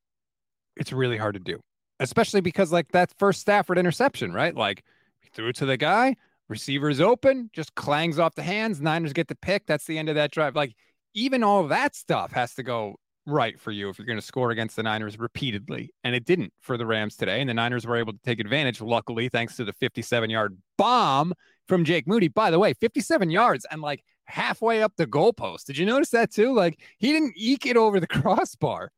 It's 0.76 0.92
really 0.92 1.18
hard 1.18 1.36
to 1.36 1.40
do 1.40 1.60
especially 2.00 2.42
because 2.42 2.72
like 2.72 2.92
that 2.92 3.12
first 3.18 3.42
Stafford 3.42 3.78
interception, 3.78 4.34
right? 4.34 4.56
Like 4.56 4.84
he 5.20 5.30
threw 5.30 5.50
it 5.50 5.56
to 5.58 5.66
the 5.66 5.78
guy, 5.78 6.16
receivers 6.50 7.02
open, 7.02 7.50
just 7.54 7.76
clangs 7.76 8.20
off 8.20 8.36
the 8.36 8.44
hands. 8.44 8.82
Niners 8.82 9.14
get 9.14 9.28
the 9.28 9.36
pick. 9.36 9.66
That's 9.66 9.86
the 9.86 9.98
end 9.98 10.10
of 10.10 10.16
that 10.16 10.32
drive. 10.32 10.56
Like 10.56 10.76
even 11.18 11.44
all 11.44 11.68
that 11.68 11.96
stuff 11.96 12.32
has 12.32 12.54
to 12.54 12.64
go 12.64 12.96
right 13.26 13.60
for 13.60 13.72
you 13.72 13.90
if 13.90 13.98
you're 13.98 14.06
going 14.06 14.20
to 14.20 14.26
score 14.26 14.52
against 14.52 14.76
the 14.76 14.84
Niners 14.84 15.20
repeatedly. 15.20 15.92
And 16.04 16.16
it 16.16 16.26
didn't 16.26 16.54
for 16.62 16.78
the 16.78 16.86
Rams 16.86 17.18
today. 17.18 17.42
And 17.42 17.50
the 17.50 17.56
Niners 17.56 17.86
were 17.86 17.98
able 17.98 18.14
to 18.14 18.20
take 18.24 18.40
advantage, 18.40 18.80
luckily, 18.80 19.28
thanks 19.28 19.58
to 19.58 19.66
the 19.66 19.74
57 19.74 20.30
yard 20.30 20.58
bomb 20.78 21.34
from 21.68 21.84
Jake 21.84 22.08
Moody. 22.08 22.28
By 22.28 22.52
the 22.52 22.60
way, 22.60 22.74
57 22.74 23.32
yards 23.32 23.66
and 23.70 23.82
like 23.82 24.04
halfway 24.26 24.84
up 24.84 24.94
the 24.96 25.08
goalpost. 25.08 25.66
Did 25.66 25.78
you 25.78 25.86
notice 25.86 26.12
that 26.12 26.32
too? 26.32 26.54
Like 26.54 26.80
he 27.00 27.12
didn't 27.12 27.34
eke 27.36 27.66
it 27.66 27.78
over 27.78 28.00
the 28.00 28.08
crossbar. 28.22 28.92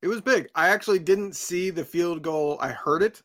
It 0.00 0.08
was 0.08 0.22
big. 0.22 0.48
I 0.54 0.70
actually 0.70 1.00
didn't 1.00 1.36
see 1.36 1.70
the 1.70 1.84
field 1.84 2.22
goal. 2.22 2.56
I 2.60 2.68
heard 2.68 3.02
it 3.02 3.22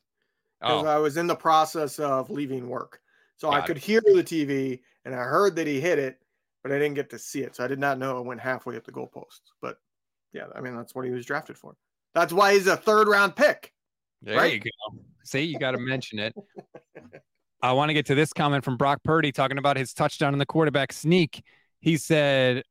because 0.60 0.84
oh. 0.84 0.88
I 0.88 0.98
was 0.98 1.18
in 1.18 1.28
the 1.28 1.36
process 1.36 1.98
of 1.98 2.30
leaving 2.30 2.68
work. 2.68 3.00
So 3.38 3.50
Got 3.50 3.64
I 3.64 3.66
could 3.66 3.78
it. 3.78 3.84
hear 3.84 4.02
the 4.02 4.24
TV 4.24 4.82
and 5.06 5.16
I 5.16 5.20
heard 5.20 5.56
that 5.56 5.68
he 5.68 5.80
hit 5.80 6.00
it, 6.00 6.23
but 6.64 6.72
I 6.72 6.80
didn't 6.80 6.96
get 6.96 7.10
to 7.12 7.20
see 7.20 7.42
it. 7.42 7.56
So 7.56 7.64
I 7.64 7.68
did 7.68 7.80
not 7.80 8.00
know 8.00 8.18
it 8.18 8.26
went 8.26 8.40
halfway 8.40 8.78
up 8.78 8.86
the 8.86 8.92
goalpost. 8.92 9.42
But 9.62 9.78
yeah, 10.32 10.46
I 10.56 10.62
mean, 10.62 10.76
that's 10.76 10.96
what 10.96 11.06
he 11.06 11.12
was 11.12 11.26
drafted 11.26 11.58
for. 11.58 11.76
That's 12.16 12.34
why 12.34 12.54
he's 12.54 12.68
a 12.68 12.78
third 12.78 13.08
round 13.08 13.36
pick. 13.36 13.72
There 14.22 14.38
right? 14.38 14.54
you 14.54 14.60
go. 14.60 15.00
See, 15.24 15.42
you 15.42 15.60
got 15.60 15.72
to 15.72 15.80
mention 15.80 16.20
it. 16.20 16.34
I 17.62 17.74
want 17.74 17.90
to 17.90 17.94
get 17.94 18.06
to 18.08 18.16
this 18.16 18.34
comment 18.34 18.64
from 18.64 18.78
Brock 18.78 19.04
Purdy 19.04 19.32
talking 19.32 19.58
about 19.58 19.78
his 19.78 19.94
touchdown 19.94 20.34
in 20.34 20.40
the 20.40 20.46
quarterback 20.46 20.92
sneak. 20.92 21.44
He 21.80 21.98
said, 21.98 22.64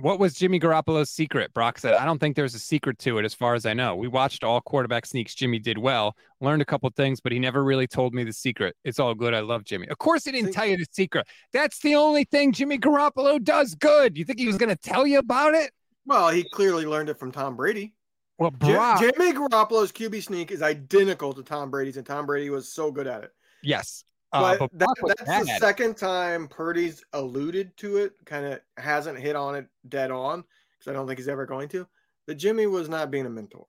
What 0.00 0.18
was 0.18 0.34
Jimmy 0.34 0.58
Garoppolo's 0.58 1.10
secret? 1.10 1.52
Brock 1.52 1.78
said, 1.78 1.94
I 1.94 2.06
don't 2.06 2.18
think 2.18 2.34
there's 2.34 2.54
a 2.54 2.58
secret 2.58 2.98
to 3.00 3.18
it 3.18 3.26
as 3.26 3.34
far 3.34 3.54
as 3.54 3.66
I 3.66 3.74
know. 3.74 3.94
We 3.94 4.08
watched 4.08 4.42
all 4.42 4.60
quarterback 4.62 5.04
sneaks. 5.04 5.34
Jimmy 5.34 5.58
did 5.58 5.76
well, 5.76 6.16
learned 6.40 6.62
a 6.62 6.64
couple 6.64 6.88
things, 6.96 7.20
but 7.20 7.30
he 7.30 7.38
never 7.38 7.62
really 7.62 7.86
told 7.86 8.14
me 8.14 8.24
the 8.24 8.32
secret. 8.32 8.74
It's 8.84 8.98
all 8.98 9.14
good. 9.14 9.34
I 9.34 9.40
love 9.40 9.64
Jimmy. 9.64 9.88
Of 9.88 9.98
course, 9.98 10.24
he 10.24 10.32
didn't 10.32 10.52
tell 10.52 10.64
you 10.64 10.78
the 10.78 10.86
secret. 10.90 11.26
That's 11.52 11.78
the 11.80 11.94
only 11.94 12.24
thing 12.24 12.52
Jimmy 12.52 12.78
Garoppolo 12.78 13.42
does 13.42 13.74
good. 13.74 14.16
You 14.16 14.24
think 14.24 14.38
he 14.38 14.46
was 14.46 14.56
going 14.56 14.70
to 14.70 14.76
tell 14.76 15.06
you 15.06 15.18
about 15.18 15.54
it? 15.54 15.72
Well, 16.06 16.30
he 16.30 16.44
clearly 16.52 16.86
learned 16.86 17.10
it 17.10 17.18
from 17.18 17.30
Tom 17.30 17.54
Brady. 17.54 17.92
Well, 18.38 18.50
Brock, 18.50 18.98
Jimmy 18.98 19.32
Garoppolo's 19.32 19.92
QB 19.92 20.24
sneak 20.24 20.50
is 20.50 20.62
identical 20.62 21.34
to 21.34 21.42
Tom 21.42 21.70
Brady's, 21.70 21.98
and 21.98 22.06
Tom 22.06 22.24
Brady 22.26 22.48
was 22.48 22.72
so 22.72 22.90
good 22.90 23.06
at 23.06 23.24
it. 23.24 23.30
yes. 23.62 24.04
Uh, 24.32 24.56
But, 24.58 24.70
but 24.72 24.78
that, 24.78 25.26
that's 25.26 25.46
the 25.46 25.58
second 25.58 25.96
time 25.96 26.48
Purdy's 26.48 27.04
alluded 27.12 27.76
to 27.78 27.98
it, 27.98 28.12
kind 28.24 28.46
of 28.46 28.60
hasn't 28.76 29.18
hit 29.18 29.36
on 29.36 29.54
it 29.54 29.66
dead 29.88 30.10
on 30.10 30.44
because 30.78 30.90
I 30.90 30.94
don't 30.94 31.06
think 31.06 31.18
he's 31.18 31.28
ever 31.28 31.46
going 31.46 31.68
to. 31.70 31.86
That 32.26 32.36
Jimmy 32.36 32.66
was 32.66 32.88
not 32.88 33.10
being 33.10 33.26
a 33.26 33.30
mentor. 33.30 33.66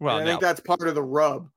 Well, 0.00 0.18
and 0.18 0.28
I 0.28 0.32
think 0.32 0.40
that's 0.40 0.60
part 0.60 0.86
of 0.86 0.94
the 0.94 1.02
rub 1.02 1.48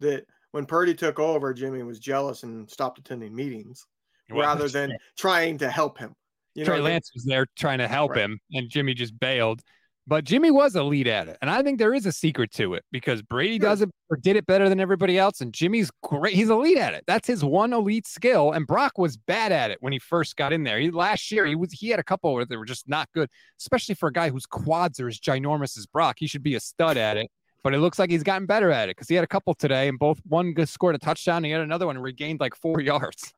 that 0.00 0.26
when 0.52 0.66
Purdy 0.66 0.94
took 0.94 1.18
over, 1.20 1.54
Jimmy 1.54 1.82
was 1.82 1.98
jealous 1.98 2.42
and 2.42 2.68
stopped 2.68 2.98
attending 2.98 3.34
meetings 3.34 3.86
Well, 4.30 4.40
rather 4.40 4.68
than 4.68 4.96
trying 5.16 5.58
to 5.58 5.70
help 5.70 5.98
him. 5.98 6.14
You 6.54 6.64
Trey 6.64 6.78
know, 6.78 6.84
Lance 6.84 7.10
was 7.14 7.24
there 7.24 7.46
trying 7.56 7.78
to 7.78 7.88
help 7.88 8.12
Right. 8.12 8.20
him, 8.20 8.40
and 8.52 8.68
Jimmy 8.68 8.94
just 8.94 9.18
bailed. 9.18 9.62
But 10.06 10.24
Jimmy 10.24 10.50
was 10.50 10.74
lead 10.74 11.06
at 11.06 11.28
it, 11.28 11.38
and 11.40 11.48
I 11.48 11.62
think 11.62 11.78
there 11.78 11.94
is 11.94 12.06
a 12.06 12.12
secret 12.12 12.50
to 12.52 12.74
it 12.74 12.84
because 12.90 13.22
Brady 13.22 13.58
does 13.58 13.82
it 13.82 13.90
or 14.10 14.16
did 14.16 14.34
it 14.34 14.46
better 14.46 14.68
than 14.68 14.80
everybody 14.80 15.16
else, 15.16 15.40
and 15.40 15.52
Jimmy's 15.52 15.92
great. 16.02 16.34
He's 16.34 16.50
elite 16.50 16.76
at 16.76 16.92
it. 16.92 17.04
That's 17.06 17.28
his 17.28 17.44
one 17.44 17.72
elite 17.72 18.08
skill. 18.08 18.50
And 18.50 18.66
Brock 18.66 18.98
was 18.98 19.16
bad 19.16 19.52
at 19.52 19.70
it 19.70 19.78
when 19.80 19.92
he 19.92 20.00
first 20.00 20.34
got 20.34 20.52
in 20.52 20.64
there. 20.64 20.80
He 20.80 20.90
last 20.90 21.30
year 21.30 21.46
he 21.46 21.54
was 21.54 21.72
he 21.72 21.88
had 21.88 22.00
a 22.00 22.04
couple 22.04 22.44
they 22.44 22.56
were 22.56 22.64
just 22.64 22.88
not 22.88 23.08
good, 23.14 23.28
especially 23.60 23.94
for 23.94 24.08
a 24.08 24.12
guy 24.12 24.28
whose 24.28 24.44
quads 24.44 24.98
are 24.98 25.06
as 25.06 25.20
ginormous 25.20 25.78
as 25.78 25.86
Brock. 25.86 26.16
He 26.18 26.26
should 26.26 26.42
be 26.42 26.56
a 26.56 26.60
stud 26.60 26.96
at 26.96 27.16
it. 27.16 27.30
But 27.62 27.74
it 27.74 27.78
looks 27.78 28.00
like 28.00 28.10
he's 28.10 28.24
gotten 28.24 28.46
better 28.46 28.72
at 28.72 28.88
it 28.88 28.96
because 28.96 29.08
he 29.08 29.14
had 29.14 29.22
a 29.22 29.28
couple 29.28 29.54
today, 29.54 29.86
and 29.86 29.96
both 29.98 30.18
one 30.26 30.54
scored 30.66 30.96
a 30.96 30.98
touchdown, 30.98 31.38
and 31.38 31.46
he 31.46 31.52
had 31.52 31.60
another 31.60 31.86
one 31.86 31.94
and 31.94 32.04
regained 32.04 32.40
like 32.40 32.56
four 32.56 32.80
yards. 32.80 33.32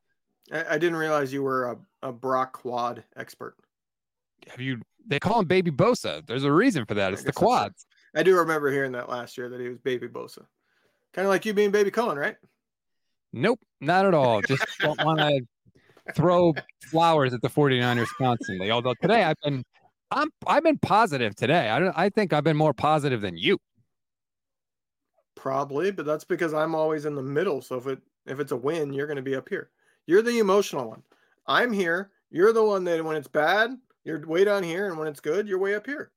I, 0.51 0.65
I 0.71 0.77
didn't 0.79 0.95
realize 0.95 1.31
you 1.31 1.43
were 1.43 1.71
a, 1.71 1.77
a 2.09 2.11
Brock 2.11 2.53
quad 2.53 3.03
expert. 3.15 3.55
Have 4.49 4.61
you? 4.61 4.81
They 5.07 5.19
call 5.19 5.39
him 5.39 5.45
Baby 5.45 5.71
Bosa. 5.71 6.25
There's 6.25 6.43
a 6.43 6.51
reason 6.51 6.85
for 6.85 6.95
that. 6.95 7.13
It's 7.13 7.23
the 7.23 7.33
quads. 7.33 7.85
I 8.15 8.23
do 8.23 8.37
remember 8.37 8.71
hearing 8.71 8.93
that 8.93 9.09
last 9.09 9.37
year 9.37 9.49
that 9.49 9.59
he 9.59 9.67
was 9.67 9.77
Baby 9.79 10.07
Bosa, 10.07 10.45
kind 11.13 11.25
of 11.25 11.29
like 11.29 11.45
you 11.45 11.53
being 11.53 11.71
Baby 11.71 11.91
Cohen, 11.91 12.17
right? 12.17 12.35
Nope, 13.33 13.59
not 13.81 14.05
at 14.05 14.13
all. 14.13 14.41
Just 14.47 14.65
don't 14.79 15.03
want 15.03 15.19
to 15.19 15.41
throw 16.13 16.53
flowers 16.89 17.33
at 17.33 17.41
the 17.41 17.49
49ers 17.49 18.07
constantly. 18.17 18.71
Although 18.71 18.93
today 19.01 19.23
I've 19.23 19.39
been 19.43 19.63
I'm 20.11 20.29
I've 20.47 20.63
been 20.63 20.77
positive 20.77 21.35
today. 21.35 21.69
I 21.69 21.79
don't 21.79 21.97
I 21.97 22.09
think 22.09 22.31
I've 22.31 22.43
been 22.43 22.57
more 22.57 22.73
positive 22.73 23.21
than 23.21 23.37
you. 23.37 23.57
Probably, 25.35 25.91
but 25.91 26.05
that's 26.05 26.23
because 26.23 26.53
I'm 26.53 26.73
always 26.73 27.05
in 27.05 27.15
the 27.15 27.23
middle. 27.23 27.61
So 27.61 27.75
if 27.75 27.87
it 27.87 27.99
if 28.25 28.39
it's 28.39 28.51
a 28.51 28.57
win, 28.57 28.93
you're 28.93 29.07
going 29.07 29.17
to 29.17 29.21
be 29.21 29.35
up 29.35 29.49
here. 29.49 29.69
You're 30.07 30.21
the 30.21 30.39
emotional 30.39 30.87
one. 30.87 31.03
I'm 31.47 31.73
here. 31.73 32.11
You're 32.31 32.53
the 32.53 32.63
one 32.63 32.83
that 32.85 33.03
when 33.03 33.17
it's 33.17 33.27
bad, 33.27 33.77
you're 34.05 34.25
way 34.25 34.43
down 34.43 34.63
here, 34.63 34.87
and 34.87 34.97
when 34.97 35.07
it's 35.07 35.19
good, 35.19 35.47
you're 35.47 35.59
way 35.59 35.75
up 35.75 35.85
here. 35.85 36.11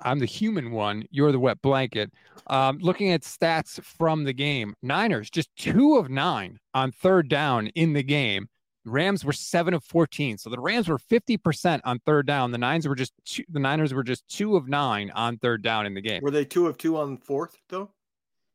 I'm 0.00 0.20
the 0.20 0.26
human 0.26 0.70
one. 0.70 1.04
You're 1.10 1.32
the 1.32 1.40
wet 1.40 1.60
blanket. 1.60 2.12
Um, 2.46 2.78
looking 2.78 3.10
at 3.10 3.22
stats 3.22 3.82
from 3.82 4.24
the 4.24 4.32
game, 4.32 4.74
Niners 4.80 5.28
just 5.28 5.54
two 5.56 5.96
of 5.96 6.08
nine 6.08 6.58
on 6.72 6.92
third 6.92 7.28
down 7.28 7.66
in 7.74 7.92
the 7.92 8.02
game. 8.02 8.48
Rams 8.84 9.24
were 9.24 9.32
seven 9.32 9.74
of 9.74 9.84
fourteen, 9.84 10.38
so 10.38 10.48
the 10.48 10.60
Rams 10.60 10.88
were 10.88 10.98
fifty 10.98 11.36
percent 11.36 11.82
on 11.84 11.98
third 12.06 12.26
down. 12.26 12.52
The 12.52 12.58
Nines 12.58 12.86
were 12.88 12.94
just 12.94 13.12
two, 13.24 13.42
the 13.48 13.58
Niners 13.58 13.92
were 13.92 14.04
just 14.04 14.26
two 14.28 14.56
of 14.56 14.68
nine 14.68 15.10
on 15.10 15.36
third 15.36 15.62
down 15.62 15.84
in 15.84 15.94
the 15.94 16.00
game. 16.00 16.22
Were 16.22 16.30
they 16.30 16.44
two 16.44 16.68
of 16.68 16.78
two 16.78 16.96
on 16.96 17.18
fourth 17.18 17.58
though? 17.68 17.90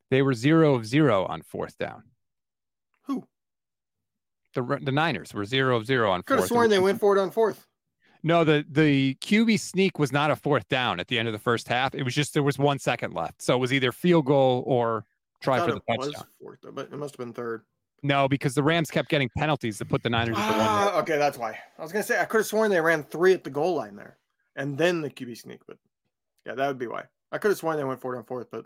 They 0.10 0.22
were 0.22 0.34
zero 0.34 0.76
of 0.76 0.88
zero 0.88 1.26
on 1.26 1.42
fourth 1.42 1.78
down. 1.78 2.04
Who? 3.04 3.28
The 4.56 4.80
the 4.82 4.92
Niners 4.92 5.34
were 5.34 5.46
zero 5.46 5.76
of 5.76 5.86
zero 5.86 6.10
on 6.12 6.24
Could 6.24 6.40
have 6.40 6.48
sworn 6.48 6.70
they 6.70 6.80
went 6.80 7.00
for 7.00 7.16
it 7.16 7.22
on 7.22 7.30
fourth. 7.30 7.68
No, 8.24 8.46
the 8.46 8.66
the 8.70 9.16
QB 9.16 9.60
sneak 9.60 10.00
was 10.00 10.14
not 10.14 10.32
a 10.32 10.36
fourth 10.36 10.70
down 10.70 11.00
at 11.00 11.08
the 11.08 11.20
end 11.20 11.28
of 11.28 11.34
the 11.34 11.40
first 11.40 11.68
half. 11.68 11.94
It 11.94 12.04
was 12.04 12.16
just 12.16 12.34
there 12.34 12.44
was 12.44 12.58
one 12.58 12.80
second 12.80 13.14
left, 13.14 13.42
so 13.42 13.54
it 13.54 13.60
was 13.60 13.74
either 13.74 13.92
field 13.92 14.26
goal 14.26 14.64
or 14.66 15.06
try 15.42 15.60
for 15.60 15.72
the 15.72 15.82
it 15.88 16.00
was 16.00 16.08
touchdown. 16.08 16.28
fourth, 16.42 16.60
but 16.72 16.88
it 16.92 16.98
must 16.98 17.16
have 17.16 17.26
been 17.26 17.34
third. 17.34 17.64
No, 18.02 18.28
because 18.28 18.56
the 18.56 18.64
Rams 18.64 18.90
kept 18.90 19.10
getting 19.10 19.30
penalties 19.38 19.78
to 19.78 19.86
put 19.86 20.04
the 20.04 20.10
Niners 20.10 20.38
at 20.38 20.52
the 20.52 20.58
one. 20.58 20.68
Ah, 20.68 21.00
okay, 21.00 21.18
that's 21.18 21.38
why. 21.38 21.58
I 21.78 21.82
was 21.82 21.92
gonna 21.92 22.04
say 22.04 22.20
I 22.20 22.26
could 22.26 22.40
have 22.40 22.48
sworn 22.48 22.72
they 22.72 22.80
ran 22.80 23.04
three 23.04 23.34
at 23.34 23.44
the 23.44 23.50
goal 23.50 23.76
line 23.76 23.98
there, 23.98 24.18
and 24.56 24.78
then 24.78 25.02
the 25.02 25.10
QB 25.10 25.38
sneak. 25.38 25.60
But 25.68 25.78
yeah, 26.46 26.56
that 26.56 26.68
would 26.68 26.80
be 26.80 26.88
why. 26.88 27.04
I 27.32 27.40
could 27.40 27.52
have 27.52 27.58
sworn 27.58 27.76
they 27.76 27.84
went 27.84 28.00
for 28.00 28.16
it 28.16 28.18
on 28.20 28.24
fourth, 28.24 28.48
but 28.52 28.66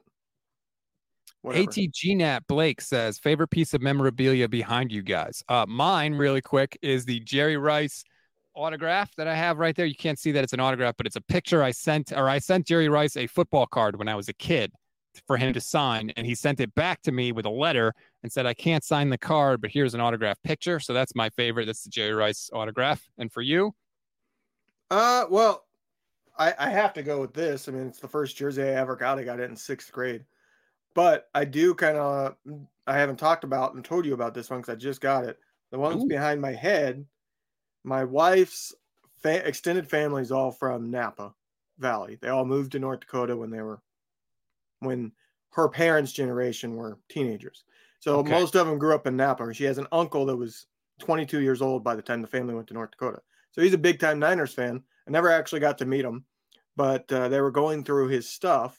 whatever. 1.42 1.66
ATGNat 1.66 2.42
Blake 2.48 2.82
says 2.82 3.18
favorite 3.18 3.50
piece 3.50 3.74
of 3.74 3.82
memorabilia 3.82 4.48
behind 4.48 4.92
you 4.92 5.02
guys. 5.02 5.44
Uh, 5.50 5.66
mine, 5.68 6.14
really 6.14 6.42
quick, 6.42 6.78
is 6.84 7.06
the 7.06 7.20
Jerry 7.22 7.58
Rice 7.58 8.04
autograph 8.58 9.16
that 9.16 9.28
I 9.28 9.36
have 9.36 9.60
right 9.60 9.76
there. 9.76 9.86
You 9.86 9.96
can't 9.96 10.20
see 10.20 10.32
that 10.34 10.44
it's 10.44 10.54
an 10.54 10.60
autograph, 10.60 10.96
but 10.98 11.06
it's 11.08 11.16
a 11.16 11.22
picture 11.22 11.64
I 11.64 11.72
sent, 11.72 12.12
or 12.12 12.30
I 12.30 12.40
sent 12.40 12.68
Jerry 12.68 12.90
Rice 12.90 13.18
a 13.18 13.28
football 13.28 13.68
card 13.68 13.98
when 13.98 14.08
I 14.08 14.16
was 14.16 14.30
a 14.30 14.34
kid 14.34 14.74
for 15.26 15.38
him 15.38 15.54
to 15.54 15.62
sign, 15.62 16.12
and 16.18 16.28
he 16.28 16.36
sent 16.36 16.60
it 16.60 16.74
back 16.76 17.02
to 17.04 17.12
me 17.12 17.32
with 17.32 17.46
a 17.46 17.50
letter 17.50 17.94
and 18.24 18.32
said, 18.32 18.46
"I 18.46 18.54
can't 18.54 18.84
sign 18.84 19.10
the 19.10 19.18
card, 19.18 19.62
but 19.62 19.72
here's 19.72 19.94
an 19.94 20.02
autograph 20.02 20.42
picture." 20.44 20.80
So 20.80 20.94
that's 20.94 21.16
my 21.16 21.30
favorite. 21.32 21.66
That's 21.66 21.84
the 21.84 21.90
Jerry 21.90 22.14
Rice 22.14 22.50
autograph. 22.54 23.08
And 23.18 23.32
for 23.32 23.42
you, 23.42 23.74
Uh, 24.90 25.26
well, 25.30 25.66
I, 26.38 26.54
I 26.58 26.70
have 26.70 26.94
to 26.94 27.04
go 27.04 27.20
with 27.22 27.34
this. 27.34 27.68
I 27.68 27.72
mean, 27.72 27.88
it's 27.88 28.00
the 28.00 28.08
first 28.08 28.38
jersey 28.38 28.64
I 28.64 28.68
ever 28.76 28.96
got. 28.96 29.20
I 29.20 29.24
got 29.24 29.40
it 29.40 29.50
in 29.50 29.56
sixth 29.56 29.92
grade, 29.92 30.26
but 30.96 31.30
I 31.36 31.46
do 31.46 31.76
kind 31.76 31.98
of. 31.98 32.36
I 32.88 32.98
haven't 32.98 33.18
talked 33.20 33.44
about 33.44 33.76
and 33.76 33.84
told 33.86 34.06
you 34.06 34.14
about 34.14 34.34
this 34.34 34.50
one 34.50 34.62
because 34.62 34.74
I 34.74 34.78
just 34.78 35.02
got 35.02 35.26
it. 35.26 35.40
The 35.72 35.80
one 35.80 35.92
that's 35.94 36.06
Ooh. 36.06 36.08
behind 36.08 36.42
my 36.42 36.54
head. 36.54 37.06
My 37.84 38.04
wife's 38.04 38.74
fa- 39.18 39.48
extended 39.48 39.90
family 39.90 40.22
is 40.22 40.32
all 40.32 40.52
from 40.52 40.90
Napa 40.92 41.34
Valley. 41.78 42.16
They 42.22 42.30
all 42.30 42.46
moved 42.46 42.72
to 42.74 42.80
North 42.80 43.02
Dakota 43.02 43.36
when 43.36 43.50
they 43.50 43.62
were, 43.62 43.82
when 44.80 45.12
her 45.52 45.70
parents' 45.70 46.12
generation 46.12 46.76
were 46.76 47.00
teenagers. 47.10 47.64
So 48.00 48.20
Okay. 48.20 48.32
most 48.32 48.56
of 48.56 48.68
them 48.68 48.78
grew 48.78 48.94
up 48.94 49.08
in 49.08 49.16
Napa. 49.16 49.54
She 49.54 49.64
has 49.64 49.78
an 49.78 49.88
uncle 49.92 50.26
that 50.28 50.36
was 50.38 50.68
22 51.00 51.42
years 51.42 51.62
old 51.62 51.84
by 51.84 51.96
the 51.96 52.02
time 52.02 52.22
the 52.22 52.28
family 52.28 52.54
went 52.54 52.68
to 52.68 52.74
North 52.74 52.92
Dakota. 52.92 53.22
So 53.52 53.62
he's 53.62 53.74
a 53.74 53.78
big 53.78 54.00
time 54.00 54.20
Niners 54.20 54.54
fan. 54.54 54.84
I 55.08 55.12
never 55.12 55.30
actually 55.30 55.62
got 55.62 55.78
to 55.80 55.86
meet 55.86 56.06
him, 56.06 56.26
but 56.76 57.12
uh, 57.12 57.30
they 57.30 57.42
were 57.42 57.52
going 57.52 57.84
through 57.84 58.10
his 58.10 58.30
stuff, 58.30 58.78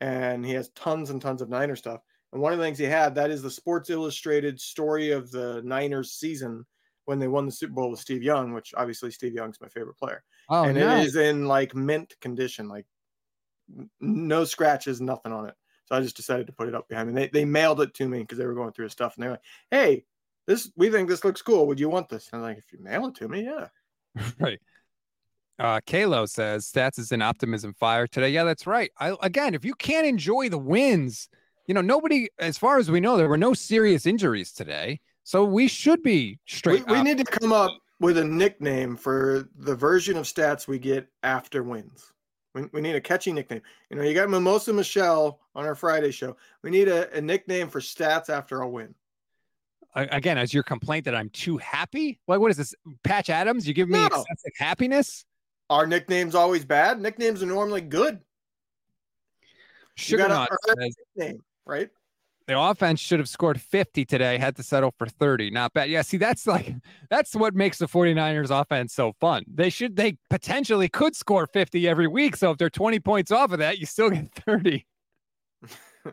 and 0.00 0.44
he 0.44 0.52
has 0.52 0.68
tons 0.70 1.10
and 1.10 1.20
tons 1.20 1.42
of 1.42 1.48
Niner 1.48 1.76
stuff. 1.76 2.02
And 2.32 2.40
one 2.40 2.52
of 2.52 2.58
the 2.58 2.64
things 2.64 2.78
he 2.78 2.84
had 2.84 3.14
that 3.16 3.30
is 3.30 3.42
the 3.42 3.50
Sports 3.50 3.90
Illustrated 3.90 4.60
story 4.60 5.10
of 5.10 5.30
the 5.30 5.60
Niners 5.64 6.12
season 6.12 6.66
when 7.04 7.18
they 7.18 7.28
won 7.28 7.46
the 7.46 7.52
Super 7.52 7.72
Bowl 7.72 7.90
with 7.90 8.00
Steve 8.00 8.22
Young, 8.22 8.52
which 8.52 8.72
obviously 8.76 9.10
Steve 9.10 9.34
Young's 9.34 9.60
my 9.60 9.68
favorite 9.68 9.98
player. 9.98 10.22
Oh, 10.48 10.64
and 10.64 10.78
nice. 10.78 11.04
it 11.04 11.06
is 11.08 11.16
in 11.16 11.46
like 11.46 11.74
mint 11.74 12.14
condition, 12.20 12.68
like 12.68 12.86
no 14.00 14.44
scratches, 14.44 15.00
nothing 15.00 15.32
on 15.32 15.48
it. 15.48 15.54
So 15.86 15.96
I 15.96 16.00
just 16.00 16.16
decided 16.16 16.46
to 16.46 16.52
put 16.52 16.68
it 16.68 16.74
up 16.74 16.88
behind 16.88 17.12
me. 17.12 17.14
They, 17.14 17.28
they 17.28 17.44
mailed 17.44 17.80
it 17.80 17.94
to 17.94 18.08
me 18.08 18.20
because 18.20 18.38
they 18.38 18.46
were 18.46 18.54
going 18.54 18.72
through 18.72 18.84
his 18.84 18.92
stuff, 18.92 19.14
and 19.16 19.24
they're 19.24 19.32
like, 19.32 19.42
"Hey, 19.70 20.04
this 20.46 20.70
we 20.76 20.90
think 20.90 21.08
this 21.08 21.24
looks 21.24 21.42
cool. 21.42 21.66
Would 21.66 21.80
you 21.80 21.88
want 21.88 22.08
this?" 22.08 22.28
And 22.32 22.40
I'm 22.40 22.48
like, 22.48 22.58
"If 22.58 22.72
you 22.72 22.82
mail 22.82 23.06
it 23.06 23.14
to 23.16 23.28
me, 23.28 23.44
yeah." 23.44 23.68
right. 24.38 24.60
Uh, 25.58 25.80
Kalo 25.86 26.26
says 26.26 26.70
stats 26.70 26.98
is 26.98 27.12
an 27.12 27.22
optimism 27.22 27.74
fire 27.74 28.06
today. 28.06 28.30
Yeah, 28.30 28.44
that's 28.44 28.66
right. 28.66 28.90
I, 28.98 29.14
again, 29.22 29.54
if 29.54 29.64
you 29.64 29.74
can't 29.74 30.06
enjoy 30.06 30.48
the 30.48 30.58
wins, 30.58 31.28
you 31.66 31.74
know, 31.74 31.80
nobody, 31.80 32.28
as 32.38 32.58
far 32.58 32.78
as 32.78 32.90
we 32.90 33.00
know, 33.00 33.16
there 33.16 33.28
were 33.28 33.36
no 33.36 33.54
serious 33.54 34.06
injuries 34.06 34.52
today. 34.52 35.00
So 35.24 35.44
we 35.44 35.68
should 35.68 36.02
be 36.02 36.38
straight. 36.46 36.86
we 36.88 36.96
up. 36.96 37.04
need 37.04 37.18
to 37.18 37.24
come 37.24 37.52
up 37.52 37.70
with 38.00 38.18
a 38.18 38.24
nickname 38.24 38.96
for 38.96 39.48
the 39.58 39.74
version 39.74 40.16
of 40.16 40.24
stats 40.24 40.66
we 40.66 40.78
get 40.78 41.06
after 41.22 41.62
wins. 41.62 42.12
We, 42.54 42.62
we 42.72 42.80
need 42.80 42.96
a 42.96 43.00
catchy 43.00 43.32
nickname. 43.32 43.62
You 43.90 43.96
know, 43.96 44.02
you 44.02 44.14
got 44.14 44.28
Mimosa 44.28 44.72
Michelle 44.72 45.38
on 45.54 45.64
our 45.64 45.74
Friday 45.74 46.10
show. 46.10 46.36
We 46.62 46.70
need 46.70 46.88
a, 46.88 47.10
a 47.16 47.20
nickname 47.20 47.68
for 47.68 47.80
stats 47.80 48.28
after 48.28 48.60
a 48.62 48.68
win. 48.68 48.94
A- 49.94 50.08
again, 50.10 50.36
as 50.38 50.52
your 50.52 50.64
complaint 50.64 51.04
that 51.04 51.14
I'm 51.14 51.30
too 51.30 51.56
happy. 51.58 52.18
Like, 52.26 52.40
what 52.40 52.50
is 52.50 52.56
this? 52.56 52.74
Patch 53.04 53.30
Adams? 53.30 53.66
You 53.68 53.74
give 53.74 53.88
me 53.88 54.00
No. 54.00 54.06
excessive 54.06 54.52
happiness? 54.58 55.24
Our 55.70 55.86
nickname's 55.86 56.34
always 56.34 56.64
bad. 56.64 57.00
Nicknames 57.00 57.42
are 57.42 57.46
normally 57.46 57.80
good. 57.80 58.20
Sugar 59.94 60.26
gotta 60.26 60.34
Nut 60.34 60.76
says 60.78 60.96
nickname, 61.16 61.42
right? 61.66 61.88
The 62.46 62.58
offense 62.58 63.00
should 63.00 63.18
have 63.18 63.28
scored 63.28 63.60
50 63.60 64.04
today, 64.04 64.38
had 64.38 64.56
to 64.56 64.62
settle 64.62 64.92
for 64.98 65.06
30. 65.06 65.50
Not 65.50 65.72
bad. 65.72 65.90
Yeah, 65.90 66.02
see, 66.02 66.16
that's 66.16 66.46
like 66.46 66.74
that's 67.10 67.34
what 67.34 67.54
makes 67.54 67.78
the 67.78 67.86
49ers 67.86 68.50
offense 68.50 68.94
so 68.94 69.12
fun. 69.20 69.44
They 69.52 69.70
should 69.70 69.96
they 69.96 70.16
potentially 70.30 70.88
could 70.88 71.14
score 71.14 71.46
50 71.46 71.88
every 71.88 72.08
week. 72.08 72.36
So 72.36 72.50
if 72.50 72.58
they're 72.58 72.70
20 72.70 73.00
points 73.00 73.30
off 73.30 73.52
of 73.52 73.58
that, 73.58 73.78
you 73.78 73.86
still 73.86 74.10
get 74.10 74.32
30. 74.34 74.86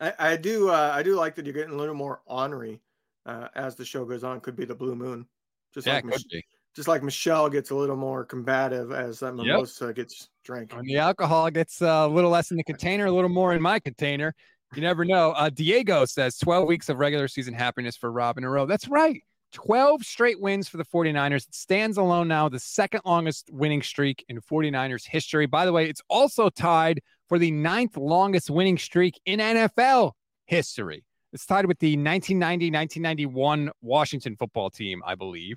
I, 0.00 0.12
I 0.18 0.36
do. 0.36 0.70
Uh, 0.70 0.92
I 0.94 1.02
do 1.02 1.16
like 1.16 1.34
that 1.36 1.46
you're 1.46 1.54
getting 1.54 1.74
a 1.74 1.78
little 1.78 1.94
more 1.94 2.22
ornery 2.26 2.80
uh, 3.26 3.48
as 3.54 3.74
the 3.74 3.84
show 3.84 4.04
goes 4.04 4.24
on. 4.24 4.40
Could 4.40 4.56
be 4.56 4.64
the 4.64 4.74
blue 4.74 4.94
moon, 4.94 5.26
just 5.74 5.86
yeah, 5.86 5.94
like 5.94 6.04
Mich- 6.04 6.44
just 6.76 6.86
like 6.88 7.02
Michelle 7.02 7.48
gets 7.48 7.70
a 7.70 7.74
little 7.74 7.96
more 7.96 8.24
combative 8.24 8.92
as 8.92 9.18
that 9.18 9.34
mimosa 9.34 9.86
yep. 9.86 9.96
gets 9.96 10.28
drank. 10.44 10.72
And 10.72 10.86
the 10.86 10.98
alcohol 10.98 11.50
gets 11.50 11.82
uh, 11.82 12.06
a 12.06 12.08
little 12.08 12.30
less 12.30 12.52
in 12.52 12.56
the 12.56 12.62
container, 12.62 13.06
a 13.06 13.10
little 13.10 13.28
more 13.28 13.52
in 13.52 13.60
my 13.60 13.80
container. 13.80 14.34
You 14.74 14.82
never 14.82 15.04
know. 15.04 15.30
Uh, 15.32 15.50
Diego 15.50 16.04
says 16.04 16.36
12 16.38 16.66
weeks 16.66 16.88
of 16.88 16.98
regular 16.98 17.28
season 17.28 17.54
happiness 17.54 17.96
for 17.96 18.12
Rob 18.12 18.38
in 18.38 18.44
a 18.44 18.50
row. 18.50 18.66
That's 18.66 18.88
right. 18.88 19.22
12 19.52 20.02
straight 20.04 20.40
wins 20.40 20.68
for 20.68 20.76
the 20.76 20.84
49ers. 20.84 21.48
It 21.48 21.54
stands 21.54 21.96
alone 21.96 22.28
now, 22.28 22.48
the 22.48 22.58
second 22.60 23.00
longest 23.06 23.48
winning 23.50 23.82
streak 23.82 24.24
in 24.28 24.40
49ers 24.40 25.06
history. 25.06 25.46
By 25.46 25.64
the 25.64 25.72
way, 25.72 25.88
it's 25.88 26.02
also 26.08 26.50
tied 26.50 27.00
for 27.28 27.38
the 27.38 27.50
ninth 27.50 27.96
longest 27.96 28.50
winning 28.50 28.76
streak 28.76 29.18
in 29.24 29.40
NFL 29.40 30.12
history. 30.46 31.04
It's 31.32 31.46
tied 31.46 31.66
with 31.66 31.78
the 31.78 31.96
1990 31.96 32.70
1991 32.70 33.70
Washington 33.82 34.36
football 34.36 34.70
team, 34.70 35.02
I 35.06 35.14
believe. 35.14 35.56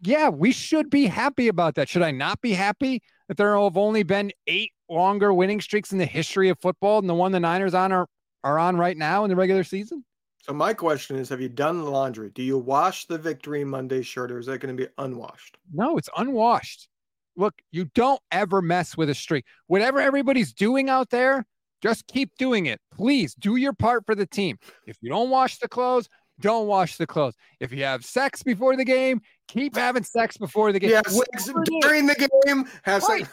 Yeah, 0.00 0.28
we 0.28 0.52
should 0.52 0.90
be 0.90 1.06
happy 1.06 1.48
about 1.48 1.74
that. 1.74 1.88
Should 1.88 2.02
I 2.02 2.10
not 2.10 2.40
be 2.40 2.52
happy 2.52 3.02
that 3.26 3.36
there 3.36 3.58
have 3.58 3.76
only 3.76 4.02
been 4.02 4.32
eight 4.46 4.72
longer 4.88 5.32
winning 5.34 5.60
streaks 5.60 5.92
in 5.92 5.98
the 5.98 6.06
history 6.06 6.48
of 6.48 6.58
football 6.60 7.00
than 7.00 7.08
the 7.08 7.14
one 7.14 7.32
the 7.32 7.40
Niners 7.40 7.74
on 7.74 7.92
are, 7.92 8.06
are 8.44 8.58
on 8.58 8.76
right 8.76 8.96
now 8.96 9.24
in 9.24 9.30
the 9.30 9.36
regular 9.36 9.64
season? 9.64 10.04
So 10.42 10.52
my 10.52 10.72
question 10.72 11.16
is, 11.16 11.28
have 11.28 11.40
you 11.40 11.48
done 11.48 11.82
the 11.82 11.90
laundry? 11.90 12.30
Do 12.30 12.42
you 12.42 12.56
wash 12.56 13.06
the 13.06 13.18
Victory 13.18 13.64
Monday 13.64 14.02
shirt 14.02 14.30
or 14.30 14.38
is 14.38 14.46
that 14.46 14.60
going 14.60 14.74
to 14.74 14.82
be 14.82 14.90
unwashed? 14.96 15.58
No, 15.72 15.98
it's 15.98 16.08
unwashed. 16.16 16.88
Look, 17.36 17.54
you 17.70 17.86
don't 17.94 18.20
ever 18.30 18.62
mess 18.62 18.96
with 18.96 19.10
a 19.10 19.14
streak. 19.14 19.44
Whatever 19.66 20.00
everybody's 20.00 20.52
doing 20.52 20.88
out 20.88 21.10
there, 21.10 21.44
just 21.82 22.06
keep 22.06 22.30
doing 22.38 22.66
it. 22.66 22.80
Please 22.92 23.34
do 23.34 23.56
your 23.56 23.72
part 23.72 24.06
for 24.06 24.14
the 24.14 24.26
team. 24.26 24.58
If 24.86 24.96
you 25.00 25.10
don't 25.10 25.30
wash 25.30 25.58
the 25.58 25.68
clothes, 25.68 26.08
don't 26.40 26.66
wash 26.66 26.96
the 26.96 27.06
clothes. 27.06 27.34
If 27.60 27.72
you 27.72 27.84
have 27.84 28.04
sex 28.04 28.42
before 28.42 28.76
the 28.76 28.84
game, 28.84 29.20
keep 29.48 29.76
having 29.76 30.04
sex 30.04 30.36
before 30.36 30.72
the 30.72 30.78
game. 30.78 30.90
Yeah, 30.90 31.02
sex 31.02 31.50
during 31.80 32.06
the 32.06 32.28
game. 32.44 32.66
Have 32.82 33.02
right. 33.04 33.26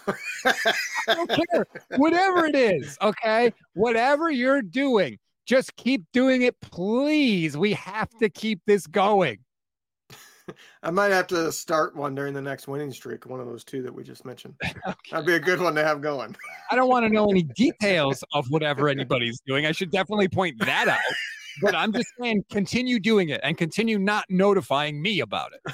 sex. 0.45 0.75
I 1.07 1.13
don't 1.13 1.29
care. 1.29 1.65
Whatever 1.97 2.45
it 2.45 2.55
is, 2.55 2.97
okay? 3.01 3.53
Whatever 3.73 4.31
you're 4.31 4.61
doing, 4.61 5.19
just 5.45 5.75
keep 5.75 6.03
doing 6.11 6.41
it, 6.41 6.59
please. 6.61 7.55
We 7.55 7.73
have 7.73 8.09
to 8.19 8.29
keep 8.29 8.61
this 8.65 8.87
going. 8.87 9.39
I 10.83 10.91
might 10.91 11.11
have 11.11 11.27
to 11.27 11.51
start 11.51 11.95
one 11.95 12.13
during 12.13 12.33
the 12.33 12.41
next 12.41 12.67
winning 12.67 12.91
streak, 12.91 13.25
one 13.25 13.39
of 13.39 13.47
those 13.47 13.63
two 13.63 13.81
that 13.81 13.93
we 13.93 14.03
just 14.03 14.25
mentioned. 14.25 14.53
okay. 14.63 14.95
That'd 15.11 15.25
be 15.25 15.33
a 15.33 15.39
good 15.39 15.59
one 15.59 15.73
to 15.75 15.83
have 15.83 16.01
going. 16.01 16.35
I 16.69 16.75
don't 16.75 16.89
want 16.89 17.05
to 17.05 17.09
know 17.11 17.27
any 17.29 17.43
details 17.43 18.23
of 18.33 18.45
whatever 18.49 18.87
anybody's 18.87 19.39
doing. 19.47 19.65
I 19.65 19.71
should 19.71 19.91
definitely 19.91 20.27
point 20.27 20.59
that 20.59 20.87
out. 20.87 20.99
But 21.61 21.73
I'm 21.73 21.93
just 21.93 22.09
saying, 22.19 22.45
continue 22.51 22.99
doing 22.99 23.29
it 23.29 23.39
and 23.43 23.57
continue 23.57 23.97
not 23.97 24.25
notifying 24.29 25.01
me 25.01 25.21
about 25.21 25.51
it. 25.53 25.73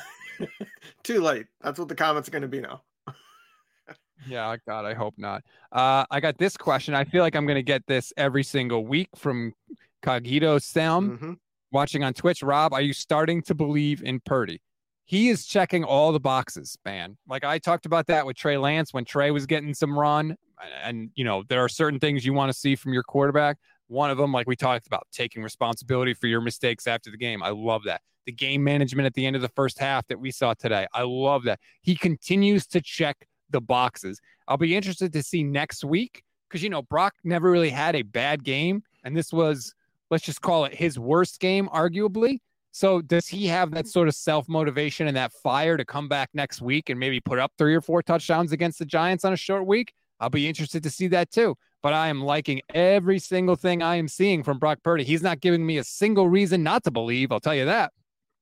Too 1.03 1.21
late. 1.21 1.47
That's 1.61 1.79
what 1.79 1.87
the 1.87 1.95
comments 1.95 2.27
are 2.27 2.31
going 2.31 2.41
to 2.43 2.47
be 2.47 2.61
now. 2.61 2.81
yeah, 4.27 4.55
God, 4.67 4.85
I 4.85 4.93
hope 4.93 5.15
not. 5.17 5.43
Uh, 5.71 6.05
I 6.09 6.19
got 6.19 6.37
this 6.37 6.57
question. 6.57 6.93
I 6.93 7.03
feel 7.03 7.23
like 7.23 7.35
I'm 7.35 7.45
going 7.45 7.55
to 7.55 7.63
get 7.63 7.85
this 7.87 8.13
every 8.17 8.43
single 8.43 8.85
week 8.85 9.09
from 9.15 9.53
Cogito 10.01 10.57
Sam. 10.59 11.11
Mm-hmm 11.11 11.33
watching 11.71 12.03
on 12.03 12.13
Twitch, 12.13 12.43
Rob, 12.43 12.73
are 12.73 12.81
you 12.81 12.93
starting 12.93 13.41
to 13.43 13.55
believe 13.55 14.03
in 14.03 14.19
Purdy? 14.19 14.61
He 15.05 15.29
is 15.29 15.45
checking 15.45 15.83
all 15.83 16.11
the 16.11 16.19
boxes, 16.19 16.77
man. 16.85 17.17
Like 17.27 17.43
I 17.43 17.57
talked 17.57 17.85
about 17.85 18.07
that 18.07 18.25
with 18.25 18.37
Trey 18.37 18.57
Lance 18.57 18.93
when 18.93 19.03
Trey 19.03 19.31
was 19.31 19.45
getting 19.45 19.73
some 19.73 19.97
run. 19.97 20.37
And, 20.83 21.09
you 21.15 21.23
know, 21.23 21.43
there 21.49 21.63
are 21.63 21.69
certain 21.69 21.99
things 21.99 22.25
you 22.25 22.33
want 22.33 22.51
to 22.51 22.57
see 22.57 22.75
from 22.75 22.93
your 22.93 23.03
quarterback. 23.03 23.57
One 23.91 24.09
of 24.09 24.17
them, 24.17 24.31
like 24.31 24.47
we 24.47 24.55
talked 24.55 24.87
about, 24.87 25.05
taking 25.11 25.43
responsibility 25.43 26.13
for 26.13 26.27
your 26.27 26.39
mistakes 26.39 26.87
after 26.87 27.11
the 27.11 27.17
game. 27.17 27.43
I 27.43 27.49
love 27.49 27.83
that. 27.83 27.99
The 28.25 28.31
game 28.31 28.63
management 28.63 29.05
at 29.05 29.13
the 29.15 29.25
end 29.25 29.35
of 29.35 29.41
the 29.41 29.49
first 29.49 29.77
half 29.79 30.07
that 30.07 30.17
we 30.17 30.31
saw 30.31 30.53
today. 30.53 30.87
I 30.93 31.01
love 31.01 31.43
that. 31.43 31.59
He 31.81 31.97
continues 31.97 32.65
to 32.67 32.79
check 32.79 33.27
the 33.49 33.59
boxes. 33.59 34.21
I'll 34.47 34.55
be 34.55 34.77
interested 34.77 35.11
to 35.11 35.21
see 35.21 35.43
next 35.43 35.83
week 35.83 36.23
because, 36.47 36.63
you 36.63 36.69
know, 36.69 36.83
Brock 36.83 37.15
never 37.25 37.51
really 37.51 37.69
had 37.69 37.97
a 37.97 38.03
bad 38.03 38.45
game. 38.45 38.81
And 39.03 39.13
this 39.13 39.33
was 39.33 39.75
let's 40.09 40.23
just 40.23 40.41
call 40.41 40.63
it 40.63 40.73
his 40.73 40.97
worst 40.97 41.41
game, 41.41 41.67
arguably. 41.67 42.37
So 42.71 43.01
does 43.01 43.27
he 43.27 43.45
have 43.47 43.71
that 43.71 43.89
sort 43.89 44.07
of 44.07 44.15
self 44.15 44.47
motivation 44.47 45.07
and 45.07 45.17
that 45.17 45.33
fire 45.33 45.75
to 45.75 45.83
come 45.83 46.07
back 46.07 46.29
next 46.33 46.61
week 46.61 46.89
and 46.89 46.97
maybe 46.97 47.19
put 47.19 47.39
up 47.39 47.51
three 47.57 47.75
or 47.75 47.81
four 47.81 48.01
touchdowns 48.01 48.53
against 48.53 48.79
the 48.79 48.85
Giants 48.85 49.25
on 49.25 49.33
a 49.33 49.37
short 49.37 49.67
week? 49.67 49.91
I'll 50.21 50.29
be 50.29 50.47
interested 50.47 50.81
to 50.83 50.89
see 50.89 51.07
that 51.07 51.29
too. 51.29 51.57
But 51.81 51.93
I 51.93 52.09
am 52.09 52.23
liking 52.23 52.61
every 52.73 53.17
single 53.17 53.55
thing 53.55 53.81
I 53.81 53.95
am 53.95 54.07
seeing 54.07 54.43
from 54.43 54.59
Brock 54.59 54.79
Purdy. 54.83 55.03
He's 55.03 55.23
not 55.23 55.41
giving 55.41 55.65
me 55.65 55.77
a 55.77 55.83
single 55.83 56.29
reason 56.29 56.61
not 56.61 56.83
to 56.83 56.91
believe. 56.91 57.31
I'll 57.31 57.39
tell 57.39 57.55
you 57.55 57.65
that. 57.65 57.91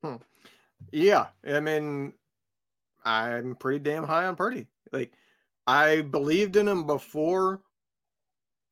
Hmm. 0.03 0.15
Yeah, 0.91 1.27
I 1.47 1.59
mean, 1.59 2.13
I'm 3.05 3.55
pretty 3.55 3.79
damn 3.79 4.03
high 4.03 4.25
on 4.25 4.35
Purdy. 4.35 4.67
Like, 4.91 5.13
I 5.67 6.01
believed 6.01 6.55
in 6.55 6.67
him 6.67 6.85
before 6.85 7.61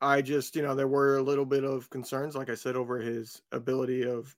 I 0.01 0.22
just, 0.22 0.55
you 0.55 0.61
know, 0.61 0.76
there 0.76 0.88
were 0.88 1.18
a 1.18 1.24
little 1.24 1.45
bit 1.45 1.63
of 1.63 1.89
concerns, 1.89 2.36
like 2.36 2.49
I 2.49 2.55
said, 2.55 2.76
over 2.76 2.97
his 2.97 3.41
ability 3.51 4.05
of 4.05 4.36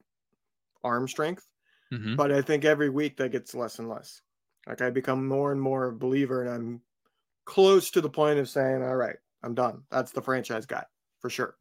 arm 0.84 1.08
strength. 1.08 1.48
Mm-hmm. 1.92 2.16
But 2.16 2.32
I 2.32 2.42
think 2.42 2.66
every 2.66 2.90
week 2.90 3.18
that 3.18 3.32
gets 3.32 3.56
less 3.56 3.80
and 3.80 3.90
less. 3.90 4.22
Like 4.68 4.82
I 4.82 4.90
become 4.90 5.28
more 5.28 5.52
and 5.52 5.60
more 5.60 5.88
a 5.88 5.94
believer, 5.94 6.44
and 6.44 6.50
I'm 6.50 6.82
close 7.46 7.90
to 7.92 8.02
the 8.02 8.10
point 8.10 8.38
of 8.38 8.48
saying, 8.48 8.84
"All 8.84 8.96
right, 8.96 9.16
I'm 9.44 9.54
done. 9.54 9.84
That's 9.92 10.12
the 10.12 10.22
franchise 10.22 10.66
guy 10.66 10.84
for 11.20 11.30
sure." 11.30 11.56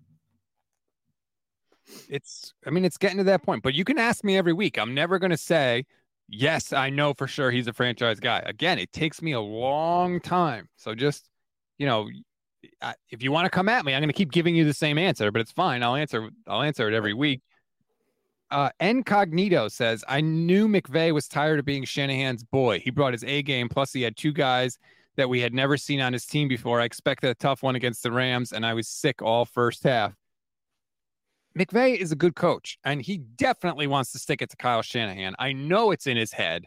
It's, 2.09 2.53
I 2.67 2.71
mean, 2.71 2.85
it's 2.85 2.99
getting 2.99 3.17
to 3.19 3.25
that 3.25 3.43
point. 3.43 3.63
But 3.63 3.75
you 3.75 3.85
can 3.85 3.99
ask 3.99 4.23
me 4.23 4.37
every 4.37 4.53
week. 4.53 4.79
I'm 4.79 4.95
never 4.95 5.19
going 5.19 5.31
to 5.31 5.37
say, 5.39 5.87
"Yes, 6.29 6.73
I 6.73 6.91
know 6.91 7.15
for 7.15 7.27
sure 7.27 7.51
he's 7.51 7.67
a 7.67 7.73
franchise 7.73 8.21
guy." 8.21 8.43
Again, 8.45 8.79
it 8.79 8.93
takes 8.93 9.23
me 9.23 9.33
a 9.33 9.41
long 9.41 10.21
time. 10.21 10.69
So 10.77 10.95
just, 10.95 11.31
you 11.79 11.87
know, 11.87 12.09
if 13.11 13.23
you 13.23 13.33
want 13.33 13.47
to 13.47 13.51
come 13.51 13.69
at 13.69 13.85
me, 13.85 13.95
I'm 13.95 14.01
going 14.01 14.11
to 14.11 14.15
keep 14.15 14.33
giving 14.33 14.55
you 14.55 14.65
the 14.65 14.75
same 14.75 14.99
answer, 14.99 15.31
but 15.31 15.41
it's 15.41 15.53
fine. 15.53 15.83
I'll 15.83 15.95
answer. 15.95 16.29
I'll 16.47 16.63
answer 16.63 16.89
it 16.89 16.95
every 16.95 17.15
week. 17.15 17.41
Uh, 18.51 18.71
Incognito 18.81 19.69
says, 19.69 20.03
I 20.09 20.23
knew 20.23 20.69
McVay 20.69 21.13
was 21.13 21.29
tired 21.29 21.59
of 21.59 21.67
being 21.67 21.85
Shanahan's 21.85 22.43
boy. 22.43 22.81
He 22.81 22.91
brought 22.91 23.13
his 23.13 23.25
A 23.25 23.43
game. 23.43 23.69
Plus, 23.69 23.93
he 23.93 24.01
had 24.01 24.17
two 24.17 24.33
guys 24.33 24.79
that 25.19 25.29
we 25.29 25.41
had 25.41 25.53
never 25.53 25.77
seen 25.77 26.01
on 26.01 26.13
his 26.13 26.25
team 26.25 26.49
before. 26.49 26.81
I 26.81 26.85
expected 26.85 27.29
a 27.29 27.35
tough 27.35 27.63
one 27.63 27.75
against 27.75 28.03
the 28.03 28.13
Rams, 28.13 28.53
and 28.53 28.65
I 28.65 28.73
was 28.73 28.89
sick 28.89 29.21
all 29.21 29.45
first 29.45 29.83
half. 29.83 30.15
McVay 31.59 31.97
is 31.97 32.13
a 32.13 32.17
good 32.17 32.37
coach, 32.37 32.79
and 32.85 33.03
he 33.03 33.19
definitely 33.19 33.89
wants 33.89 34.13
to 34.13 34.19
stick 34.19 34.41
it 34.43 34.51
to 34.51 34.57
Kyle 34.57 34.81
Shanahan. 34.81 35.35
I 35.39 35.53
know 35.53 35.91
it's 35.91 36.07
in 36.07 36.17
his 36.17 36.33
head. 36.33 36.65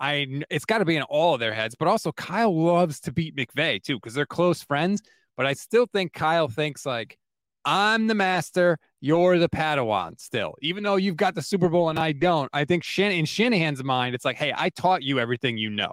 I 0.00 0.42
it's 0.50 0.64
got 0.64 0.78
to 0.78 0.84
be 0.84 0.96
in 0.96 1.04
all 1.04 1.34
of 1.34 1.40
their 1.40 1.54
heads, 1.54 1.76
but 1.78 1.86
also 1.86 2.10
Kyle 2.10 2.54
loves 2.54 2.98
to 3.00 3.12
beat 3.12 3.36
McVay 3.36 3.80
too 3.80 3.96
because 3.96 4.14
they're 4.14 4.26
close 4.26 4.62
friends. 4.62 5.00
But 5.36 5.46
I 5.46 5.52
still 5.52 5.86
think 5.86 6.12
Kyle 6.12 6.48
thinks 6.48 6.84
like, 6.84 7.16
I'm 7.64 8.08
the 8.08 8.16
master, 8.16 8.78
you're 9.00 9.38
the 9.38 9.48
Padawan 9.48 10.20
still. 10.20 10.54
Even 10.60 10.82
though 10.82 10.96
you've 10.96 11.16
got 11.16 11.36
the 11.36 11.42
Super 11.42 11.68
Bowl 11.68 11.88
and 11.88 12.00
I 12.00 12.10
don't, 12.10 12.50
I 12.52 12.64
think 12.64 12.82
Shan- 12.82 13.12
in 13.12 13.26
Shanahan's 13.26 13.84
mind, 13.84 14.16
it's 14.16 14.24
like, 14.24 14.36
hey, 14.36 14.52
I 14.56 14.70
taught 14.70 15.04
you 15.04 15.20
everything 15.20 15.56
you 15.56 15.70
know. 15.70 15.92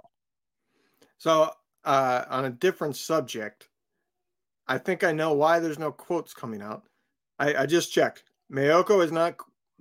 So, 1.18 1.52
uh, 1.84 2.24
on 2.28 2.44
a 2.44 2.50
different 2.50 2.96
subject, 2.96 3.68
I 4.66 4.78
think 4.78 5.04
I 5.04 5.12
know 5.12 5.32
why 5.32 5.58
there's 5.58 5.78
no 5.78 5.92
quotes 5.92 6.34
coming 6.34 6.62
out. 6.62 6.84
I, 7.38 7.54
I 7.54 7.66
just 7.66 7.92
checked. 7.92 8.24
Maiocco 8.52 9.00
has 9.00 9.12
not 9.12 9.36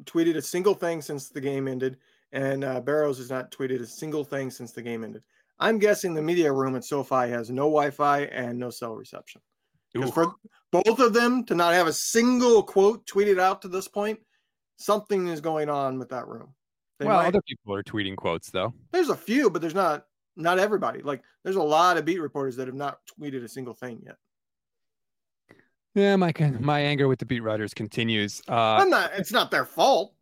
tweeted 0.06 0.36
a 0.36 0.41
single 0.41 0.74
thing 0.74 1.02
since 1.02 1.30
the 1.30 1.41
game 1.41 1.68
ended, 1.68 1.97
and 2.32 2.64
uh, 2.64 2.82
Barrows 2.82 3.18
has 3.18 3.30
not 3.30 3.52
tweeted 3.52 3.82
a 3.82 3.86
single 3.86 4.24
thing 4.24 4.50
since 4.50 4.72
the 4.72 4.82
game 4.82 5.04
ended. 5.04 5.24
I'm 5.60 5.78
guessing 5.78 6.14
the 6.14 6.22
media 6.22 6.52
room 6.52 6.76
at 6.76 6.86
SoFi 6.86 7.30
has 7.30 7.50
no 7.50 7.64
Wi-Fi 7.64 8.22
and 8.22 8.58
no 8.58 8.70
cell 8.70 8.95
reception. 8.95 9.41
Because 9.93 10.12
for 10.12 10.34
both 10.72 11.00
of 11.00 11.14
them 11.14 11.43
to 11.45 11.56
not 11.56 11.74
have 11.74 11.88
a 11.88 11.93
single 11.93 12.64
quote 12.64 13.06
tweeted 13.06 13.39
out 13.39 13.62
to 13.64 13.68
this 13.68 13.88
point, 13.88 14.20
something 14.78 15.28
is 15.28 15.41
going 15.41 15.68
on 15.68 16.00
with 16.00 16.10
that 16.10 16.28
room. 16.28 16.54
They 17.00 17.06
well, 17.06 17.18
might, 17.18 17.28
other 17.28 17.41
people 17.41 17.74
are 17.74 17.84
tweeting 17.84 18.16
quotes 18.16 18.52
though. 18.52 18.74
There's 18.91 19.10
a 19.10 19.16
few, 19.16 19.50
but 19.50 19.62
there's 19.62 19.76
not 19.76 20.06
not 20.40 20.60
everybody. 20.60 21.02
Like 21.02 21.22
there's 21.44 21.56
a 21.56 21.62
lot 21.62 21.98
of 21.98 22.06
beat 22.06 22.20
reporters 22.20 22.56
that 22.56 22.68
have 22.68 22.76
not 22.76 23.00
tweeted 23.20 23.44
a 23.44 23.48
single 23.48 23.74
thing 23.74 24.02
yet. 24.06 24.16
Yeah, 25.96 26.16
my 26.16 26.34
my 26.60 26.80
anger 26.80 27.08
with 27.08 27.20
the 27.20 27.26
beat 27.26 27.42
writers 27.42 27.74
continues. 27.74 28.42
Uh, 28.48 28.54
I'm 28.54 28.90
not. 28.90 29.12
It's 29.16 29.32
not 29.32 29.52
their 29.52 29.66
fault. 29.66 30.14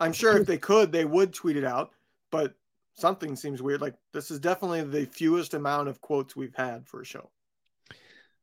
I'm 0.00 0.12
sure 0.12 0.36
if 0.36 0.46
they 0.46 0.58
could, 0.58 0.92
they 0.92 1.04
would 1.04 1.32
tweet 1.32 1.56
it 1.56 1.64
out. 1.64 1.90
But 2.30 2.54
something 2.94 3.36
seems 3.36 3.62
weird. 3.62 3.80
Like 3.80 3.94
this 4.12 4.30
is 4.30 4.38
definitely 4.40 4.82
the 4.82 5.06
fewest 5.06 5.54
amount 5.54 5.88
of 5.88 6.00
quotes 6.00 6.36
we've 6.36 6.54
had 6.54 6.86
for 6.86 7.00
a 7.00 7.04
show. 7.04 7.30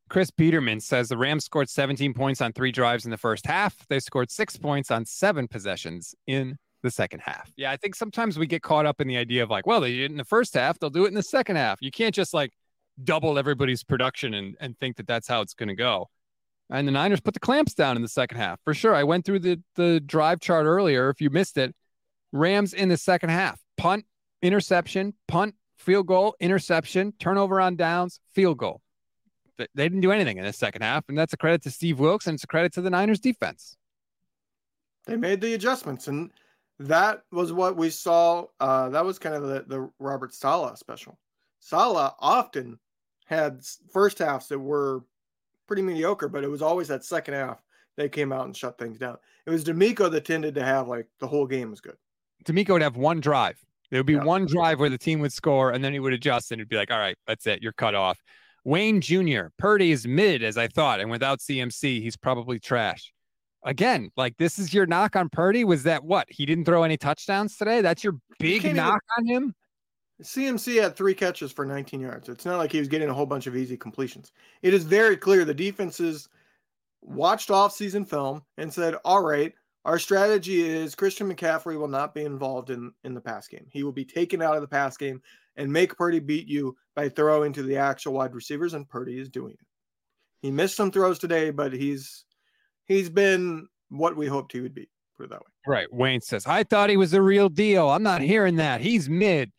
Chris 0.10 0.30
Peterman 0.30 0.82
says 0.82 1.08
the 1.08 1.18
Rams 1.18 1.46
scored 1.46 1.70
17 1.70 2.14
points 2.14 2.42
on 2.42 2.52
three 2.52 2.72
drives 2.74 3.06
in 3.06 3.12
the 3.12 3.18
first 3.18 3.46
half. 3.46 3.88
They 3.88 4.00
scored 4.00 4.30
six 4.30 4.58
points 4.58 4.92
on 4.92 5.06
seven 5.06 5.48
possessions 5.48 6.14
in 6.28 6.58
the 6.82 6.92
second 6.92 7.22
half. 7.22 7.52
Yeah, 7.56 7.72
I 7.72 7.78
think 7.78 7.96
sometimes 7.96 8.38
we 8.38 8.48
get 8.48 8.62
caught 8.62 8.86
up 8.86 9.02
in 9.02 9.08
the 9.08 9.18
idea 9.18 9.44
of 9.44 9.50
like, 9.50 9.66
well, 9.66 9.82
they 9.82 9.92
did 9.92 10.02
it 10.02 10.12
in 10.12 10.18
the 10.18 10.26
first 10.26 10.54
half, 10.54 10.80
they'll 10.80 10.90
do 10.90 11.06
it 11.06 11.10
in 11.10 11.14
the 11.14 11.24
second 11.24 11.56
half. 11.56 11.80
You 11.82 11.92
can't 11.92 12.16
just 12.16 12.34
like 12.34 12.52
double 13.04 13.38
everybody's 13.38 13.84
production 13.84 14.34
and, 14.34 14.56
and 14.60 14.78
think 14.78 14.98
that 14.98 15.08
that's 15.08 15.28
how 15.28 15.42
it's 15.42 15.54
going 15.54 15.70
to 15.70 15.76
go. 15.76 16.10
And 16.70 16.88
the 16.88 16.92
Niners 16.92 17.20
put 17.20 17.34
the 17.34 17.40
clamps 17.40 17.74
down 17.74 17.98
in 17.98 18.02
the 18.02 18.08
second 18.08 18.38
half 18.38 18.60
for 18.64 18.74
sure. 18.74 18.96
I 18.96 19.04
went 19.04 19.26
through 19.26 19.40
the 19.40 19.62
the 19.76 20.00
drive 20.00 20.40
chart 20.40 20.66
earlier. 20.66 21.10
If 21.10 21.20
you 21.20 21.30
missed 21.30 21.58
it, 21.58 21.76
Rams 22.32 22.74
in 22.74 22.90
the 22.90 22.98
second 22.98 23.30
half 23.30 23.60
punt, 23.78 24.06
interception, 24.42 25.14
punt, 25.28 25.56
field 25.78 26.08
goal, 26.08 26.36
interception, 26.40 27.14
turnover 27.20 27.60
on 27.60 27.76
downs, 27.76 28.20
field 28.34 28.58
goal. 28.58 28.82
They 29.58 29.68
didn't 29.76 30.02
do 30.02 30.12
anything 30.12 30.38
in 30.38 30.46
the 30.46 30.54
second 30.54 30.82
half, 30.82 31.04
and 31.10 31.18
that's 31.18 31.34
a 31.34 31.38
credit 31.38 31.62
to 31.64 31.72
Steve 31.72 32.00
Wilks 32.00 32.26
and 32.26 32.36
it's 32.36 32.44
a 32.44 32.48
credit 32.48 32.74
to 32.74 32.82
the 32.82 32.90
Niners 32.90 33.20
defense. 33.20 33.76
They 35.06 35.18
made 35.18 35.42
the 35.42 35.54
adjustments, 35.56 36.08
and 36.08 36.32
that 36.88 37.24
was 37.32 37.52
what 37.54 37.78
we 37.78 37.90
saw. 37.90 38.46
Uh, 38.60 38.90
that 38.90 39.06
was 39.06 39.20
kind 39.20 39.36
of 39.36 39.44
the, 39.44 39.66
the 39.68 39.90
Robert 40.00 40.34
Saleh 40.34 40.78
special. 40.78 41.18
Saleh 41.60 42.14
often 42.20 42.80
had 43.26 43.62
first 43.92 44.20
halves 44.20 44.48
that 44.48 44.60
were 44.60 45.04
pretty 45.68 45.82
mediocre, 45.82 46.28
but 46.28 46.44
it 46.44 46.50
was 46.50 46.62
always 46.62 46.88
that 46.90 47.04
second 47.04 47.34
half 47.34 47.62
they 47.98 48.10
came 48.10 48.32
out 48.32 48.46
and 48.46 48.56
shut 48.56 48.78
things 48.78 48.98
down. 48.98 49.18
It 49.46 49.50
was 49.52 49.64
DeMeco 49.64 50.12
that 50.12 50.26
tended 50.26 50.56
to 50.56 50.64
have 50.64 50.88
like 50.88 51.08
the 51.20 51.28
whole 51.28 51.48
game 51.48 51.70
was 51.70 51.82
good. 51.82 51.96
DeMeco 52.46 52.74
would 52.74 52.82
have 52.82 52.98
one 52.98 53.20
drive. 53.20 53.58
There 53.90 54.00
would 54.00 54.08
be 54.08 54.14
yeah. 54.14 54.24
one 54.24 54.46
drive 54.46 54.80
where 54.80 54.90
the 54.90 54.98
team 54.98 55.20
would 55.20 55.34
score, 55.34 55.72
and 55.72 55.84
then 55.84 55.94
he 55.94 56.00
would 56.00 56.14
adjust, 56.14 56.52
and 56.52 56.62
it'd 56.62 56.70
be 56.70 56.78
like, 56.78 56.92
"All 56.92 57.00
right, 57.00 57.18
that's 57.28 57.46
it. 57.46 57.62
You're 57.62 57.74
cut 57.74 57.94
off." 57.94 58.20
Wayne 58.64 59.02
Jr. 59.02 59.48
Purdy 59.58 59.92
is 59.92 60.08
mid, 60.08 60.44
as 60.44 60.58
I 60.58 60.68
thought, 60.68 61.00
and 61.00 61.10
without 61.10 61.40
CMC, 61.40 62.02
he's 62.02 62.16
probably 62.16 62.60
trash. 62.60 63.12
Again, 63.64 64.12
like 64.18 64.38
this 64.38 64.58
is 64.58 64.74
your 64.74 64.86
knock 64.86 65.16
on 65.16 65.30
Purdy. 65.30 65.64
Was 65.64 65.84
that 65.84 66.04
what 66.04 66.28
he 66.30 66.46
didn't 66.46 66.66
throw 66.66 66.84
any 66.84 66.98
touchdowns 66.98 67.58
today? 67.58 67.82
That's 67.82 68.04
your 68.04 68.18
big 68.40 68.64
knock 68.76 69.02
even... 69.20 69.36
on 69.36 69.44
him. 69.44 69.56
CMC 70.24 70.82
had 70.82 70.96
three 70.96 71.14
catches 71.14 71.52
for 71.52 71.66
19 71.66 72.00
yards. 72.00 72.30
It's 72.30 72.46
not 72.46 72.58
like 72.58 72.72
he 72.72 72.80
was 72.80 72.88
getting 72.88 73.10
a 73.10 73.14
whole 73.14 73.26
bunch 73.26 73.48
of 73.48 73.56
easy 73.56 73.78
completions. 73.78 74.32
It 74.62 74.74
is 74.74 74.84
very 74.84 75.18
clear 75.18 75.46
the 75.46 75.54
defenses 75.54 76.30
watched 77.02 77.50
off-season 77.50 78.06
film 78.06 78.44
and 78.58 78.72
said, 78.72 78.96
"All 79.04 79.24
right, 79.24 79.54
our 79.86 79.98
strategy 79.98 80.62
is 80.62 80.94
Christian 80.94 81.32
McCaffrey 81.32 81.78
will 81.78 81.88
not 81.88 82.14
be 82.14 82.24
involved 82.24 82.70
in 82.70 82.92
in 83.04 83.14
the 83.14 83.22
pass 83.22 83.48
game. 83.48 83.68
He 83.72 83.84
will 83.84 83.92
be 83.92 84.06
taken 84.06 84.42
out 84.42 84.56
of 84.56 84.62
the 84.62 84.68
pass 84.68 84.98
game 84.98 85.22
and 85.56 85.72
make 85.72 85.98
Purdy 85.98 86.20
beat 86.20 86.48
you 86.48 86.76
by 86.96 87.10
throwing 87.10 87.54
to 87.54 87.64
the 87.64 87.78
actual 87.78 88.14
wide 88.14 88.36
receivers, 88.36 88.74
and 88.74 88.88
Purdy 88.90 89.20
is 89.20 89.30
doing 89.30 89.54
it. 89.54 89.68
He 90.42 90.52
missed 90.52 90.76
some 90.76 90.92
throws 90.92 91.20
today, 91.20 91.52
but 91.52 91.74
he's 91.74 92.26
he's 92.86 93.10
been 93.10 93.68
what 93.90 94.16
we 94.16 94.28
hoped 94.28 94.54
he 94.54 94.62
would 94.62 94.74
be. 94.74 94.90
Put 95.18 95.26
it 95.26 95.30
that 95.32 95.40
way. 95.40 95.52
Right. 95.68 95.94
Wayne 95.94 96.22
says, 96.22 96.46
I 96.48 96.64
thought 96.64 96.90
he 96.90 96.98
was 96.98 97.12
the 97.12 97.22
real 97.22 97.50
deal. 97.50 97.90
I'm 97.90 98.04
not 98.04 98.22
hearing 98.22 98.56
that. 98.56 98.82
He's 98.82 99.10
mid. 99.10 99.52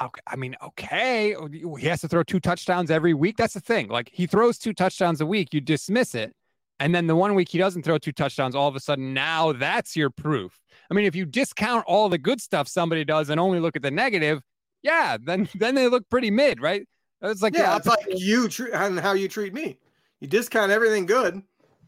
Okay, 0.00 0.20
I 0.28 0.36
mean, 0.36 0.54
okay, 0.62 1.34
he 1.78 1.86
has 1.88 2.00
to 2.02 2.08
throw 2.08 2.22
two 2.22 2.38
touchdowns 2.38 2.88
every 2.88 3.14
week. 3.14 3.36
That's 3.36 3.54
the 3.54 3.60
thing. 3.60 3.88
Like 3.88 4.08
he 4.12 4.28
throws 4.28 4.56
two 4.56 4.72
touchdowns 4.72 5.20
a 5.20 5.26
week, 5.26 5.52
you 5.52 5.60
dismiss 5.60 6.14
it, 6.14 6.32
and 6.78 6.94
then 6.94 7.08
the 7.08 7.16
one 7.16 7.34
week 7.34 7.48
he 7.48 7.58
doesn't 7.58 7.82
throw 7.82 7.98
two 7.98 8.12
touchdowns, 8.12 8.54
all 8.54 8.68
of 8.68 8.76
a 8.76 8.80
sudden 8.80 9.12
now 9.12 9.52
that's 9.52 9.96
your 9.96 10.10
proof. 10.10 10.56
I 10.88 10.94
mean, 10.94 11.04
if 11.04 11.16
you 11.16 11.26
discount 11.26 11.84
all 11.88 12.08
the 12.08 12.16
good 12.18 12.40
stuff 12.40 12.68
somebody 12.68 13.04
does 13.04 13.28
and 13.28 13.40
only 13.40 13.58
look 13.58 13.74
at 13.74 13.82
the 13.82 13.90
negative, 13.90 14.40
yeah, 14.82 15.16
then 15.20 15.48
then 15.56 15.74
they 15.74 15.88
look 15.88 16.08
pretty 16.08 16.30
mid, 16.30 16.60
right? 16.60 16.86
It's 17.20 17.42
like 17.42 17.56
yeah, 17.56 17.76
it's 17.76 17.86
like 17.86 18.06
you 18.08 18.48
treat 18.48 18.72
and 18.72 19.00
how 19.00 19.14
you 19.14 19.26
treat 19.26 19.52
me. 19.52 19.78
You 20.20 20.28
discount 20.28 20.70
everything 20.70 21.06
good 21.06 21.42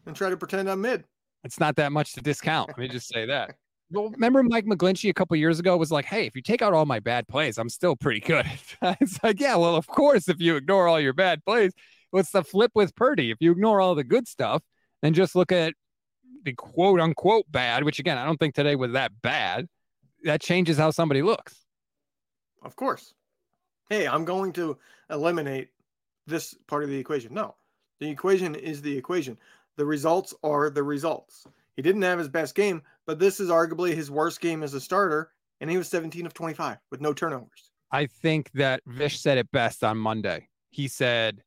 and 0.05 0.15
try 0.15 0.29
to 0.29 0.37
pretend 0.37 0.69
I'm 0.69 0.81
mid. 0.81 1.03
It's 1.43 1.59
not 1.59 1.75
that 1.77 1.91
much 1.91 2.13
to 2.13 2.21
discount. 2.21 2.69
Let 2.69 2.77
me 2.77 2.87
just 2.87 3.07
say 3.07 3.25
that. 3.25 3.55
Well, 3.93 4.09
remember 4.11 4.41
Mike 4.41 4.63
McGlinchey 4.63 5.09
a 5.09 5.13
couple 5.13 5.35
years 5.35 5.59
ago 5.59 5.75
was 5.75 5.91
like, 5.91 6.05
"Hey, 6.05 6.25
if 6.25 6.33
you 6.33 6.41
take 6.41 6.61
out 6.61 6.73
all 6.73 6.85
my 6.85 7.01
bad 7.01 7.27
plays, 7.27 7.57
I'm 7.57 7.67
still 7.67 7.97
pretty 7.97 8.21
good." 8.21 8.45
it's 8.81 9.21
like, 9.21 9.37
yeah, 9.41 9.57
well, 9.57 9.75
of 9.75 9.85
course, 9.85 10.29
if 10.29 10.39
you 10.39 10.55
ignore 10.55 10.87
all 10.87 10.97
your 10.97 11.11
bad 11.11 11.43
plays, 11.43 11.73
what's 12.11 12.31
the 12.31 12.41
flip 12.41 12.71
with 12.73 12.95
Purdy? 12.95 13.31
If 13.31 13.39
you 13.41 13.51
ignore 13.51 13.81
all 13.81 13.93
the 13.93 14.05
good 14.05 14.29
stuff 14.29 14.63
and 15.03 15.13
just 15.13 15.35
look 15.35 15.51
at 15.51 15.73
the 16.43 16.53
quote 16.53 17.01
unquote 17.01 17.51
bad, 17.51 17.83
which 17.83 17.99
again, 17.99 18.17
I 18.17 18.23
don't 18.23 18.37
think 18.37 18.55
today 18.55 18.77
was 18.77 18.93
that 18.93 19.11
bad, 19.21 19.67
that 20.23 20.39
changes 20.39 20.77
how 20.77 20.91
somebody 20.91 21.21
looks. 21.21 21.65
Of 22.63 22.75
course. 22.75 23.13
Hey, 23.89 24.07
I'm 24.07 24.23
going 24.23 24.53
to 24.53 24.77
eliminate 25.09 25.69
this 26.27 26.55
part 26.67 26.83
of 26.83 26.89
the 26.89 26.97
equation. 26.97 27.33
No, 27.33 27.55
the 27.99 28.09
equation 28.09 28.55
is 28.55 28.81
the 28.81 28.97
equation. 28.97 29.37
The 29.77 29.85
results 29.85 30.33
are 30.43 30.69
the 30.69 30.83
results. 30.83 31.45
He 31.75 31.81
didn't 31.81 32.01
have 32.01 32.19
his 32.19 32.29
best 32.29 32.55
game, 32.55 32.81
but 33.05 33.19
this 33.19 33.39
is 33.39 33.49
arguably 33.49 33.93
his 33.93 34.11
worst 34.11 34.41
game 34.41 34.63
as 34.63 34.73
a 34.73 34.81
starter, 34.81 35.31
and 35.59 35.69
he 35.69 35.77
was 35.77 35.87
17 35.87 36.25
of 36.25 36.33
25 36.33 36.77
with 36.91 37.01
no 37.01 37.13
turnovers. 37.13 37.71
I 37.91 38.05
think 38.05 38.51
that 38.53 38.81
Vish 38.85 39.19
said 39.19 39.37
it 39.37 39.51
best 39.51 39.83
on 39.83 39.97
Monday. 39.97 40.47
He 40.69 40.87
said, 40.87 41.41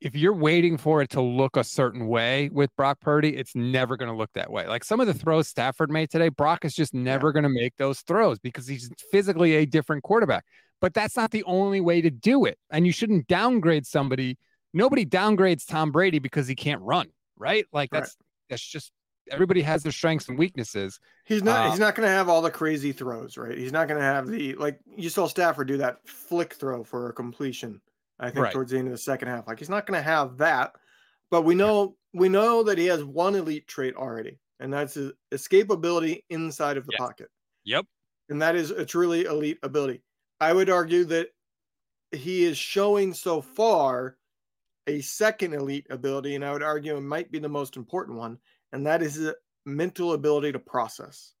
if 0.00 0.14
you're 0.14 0.34
waiting 0.34 0.76
for 0.76 1.00
it 1.00 1.10
to 1.10 1.22
look 1.22 1.56
a 1.56 1.64
certain 1.64 2.08
way 2.08 2.50
with 2.52 2.74
Brock 2.76 3.00
Purdy, 3.00 3.36
it's 3.36 3.54
never 3.54 3.96
going 3.96 4.10
to 4.10 4.16
look 4.16 4.30
that 4.34 4.50
way. 4.50 4.66
Like 4.66 4.84
some 4.84 5.00
of 5.00 5.06
the 5.06 5.14
throws 5.14 5.48
Stafford 5.48 5.90
made 5.90 6.10
today, 6.10 6.28
Brock 6.28 6.64
is 6.64 6.74
just 6.74 6.92
never 6.92 7.28
yeah. 7.28 7.32
going 7.32 7.42
to 7.44 7.48
make 7.48 7.74
those 7.76 8.00
throws 8.00 8.38
because 8.38 8.66
he's 8.66 8.90
physically 9.10 9.56
a 9.56 9.66
different 9.66 10.02
quarterback. 10.02 10.44
But 10.80 10.92
that's 10.92 11.16
not 11.16 11.30
the 11.30 11.44
only 11.44 11.80
way 11.80 12.02
to 12.02 12.10
do 12.10 12.44
it. 12.44 12.58
And 12.70 12.84
you 12.84 12.92
shouldn't 12.92 13.28
downgrade 13.28 13.86
somebody. 13.86 14.36
Nobody 14.74 15.06
downgrades 15.06 15.66
Tom 15.66 15.90
Brady 15.90 16.18
because 16.18 16.46
he 16.46 16.54
can't 16.54 16.82
run, 16.82 17.06
right? 17.36 17.66
Like 17.72 17.90
that's 17.90 18.16
right. 18.18 18.26
that's 18.50 18.62
just 18.62 18.92
everybody 19.30 19.62
has 19.62 19.82
their 19.82 19.92
strengths 19.92 20.28
and 20.28 20.38
weaknesses. 20.38 21.00
He's 21.24 21.42
not. 21.42 21.66
Uh, 21.66 21.70
he's 21.70 21.80
not 21.80 21.94
going 21.94 22.06
to 22.06 22.14
have 22.14 22.28
all 22.28 22.42
the 22.42 22.50
crazy 22.50 22.92
throws, 22.92 23.36
right? 23.36 23.56
He's 23.56 23.72
not 23.72 23.88
going 23.88 24.00
to 24.00 24.06
have 24.06 24.26
the 24.26 24.54
like 24.54 24.78
you 24.96 25.08
saw 25.08 25.26
Stafford 25.26 25.68
do 25.68 25.76
that 25.78 26.06
flick 26.06 26.54
throw 26.54 26.84
for 26.84 27.08
a 27.08 27.12
completion. 27.12 27.80
I 28.18 28.30
think 28.30 28.44
right. 28.44 28.52
towards 28.52 28.70
the 28.70 28.78
end 28.78 28.88
of 28.88 28.92
the 28.92 28.98
second 28.98 29.28
half, 29.28 29.48
like 29.48 29.58
he's 29.58 29.68
not 29.68 29.86
going 29.86 29.98
to 29.98 30.04
have 30.04 30.38
that. 30.38 30.72
But 31.30 31.42
we 31.42 31.54
know 31.54 31.96
we 32.12 32.28
know 32.28 32.62
that 32.62 32.78
he 32.78 32.86
has 32.86 33.02
one 33.02 33.34
elite 33.34 33.66
trait 33.66 33.96
already, 33.96 34.38
and 34.60 34.72
that's 34.72 34.94
his 34.94 35.12
escapability 35.32 36.22
inside 36.30 36.76
of 36.76 36.86
the 36.86 36.92
yes. 36.92 37.00
pocket. 37.00 37.28
Yep. 37.64 37.86
And 38.28 38.40
that 38.40 38.56
is 38.56 38.70
a 38.70 38.86
truly 38.86 39.24
elite 39.24 39.58
ability. 39.62 40.02
I 40.40 40.52
would 40.52 40.70
argue 40.70 41.04
that 41.04 41.28
he 42.12 42.44
is 42.44 42.56
showing 42.56 43.12
so 43.12 43.40
far 43.40 44.16
a 44.86 45.00
second 45.00 45.54
elite 45.54 45.86
ability, 45.90 46.34
and 46.34 46.44
I 46.44 46.52
would 46.52 46.62
argue 46.62 46.96
it 46.96 47.00
might 47.00 47.30
be 47.30 47.38
the 47.38 47.48
most 47.48 47.76
important 47.76 48.18
one, 48.18 48.38
and 48.72 48.86
that 48.86 49.02
is 49.02 49.14
his 49.14 49.32
mental 49.66 50.12
ability 50.12 50.52
to 50.52 50.58
process. 50.58 51.34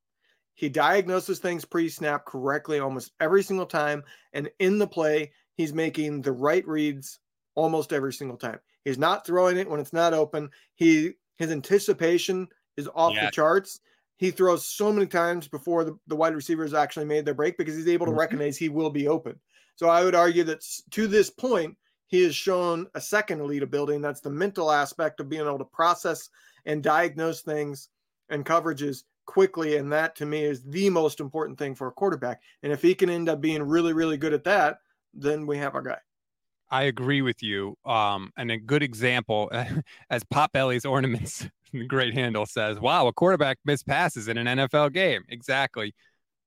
He 0.54 0.68
diagnoses 0.68 1.40
things 1.40 1.64
pre 1.64 1.88
snap 1.88 2.24
correctly 2.24 2.78
almost 2.78 3.12
every 3.20 3.42
single 3.42 3.66
time. 3.66 4.04
And 4.32 4.50
in 4.60 4.78
the 4.78 4.86
play, 4.86 5.32
he's 5.56 5.74
making 5.74 6.22
the 6.22 6.32
right 6.32 6.66
reads 6.66 7.18
almost 7.54 7.92
every 7.92 8.12
single 8.12 8.36
time. 8.36 8.60
He's 8.84 8.98
not 8.98 9.26
throwing 9.26 9.56
it 9.56 9.68
when 9.68 9.80
it's 9.80 9.92
not 9.92 10.14
open. 10.14 10.50
He 10.76 11.12
his 11.36 11.50
anticipation 11.50 12.48
is 12.76 12.88
off 12.94 13.14
yeah. 13.14 13.26
the 13.26 13.30
charts. 13.32 13.80
He 14.16 14.30
throws 14.30 14.64
so 14.64 14.92
many 14.92 15.06
times 15.06 15.48
before 15.48 15.84
the, 15.84 15.98
the 16.06 16.14
wide 16.14 16.36
receivers 16.36 16.72
actually 16.72 17.06
made 17.06 17.24
their 17.24 17.34
break 17.34 17.58
because 17.58 17.74
he's 17.74 17.88
able 17.88 18.06
to 18.06 18.12
mm-hmm. 18.12 18.20
recognize 18.20 18.56
he 18.56 18.68
will 18.68 18.90
be 18.90 19.08
open. 19.08 19.38
So 19.74 19.88
I 19.88 20.04
would 20.04 20.14
argue 20.14 20.44
that 20.44 20.64
to 20.92 21.08
this 21.08 21.30
point, 21.30 21.76
he 22.06 22.22
has 22.22 22.34
shown 22.34 22.86
a 22.94 23.00
second 23.00 23.40
elite 23.40 23.62
ability, 23.62 23.94
and 23.94 24.04
that's 24.04 24.20
the 24.20 24.30
mental 24.30 24.70
aspect 24.70 25.20
of 25.20 25.28
being 25.28 25.46
able 25.46 25.58
to 25.58 25.64
process 25.64 26.28
and 26.66 26.82
diagnose 26.82 27.42
things 27.42 27.88
and 28.28 28.44
coverages 28.44 29.04
quickly. 29.26 29.76
And 29.76 29.92
that 29.92 30.16
to 30.16 30.26
me 30.26 30.44
is 30.44 30.62
the 30.62 30.90
most 30.90 31.20
important 31.20 31.58
thing 31.58 31.74
for 31.74 31.88
a 31.88 31.92
quarterback. 31.92 32.40
And 32.62 32.72
if 32.72 32.82
he 32.82 32.94
can 32.94 33.10
end 33.10 33.28
up 33.28 33.40
being 33.40 33.62
really, 33.62 33.92
really 33.92 34.16
good 34.16 34.32
at 34.32 34.44
that, 34.44 34.78
then 35.12 35.46
we 35.46 35.58
have 35.58 35.74
our 35.74 35.82
guy. 35.82 35.98
I 36.70 36.84
agree 36.84 37.22
with 37.22 37.42
you. 37.42 37.76
Um, 37.84 38.32
and 38.36 38.50
a 38.50 38.58
good 38.58 38.82
example, 38.82 39.50
as 40.10 40.24
Pop 40.24 40.52
Belly's 40.52 40.84
ornaments, 40.84 41.46
great 41.88 42.14
handle 42.14 42.46
says, 42.46 42.80
wow, 42.80 43.06
a 43.06 43.12
quarterback 43.12 43.58
missed 43.64 43.86
passes 43.86 44.28
in 44.28 44.38
an 44.38 44.58
NFL 44.58 44.92
game. 44.92 45.22
Exactly. 45.28 45.94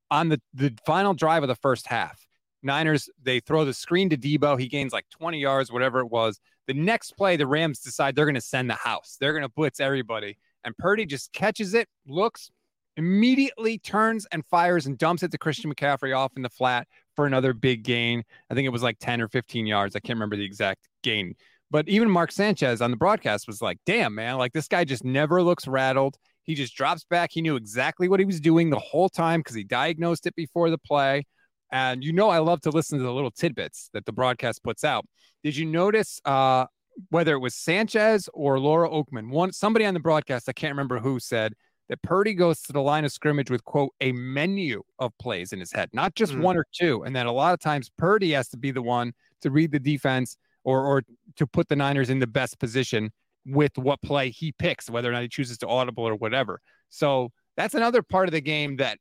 On 0.09 0.29
the, 0.29 0.41
the 0.53 0.73
final 0.85 1.13
drive 1.13 1.43
of 1.43 1.49
the 1.49 1.55
first 1.55 1.87
half, 1.87 2.26
Niners, 2.63 3.09
they 3.21 3.39
throw 3.39 3.65
the 3.65 3.73
screen 3.73 4.09
to 4.09 4.17
Debo. 4.17 4.59
He 4.59 4.67
gains 4.67 4.93
like 4.93 5.07
20 5.09 5.39
yards, 5.39 5.71
whatever 5.71 5.99
it 5.99 6.09
was. 6.09 6.39
The 6.67 6.73
next 6.73 7.11
play, 7.11 7.37
the 7.37 7.47
Rams 7.47 7.79
decide 7.79 8.15
they're 8.15 8.25
going 8.25 8.35
to 8.35 8.41
send 8.41 8.69
the 8.69 8.75
house. 8.75 9.17
They're 9.19 9.33
going 9.33 9.43
to 9.43 9.49
blitz 9.49 9.79
everybody. 9.79 10.37
And 10.63 10.77
Purdy 10.77 11.05
just 11.05 11.31
catches 11.31 11.73
it, 11.73 11.87
looks, 12.07 12.51
immediately 12.97 13.77
turns 13.77 14.25
and 14.31 14.43
fires 14.47 14.85
and 14.85 14.97
dumps 14.97 15.23
it 15.23 15.31
to 15.31 15.37
Christian 15.37 15.73
McCaffrey 15.73 16.17
off 16.17 16.33
in 16.35 16.41
the 16.41 16.49
flat 16.49 16.87
for 17.15 17.25
another 17.25 17.53
big 17.53 17.83
gain. 17.83 18.23
I 18.49 18.53
think 18.53 18.65
it 18.65 18.69
was 18.69 18.83
like 18.83 18.97
10 18.99 19.21
or 19.21 19.27
15 19.29 19.65
yards. 19.65 19.95
I 19.95 19.99
can't 19.99 20.17
remember 20.17 20.35
the 20.35 20.45
exact 20.45 20.87
gain. 21.03 21.35
But 21.69 21.87
even 21.87 22.09
Mark 22.09 22.31
Sanchez 22.31 22.81
on 22.81 22.91
the 22.91 22.97
broadcast 22.97 23.47
was 23.47 23.61
like, 23.61 23.77
damn, 23.85 24.15
man, 24.15 24.37
like 24.37 24.53
this 24.53 24.67
guy 24.67 24.83
just 24.83 25.03
never 25.03 25.41
looks 25.43 25.67
rattled. 25.67 26.17
He 26.43 26.55
just 26.55 26.75
drops 26.75 27.03
back. 27.03 27.31
He 27.33 27.41
knew 27.41 27.57
exactly 27.57 28.07
what 28.07 28.19
he 28.19 28.25
was 28.25 28.39
doing 28.39 28.69
the 28.69 28.79
whole 28.79 29.09
time 29.09 29.41
because 29.41 29.55
he 29.55 29.65
diagnosed 29.65 30.25
it 30.25 30.35
before 30.35 30.69
the 30.69 30.77
play. 30.77 31.25
And 31.71 32.03
you 32.03 32.13
know, 32.13 32.29
I 32.29 32.39
love 32.39 32.61
to 32.61 32.69
listen 32.69 32.97
to 32.97 33.03
the 33.03 33.13
little 33.13 33.31
tidbits 33.31 33.89
that 33.93 34.05
the 34.05 34.11
broadcast 34.11 34.63
puts 34.63 34.83
out. 34.83 35.05
Did 35.43 35.55
you 35.55 35.65
notice 35.65 36.19
uh, 36.25 36.65
whether 37.09 37.33
it 37.33 37.39
was 37.39 37.55
Sanchez 37.55 38.29
or 38.33 38.59
Laura 38.59 38.89
Okmin? 38.89 39.29
One 39.29 39.51
somebody 39.51 39.85
on 39.85 39.93
the 39.93 39.99
broadcast, 39.99 40.49
I 40.49 40.53
can't 40.53 40.71
remember 40.71 40.99
who 40.99 41.19
said 41.19 41.53
that 41.89 42.01
Purdy 42.01 42.33
goes 42.33 42.61
to 42.63 42.73
the 42.73 42.81
line 42.81 43.05
of 43.05 43.11
scrimmage 43.11 43.49
with 43.49 43.63
quote 43.63 43.93
a 44.01 44.11
menu 44.11 44.81
of 44.99 45.11
plays 45.19 45.53
in 45.53 45.59
his 45.59 45.71
head, 45.71 45.89
not 45.93 46.15
just 46.15 46.33
mm. 46.33 46.41
one 46.41 46.57
or 46.57 46.65
two. 46.73 47.03
And 47.03 47.15
then 47.15 47.25
a 47.25 47.31
lot 47.31 47.53
of 47.53 47.59
times 47.59 47.89
Purdy 47.97 48.31
has 48.31 48.49
to 48.49 48.57
be 48.57 48.71
the 48.71 48.81
one 48.81 49.13
to 49.41 49.51
read 49.51 49.71
the 49.71 49.79
defense 49.79 50.37
or 50.63 50.85
or 50.85 51.03
to 51.35 51.47
put 51.47 51.67
the 51.69 51.75
Niners 51.75 52.09
in 52.09 52.19
the 52.19 52.27
best 52.27 52.59
position. 52.59 53.11
with 53.47 53.77
what 53.77 54.01
play 54.01 54.29
he 54.29 54.51
picks, 54.51 54.89
whether 54.89 55.09
or 55.09 55.13
not 55.13 55.21
he 55.21 55.29
chooses 55.29 55.57
to 55.59 55.67
audible 55.67 56.03
or 56.03 56.15
whatever. 56.15 56.59
So 56.89 57.31
that's 57.55 57.75
another 57.75 58.01
part 58.01 58.27
of 58.27 58.33
the 58.33 58.41
game 58.41 58.75
that 58.77 58.99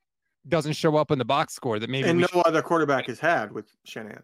doesn't 0.48 0.74
show 0.74 0.96
up 0.96 1.10
in 1.10 1.18
the 1.18 1.24
box 1.24 1.54
score 1.54 1.78
that 1.78 1.90
maybe 1.90 2.08
and 2.08 2.20
no 2.20 2.26
should... 2.26 2.46
other 2.46 2.62
quarterback 2.62 3.06
has 3.06 3.18
had 3.18 3.52
with 3.52 3.66
Shanahan. 3.84 4.22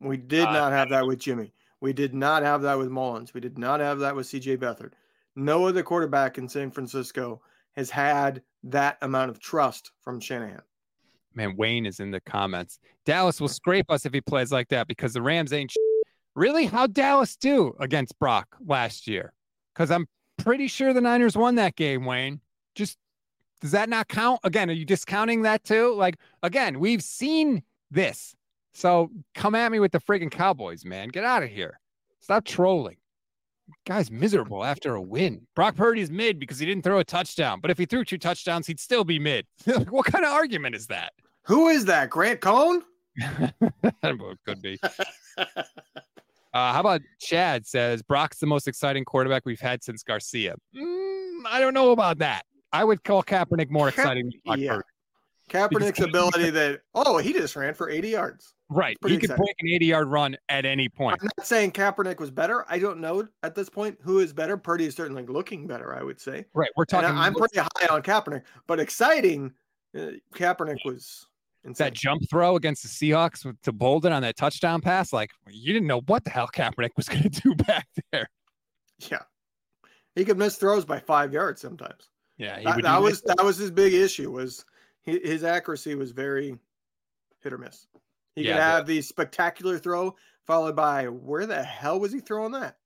We 0.00 0.16
did 0.16 0.44
uh, 0.44 0.52
not 0.52 0.72
have 0.72 0.90
that 0.90 1.06
with 1.06 1.18
Jimmy. 1.18 1.52
We 1.80 1.92
did 1.92 2.14
not 2.14 2.42
have 2.42 2.62
that 2.62 2.78
with 2.78 2.88
Mullens. 2.88 3.34
We 3.34 3.40
did 3.40 3.58
not 3.58 3.80
have 3.80 3.98
that 4.00 4.14
with 4.14 4.26
CJ 4.26 4.58
Beathard. 4.58 4.92
No 5.34 5.66
other 5.66 5.82
quarterback 5.82 6.38
in 6.38 6.48
San 6.48 6.70
Francisco 6.70 7.40
has 7.76 7.90
had 7.90 8.42
that 8.64 8.98
amount 9.02 9.30
of 9.30 9.38
trust 9.38 9.92
from 10.00 10.20
Shanahan. 10.20 10.62
Man, 11.34 11.54
Wayne 11.56 11.84
is 11.84 12.00
in 12.00 12.10
the 12.10 12.20
comments. 12.20 12.78
Dallas 13.04 13.40
will 13.40 13.48
scrape 13.48 13.90
us 13.90 14.06
if 14.06 14.14
he 14.14 14.22
plays 14.22 14.50
like 14.50 14.68
that 14.68 14.88
because 14.88 15.12
the 15.12 15.20
Rams 15.20 15.52
ain't. 15.52 15.70
Sh- 15.70 15.76
really? 16.34 16.64
How 16.64 16.86
Dallas 16.86 17.36
do 17.36 17.76
against 17.78 18.18
Brock 18.18 18.56
last 18.66 19.06
year? 19.06 19.34
Because 19.74 19.90
I'm 19.90 20.06
pretty 20.38 20.66
sure 20.66 20.94
the 20.94 21.02
Niners 21.02 21.36
won 21.36 21.56
that 21.56 21.76
game, 21.76 22.06
Wayne. 22.06 22.40
Does 23.60 23.70
that 23.70 23.88
not 23.88 24.08
count? 24.08 24.40
Again, 24.44 24.68
are 24.70 24.74
you 24.74 24.84
discounting 24.84 25.42
that 25.42 25.64
too? 25.64 25.94
Like, 25.94 26.16
again, 26.42 26.78
we've 26.78 27.02
seen 27.02 27.62
this. 27.90 28.34
So 28.74 29.10
come 29.34 29.54
at 29.54 29.72
me 29.72 29.78
with 29.78 29.92
the 29.92 30.00
freaking 30.00 30.30
Cowboys, 30.30 30.84
man. 30.84 31.08
Get 31.08 31.24
out 31.24 31.42
of 31.42 31.48
here. 31.48 31.80
Stop 32.20 32.44
trolling. 32.44 32.96
Guy's 33.86 34.10
miserable 34.10 34.64
after 34.64 34.94
a 34.94 35.00
win. 35.00 35.46
Brock 35.54 35.76
Purdy's 35.76 36.10
mid 36.10 36.38
because 36.38 36.58
he 36.58 36.66
didn't 36.66 36.84
throw 36.84 36.98
a 36.98 37.04
touchdown. 37.04 37.60
But 37.60 37.70
if 37.70 37.78
he 37.78 37.86
threw 37.86 38.04
two 38.04 38.18
touchdowns, 38.18 38.66
he'd 38.66 38.78
still 38.80 39.04
be 39.04 39.18
mid. 39.18 39.46
what 39.88 40.06
kind 40.06 40.24
of 40.24 40.32
argument 40.32 40.74
is 40.74 40.86
that? 40.88 41.12
Who 41.44 41.68
is 41.68 41.84
that? 41.86 42.10
Grant 42.10 42.40
Cohn? 42.40 42.82
Could 44.02 44.62
be. 44.62 44.78
uh, 45.38 45.44
how 46.52 46.80
about 46.80 47.00
Chad 47.18 47.66
says 47.66 48.02
Brock's 48.02 48.38
the 48.38 48.46
most 48.46 48.68
exciting 48.68 49.04
quarterback 49.04 49.46
we've 49.46 49.60
had 49.60 49.82
since 49.82 50.02
Garcia? 50.02 50.54
Mm, 50.76 51.42
I 51.46 51.60
don't 51.60 51.74
know 51.74 51.92
about 51.92 52.18
that. 52.18 52.44
I 52.76 52.84
would 52.84 53.02
call 53.04 53.22
Kaepernick 53.22 53.70
more 53.70 53.88
exciting. 53.88 54.32
Ka- 54.46 54.54
yeah. 54.54 54.80
Kaepernick's 55.50 56.00
ability 56.00 56.50
that 56.50 56.80
oh 56.94 57.18
he 57.18 57.32
just 57.32 57.54
ran 57.54 57.72
for 57.74 57.88
80 57.88 58.08
yards. 58.08 58.54
Right, 58.68 58.96
he 59.06 59.16
could 59.16 59.28
break 59.28 59.54
an 59.60 59.68
80 59.68 59.86
yard 59.86 60.08
run 60.08 60.36
at 60.48 60.66
any 60.66 60.88
point. 60.88 61.18
I'm 61.20 61.28
not 61.36 61.46
saying 61.46 61.70
Kaepernick 61.70 62.18
was 62.18 62.32
better. 62.32 62.64
I 62.68 62.80
don't 62.80 62.98
know 62.98 63.28
at 63.44 63.54
this 63.54 63.68
point 63.68 63.96
who 64.02 64.18
is 64.18 64.32
better. 64.32 64.56
Purdy 64.56 64.86
is 64.86 64.96
certainly 64.96 65.24
looking 65.24 65.68
better. 65.68 65.94
I 65.94 66.02
would 66.02 66.20
say. 66.20 66.46
Right, 66.52 66.70
we're 66.76 66.84
talking. 66.84 67.10
And 67.10 67.18
I'm 67.18 67.34
pretty 67.34 67.60
high 67.60 67.86
on 67.88 68.02
Kaepernick, 68.02 68.42
but 68.66 68.80
exciting. 68.80 69.52
Uh, 69.96 70.10
Kaepernick 70.34 70.78
was 70.84 71.26
Insane. 71.66 71.86
That 71.86 71.94
jump 71.94 72.22
throw 72.30 72.54
against 72.54 72.82
the 72.82 72.88
Seahawks 72.88 73.42
to 73.62 73.72
Boldin 73.72 74.12
on 74.12 74.22
that 74.22 74.36
touchdown 74.36 74.80
pass, 74.80 75.12
like 75.12 75.30
you 75.48 75.72
didn't 75.72 75.88
know 75.88 76.00
what 76.02 76.22
the 76.22 76.30
hell 76.30 76.48
Kaepernick 76.52 76.90
was 76.96 77.08
going 77.08 77.22
to 77.28 77.28
do 77.28 77.54
back 77.54 77.86
there. 78.12 78.28
Yeah, 79.10 79.22
he 80.14 80.24
could 80.24 80.38
miss 80.38 80.56
throws 80.56 80.84
by 80.84 81.00
five 81.00 81.32
yards 81.32 81.60
sometimes. 81.60 82.08
Yeah, 82.38 82.62
that, 82.62 82.82
that 82.82 83.02
was 83.02 83.22
that 83.22 83.42
was 83.42 83.56
his 83.56 83.70
big 83.70 83.94
issue. 83.94 84.30
Was 84.30 84.64
his 85.02 85.44
accuracy 85.44 85.94
was 85.94 86.10
very 86.10 86.58
hit 87.42 87.52
or 87.52 87.58
miss. 87.58 87.86
He 88.34 88.42
yeah, 88.42 88.52
could 88.52 88.62
have 88.62 88.86
the 88.86 89.00
spectacular 89.02 89.78
throw 89.78 90.14
followed 90.46 90.76
by 90.76 91.08
where 91.08 91.46
the 91.46 91.62
hell 91.62 91.98
was 91.98 92.12
he 92.12 92.20
throwing 92.20 92.52
that? 92.52 92.76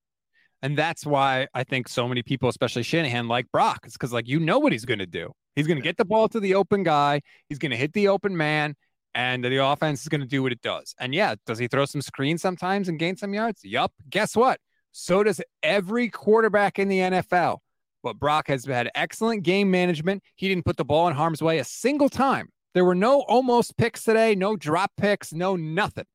And 0.63 0.77
that's 0.77 1.07
why 1.07 1.49
I 1.55 1.65
think 1.65 1.89
so 1.89 2.07
many 2.07 2.23
people, 2.23 2.49
especially 2.49 2.83
Shanahan, 2.83 3.29
like 3.29 3.51
Brock. 3.51 3.81
It's 3.85 3.95
because 3.95 4.13
like 4.13 4.29
you 4.29 4.39
know 4.39 4.59
what 4.59 4.73
he's 4.73 4.85
going 4.85 4.99
to 4.99 5.07
do. 5.07 5.33
He's 5.57 5.67
going 5.67 5.79
to 5.79 5.83
get 5.83 5.97
the 5.97 6.05
ball 6.05 6.29
to 6.29 6.41
the 6.41 6.55
open 6.55 6.83
guy. 6.83 7.23
He's 7.49 7.59
going 7.59 7.71
to 7.71 7.77
hit 7.77 7.93
the 7.93 8.09
open 8.09 8.37
man, 8.37 8.77
and 9.15 9.43
the 9.43 9.65
offense 9.65 10.03
is 10.03 10.09
going 10.09 10.21
to 10.21 10.27
do 10.27 10.43
what 10.43 10.53
it 10.53 10.61
does. 10.61 10.95
And 11.01 11.15
yeah, 11.15 11.35
does 11.47 11.59
he 11.59 11.67
throw 11.67 11.87
some 11.87 12.03
screens 12.03 12.43
sometimes 12.43 12.89
and 12.89 12.99
gain 12.99 13.17
some 13.17 13.35
yards? 13.35 13.65
Yup. 13.65 13.93
Guess 14.09 14.37
what? 14.37 14.61
So 14.93 15.23
does 15.23 15.41
every 15.63 16.09
quarterback 16.09 16.79
in 16.79 16.89
the 16.89 16.99
NFL. 16.99 17.59
But 18.03 18.19
Brock 18.19 18.49
has 18.49 18.65
had 18.65 18.91
excellent 18.95 19.43
game 19.43 19.71
management. 19.71 20.23
He 20.37 20.49
didn't 20.49 20.65
put 20.65 20.77
the 20.77 20.85
ball 20.85 21.09
in 21.09 21.15
harm's 21.15 21.43
way 21.43 21.59
a 21.59 21.65
single 21.65 22.09
time. 22.09 22.49
There 22.73 22.85
were 22.85 22.95
no 22.95 23.21
almost 23.23 23.77
picks 23.77 24.05
today, 24.05 24.35
no 24.35 24.57
drop 24.57 24.93
picks, 24.97 25.33
no 25.33 25.57
nothing. 25.57 26.07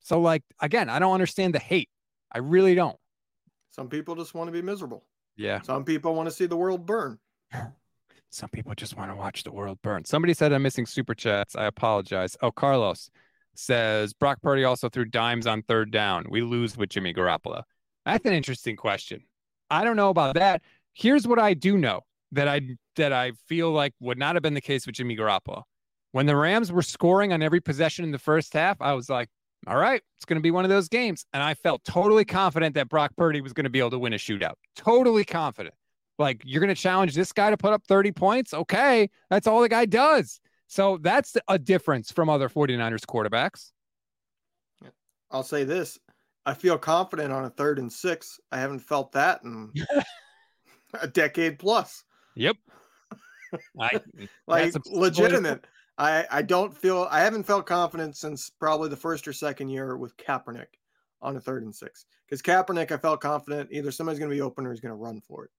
So, 0.00 0.20
like, 0.20 0.42
again, 0.60 0.88
I 0.88 0.98
don't 0.98 1.14
understand 1.14 1.54
the 1.54 1.58
hate. 1.58 1.88
I 2.30 2.38
really 2.38 2.74
don't. 2.74 2.96
Some 3.70 3.88
people 3.88 4.14
just 4.14 4.34
want 4.34 4.48
to 4.48 4.52
be 4.52 4.62
miserable. 4.62 5.04
Yeah. 5.36 5.60
Some 5.62 5.84
people 5.84 6.14
want 6.14 6.28
to 6.28 6.34
see 6.34 6.46
the 6.46 6.56
world 6.56 6.86
burn. 6.86 7.18
Some 8.30 8.48
people 8.50 8.74
just 8.74 8.96
want 8.96 9.10
to 9.10 9.16
watch 9.16 9.44
the 9.44 9.52
world 9.52 9.78
burn. 9.82 10.04
Somebody 10.04 10.34
said 10.34 10.52
I'm 10.52 10.62
missing 10.62 10.84
super 10.84 11.14
chats. 11.14 11.56
I 11.56 11.64
apologize. 11.66 12.36
Oh, 12.42 12.50
Carlos 12.50 13.10
says 13.54 14.12
Brock 14.12 14.42
Purdy 14.42 14.64
also 14.64 14.88
threw 14.88 15.04
dimes 15.04 15.46
on 15.46 15.62
third 15.62 15.90
down. 15.90 16.26
We 16.28 16.42
lose 16.42 16.76
with 16.76 16.90
Jimmy 16.90 17.14
Garoppolo. 17.14 17.62
That's 18.04 18.26
an 18.26 18.34
interesting 18.34 18.76
question. 18.76 19.22
I 19.70 19.84
don't 19.84 19.96
know 19.96 20.10
about 20.10 20.34
that. 20.34 20.62
Here's 20.96 21.28
what 21.28 21.38
I 21.38 21.52
do 21.52 21.76
know 21.76 22.00
that 22.32 22.48
I 22.48 22.62
that 22.96 23.12
I 23.12 23.32
feel 23.46 23.70
like 23.70 23.92
would 24.00 24.18
not 24.18 24.34
have 24.34 24.42
been 24.42 24.54
the 24.54 24.62
case 24.62 24.86
with 24.86 24.94
Jimmy 24.94 25.14
Garoppolo. 25.14 25.62
When 26.12 26.24
the 26.24 26.34
Rams 26.34 26.72
were 26.72 26.80
scoring 26.80 27.34
on 27.34 27.42
every 27.42 27.60
possession 27.60 28.02
in 28.06 28.12
the 28.12 28.18
first 28.18 28.54
half, 28.54 28.80
I 28.80 28.94
was 28.94 29.10
like, 29.10 29.28
all 29.66 29.76
right, 29.76 30.00
it's 30.16 30.24
going 30.24 30.38
to 30.38 30.42
be 30.42 30.50
one 30.50 30.64
of 30.64 30.70
those 30.70 30.88
games. 30.88 31.26
And 31.34 31.42
I 31.42 31.52
felt 31.52 31.84
totally 31.84 32.24
confident 32.24 32.74
that 32.76 32.88
Brock 32.88 33.12
Purdy 33.14 33.42
was 33.42 33.52
going 33.52 33.64
to 33.64 33.70
be 33.70 33.78
able 33.78 33.90
to 33.90 33.98
win 33.98 34.14
a 34.14 34.16
shootout. 34.16 34.54
Totally 34.74 35.26
confident. 35.26 35.74
Like, 36.18 36.40
you're 36.46 36.60
going 36.60 36.74
to 36.74 36.80
challenge 36.80 37.14
this 37.14 37.30
guy 37.30 37.50
to 37.50 37.58
put 37.58 37.74
up 37.74 37.82
30 37.86 38.12
points? 38.12 38.54
Okay. 38.54 39.10
That's 39.28 39.46
all 39.46 39.60
the 39.60 39.68
guy 39.68 39.84
does. 39.84 40.40
So 40.66 40.98
that's 41.02 41.36
a 41.48 41.58
difference 41.58 42.10
from 42.10 42.30
other 42.30 42.48
49ers 42.48 43.04
quarterbacks. 43.04 43.72
I'll 45.30 45.42
say 45.42 45.64
this 45.64 45.98
I 46.46 46.54
feel 46.54 46.78
confident 46.78 47.32
on 47.32 47.44
a 47.44 47.50
third 47.50 47.78
and 47.78 47.92
six. 47.92 48.40
I 48.50 48.60
haven't 48.60 48.78
felt 48.78 49.12
that 49.12 49.42
in 49.44 49.72
a 51.02 51.06
decade 51.06 51.58
plus. 51.58 52.04
Yep. 52.34 52.56
I, 53.80 54.00
like 54.46 54.74
legitimate. 54.86 55.66
I, 55.98 56.26
I 56.30 56.42
don't 56.42 56.76
feel 56.76 57.08
I 57.10 57.20
haven't 57.20 57.44
felt 57.44 57.66
confident 57.66 58.16
since 58.16 58.50
probably 58.50 58.88
the 58.88 58.96
first 58.96 59.26
or 59.26 59.32
second 59.32 59.70
year 59.70 59.96
with 59.96 60.16
Kaepernick 60.16 60.66
on 61.22 61.36
a 61.36 61.40
third 61.40 61.62
and 61.62 61.74
six. 61.74 62.04
Because 62.26 62.42
Kaepernick, 62.42 62.90
I 62.92 62.96
felt 62.98 63.20
confident 63.20 63.70
either 63.72 63.90
somebody's 63.90 64.18
going 64.18 64.30
to 64.30 64.36
be 64.36 64.42
open 64.42 64.66
or 64.66 64.72
he's 64.72 64.80
going 64.80 64.90
to 64.90 64.96
run 64.96 65.20
for 65.20 65.44
it. 65.44 65.50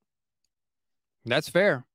That's 1.25 1.49
fair. 1.49 1.85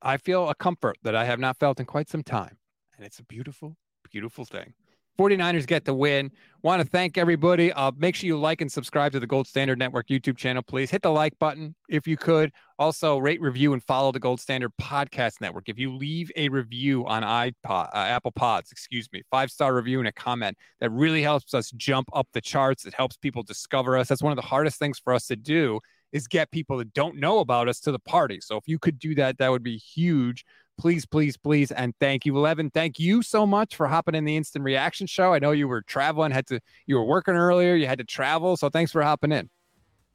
I 0.00 0.16
feel 0.16 0.48
a 0.48 0.54
comfort 0.54 0.98
that 1.02 1.14
I 1.14 1.24
have 1.24 1.38
not 1.38 1.58
felt 1.58 1.78
in 1.78 1.86
quite 1.86 2.08
some 2.08 2.24
time. 2.24 2.58
And 2.96 3.06
it's 3.06 3.20
a 3.20 3.24
beautiful, 3.24 3.76
beautiful 4.10 4.44
thing. 4.44 4.74
49ers 5.18 5.66
get 5.66 5.84
the 5.84 5.94
win. 5.94 6.30
Want 6.62 6.80
to 6.80 6.88
thank 6.88 7.18
everybody. 7.18 7.72
Uh, 7.72 7.90
make 7.96 8.14
sure 8.14 8.28
you 8.28 8.38
like 8.38 8.60
and 8.60 8.70
subscribe 8.70 9.12
to 9.12 9.20
the 9.20 9.26
Gold 9.26 9.48
Standard 9.48 9.78
Network 9.78 10.08
YouTube 10.08 10.36
channel, 10.36 10.62
please. 10.62 10.90
Hit 10.90 11.02
the 11.02 11.10
like 11.10 11.36
button 11.38 11.74
if 11.88 12.06
you 12.06 12.16
could. 12.16 12.52
Also, 12.78 13.18
rate, 13.18 13.40
review, 13.40 13.72
and 13.72 13.82
follow 13.82 14.12
the 14.12 14.20
Gold 14.20 14.40
Standard 14.40 14.70
Podcast 14.80 15.40
Network. 15.40 15.68
If 15.68 15.78
you 15.78 15.92
leave 15.94 16.30
a 16.36 16.48
review 16.48 17.04
on 17.06 17.22
iPod, 17.22 17.88
uh, 17.92 17.96
Apple 17.96 18.30
Pods, 18.30 18.70
excuse 18.70 19.08
me, 19.12 19.22
five 19.30 19.50
star 19.50 19.74
review 19.74 19.98
and 19.98 20.06
a 20.06 20.12
comment, 20.12 20.56
that 20.80 20.90
really 20.90 21.22
helps 21.22 21.52
us 21.52 21.72
jump 21.72 22.08
up 22.12 22.28
the 22.32 22.40
charts. 22.40 22.86
It 22.86 22.94
helps 22.94 23.16
people 23.16 23.42
discover 23.42 23.96
us. 23.96 24.08
That's 24.08 24.22
one 24.22 24.32
of 24.32 24.36
the 24.36 24.42
hardest 24.42 24.78
things 24.78 25.00
for 25.00 25.12
us 25.12 25.26
to 25.26 25.36
do 25.36 25.80
is 26.12 26.28
get 26.28 26.50
people 26.50 26.76
that 26.76 26.92
don't 26.92 27.16
know 27.16 27.40
about 27.40 27.68
us 27.68 27.80
to 27.80 27.90
the 27.90 27.98
party. 27.98 28.38
So 28.40 28.56
if 28.56 28.68
you 28.68 28.78
could 28.78 28.98
do 28.98 29.14
that, 29.16 29.38
that 29.38 29.50
would 29.50 29.62
be 29.62 29.78
huge. 29.78 30.44
Please, 30.78 31.06
please, 31.06 31.36
please, 31.36 31.70
and 31.70 31.94
thank 32.00 32.26
you, 32.26 32.36
Levin. 32.36 32.70
Thank 32.70 32.98
you 32.98 33.22
so 33.22 33.46
much 33.46 33.76
for 33.76 33.86
hopping 33.86 34.14
in 34.14 34.24
the 34.24 34.36
instant 34.36 34.64
reaction 34.64 35.06
show. 35.06 35.32
I 35.32 35.38
know 35.38 35.52
you 35.52 35.68
were 35.68 35.82
traveling, 35.82 36.32
had 36.32 36.46
to, 36.48 36.60
you 36.86 36.96
were 36.96 37.04
working 37.04 37.34
earlier, 37.34 37.74
you 37.74 37.86
had 37.86 37.98
to 37.98 38.04
travel, 38.04 38.56
so 38.56 38.68
thanks 38.68 38.90
for 38.90 39.02
hopping 39.02 39.32
in. 39.32 39.48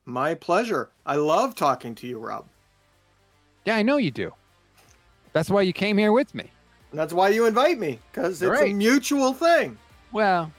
My 0.05 0.34
pleasure. 0.34 0.89
I 1.05 1.15
love 1.15 1.55
talking 1.55 1.95
to 1.95 2.07
you, 2.07 2.19
Rob. 2.19 2.45
Yeah, 3.65 3.75
I 3.75 3.84
know 3.84 3.97
you 3.97 4.11
do. 4.11 4.34
That's 5.34 5.49
why 5.49 5.61
you 5.61 5.73
came 5.73 5.97
here 5.97 6.11
with 6.11 6.34
me. 6.34 6.49
And 6.91 6.99
that's 6.99 7.13
why 7.13 7.29
you 7.29 7.45
invite 7.45 7.77
me 7.77 7.99
because 8.11 8.41
it's 8.41 8.49
right. 8.49 8.71
a 8.71 8.73
mutual 8.73 9.34
thing. 9.34 9.77
Well, 10.11 10.51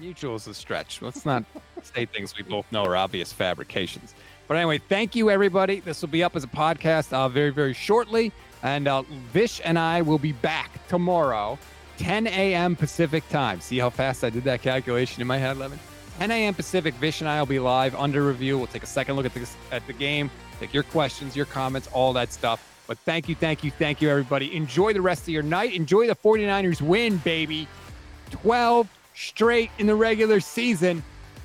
mutual 0.00 0.36
is 0.36 0.46
a 0.46 0.54
stretch. 0.54 1.02
Let's 1.02 1.26
not 1.26 1.44
say 1.82 2.06
things 2.06 2.36
we 2.36 2.42
both 2.42 2.70
know 2.70 2.84
are 2.84 2.96
obvious 2.96 3.32
fabrications. 3.32 4.14
But 4.48 4.56
anyway, 4.56 4.78
thank 4.78 5.16
you, 5.16 5.30
everybody. 5.30 5.80
This 5.80 6.00
will 6.00 6.08
be 6.08 6.22
up 6.22 6.36
as 6.36 6.44
a 6.44 6.48
podcast 6.48 7.12
uh, 7.12 7.28
very, 7.28 7.50
very 7.50 7.74
shortly. 7.74 8.32
And 8.62 8.86
uh, 8.86 9.02
Vish 9.32 9.60
and 9.64 9.78
I 9.78 10.02
will 10.02 10.18
be 10.18 10.32
back 10.32 10.86
tomorrow, 10.88 11.58
10 11.98 12.26
a.m. 12.28 12.76
Pacific 12.76 13.28
time. 13.28 13.60
See 13.60 13.78
how 13.78 13.90
fast 13.90 14.24
I 14.24 14.30
did 14.30 14.44
that 14.44 14.62
calculation 14.62 15.20
in 15.20 15.26
my 15.26 15.38
head, 15.38 15.58
Levin? 15.58 15.78
10 16.18 16.30
a.m. 16.30 16.54
Pacific. 16.54 16.94
Vish 16.94 17.20
and 17.20 17.28
I 17.28 17.40
will 17.40 17.46
be 17.46 17.58
live 17.58 17.94
under 17.96 18.26
review. 18.26 18.58
We'll 18.58 18.66
take 18.68 18.82
a 18.84 18.86
second 18.86 19.16
look 19.16 19.26
at 19.26 19.34
the, 19.34 19.48
at 19.72 19.86
the 19.86 19.92
game, 19.92 20.30
take 20.60 20.72
your 20.72 20.84
questions, 20.84 21.34
your 21.34 21.46
comments, 21.46 21.88
all 21.92 22.12
that 22.12 22.32
stuff. 22.32 22.68
But 22.86 22.98
thank 22.98 23.28
you, 23.28 23.34
thank 23.34 23.64
you, 23.64 23.70
thank 23.70 24.00
you, 24.02 24.10
everybody. 24.10 24.54
Enjoy 24.54 24.92
the 24.92 25.00
rest 25.00 25.22
of 25.22 25.28
your 25.28 25.42
night. 25.42 25.72
Enjoy 25.72 26.06
the 26.06 26.14
49ers 26.16 26.80
win, 26.82 27.16
baby. 27.18 27.66
12 28.30 28.88
straight 29.14 29.70
in 29.78 29.86
the 29.86 29.94
regular 29.94 30.40
season. 30.40 31.02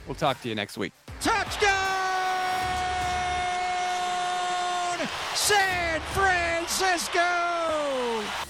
We'll 0.07 0.15
talk 0.15 0.41
to 0.41 0.49
you 0.49 0.55
next 0.55 0.77
week. 0.77 0.93
Touchdown! 1.19 1.87
San 5.97 6.03
Francisco! 6.13 8.46